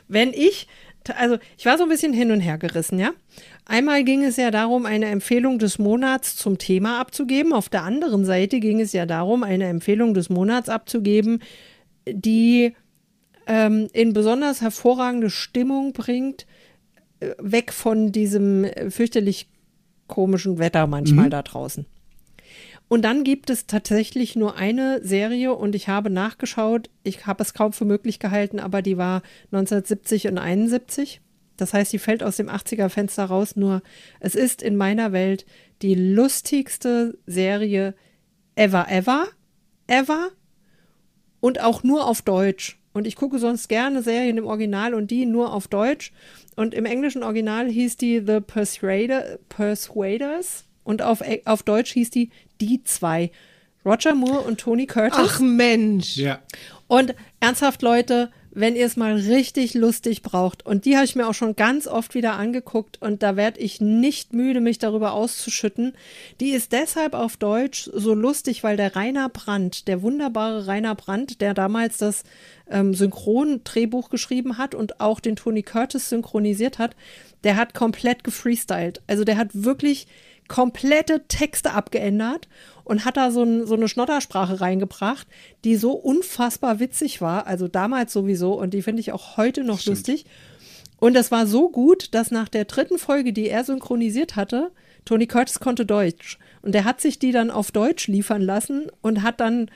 Wenn 0.07 0.33
ich, 0.35 0.69
also 1.17 1.39
ich 1.57 1.65
war 1.65 1.79
so 1.79 1.85
ein 1.85 1.89
bisschen 1.89 2.13
hin 2.13 2.31
und 2.31 2.41
her 2.41 2.59
gerissen, 2.59 2.99
ja. 2.99 3.13
Einmal 3.65 4.05
ging 4.05 4.23
es 4.23 4.37
ja 4.37 4.51
darum, 4.51 4.85
eine 4.85 5.07
Empfehlung 5.07 5.59
des 5.59 5.79
Monats 5.79 6.37
zum 6.37 6.59
Thema 6.59 7.01
abzugeben. 7.01 7.53
Auf 7.55 7.69
der 7.69 7.85
anderen 7.85 8.25
Seite 8.25 8.61
ging 8.61 8.81
es 8.81 8.93
ja 8.93 9.07
darum, 9.07 9.45
eine 9.45 9.67
Empfehlung 9.67 10.13
des 10.13 10.29
Monats 10.29 10.69
abzugeben, 10.69 11.43
die 12.07 12.75
ähm, 13.47 13.89
in 13.93 14.13
besonders 14.13 14.61
hervorragende 14.61 15.31
Stimmung 15.31 15.93
bringt, 15.93 16.47
äh, 17.21 17.31
weg 17.39 17.73
von 17.73 18.13
diesem 18.13 18.65
äh, 18.65 18.91
fürchterlich 18.91 19.49
komischen 20.13 20.59
Wetter 20.59 20.87
manchmal 20.87 21.31
da 21.31 21.43
draußen. 21.43 21.87
Und 22.89 23.03
dann 23.03 23.25
gibt 23.25 23.49
es 23.49 23.67
tatsächlich 23.67 24.37
nur 24.37 24.57
eine 24.57 25.03
Serie 25.03 25.55
und 25.55 25.75
ich 25.75 25.89
habe 25.89 26.11
nachgeschaut, 26.11 26.91
ich 27.05 27.27
habe 27.27 27.43
es 27.43 27.55
kaum 27.55 27.73
für 27.73 27.87
möglich 27.87 28.19
gehalten, 28.19 28.61
aber 28.61 28.83
die 28.83 28.99
war 28.99 29.23
1970 29.47 30.29
und 30.29 30.37
71. 30.37 31.23
Das 31.57 31.73
heißt, 31.73 31.91
die 31.91 31.99
fällt 31.99 32.23
aus 32.23 32.37
dem 32.37 32.51
80er 32.51 32.91
Fenster 32.91 33.25
raus, 33.25 33.57
nur 33.57 33.83
es 34.21 34.35
ist 34.35 34.61
in 34.61 34.77
meiner 34.77 35.13
Welt 35.13 35.47
die 35.81 35.95
lustigste 35.95 37.17
Serie 37.25 37.95
ever, 38.57 38.87
ever, 38.91 39.27
ever 39.87 40.29
und 41.41 41.63
auch 41.63 41.83
nur 41.83 42.07
auf 42.07 42.21
Deutsch. 42.21 42.82
Und 42.93 43.07
ich 43.07 43.17
gucke 43.17 43.39
sonst 43.39 43.69
gerne 43.69 44.03
Serien 44.03 44.37
im 44.37 44.47
Original 44.47 44.95
und 44.95 45.11
die 45.11 45.27
nur 45.27 45.53
auf 45.53 45.69
Deutsch. 45.69 46.13
Und 46.57 46.75
im 46.75 46.85
englischen 46.85 47.23
Original 47.23 47.69
hieß 47.69 47.97
die 47.97 48.23
The 48.25 48.41
Persuader, 48.41 49.39
Persuaders 49.49 50.65
und 50.85 51.03
auf, 51.03 51.23
auf 51.45 51.63
Deutsch 51.63 51.93
hieß 51.93 52.11
die 52.11 52.31
Die 52.61 52.83
zwei. 52.85 53.31
Roger 53.85 54.15
Moore 54.15 54.41
und 54.43 54.61
Tony 54.61 54.87
Curtis. 54.87 55.19
Ach 55.19 55.41
Mensch. 55.41 56.17
Ja. 56.17 56.41
Und 56.87 57.15
ernsthaft, 57.41 57.83
Leute, 57.83 58.31
wenn 58.55 58.77
ihr 58.77 58.87
es 58.87 58.97
mal 58.97 59.15
richtig 59.15 59.75
lustig 59.75 60.23
braucht, 60.23 60.65
und 60.65 60.85
die 60.85 60.97
habe 60.97 61.05
ich 61.05 61.17
mir 61.17 61.29
auch 61.29 61.35
schon 61.35 61.57
ganz 61.57 61.87
oft 61.87 62.15
wieder 62.15 62.35
angeguckt, 62.35 63.01
und 63.01 63.23
da 63.23 63.37
werde 63.37 63.61
ich 63.61 63.81
nicht 63.81 64.33
müde, 64.33 64.61
mich 64.61 64.79
darüber 64.79 65.13
auszuschütten. 65.15 65.95
Die 66.41 66.51
ist 66.51 66.73
deshalb 66.73 67.15
auf 67.15 67.37
Deutsch 67.37 67.91
so 67.93 68.15
lustig, 68.15 68.63
weil 68.63 68.77
der 68.77 68.95
Rainer 68.95 69.29
Brandt, 69.29 69.89
der 69.89 70.03
wunderbare 70.03 70.67
Rainer 70.67 70.95
Brandt, 70.95 71.41
der 71.41 71.55
damals 71.55 71.99
das 71.99 72.25
ähm, 72.71 72.95
Synchron-Drehbuch 72.95 74.11
geschrieben 74.11 74.59
hat 74.59 74.75
und 74.75 75.01
auch 75.01 75.21
den 75.21 75.37
Tony 75.37 75.63
Curtis 75.63 76.11
synchronisiert 76.11 76.79
hat, 76.79 76.95
der 77.45 77.57
hat 77.57 77.75
komplett 77.75 78.25
gefreestylt. 78.25 79.03
Also 79.07 79.25
der 79.25 79.37
hat 79.37 79.49
wirklich 79.53 80.07
komplette 80.49 81.27
Texte 81.29 81.73
abgeändert 81.73 82.49
und 82.93 83.07
hat 83.07 83.17
da 83.17 83.31
so, 83.31 83.43
ein, 83.43 83.67
so, 83.67 83.75
eine 83.75 83.89
Schnoddersprache 83.89 84.61
reingebracht, 84.61 85.27
die 85.65 85.77
so 85.77 85.93
unfassbar 85.93 86.79
witzig 86.79 87.23
war, 87.23 87.47
also 87.47 87.67
damals 87.67 88.13
sowieso 88.13 88.53
und 88.53 88.75
die 88.75 88.83
finde 88.83 89.01
ich 89.01 89.13
auch 89.13 89.39
heute 89.39 89.65
noch 89.65 89.81
Stimmt. 89.81 89.97
lustig. 89.97 90.27
Und 91.01 91.15
das 91.15 91.31
war 91.31 91.47
so 91.47 91.71
gut, 91.71 92.13
dass 92.13 92.31
nach 92.31 92.51
der 92.51 92.67
dritten 92.67 92.99
Folge, 92.99 93.33
die 93.33 93.49
er 93.49 93.65
synchronisiert 93.65 94.37
hatte, 94.37 94.73
Tony 95.07 95.27
Curtis 95.27 95.59
konnte 95.59 95.87
Deutsch. 95.87 96.39
Und 96.61 96.75
er 96.75 96.85
hat 96.85 97.01
sich 97.01 97.19
die 97.19 97.33
dann 97.33 97.51
auf 97.51 97.71
Deutsch 97.71 98.09
liefern 98.09 98.43
lassen 98.43 98.89
und 99.01 99.23
hat 99.23 99.41
dann 99.41 99.71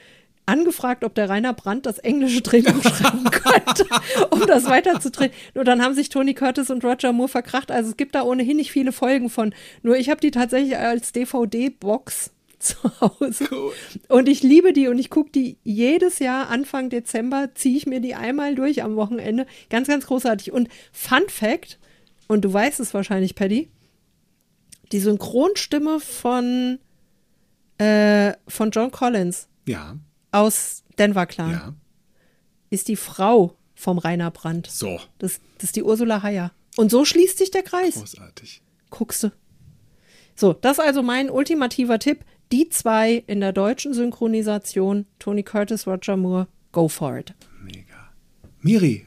angefragt, 0.44 1.02
ob 1.02 1.14
der 1.14 1.30
Rainer 1.30 1.54
Brandt 1.54 1.86
das 1.86 1.98
englische 1.98 2.42
Drehbuch 2.42 2.82
schreiben 2.82 3.24
könnte, 3.30 3.86
um 4.28 4.46
das 4.46 4.66
weiterzudrehen. 4.66 5.32
Nur 5.54 5.64
dann 5.64 5.82
haben 5.82 5.94
sich 5.94 6.10
Tony 6.10 6.34
Curtis 6.34 6.68
und 6.68 6.84
Roger 6.84 7.14
Moore 7.14 7.30
verkracht. 7.30 7.70
Also 7.70 7.88
es 7.92 7.96
gibt 7.96 8.14
da 8.14 8.24
ohnehin 8.24 8.58
nicht 8.58 8.72
viele 8.72 8.92
Folgen 8.92 9.30
von. 9.30 9.54
Nur 9.82 9.96
ich 9.96 10.10
habe 10.10 10.20
die 10.20 10.30
tatsächlich 10.30 10.76
als 10.76 11.12
DVD-Box 11.12 12.32
zu 12.82 13.00
Hause. 13.00 13.48
Cool. 13.50 13.72
Und 14.08 14.28
ich 14.28 14.42
liebe 14.42 14.72
die 14.72 14.88
und 14.88 14.98
ich 14.98 15.10
gucke 15.10 15.30
die 15.30 15.58
jedes 15.64 16.18
Jahr 16.18 16.48
Anfang 16.48 16.90
Dezember, 16.90 17.50
ziehe 17.54 17.76
ich 17.76 17.86
mir 17.86 18.00
die 18.00 18.14
einmal 18.14 18.54
durch 18.54 18.82
am 18.82 18.96
Wochenende. 18.96 19.46
Ganz, 19.70 19.88
ganz 19.88 20.06
großartig. 20.06 20.52
Und 20.52 20.68
Fun 20.92 21.28
Fact, 21.28 21.78
und 22.28 22.44
du 22.44 22.52
weißt 22.52 22.80
es 22.80 22.94
wahrscheinlich, 22.94 23.34
Paddy, 23.34 23.70
die 24.92 25.00
Synchronstimme 25.00 26.00
von, 26.00 26.78
äh, 27.78 28.32
von 28.48 28.70
John 28.70 28.90
Collins. 28.90 29.48
Ja 29.66 29.96
aus 30.36 30.84
Denver 30.98 31.26
Clan 31.26 31.50
ja. 31.50 31.74
ist 32.70 32.88
die 32.88 32.96
Frau 32.96 33.56
vom 33.74 33.98
Rainer 33.98 34.30
Brandt. 34.30 34.68
So. 34.70 35.00
Das, 35.18 35.40
das 35.56 35.64
ist 35.64 35.76
die 35.76 35.82
Ursula 35.82 36.22
Heyer. 36.22 36.52
Und 36.76 36.90
so 36.90 37.04
schließt 37.04 37.38
sich 37.38 37.50
der 37.50 37.62
Kreis. 37.62 37.94
Großartig. 37.94 38.62
Guckst 38.90 39.22
du. 39.22 39.32
So, 40.34 40.52
das 40.52 40.78
ist 40.78 40.84
also 40.84 41.02
mein 41.02 41.30
ultimativer 41.30 41.98
Tipp. 41.98 42.24
Die 42.52 42.68
zwei 42.68 43.24
in 43.26 43.40
der 43.40 43.52
deutschen 43.52 43.92
Synchronisation, 43.92 45.06
Tony 45.18 45.42
Curtis, 45.42 45.86
Roger 45.86 46.16
Moore, 46.16 46.46
go 46.70 46.88
for 46.88 47.18
it. 47.18 47.34
Mega. 47.60 48.12
Miri, 48.60 49.04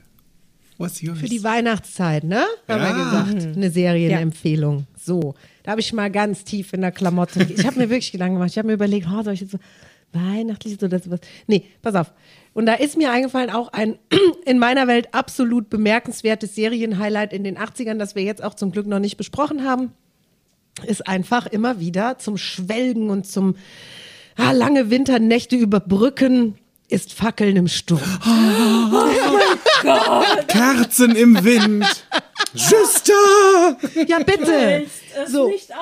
what's 0.77 1.01
yours? 1.01 1.19
Für 1.19 1.27
die 1.27 1.43
Weihnachtszeit, 1.43 2.25
ne? 2.25 2.43
Haben 2.67 2.81
ja. 2.81 2.97
wir 2.97 3.03
gesagt. 3.03 3.55
Eine 3.55 3.71
Serienempfehlung. 3.71 4.79
Ja. 4.79 4.85
So, 5.01 5.35
da 5.63 5.71
habe 5.71 5.81
ich 5.81 5.93
mal 5.93 6.11
ganz 6.11 6.43
tief 6.43 6.73
in 6.73 6.81
der 6.81 6.91
Klamotte. 6.91 7.43
Ich 7.43 7.65
habe 7.65 7.79
mir 7.79 7.89
wirklich 7.89 8.11
Gedanken 8.11 8.35
gemacht. 8.35 8.51
Ich 8.51 8.57
habe 8.57 8.67
mir 8.67 8.73
überlegt, 8.73 9.07
oh, 9.09 9.23
soll 9.23 9.33
ich 9.33 9.41
jetzt 9.41 9.51
so 9.51 9.59
weihnachtliches 10.11 10.83
oder 10.83 10.99
sowas. 10.99 11.21
Nee, 11.47 11.65
pass 11.81 11.95
auf. 11.95 12.13
Und 12.53 12.65
da 12.65 12.73
ist 12.73 12.97
mir 12.97 13.11
eingefallen 13.11 13.49
auch 13.49 13.71
ein 13.71 13.99
in 14.45 14.59
meiner 14.59 14.87
Welt 14.87 15.13
absolut 15.13 15.69
bemerkenswertes 15.69 16.55
Serienhighlight 16.55 17.31
in 17.31 17.43
den 17.43 17.57
80ern, 17.57 17.97
das 17.97 18.15
wir 18.15 18.23
jetzt 18.23 18.43
auch 18.43 18.53
zum 18.53 18.71
Glück 18.71 18.87
noch 18.87 18.99
nicht 18.99 19.17
besprochen 19.17 19.63
haben, 19.63 19.93
ist 20.83 21.07
einfach 21.07 21.45
immer 21.47 21.79
wieder 21.79 22.17
zum 22.17 22.37
Schwelgen 22.37 23.09
und 23.09 23.25
zum 23.27 23.55
ah, 24.37 24.51
lange 24.51 24.89
Winternächte 24.89 25.55
überbrücken 25.55 26.55
ist 26.87 27.13
Fackeln 27.13 27.55
im 27.55 27.67
Sturm. 27.67 28.01
Oh, 28.25 28.29
mein 28.29 29.15
Gott. 29.83 30.47
Kerzen 30.47 31.15
im 31.15 31.43
Wind. 31.43 31.85
Justa! 32.53 33.77
Ja, 34.07 34.17
bitte. 34.19 34.85
Es 35.23 35.31
so. 35.31 35.47
nicht 35.47 35.71
aus. 35.71 35.79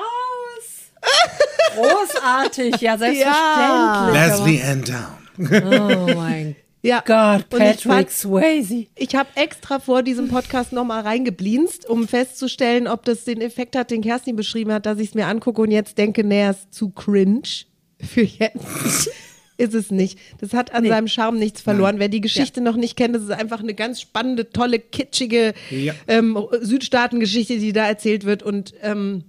Großartig, 1.74 2.80
ja, 2.80 2.98
selbstverständlich. 2.98 3.24
Ja. 3.24 4.10
Leslie 4.12 4.62
Ann 4.62 4.84
Down. 4.84 5.18
Oh 5.38 6.14
mein 6.14 6.56
ja. 6.88 7.02
Gott, 7.04 7.48
Patrick 7.50 7.80
fand, 7.80 8.10
Swayze. 8.10 8.86
Ich 8.96 9.14
habe 9.14 9.28
extra 9.34 9.78
vor 9.78 10.02
diesem 10.02 10.28
Podcast 10.28 10.72
nochmal 10.72 11.02
reingeblinzt, 11.02 11.88
um 11.88 12.08
festzustellen, 12.08 12.88
ob 12.88 13.04
das 13.04 13.24
den 13.24 13.40
Effekt 13.40 13.76
hat, 13.76 13.90
den 13.90 14.02
Kerstin 14.02 14.36
beschrieben 14.36 14.72
hat, 14.72 14.86
dass 14.86 14.98
ich 14.98 15.08
es 15.08 15.14
mir 15.14 15.26
angucke 15.26 15.62
und 15.62 15.70
jetzt 15.70 15.98
denke, 15.98 16.24
nee, 16.24 16.40
er 16.40 16.50
ist 16.50 16.72
zu 16.72 16.90
cringe 16.90 17.42
für 18.00 18.22
jetzt. 18.22 19.10
ist 19.58 19.74
es 19.74 19.90
nicht. 19.90 20.18
Das 20.40 20.54
hat 20.54 20.72
an 20.72 20.84
nee. 20.84 20.88
seinem 20.88 21.08
Charme 21.08 21.38
nichts 21.38 21.60
verloren. 21.60 21.96
Nein. 21.96 22.00
Wer 22.00 22.08
die 22.08 22.20
Geschichte 22.20 22.60
ja. 22.60 22.64
noch 22.64 22.76
nicht 22.76 22.96
kennt, 22.96 23.14
das 23.14 23.24
ist 23.24 23.32
einfach 23.32 23.60
eine 23.60 23.74
ganz 23.74 24.00
spannende, 24.00 24.50
tolle, 24.50 24.78
kitschige 24.78 25.52
ja. 25.70 25.94
ähm, 26.06 26.38
Südstaatengeschichte, 26.60 27.58
die 27.58 27.72
da 27.72 27.86
erzählt 27.86 28.24
wird 28.24 28.42
und 28.42 28.72
ähm, 28.82 29.24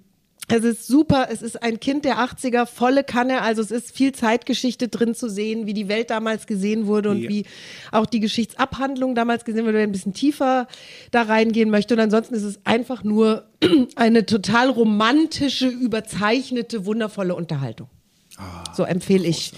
es 0.50 0.64
ist 0.64 0.88
super, 0.88 1.28
es 1.32 1.42
ist 1.42 1.62
ein 1.62 1.80
Kind 1.80 2.06
der 2.06 2.18
80er, 2.18 2.66
volle 2.66 3.04
Kanne, 3.04 3.42
also 3.42 3.62
es 3.62 3.72
ist 3.72 3.96
viel 3.96 4.14
Zeitgeschichte 4.14 4.88
drin 4.88 5.16
zu 5.16 5.30
sehen, 5.30 5.66
wie 5.68 5.74
die 5.74 5.88
Welt 5.88 6.10
damals 6.10 6.48
gesehen 6.48 6.88
wurde 6.88 7.12
und 7.12 7.22
ja. 7.22 7.30
wie 7.30 7.46
auch 7.92 8.06
die 8.06 8.20
Geschichtsabhandlung 8.20 9.16
damals 9.16 9.46
gesehen 9.46 9.64
wurde, 9.64 9.76
wer 9.76 9.84
ein 9.84 9.92
bisschen 9.92 10.14
tiefer 10.14 10.68
da 11.12 11.24
reingehen 11.24 11.70
möchte. 11.70 11.94
Und 11.94 12.00
ansonsten 12.00 12.34
ist 12.34 12.44
es 12.44 12.60
einfach 12.66 13.04
nur 13.04 13.48
eine 13.96 14.26
total 14.26 14.70
romantische, 14.70 15.68
überzeichnete, 15.68 16.86
wundervolle 16.86 17.36
Unterhaltung. 17.36 17.90
Ah, 18.38 18.74
so 18.76 18.84
empfehle 18.84 19.28
ich. 19.28 19.54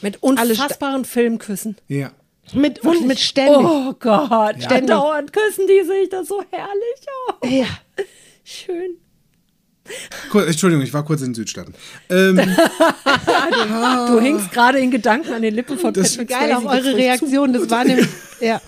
Mit 0.00 0.22
unfassbaren 0.22 1.04
Filmküssen. 1.04 1.76
Ja. 1.86 2.12
Mit, 2.52 2.80
und 2.80 3.06
mit 3.06 3.20
ständig. 3.20 3.56
Oh 3.64 3.92
Gott, 3.98 4.56
ja. 4.56 4.60
ständig. 4.60 4.88
dauernd 4.88 5.32
küssen 5.32 5.66
die 5.68 5.86
sich, 5.86 6.08
das 6.08 6.28
so 6.28 6.42
herrlich. 6.50 7.06
Oh. 7.40 7.46
Ja. 7.46 7.66
Schön. 8.44 8.96
Entschuldigung, 10.32 10.84
ich 10.84 10.94
war 10.94 11.04
kurz 11.04 11.20
in 11.20 11.28
den 11.28 11.34
Südstaaten. 11.34 11.74
Ähm, 12.08 12.36
du, 12.36 12.42
du 14.12 14.20
hängst 14.20 14.52
gerade 14.52 14.78
in 14.78 14.90
Gedanken 14.90 15.32
an 15.32 15.42
den 15.42 15.54
Lippen 15.54 15.78
von 15.78 15.92
das 15.92 16.12
Patrick 16.12 16.28
Geil, 16.28 16.52
auch 16.52 16.64
eure 16.64 16.96
Reaktion, 16.96 17.52
das 17.52 17.68
war 17.70 17.84
nämlich, 17.84 18.08
ja. 18.40 18.60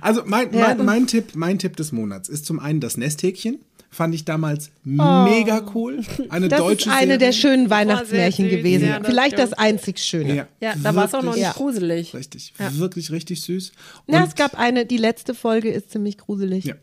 Also 0.00 0.22
mein, 0.26 0.48
mein, 0.52 0.84
mein, 0.84 1.06
Tipp, 1.06 1.32
mein 1.34 1.58
Tipp 1.58 1.76
des 1.76 1.92
Monats 1.92 2.28
ist 2.28 2.46
zum 2.46 2.58
einen 2.58 2.80
das 2.80 2.96
Nesthäkchen. 2.96 3.60
Fand 3.90 4.12
ich 4.12 4.24
damals 4.24 4.72
oh. 4.84 5.22
mega 5.22 5.64
cool. 5.72 6.00
Eine 6.28 6.48
das 6.48 6.58
deutsche 6.58 6.88
ist 6.88 6.96
eine 6.96 7.12
Serie. 7.12 7.18
der 7.18 7.32
schönen 7.32 7.70
Weihnachtsmärchen 7.70 8.48
gewesen. 8.48 8.88
Ja, 8.88 9.00
Vielleicht 9.04 9.38
das 9.38 9.52
einzig 9.52 10.00
Schöne. 10.00 10.34
Ja, 10.34 10.48
ja 10.60 10.74
da 10.82 10.96
war 10.96 11.04
es 11.04 11.14
auch 11.14 11.22
noch 11.22 11.36
nicht 11.36 11.54
gruselig. 11.54 12.12
Richtig, 12.12 12.54
ja. 12.58 12.76
wirklich 12.76 13.12
richtig 13.12 13.42
süß. 13.42 13.70
Und 14.06 14.14
ja, 14.14 14.24
es 14.24 14.34
gab 14.34 14.58
eine, 14.58 14.84
die 14.84 14.96
letzte 14.96 15.32
Folge 15.32 15.70
ist 15.70 15.92
ziemlich 15.92 16.18
gruselig. 16.18 16.64
Ja. 16.64 16.74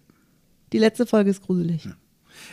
Die 0.72 0.78
letzte 0.78 1.06
Folge 1.06 1.32
ist 1.32 1.42
gruselig. 1.42 1.86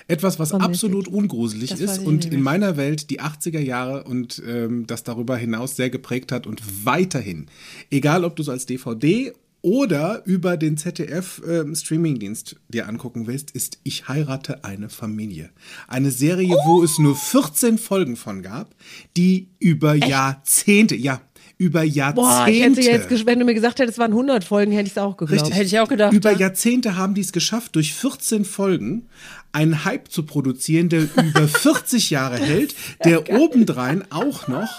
Ja. 0.09 0.15
Etwas, 0.15 0.39
was 0.39 0.53
absolut 0.53 1.07
ungruselig 1.09 1.71
das 1.71 1.81
ist 1.81 1.99
und 1.99 2.25
in 2.25 2.41
meiner 2.43 2.77
Welt 2.77 3.11
die 3.11 3.21
80er 3.21 3.61
Jahre 3.61 4.05
und 4.05 4.43
ähm, 4.47 4.87
das 4.87 5.05
darüber 5.05 5.37
hinaus 5.37 5.77
sehr 5.77 5.91
geprägt 5.91 6.33
hat 6.33 6.47
und 6.47 6.63
weiterhin. 6.85 7.47
Egal, 7.91 8.25
ob 8.25 8.37
du 8.37 8.43
es 8.43 8.49
als 8.49 8.67
DVD 8.67 9.33
oder 9.61 10.23
über 10.25 10.57
den 10.57 10.77
ZDF-Streamingdienst 10.77 12.53
ähm, 12.53 12.59
dir 12.69 12.89
angucken 12.89 13.27
willst, 13.27 13.51
ist 13.51 13.79
Ich 13.83 14.09
heirate 14.09 14.65
eine 14.65 14.89
Familie. 14.89 15.51
Eine 15.89 16.11
Serie, 16.11 16.57
oh. 16.57 16.67
wo 16.67 16.83
es 16.83 16.99
nur 16.99 17.17
14 17.17 17.77
Folgen 17.77 18.17
von 18.17 18.43
gab, 18.43 18.75
die 19.17 19.49
über 19.59 19.95
Echt? 19.95 20.09
Jahrzehnte, 20.09 20.95
ja, 20.95 21.21
über 21.59 21.83
Jahrzehnte. 21.83 22.21
Boah, 22.23 22.47
ich 22.49 22.63
hätte 22.63 22.81
jetzt, 22.81 23.27
wenn 23.27 23.41
du 23.41 23.45
mir 23.45 23.55
gesagt 23.55 23.81
hättest, 23.81 23.97
es 23.97 23.99
waren 23.99 24.13
100 24.13 24.45
Folgen, 24.45 24.71
hätte 24.71 24.87
ich 24.87 24.93
es 24.93 24.99
auch 24.99 25.17
geglaubt. 25.17 25.43
Richtig. 25.43 25.57
Hätte 25.57 25.67
ich 25.67 25.81
auch 25.81 25.89
gedacht. 25.89 26.13
Über 26.13 26.33
Jahrzehnte 26.33 26.97
haben 26.97 27.15
die 27.15 27.21
es 27.21 27.33
geschafft, 27.33 27.75
durch 27.75 27.95
14 27.95 28.45
Folgen 28.45 29.09
einen 29.53 29.85
Hype 29.85 30.09
zu 30.09 30.25
produzieren, 30.25 30.89
der 30.89 31.03
über 31.03 31.49
40 31.49 32.11
Jahre 32.11 32.39
hält, 32.39 32.75
der 33.05 33.25
ja, 33.27 33.39
obendrein 33.39 34.05
auch 34.11 34.49
noch 34.49 34.71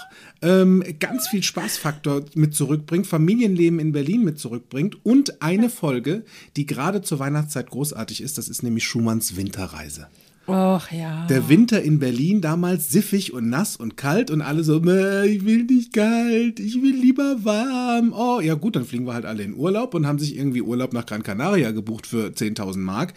ähm, 0.42 0.82
ganz 0.98 1.28
viel 1.28 1.42
Spaßfaktor 1.42 2.24
mit 2.34 2.54
zurückbringt, 2.54 3.06
Familienleben 3.06 3.78
in 3.78 3.92
Berlin 3.92 4.24
mit 4.24 4.38
zurückbringt 4.38 5.04
und 5.04 5.42
eine 5.42 5.68
Folge, 5.68 6.24
die 6.56 6.66
gerade 6.66 7.02
zur 7.02 7.18
Weihnachtszeit 7.18 7.70
großartig 7.70 8.22
ist, 8.22 8.38
das 8.38 8.48
ist 8.48 8.62
nämlich 8.62 8.84
Schumanns 8.84 9.36
Winterreise. 9.36 10.08
Och 10.48 10.90
ja. 10.90 11.26
Der 11.28 11.48
Winter 11.48 11.80
in 11.80 12.00
Berlin 12.00 12.40
damals 12.40 12.90
siffig 12.90 13.32
und 13.32 13.48
nass 13.50 13.76
und 13.76 13.96
kalt 13.96 14.30
und 14.30 14.40
alle 14.40 14.64
so, 14.64 14.78
ich 14.78 15.44
will 15.44 15.64
nicht 15.64 15.92
kalt, 15.92 16.58
ich 16.58 16.82
will 16.82 16.96
lieber 16.96 17.44
warm. 17.44 18.12
Oh, 18.12 18.40
ja 18.40 18.54
gut, 18.54 18.74
dann 18.74 18.84
fliegen 18.84 19.06
wir 19.06 19.14
halt 19.14 19.26
alle 19.26 19.44
in 19.44 19.54
Urlaub 19.54 19.94
und 19.94 20.06
haben 20.06 20.18
sich 20.18 20.36
irgendwie 20.36 20.62
Urlaub 20.62 20.92
nach 20.92 21.06
Gran 21.06 21.22
Canaria 21.22 21.70
gebucht 21.70 22.06
für 22.06 22.28
10.000 22.28 22.78
Mark. 22.78 23.14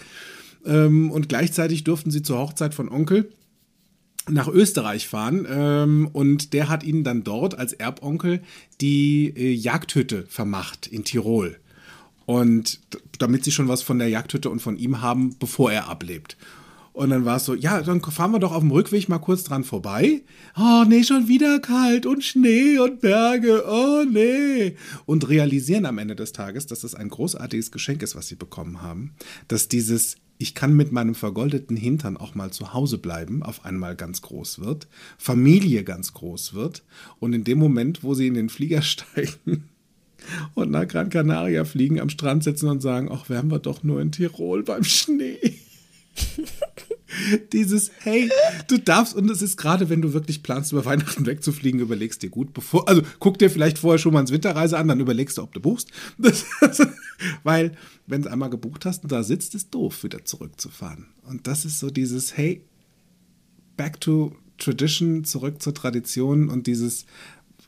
Ähm, 0.66 1.12
und 1.12 1.30
gleichzeitig 1.30 1.84
durften 1.84 2.12
sie 2.12 2.22
zur 2.22 2.40
Hochzeit 2.40 2.74
von 2.74 2.90
Onkel 2.90 3.30
nach 4.30 4.48
Österreich 4.48 5.08
fahren 5.08 5.46
ähm, 5.50 6.10
und 6.14 6.54
der 6.54 6.70
hat 6.70 6.84
ihnen 6.84 7.04
dann 7.04 7.24
dort 7.24 7.58
als 7.58 7.74
Erbonkel 7.74 8.42
die 8.80 9.34
äh, 9.36 9.52
Jagdhütte 9.52 10.26
vermacht 10.30 10.88
in 10.88 11.04
Tirol. 11.04 11.58
Und 12.26 12.80
damit 13.20 13.44
sie 13.44 13.52
schon 13.52 13.68
was 13.68 13.82
von 13.82 14.00
der 14.00 14.08
Jagdhütte 14.08 14.50
und 14.50 14.62
von 14.62 14.78
ihm 14.78 15.02
haben, 15.02 15.36
bevor 15.40 15.74
er 15.74 15.90
ablebt. 15.90 16.38
Und 16.94 17.10
dann 17.10 17.26
war 17.26 17.38
es 17.38 17.46
so, 17.46 17.56
ja, 17.56 17.82
dann 17.82 18.02
fahren 18.02 18.32
wir 18.32 18.40
doch 18.40 18.52
auf 18.52 18.62
dem 18.62 18.72
Rückweg 18.72 19.10
mal 19.10 19.18
kurz 19.18 19.44
dran 19.44 19.64
vorbei. 19.64 20.22
Oh, 20.56 20.84
nee, 20.88 21.04
schon 21.04 21.28
wieder 21.28 21.60
kalt 21.60 22.06
und 22.06 22.24
Schnee 22.24 22.78
und 22.78 23.02
Berge, 23.02 23.64
oh 23.68 24.04
nee. 24.10 24.76
Und 25.06 25.28
realisieren 25.28 25.88
am 25.88 25.98
Ende 25.98 26.16
des 26.16 26.34
Tages, 26.34 26.68
dass 26.68 26.84
es 26.84 26.94
ein 26.94 27.10
großartiges 27.10 27.72
Geschenk 27.72 28.04
ist, 28.04 28.16
was 28.16 28.28
sie 28.28 28.36
bekommen 28.36 28.84
haben. 28.84 29.16
Dass 29.48 29.68
dieses, 29.68 30.18
ich 30.38 30.54
kann 30.54 30.76
mit 30.76 30.92
meinem 30.92 31.16
vergoldeten 31.16 31.76
Hintern 31.76 32.16
auch 32.16 32.36
mal 32.36 32.52
zu 32.52 32.74
Hause 32.74 33.00
bleiben, 33.00 33.42
auf 33.42 33.66
einmal 33.66 33.96
ganz 33.96 34.22
groß 34.22 34.60
wird. 34.60 34.88
Familie 35.18 35.84
ganz 35.84 36.14
groß 36.14 36.54
wird. 36.54 36.84
Und 37.20 37.34
in 37.34 37.44
dem 37.44 37.58
Moment, 37.58 38.04
wo 38.04 38.14
sie 38.14 38.28
in 38.28 38.36
den 38.36 38.50
Flieger 38.50 38.82
steigen, 38.84 39.70
und 40.54 40.72
nach 40.72 40.88
Gran 40.88 41.10
Canaria 41.10 41.66
fliegen, 41.66 42.00
am 42.00 42.10
Strand 42.10 42.44
sitzen 42.44 42.70
und 42.70 42.82
sagen, 42.82 43.10
ach, 43.12 43.30
wären 43.30 43.52
wir 43.52 43.60
doch 43.60 43.84
nur 43.84 44.00
in 44.00 44.12
Tirol 44.12 44.64
beim 44.64 44.84
Schnee. 44.84 45.40
Dieses, 47.52 47.92
hey, 48.00 48.30
du 48.68 48.78
darfst, 48.78 49.16
und 49.16 49.30
es 49.30 49.42
ist 49.42 49.58
gerade, 49.58 49.90
wenn 49.90 50.02
du 50.02 50.14
wirklich 50.14 50.44
planst, 50.44 50.72
über 50.72 50.86
Weihnachten 50.86 51.26
wegzufliegen, 51.26 51.80
überlegst 51.80 52.24
dir 52.24 52.30
gut, 52.30 52.54
bevor, 52.54 52.88
also 52.88 53.02
guck 53.20 53.40
dir 53.40 53.50
vielleicht 53.50 53.78
vorher 53.78 54.00
schon 54.00 54.14
mal 54.14 54.22
ins 54.22 54.32
Winterreise 54.32 54.78
an, 54.78 54.88
dann 54.88 55.00
überlegst 55.00 55.38
du, 55.38 55.44
ob 55.44 55.54
du 55.54 55.60
buchst. 55.60 55.90
Weil, 57.44 57.74
wenn 58.08 58.24
du 58.24 58.32
einmal 58.32 58.50
gebucht 58.50 58.86
hast 58.86 59.04
und 59.04 59.12
da 59.12 59.24
sitzt, 59.24 59.56
ist 59.56 59.74
doof, 59.74 60.04
wieder 60.04 60.26
zurückzufahren. 60.26 61.08
Und 61.28 61.48
das 61.48 61.66
ist 61.66 61.80
so 61.80 61.90
dieses, 61.90 62.38
hey, 62.38 62.64
back 63.78 64.00
to 64.02 64.36
tradition, 64.58 65.24
zurück 65.24 65.62
zur 65.62 65.74
Tradition 65.74 66.50
und 66.50 66.68
dieses, 66.68 67.06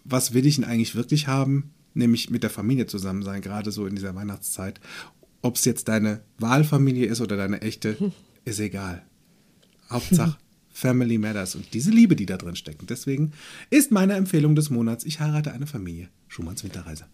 was 0.04 0.34
will 0.34 0.46
ich 0.46 0.56
denn 0.56 0.66
eigentlich 0.66 0.96
wirklich 0.96 1.28
haben? 1.28 1.72
Nämlich 1.94 2.30
mit 2.30 2.44
der 2.44 2.50
Familie 2.50 2.88
zusammen 2.88 3.24
sein, 3.24 3.42
gerade 3.42 3.72
so 3.72 3.86
in 3.86 3.96
dieser 3.96 4.16
Weihnachtszeit. 4.16 4.82
Ob 5.42 5.56
es 5.56 5.66
jetzt 5.66 5.88
deine 5.88 6.22
Wahlfamilie 6.40 7.06
ist 7.06 7.22
oder 7.22 7.38
deine 7.38 7.62
echte, 7.62 7.98
ist 8.46 8.60
egal. 8.60 9.06
Hauptsache 9.90 10.38
Family 10.74 11.18
Matters 11.18 11.56
und 11.56 11.74
diese 11.74 11.90
Liebe, 11.92 12.16
die 12.16 12.26
da 12.26 12.38
drin 12.38 12.56
steckt. 12.58 12.82
Und 12.82 12.90
deswegen 12.90 13.32
ist 13.70 13.92
meine 13.92 14.14
Empfehlung 14.14 14.56
des 14.56 14.70
Monats, 14.70 15.06
ich 15.06 15.22
heirate 15.22 15.54
eine 15.54 15.68
Familie. 15.68 16.10
Schumanns 16.28 16.64
Winterreise. 16.64 17.06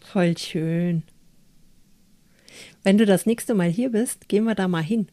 Voll 0.00 0.36
schön. 0.36 1.02
Wenn 2.82 2.98
du 2.98 3.06
das 3.06 3.26
nächste 3.26 3.54
Mal 3.54 3.70
hier 3.70 3.90
bist, 3.90 4.28
gehen 4.28 4.44
wir 4.44 4.54
da 4.54 4.68
mal 4.68 4.82
hin. 4.82 5.08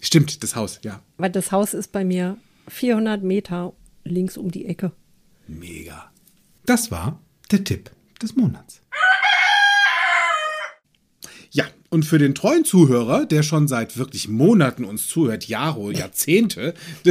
Stimmt, 0.00 0.42
das 0.42 0.56
Haus, 0.56 0.80
ja. 0.82 1.02
Weil 1.18 1.30
das 1.30 1.52
Haus 1.52 1.74
ist 1.74 1.92
bei 1.92 2.04
mir 2.04 2.38
400 2.68 3.22
Meter 3.22 3.74
links 4.04 4.36
um 4.36 4.50
die 4.50 4.66
Ecke. 4.66 4.92
Mega. 5.46 6.10
Das 6.64 6.90
war 6.90 7.20
der 7.50 7.62
Tipp 7.64 7.90
des 8.20 8.36
Monats. 8.36 8.80
Und 11.92 12.06
für 12.06 12.16
den 12.16 12.34
treuen 12.34 12.64
Zuhörer, 12.64 13.26
der 13.26 13.42
schon 13.42 13.68
seit 13.68 13.98
wirklich 13.98 14.26
Monaten 14.26 14.86
uns 14.86 15.08
zuhört, 15.08 15.44
Jahre, 15.46 15.92
Jahrzehnte, 15.92 16.72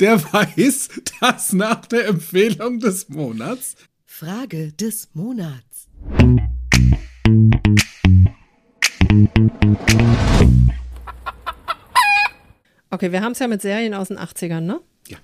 der 0.00 0.22
weiß, 0.22 0.90
dass 1.22 1.54
nach 1.54 1.86
der 1.86 2.08
Empfehlung 2.08 2.78
des 2.78 3.08
Monats 3.08 3.76
Frage 4.04 4.72
des 4.72 5.08
Monats. 5.14 5.88
Okay, 12.90 13.12
wir 13.12 13.22
haben 13.22 13.32
es 13.32 13.38
ja 13.38 13.48
mit 13.48 13.62
Serien 13.62 13.94
aus 13.94 14.08
den 14.08 14.18
80ern, 14.18 14.60
ne? 14.60 14.80
Ja. 15.08 15.16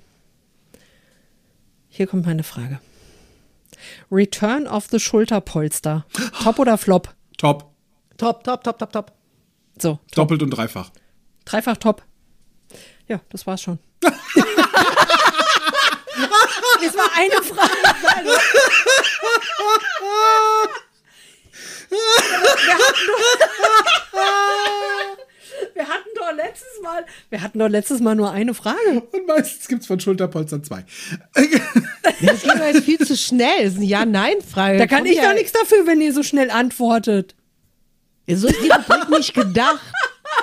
Hier 1.91 2.07
kommt 2.07 2.25
meine 2.25 2.43
Frage. 2.43 2.81
Return 4.11 4.67
of 4.67 4.87
the 4.91 4.99
Schulterpolster. 4.99 6.07
Top 6.43 6.59
oder 6.59 6.79
Flop? 6.79 7.15
top, 7.43 7.72
Top, 8.23 8.45
top, 8.45 8.63
top, 8.63 8.79
top, 8.79 8.93
top. 8.93 9.13
So, 9.77 9.99
doppelt 10.15 10.45
und 10.45 10.51
dreifach. 10.51 10.93
dreifach 11.45 11.77
top. 11.77 12.05
Ja, 13.09 13.21
das 13.31 13.49
war's 13.49 13.63
schon. 13.63 13.81
Das 16.85 16.97
war 16.97 17.09
eine 17.17 17.43
Frage. 17.43 17.71
Wir 21.91 22.75
hatten 22.75 23.07
doch, 23.07 23.17
wir 25.75 25.89
hatten 25.89 26.09
doch 26.17 26.33
letztes 26.37 26.81
Mal, 26.83 27.07
wir 27.31 27.43
hatten 27.43 27.59
doch 27.59 27.69
letztes 27.69 28.01
Mal 28.01 28.15
nur 28.15 28.31
eine 28.31 28.55
Frage. 28.55 29.03
Und 29.13 29.27
meistens 29.27 29.69
gibt 29.69 29.83
es 29.83 29.87
von 29.87 30.01
Schulterpolstern 30.01 30.65
zwei. 30.65 30.85
Das 32.21 32.43
ging 32.43 32.59
mir 32.59 32.73
jetzt 32.73 32.85
viel 32.85 32.99
zu 32.99 33.17
schnell. 33.17 33.65
Das 33.65 33.73
ist 33.73 33.77
eine 33.79 33.87
Ja-Nein-Frage. 33.87 34.79
Da 34.79 34.87
kann 34.87 35.01
Kommt 35.01 35.11
ich 35.11 35.17
ja, 35.17 35.29
doch 35.29 35.35
nichts 35.35 35.53
dafür, 35.53 35.87
wenn 35.87 36.01
ihr 36.01 36.13
so 36.13 36.23
schnell 36.23 36.51
antwortet. 36.51 37.35
So 38.29 38.47
ist 38.49 38.63
die 38.63 38.71
Rubrik 38.71 39.09
nicht 39.11 39.35
gedacht. 39.35 39.81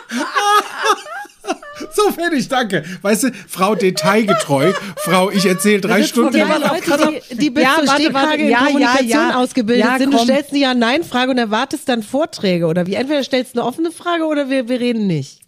So 1.95 2.11
fertig, 2.11 2.47
danke. 2.49 2.83
Weißt 3.01 3.23
du, 3.23 3.31
Frau 3.47 3.73
detailgetreu, 3.73 4.73
Frau, 4.97 5.31
ich 5.31 5.45
erzähle 5.45 5.79
drei 5.81 6.03
Stunden 6.03 6.37
Ja, 6.37 6.57
lang. 6.57 6.77
Leute, 6.87 7.21
die, 7.31 7.35
die 7.37 7.49
bis 7.49 7.63
Ja, 7.63 7.75
zur 7.79 7.87
warte, 7.87 8.13
warte. 8.13 8.35
in 8.35 8.49
Ja, 8.49 8.59
ja, 8.59 8.65
Kommunikation 8.65 9.29
ja. 9.29 9.35
ausgebildet 9.37 9.85
Ja, 9.85 9.97
sind. 9.97 10.13
Du 10.13 10.19
stellst 10.19 10.51
eine 10.51 10.59
Ja-Nein-Frage 10.59 11.31
und 11.31 11.37
erwartest 11.37 11.87
dann 11.89 12.03
Vorträge 12.03 12.65
oder 12.65 12.85
wie? 12.85 12.95
Entweder 12.95 13.23
stellst 13.23 13.55
du 13.55 13.59
eine 13.61 13.67
offene 13.67 13.91
Frage 13.91 14.25
oder 14.25 14.49
wir, 14.49 14.67
wir 14.67 14.79
reden 14.79 15.07
nicht. 15.07 15.39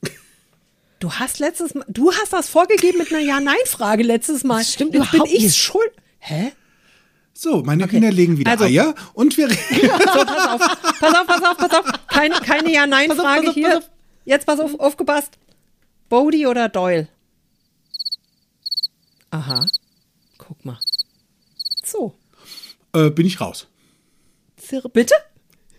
Du 0.99 1.11
hast 1.11 1.39
letztes 1.39 1.75
Mal, 1.75 1.83
du 1.89 2.11
hast 2.13 2.31
das 2.31 2.47
vorgegeben 2.49 2.97
mit 2.97 3.11
einer 3.11 3.21
Ja-Nein-Frage 3.21 4.03
letztes 4.03 4.43
Mal. 4.43 4.59
Das 4.59 4.73
stimmt 4.73 4.93
Jetzt 4.93 5.11
bin 5.11 5.17
überhaupt 5.19 5.31
ich 5.33 5.43
nicht. 5.43 5.57
schuld. 5.57 5.91
Hä? 6.19 6.53
So, 7.33 7.63
meine 7.63 7.89
Hühner 7.89 8.11
legen 8.11 8.37
wieder 8.37 8.51
Also- 8.51 8.65
Eier 8.65 8.93
und 9.13 9.35
wir 9.37 9.49
reden. 9.49 9.59
So, 9.81 10.25
pass 10.25 10.47
auf, 10.47 10.77
pass 10.99 11.15
auf, 11.15 11.27
pass 11.27 11.43
auf, 11.43 11.57
pass 11.57 11.71
auf. 11.71 12.07
Keine, 12.07 12.35
keine 12.35 12.43
Pass 12.63 12.67
auf, 12.67 12.73
Ja-Nein-Frage 12.73 13.51
hier. 13.51 13.67
pass 13.69 13.77
auf. 13.77 13.89
Jetzt 14.25 14.45
pass 14.45 14.59
auf, 14.59 14.79
aufgepasst. 14.79 15.37
Bodie 16.09 16.45
oder 16.45 16.69
Doyle? 16.69 17.07
Aha. 19.31 19.65
Guck 20.37 20.63
mal. 20.65 20.77
So. 21.83 22.13
Äh, 22.93 23.09
bin 23.09 23.25
ich 23.25 23.39
raus. 23.39 23.67
Zirp, 24.57 24.93
Bitte? 24.93 25.15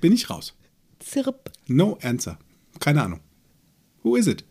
Bin 0.01 0.13
ich 0.13 0.29
raus. 0.31 0.55
zirp. 0.99 1.51
No 1.67 1.99
answer. 2.03 2.39
Keine 2.81 3.03
Ahnung. 3.03 3.21
Who 4.03 4.17
is 4.17 4.27
it? 4.27 4.45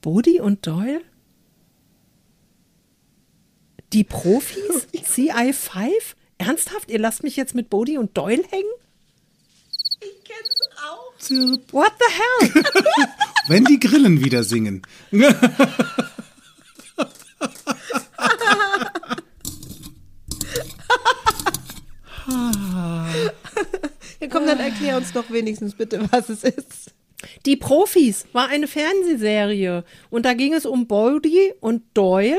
Bodie 0.00 0.40
und 0.40 0.66
Doyle? 0.66 1.02
Die 3.92 4.04
Profis? 4.04 4.86
CI5? 4.94 5.90
Ernsthaft? 6.38 6.90
Ihr 6.90 7.00
lasst 7.00 7.24
mich 7.24 7.34
jetzt 7.36 7.54
mit 7.56 7.70
Bodie 7.70 7.98
und 7.98 8.16
Doyle 8.16 8.44
hängen? 8.50 8.70
Ich 10.00 10.24
kenn's 10.24 10.60
auch. 10.88 11.16
Zirp. 11.18 11.72
What 11.72 11.92
the 11.98 12.04
hell? 12.54 12.64
Wenn 13.48 13.64
die 13.64 13.80
Grillen 13.80 14.24
wieder 14.24 14.44
singen. 14.44 14.82
Ja, 15.10 15.32
komm, 24.30 24.46
dann 24.46 24.60
erklär 24.60 24.96
uns 24.98 25.12
doch 25.12 25.30
wenigstens 25.30 25.74
bitte, 25.74 26.06
was 26.12 26.28
es 26.28 26.44
ist. 26.44 26.92
Die 27.44 27.56
Profis 27.56 28.26
war 28.32 28.48
eine 28.48 28.68
Fernsehserie 28.68 29.84
und 30.10 30.24
da 30.24 30.34
ging 30.34 30.54
es 30.54 30.64
um 30.64 30.86
Bodie 30.86 31.52
und 31.60 31.82
Doyle 31.94 32.38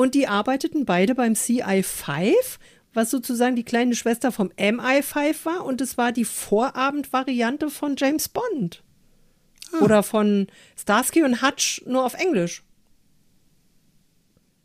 und 0.00 0.14
die 0.14 0.28
arbeiteten 0.28 0.86
beide 0.86 1.14
beim 1.14 1.34
CI5, 1.34 2.32
was 2.94 3.10
sozusagen 3.10 3.54
die 3.54 3.64
kleine 3.64 3.94
Schwester 3.94 4.32
vom 4.32 4.48
MI5 4.56 5.44
war 5.44 5.66
und 5.66 5.82
es 5.82 5.98
war 5.98 6.10
die 6.10 6.24
Vorabendvariante 6.24 7.68
von 7.68 7.96
James 7.98 8.30
Bond. 8.30 8.82
Oder 9.82 10.02
von 10.02 10.46
Starsky 10.74 11.22
und 11.22 11.42
Hutch 11.42 11.82
nur 11.86 12.06
auf 12.06 12.14
Englisch. 12.14 12.64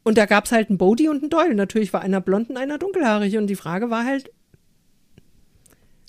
Und 0.04 0.18
da 0.18 0.26
gab 0.26 0.46
es 0.46 0.54
halt 0.54 0.70
einen 0.70 0.78
Bodie 0.78 1.10
und 1.10 1.22
einen 1.22 1.30
Doyle. 1.30 1.54
Natürlich 1.54 1.92
war 1.92 2.02
einer 2.02 2.22
blond 2.22 2.50
und 2.50 2.58
einer 2.58 2.78
dunkelhaarig. 2.78 3.36
Und 3.38 3.48
die 3.48 3.56
Frage 3.58 3.90
war 3.90 4.06
halt, 4.06 4.32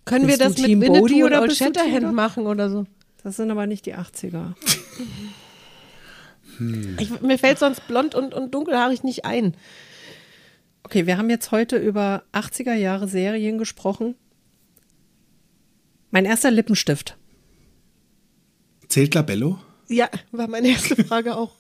Können 0.04 0.28
wir 0.28 0.38
das 0.38 0.54
Team 0.54 0.78
mit 0.78 0.88
Winnetou 0.88 1.00
Bodhi 1.02 1.24
oder 1.24 1.42
oder 1.42 1.52
Team 1.52 1.74
Shatterhand 1.74 2.14
machen 2.14 2.46
oder 2.46 2.70
so? 2.70 2.86
das 3.24 3.36
sind 3.36 3.50
aber 3.50 3.66
nicht 3.66 3.86
die 3.86 3.96
80er. 3.96 4.54
Ich, 6.98 7.20
mir 7.20 7.38
fällt 7.38 7.58
sonst 7.58 7.86
blond 7.86 8.14
und, 8.14 8.34
und 8.34 8.54
dunkelhaarig 8.54 9.02
nicht 9.04 9.24
ein. 9.24 9.56
Okay, 10.82 11.06
wir 11.06 11.18
haben 11.18 11.30
jetzt 11.30 11.50
heute 11.50 11.76
über 11.76 12.22
80er 12.32 12.74
Jahre 12.74 13.08
Serien 13.08 13.58
gesprochen. 13.58 14.14
Mein 16.10 16.24
erster 16.24 16.50
Lippenstift. 16.50 17.16
Zählt 18.88 19.14
Labello? 19.14 19.58
Ja, 19.88 20.08
war 20.32 20.48
meine 20.48 20.68
erste 20.68 20.96
Frage 21.04 21.36
auch. 21.36 21.52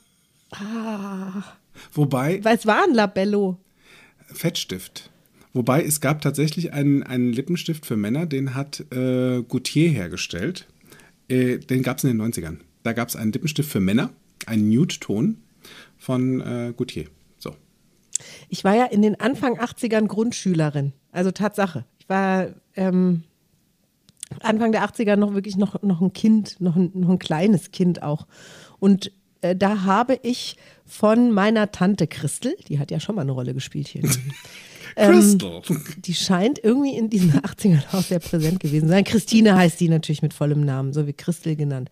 Wobei, 1.92 2.42
Weil 2.44 2.56
es 2.56 2.66
war 2.66 2.84
ein 2.84 2.94
Labello. 2.94 3.58
Fettstift. 4.32 5.10
Wobei 5.52 5.82
es 5.82 6.00
gab 6.00 6.20
tatsächlich 6.20 6.72
einen, 6.72 7.02
einen 7.02 7.32
Lippenstift 7.32 7.86
für 7.86 7.96
Männer, 7.96 8.26
den 8.26 8.54
hat 8.54 8.80
äh, 8.92 9.42
Gautier 9.42 9.88
hergestellt. 9.90 10.66
Äh, 11.28 11.58
den 11.58 11.82
gab 11.82 11.98
es 11.98 12.04
in 12.04 12.16
den 12.16 12.32
90ern. 12.32 12.58
Da 12.82 12.92
gab 12.92 13.08
es 13.08 13.16
einen 13.16 13.32
Lippenstift 13.32 13.70
für 13.70 13.80
Männer, 13.80 14.10
einen 14.46 14.68
Nude-Ton. 14.68 15.38
von 15.96 16.40
äh, 16.40 16.72
Gautier. 16.76 17.06
So. 17.38 17.54
Ich 18.48 18.64
war 18.64 18.76
ja 18.76 18.84
in 18.84 19.02
den 19.02 19.18
Anfang 19.20 19.58
80ern 19.58 20.06
Grundschülerin. 20.06 20.92
Also 21.12 21.30
Tatsache. 21.30 21.84
Ich 21.98 22.08
war 22.08 22.48
ähm, 22.74 23.24
Anfang 24.40 24.72
der 24.72 24.84
80er 24.84 25.16
noch 25.16 25.34
wirklich 25.34 25.56
noch, 25.56 25.82
noch 25.82 26.00
ein 26.00 26.12
Kind, 26.12 26.60
noch 26.60 26.76
ein, 26.76 26.90
noch 26.94 27.08
ein 27.08 27.18
kleines 27.18 27.70
Kind 27.70 28.02
auch. 28.02 28.26
Und 28.78 29.12
äh, 29.40 29.56
da 29.56 29.82
habe 29.82 30.18
ich 30.22 30.56
von 30.84 31.32
meiner 31.32 31.72
Tante 31.72 32.06
Christel, 32.06 32.56
die 32.68 32.78
hat 32.78 32.90
ja 32.90 33.00
schon 33.00 33.16
mal 33.16 33.22
eine 33.22 33.32
Rolle 33.32 33.54
gespielt 33.54 33.88
hier. 33.88 34.02
Crystal. 34.02 34.32
Ähm, 34.98 35.62
die 35.98 36.14
scheint 36.14 36.58
irgendwie 36.62 36.96
in 36.96 37.10
diesen 37.10 37.32
80ern 37.42 37.82
auch 37.92 38.02
sehr 38.02 38.18
präsent 38.18 38.60
gewesen 38.60 38.88
sein. 38.88 39.04
Christine 39.04 39.54
heißt 39.54 39.78
die 39.78 39.90
natürlich 39.90 40.22
mit 40.22 40.32
vollem 40.32 40.64
Namen, 40.64 40.94
so 40.94 41.06
wie 41.06 41.12
Christel 41.12 41.54
genannt. 41.54 41.90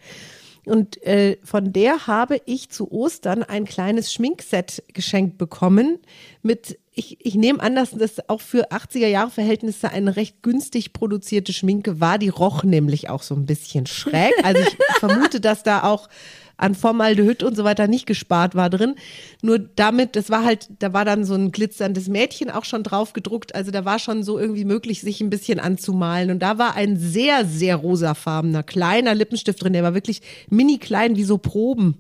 Und 0.66 1.02
äh, 1.02 1.36
von 1.42 1.72
der 1.72 2.06
habe 2.06 2.40
ich 2.46 2.70
zu 2.70 2.90
Ostern 2.90 3.42
ein 3.42 3.64
kleines 3.64 4.12
Schminkset 4.12 4.82
geschenkt 4.92 5.36
bekommen 5.36 5.98
mit, 6.42 6.78
ich, 6.92 7.18
ich 7.24 7.34
nehme 7.34 7.60
an, 7.60 7.74
dass 7.74 7.90
das 7.90 8.28
auch 8.28 8.40
für 8.40 8.70
80er 8.70 9.06
Jahre 9.06 9.30
Verhältnisse 9.30 9.90
eine 9.90 10.16
recht 10.16 10.42
günstig 10.42 10.92
produzierte 10.92 11.52
Schminke 11.52 12.00
war. 12.00 12.18
Die 12.18 12.28
roch 12.28 12.62
nämlich 12.62 13.10
auch 13.10 13.22
so 13.22 13.34
ein 13.34 13.46
bisschen 13.46 13.86
schräg. 13.86 14.32
Also 14.42 14.62
ich 14.62 14.76
vermute, 15.00 15.40
dass 15.40 15.62
da 15.62 15.82
auch 15.82 16.08
an 16.56 16.74
Formaldehyd 16.74 17.42
und 17.42 17.56
so 17.56 17.64
weiter 17.64 17.86
nicht 17.88 18.06
gespart 18.06 18.54
war 18.54 18.70
drin. 18.70 18.94
Nur 19.42 19.58
damit, 19.58 20.16
das 20.16 20.30
war 20.30 20.44
halt, 20.44 20.68
da 20.78 20.92
war 20.92 21.04
dann 21.04 21.24
so 21.24 21.34
ein 21.34 21.52
glitzerndes 21.52 22.08
Mädchen 22.08 22.50
auch 22.50 22.64
schon 22.64 22.82
drauf 22.82 23.12
gedruckt. 23.12 23.54
Also 23.54 23.70
da 23.70 23.84
war 23.84 23.98
schon 23.98 24.22
so 24.22 24.38
irgendwie 24.38 24.64
möglich, 24.64 25.00
sich 25.00 25.20
ein 25.20 25.30
bisschen 25.30 25.58
anzumalen. 25.58 26.30
Und 26.30 26.40
da 26.40 26.58
war 26.58 26.74
ein 26.74 26.96
sehr, 26.96 27.44
sehr 27.44 27.76
rosafarbener, 27.76 28.62
kleiner 28.62 29.14
Lippenstift 29.14 29.62
drin. 29.62 29.72
Der 29.72 29.82
war 29.82 29.94
wirklich 29.94 30.22
mini 30.48 30.78
klein, 30.78 31.16
wie 31.16 31.24
so 31.24 31.38
Proben. 31.38 31.96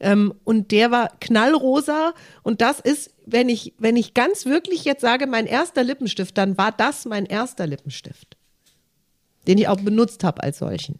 Ähm, 0.00 0.34
und 0.44 0.72
der 0.72 0.90
war 0.90 1.10
knallrosa. 1.20 2.14
Und 2.42 2.60
das 2.60 2.80
ist, 2.80 3.14
wenn 3.26 3.48
ich, 3.48 3.74
wenn 3.78 3.96
ich 3.96 4.14
ganz 4.14 4.46
wirklich 4.46 4.84
jetzt 4.84 5.02
sage, 5.02 5.26
mein 5.26 5.46
erster 5.46 5.84
Lippenstift, 5.84 6.36
dann 6.36 6.58
war 6.58 6.72
das 6.72 7.04
mein 7.04 7.26
erster 7.26 7.66
Lippenstift. 7.66 8.36
Den 9.46 9.58
ich 9.58 9.68
auch 9.68 9.80
benutzt 9.80 10.24
habe 10.24 10.42
als 10.42 10.58
solchen. 10.58 10.98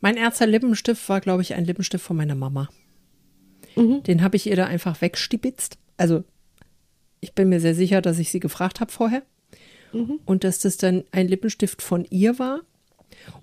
Mein 0.00 0.16
erster 0.16 0.46
Lippenstift 0.46 1.08
war, 1.08 1.20
glaube 1.20 1.42
ich, 1.42 1.54
ein 1.54 1.64
Lippenstift 1.64 2.04
von 2.04 2.16
meiner 2.16 2.34
Mama. 2.34 2.68
Den 3.76 4.22
habe 4.22 4.36
ich 4.36 4.46
ihr 4.46 4.56
da 4.56 4.66
einfach 4.66 5.00
wegstibitzt. 5.00 5.78
Also, 5.96 6.24
ich 7.20 7.34
bin 7.34 7.48
mir 7.48 7.60
sehr 7.60 7.74
sicher, 7.74 8.02
dass 8.02 8.18
ich 8.18 8.30
sie 8.30 8.40
gefragt 8.40 8.80
habe 8.80 8.90
vorher. 8.90 9.22
Und 10.26 10.44
dass 10.44 10.58
das 10.58 10.76
dann 10.76 11.04
ein 11.12 11.28
Lippenstift 11.28 11.82
von 11.82 12.04
ihr 12.10 12.38
war. 12.38 12.60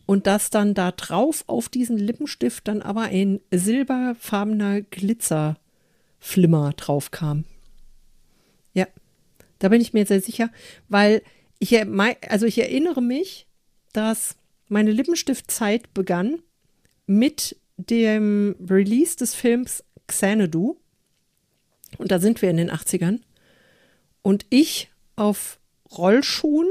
Und 0.05 0.27
dass 0.27 0.49
dann 0.49 0.73
da 0.73 0.91
drauf 0.91 1.43
auf 1.47 1.69
diesen 1.69 1.97
Lippenstift 1.97 2.67
dann 2.67 2.81
aber 2.81 3.01
ein 3.03 3.39
silberfarbener 3.51 4.81
Glitzerflimmer 4.81 6.73
drauf 6.73 7.11
kam. 7.11 7.45
Ja, 8.73 8.87
da 9.59 9.69
bin 9.69 9.81
ich 9.81 9.93
mir 9.93 10.05
sehr 10.05 10.21
sicher, 10.21 10.49
weil 10.87 11.21
ich, 11.59 11.77
also 12.29 12.45
ich 12.45 12.57
erinnere 12.59 13.01
mich, 13.01 13.47
dass 13.93 14.35
meine 14.67 14.91
Lippenstiftzeit 14.91 15.93
begann 15.93 16.39
mit 17.05 17.57
dem 17.77 18.55
Release 18.69 19.15
des 19.15 19.35
Films 19.35 19.83
Xanadu. 20.07 20.77
Und 21.97 22.11
da 22.11 22.19
sind 22.19 22.41
wir 22.41 22.49
in 22.49 22.57
den 22.57 22.71
80ern. 22.71 23.19
Und 24.21 24.45
ich 24.49 24.89
auf 25.15 25.59
Rollschuhen 25.97 26.67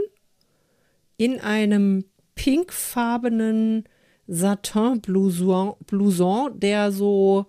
in 1.16 1.40
einem 1.40 2.04
pinkfarbenen 2.34 3.84
Satin-Blouson, 4.26 5.74
Blouson, 5.86 6.58
der 6.58 6.90
so 6.90 7.46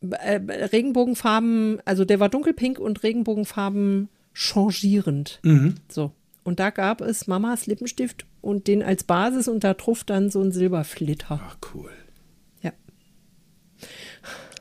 äh, 0.00 0.40
Regenbogenfarben, 0.40 1.80
also 1.84 2.04
der 2.04 2.20
war 2.20 2.28
dunkelpink 2.28 2.78
und 2.78 3.02
Regenbogenfarben 3.02 4.08
changierend. 4.34 5.40
So. 5.88 6.12
Und 6.44 6.60
da 6.60 6.70
gab 6.70 7.00
es 7.00 7.26
Mamas 7.26 7.66
Lippenstift 7.66 8.26
und 8.46 8.68
den 8.68 8.82
als 8.82 9.02
Basis 9.02 9.48
und 9.48 9.64
da 9.64 9.74
drauf 9.74 10.04
dann 10.04 10.30
so 10.30 10.40
ein 10.40 10.52
Silberflitter. 10.52 11.40
Ach, 11.42 11.56
cool. 11.74 11.90
Ja. 12.62 12.72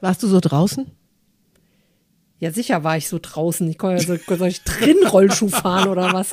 Warst 0.02 0.24
du 0.24 0.28
so 0.28 0.40
draußen? 0.40 0.90
Ja, 2.40 2.52
sicher 2.52 2.84
war 2.84 2.98
ich 2.98 3.08
so 3.08 3.20
draußen. 3.22 3.70
Ich 3.70 3.78
konnte 3.78 4.04
so, 4.04 4.36
soll 4.36 4.48
ich 4.48 4.64
drin 4.64 4.98
Rollschuh 5.06 5.50
fahren 5.50 5.88
oder 5.88 6.12
was? 6.12 6.32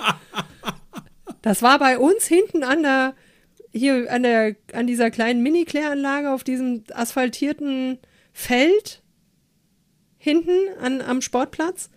Das 1.42 1.62
war 1.62 1.78
bei 1.78 1.98
uns 1.98 2.24
hinten 2.26 2.64
an 2.64 2.82
der, 2.82 3.14
hier 3.70 4.10
an 4.10 4.22
der, 4.22 4.56
an 4.72 4.86
dieser 4.86 5.10
kleinen 5.10 5.42
Mini-Kläranlage 5.42 6.32
auf 6.32 6.44
diesem 6.44 6.84
asphaltierten 6.92 7.98
Feld 8.32 9.02
hinten 10.16 10.56
an, 10.80 11.02
am 11.02 11.20
Sportplatz, 11.20 11.90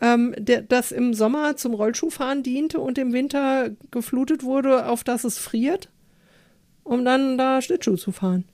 ähm, 0.00 0.34
der, 0.38 0.62
das 0.62 0.92
im 0.92 1.14
Sommer 1.14 1.56
zum 1.56 1.74
Rollschuhfahren 1.74 2.42
diente 2.42 2.80
und 2.80 2.98
im 2.98 3.12
Winter 3.12 3.70
geflutet 3.90 4.42
wurde, 4.42 4.86
auf 4.86 5.04
dass 5.04 5.24
es 5.24 5.38
friert, 5.38 5.90
um 6.82 7.04
dann 7.04 7.38
da 7.38 7.62
Schlittschuh 7.62 7.96
zu 7.96 8.12
fahren. 8.12 8.44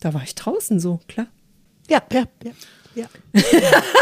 Da 0.00 0.14
war 0.14 0.22
ich 0.22 0.34
draußen 0.34 0.78
so, 0.80 1.00
klar. 1.08 1.26
Ja, 1.88 2.02
ja, 2.12 2.24
ja. 2.44 2.52
ja. 2.94 3.08
Ja. 3.34 3.74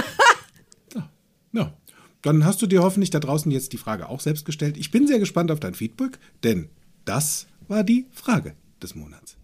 Dann 2.27 2.45
hast 2.45 2.61
du 2.61 2.67
dir 2.67 2.83
hoffentlich 2.83 3.11
da 3.11 3.21
draußen 3.21 3.53
jetzt 3.53 3.73
die 3.73 3.77
Frage 3.77 4.09
auch 4.09 4.19
selbst 4.19 4.45
gestellt. 4.45 4.77
Ich 4.77 4.91
bin 4.91 5.07
sehr 5.07 5.21
gespannt 5.21 5.53
auf 5.53 5.61
dein 5.61 5.75
Feedback, 5.75 6.19
denn 6.43 6.71
das 7.05 7.47
war 7.69 7.85
die 7.85 8.07
Frage 8.11 8.57
des 8.83 8.97
Monats. 8.97 9.37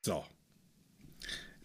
So. 0.00 0.24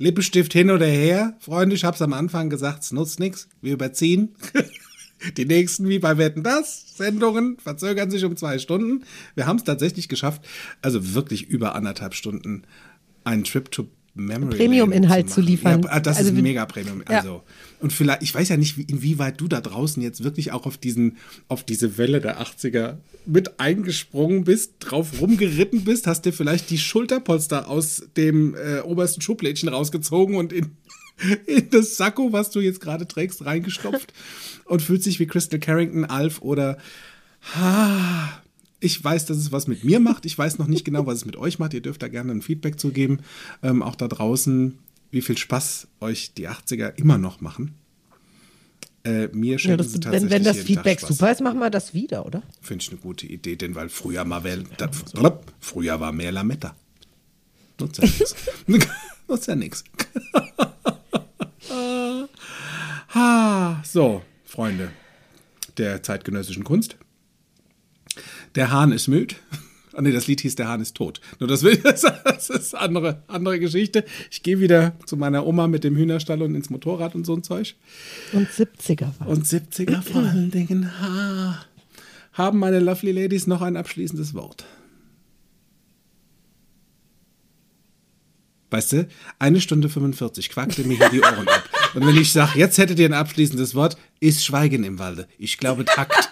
Lippenstift 0.01 0.51
hin 0.51 0.71
oder 0.71 0.87
her. 0.87 1.37
Freunde, 1.39 1.75
ich 1.75 1.83
hab's 1.83 2.01
am 2.01 2.13
Anfang 2.13 2.49
gesagt, 2.49 2.81
es 2.81 2.91
nutzt 2.91 3.19
nichts. 3.19 3.47
Wir 3.61 3.73
überziehen. 3.73 4.35
Die 5.37 5.45
nächsten, 5.45 5.87
wie 5.87 5.99
bei 5.99 6.17
Wetten 6.17 6.41
das, 6.41 6.97
Sendungen 6.97 7.59
verzögern 7.59 8.09
sich 8.09 8.25
um 8.25 8.35
zwei 8.35 8.57
Stunden. 8.57 9.03
Wir 9.35 9.45
haben 9.45 9.57
es 9.57 9.63
tatsächlich 9.63 10.09
geschafft, 10.09 10.43
also 10.81 11.13
wirklich 11.13 11.47
über 11.47 11.75
anderthalb 11.75 12.15
Stunden 12.15 12.63
einen 13.23 13.43
Trip 13.43 13.69
to 13.69 13.87
Memory 14.13 14.57
Premium-Inhalt 14.57 15.29
zu 15.29 15.41
liefern. 15.41 15.83
Ja, 15.83 15.99
das 15.99 16.17
Also 16.17 16.31
ist 16.31 16.41
mega 16.41 16.65
Premium. 16.65 17.03
Also 17.05 17.43
und 17.79 17.93
vielleicht, 17.93 18.21
ich 18.21 18.33
weiß 18.33 18.49
ja 18.49 18.57
nicht, 18.57 18.77
wie, 18.77 18.83
inwieweit 18.83 19.39
du 19.39 19.47
da 19.47 19.61
draußen 19.61 20.01
jetzt 20.03 20.23
wirklich 20.23 20.51
auch 20.51 20.65
auf 20.65 20.77
diesen, 20.77 21.17
auf 21.47 21.63
diese 21.63 21.97
Welle 21.97 22.21
der 22.21 22.41
80er 22.41 22.97
mit 23.25 23.59
eingesprungen 23.59 24.43
bist, 24.43 24.73
drauf 24.79 25.19
rumgeritten 25.19 25.83
bist, 25.83 26.07
hast 26.07 26.25
dir 26.25 26.33
vielleicht 26.33 26.69
die 26.69 26.77
Schulterpolster 26.77 27.69
aus 27.69 28.03
dem 28.17 28.55
äh, 28.55 28.81
obersten 28.81 29.21
Schublädchen 29.21 29.69
rausgezogen 29.69 30.35
und 30.35 30.53
in, 30.53 30.75
in 31.47 31.69
das 31.69 31.97
Sakko, 31.97 32.33
was 32.33 32.51
du 32.51 32.59
jetzt 32.59 32.81
gerade 32.81 33.07
trägst, 33.07 33.45
reingestopft 33.45 34.13
und 34.65 34.81
fühlt 34.81 35.03
sich 35.03 35.19
wie 35.19 35.27
Crystal 35.27 35.59
Carrington, 35.59 36.05
Alf 36.05 36.41
oder 36.41 36.77
Ah, 37.55 38.40
ich 38.81 39.01
weiß, 39.01 39.25
dass 39.27 39.37
es 39.37 39.51
was 39.51 39.67
mit 39.67 39.83
mir 39.83 39.99
macht. 39.99 40.25
Ich 40.25 40.37
weiß 40.37 40.57
noch 40.57 40.67
nicht 40.67 40.83
genau, 40.83 41.05
was 41.05 41.19
es 41.19 41.25
mit 41.25 41.37
euch 41.37 41.59
macht. 41.59 41.73
Ihr 41.73 41.81
dürft 41.81 42.01
da 42.01 42.07
gerne 42.07 42.31
ein 42.31 42.41
Feedback 42.41 42.79
zu 42.79 42.91
geben. 42.91 43.19
Ähm, 43.63 43.81
auch 43.81 43.95
da 43.95 44.07
draußen, 44.07 44.77
wie 45.11 45.21
viel 45.21 45.37
Spaß 45.37 45.87
euch 46.01 46.33
die 46.33 46.49
80er 46.49 46.95
immer 46.95 47.17
noch 47.17 47.41
machen. 47.41 47.75
Äh, 49.03 49.27
mir 49.27 49.53
Ja, 49.53 49.59
schenken 49.59 49.77
das, 49.77 49.87
sie 49.87 49.93
wenn, 49.95 50.01
tatsächlich 50.01 50.31
wenn 50.31 50.43
das 50.43 50.57
jeden 50.57 50.67
Feedback 50.67 50.99
super 50.99 51.31
ist, 51.31 51.41
machen 51.41 51.59
wir 51.59 51.69
das 51.69 51.93
wieder, 51.93 52.25
oder? 52.25 52.43
Finde 52.61 52.83
ich 52.83 52.89
eine 52.91 52.99
gute 52.99 53.25
Idee, 53.25 53.55
denn 53.55 53.75
weil 53.75 53.89
früher 53.89 54.25
mal 54.25 54.43
wer, 54.43 54.57
da, 54.77 54.89
früher 55.59 55.99
war 55.99 56.11
mehr 56.11 56.31
Lametta. 56.31 56.75
Nutzt 57.79 57.97
ja 57.97 58.03
nichts. 58.03 58.35
Nutzt 59.27 59.47
ja 59.47 59.55
nichts. 59.55 59.83
Ha, 63.13 63.81
so, 63.85 64.23
Freunde 64.45 64.91
der 65.77 66.03
zeitgenössischen 66.03 66.63
Kunst. 66.63 66.95
Der 68.55 68.71
Hahn 68.71 68.91
ist 68.91 69.07
müd. 69.07 69.35
Ah 69.93 70.01
nee, 70.01 70.13
das 70.13 70.25
Lied 70.25 70.39
hieß 70.39 70.55
Der 70.55 70.69
Hahn 70.69 70.79
ist 70.79 70.95
tot. 70.95 71.19
Nur 71.39 71.49
das, 71.49 71.63
will, 71.63 71.75
das 71.83 72.05
ist 72.49 72.73
eine 72.73 72.81
andere, 72.81 73.23
andere 73.27 73.59
Geschichte. 73.59 74.05
Ich 74.31 74.41
gehe 74.41 74.61
wieder 74.61 74.93
zu 75.05 75.17
meiner 75.17 75.45
Oma 75.45 75.67
mit 75.67 75.83
dem 75.83 75.97
Hühnerstall 75.97 76.41
und 76.41 76.55
ins 76.55 76.69
Motorrad 76.69 77.13
und 77.13 77.25
so 77.25 77.35
ein 77.35 77.43
Zeug. 77.43 77.75
Und 78.31 78.47
70er 78.47 79.09
war. 79.19 79.27
Und 79.27 79.45
70er 79.45 80.01
vor 80.01 80.21
allen 80.29 80.49
Dingen. 80.49 80.89
Ha. 81.01 81.65
Haben 82.31 82.59
meine 82.59 82.79
Lovely 82.79 83.11
Ladies 83.11 83.47
noch 83.47 83.61
ein 83.61 83.75
abschließendes 83.75 84.33
Wort? 84.33 84.63
Weißt 88.69 88.93
du, 88.93 89.07
eine 89.37 89.59
Stunde 89.59 89.89
45 89.89 90.49
quackte 90.49 90.85
mir 90.85 90.95
hier 90.95 91.09
die 91.09 91.19
Ohren 91.19 91.49
ab. 91.49 91.69
Und 91.93 92.07
wenn 92.07 92.15
ich 92.15 92.31
sage, 92.31 92.57
jetzt 92.57 92.77
hättet 92.77 92.97
ihr 92.99 93.09
ein 93.09 93.13
abschließendes 93.13 93.75
Wort, 93.75 93.97
ist 94.21 94.45
Schweigen 94.45 94.85
im 94.85 94.97
Walde. 94.97 95.27
Ich 95.37 95.57
glaube, 95.57 95.83
Takt. 95.83 96.31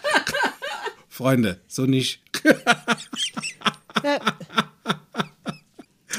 Freunde, 1.20 1.60
so 1.68 1.86
nicht. 1.86 2.22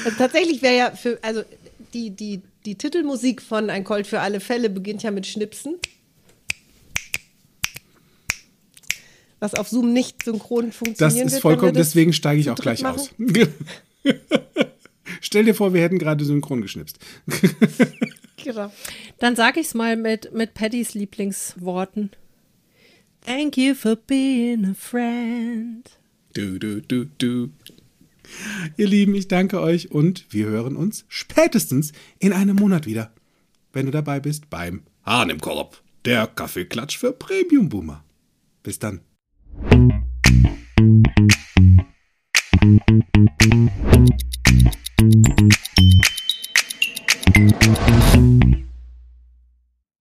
Also 0.05 0.17
tatsächlich 0.17 0.61
wäre 0.61 0.77
ja 0.77 0.91
für, 0.91 1.17
also 1.23 1.41
die, 1.93 2.11
die, 2.11 2.41
die 2.65 2.75
Titelmusik 2.75 3.41
von 3.41 3.69
Ein 3.71 3.83
Colt 3.83 4.05
für 4.05 4.19
alle 4.19 4.39
Fälle 4.39 4.69
beginnt 4.69 5.01
ja 5.01 5.09
mit 5.09 5.25
Schnipsen. 5.25 5.77
Was 9.39 9.55
auf 9.55 9.69
Zoom 9.69 9.91
nicht 9.91 10.23
synchron 10.23 10.67
Das 10.67 10.75
funktionieren 10.77 11.25
ist 11.27 11.33
wird. 11.33 11.41
vollkommen, 11.41 11.73
das 11.73 11.87
deswegen 11.87 12.13
steige 12.13 12.39
ich 12.39 12.49
auch 12.51 12.55
gleich 12.55 12.83
machen. 12.83 12.99
aus. 12.99 13.09
Stell 15.21 15.45
dir 15.45 15.55
vor, 15.55 15.73
wir 15.73 15.81
hätten 15.81 15.97
gerade 15.97 16.23
synchron 16.23 16.61
geschnipst. 16.61 16.99
Genau. 18.43 18.71
Dann 19.19 19.35
sag 19.35 19.55
ich's 19.57 19.75
mal 19.75 19.95
mit, 19.95 20.33
mit 20.33 20.55
Paddys 20.55 20.95
Lieblingsworten. 20.95 22.09
Thank 23.23 23.55
you 23.55 23.75
for 23.75 23.95
being 23.95 24.65
a 24.65 24.73
friend. 24.73 25.89
Du, 26.33 26.57
du, 26.57 26.81
du, 26.81 27.05
du. 27.05 27.49
Ihr 28.77 28.87
Lieben, 28.87 29.13
ich 29.13 29.27
danke 29.27 29.61
euch 29.61 29.91
und 29.91 30.25
wir 30.29 30.47
hören 30.47 30.75
uns 30.75 31.05
spätestens 31.07 31.91
in 32.19 32.33
einem 32.33 32.55
Monat 32.55 32.85
wieder, 32.85 33.11
wenn 33.73 33.85
du 33.85 33.91
dabei 33.91 34.19
bist 34.19 34.49
beim 34.49 34.83
Hahn 35.05 35.29
im 35.29 35.39
Korb, 35.39 35.83
der 36.05 36.27
Kaffeeklatsch 36.27 36.97
für 36.97 37.11
Premium 37.11 37.69
Boomer. 37.69 38.03
Bis 38.63 38.79
dann. 38.79 39.01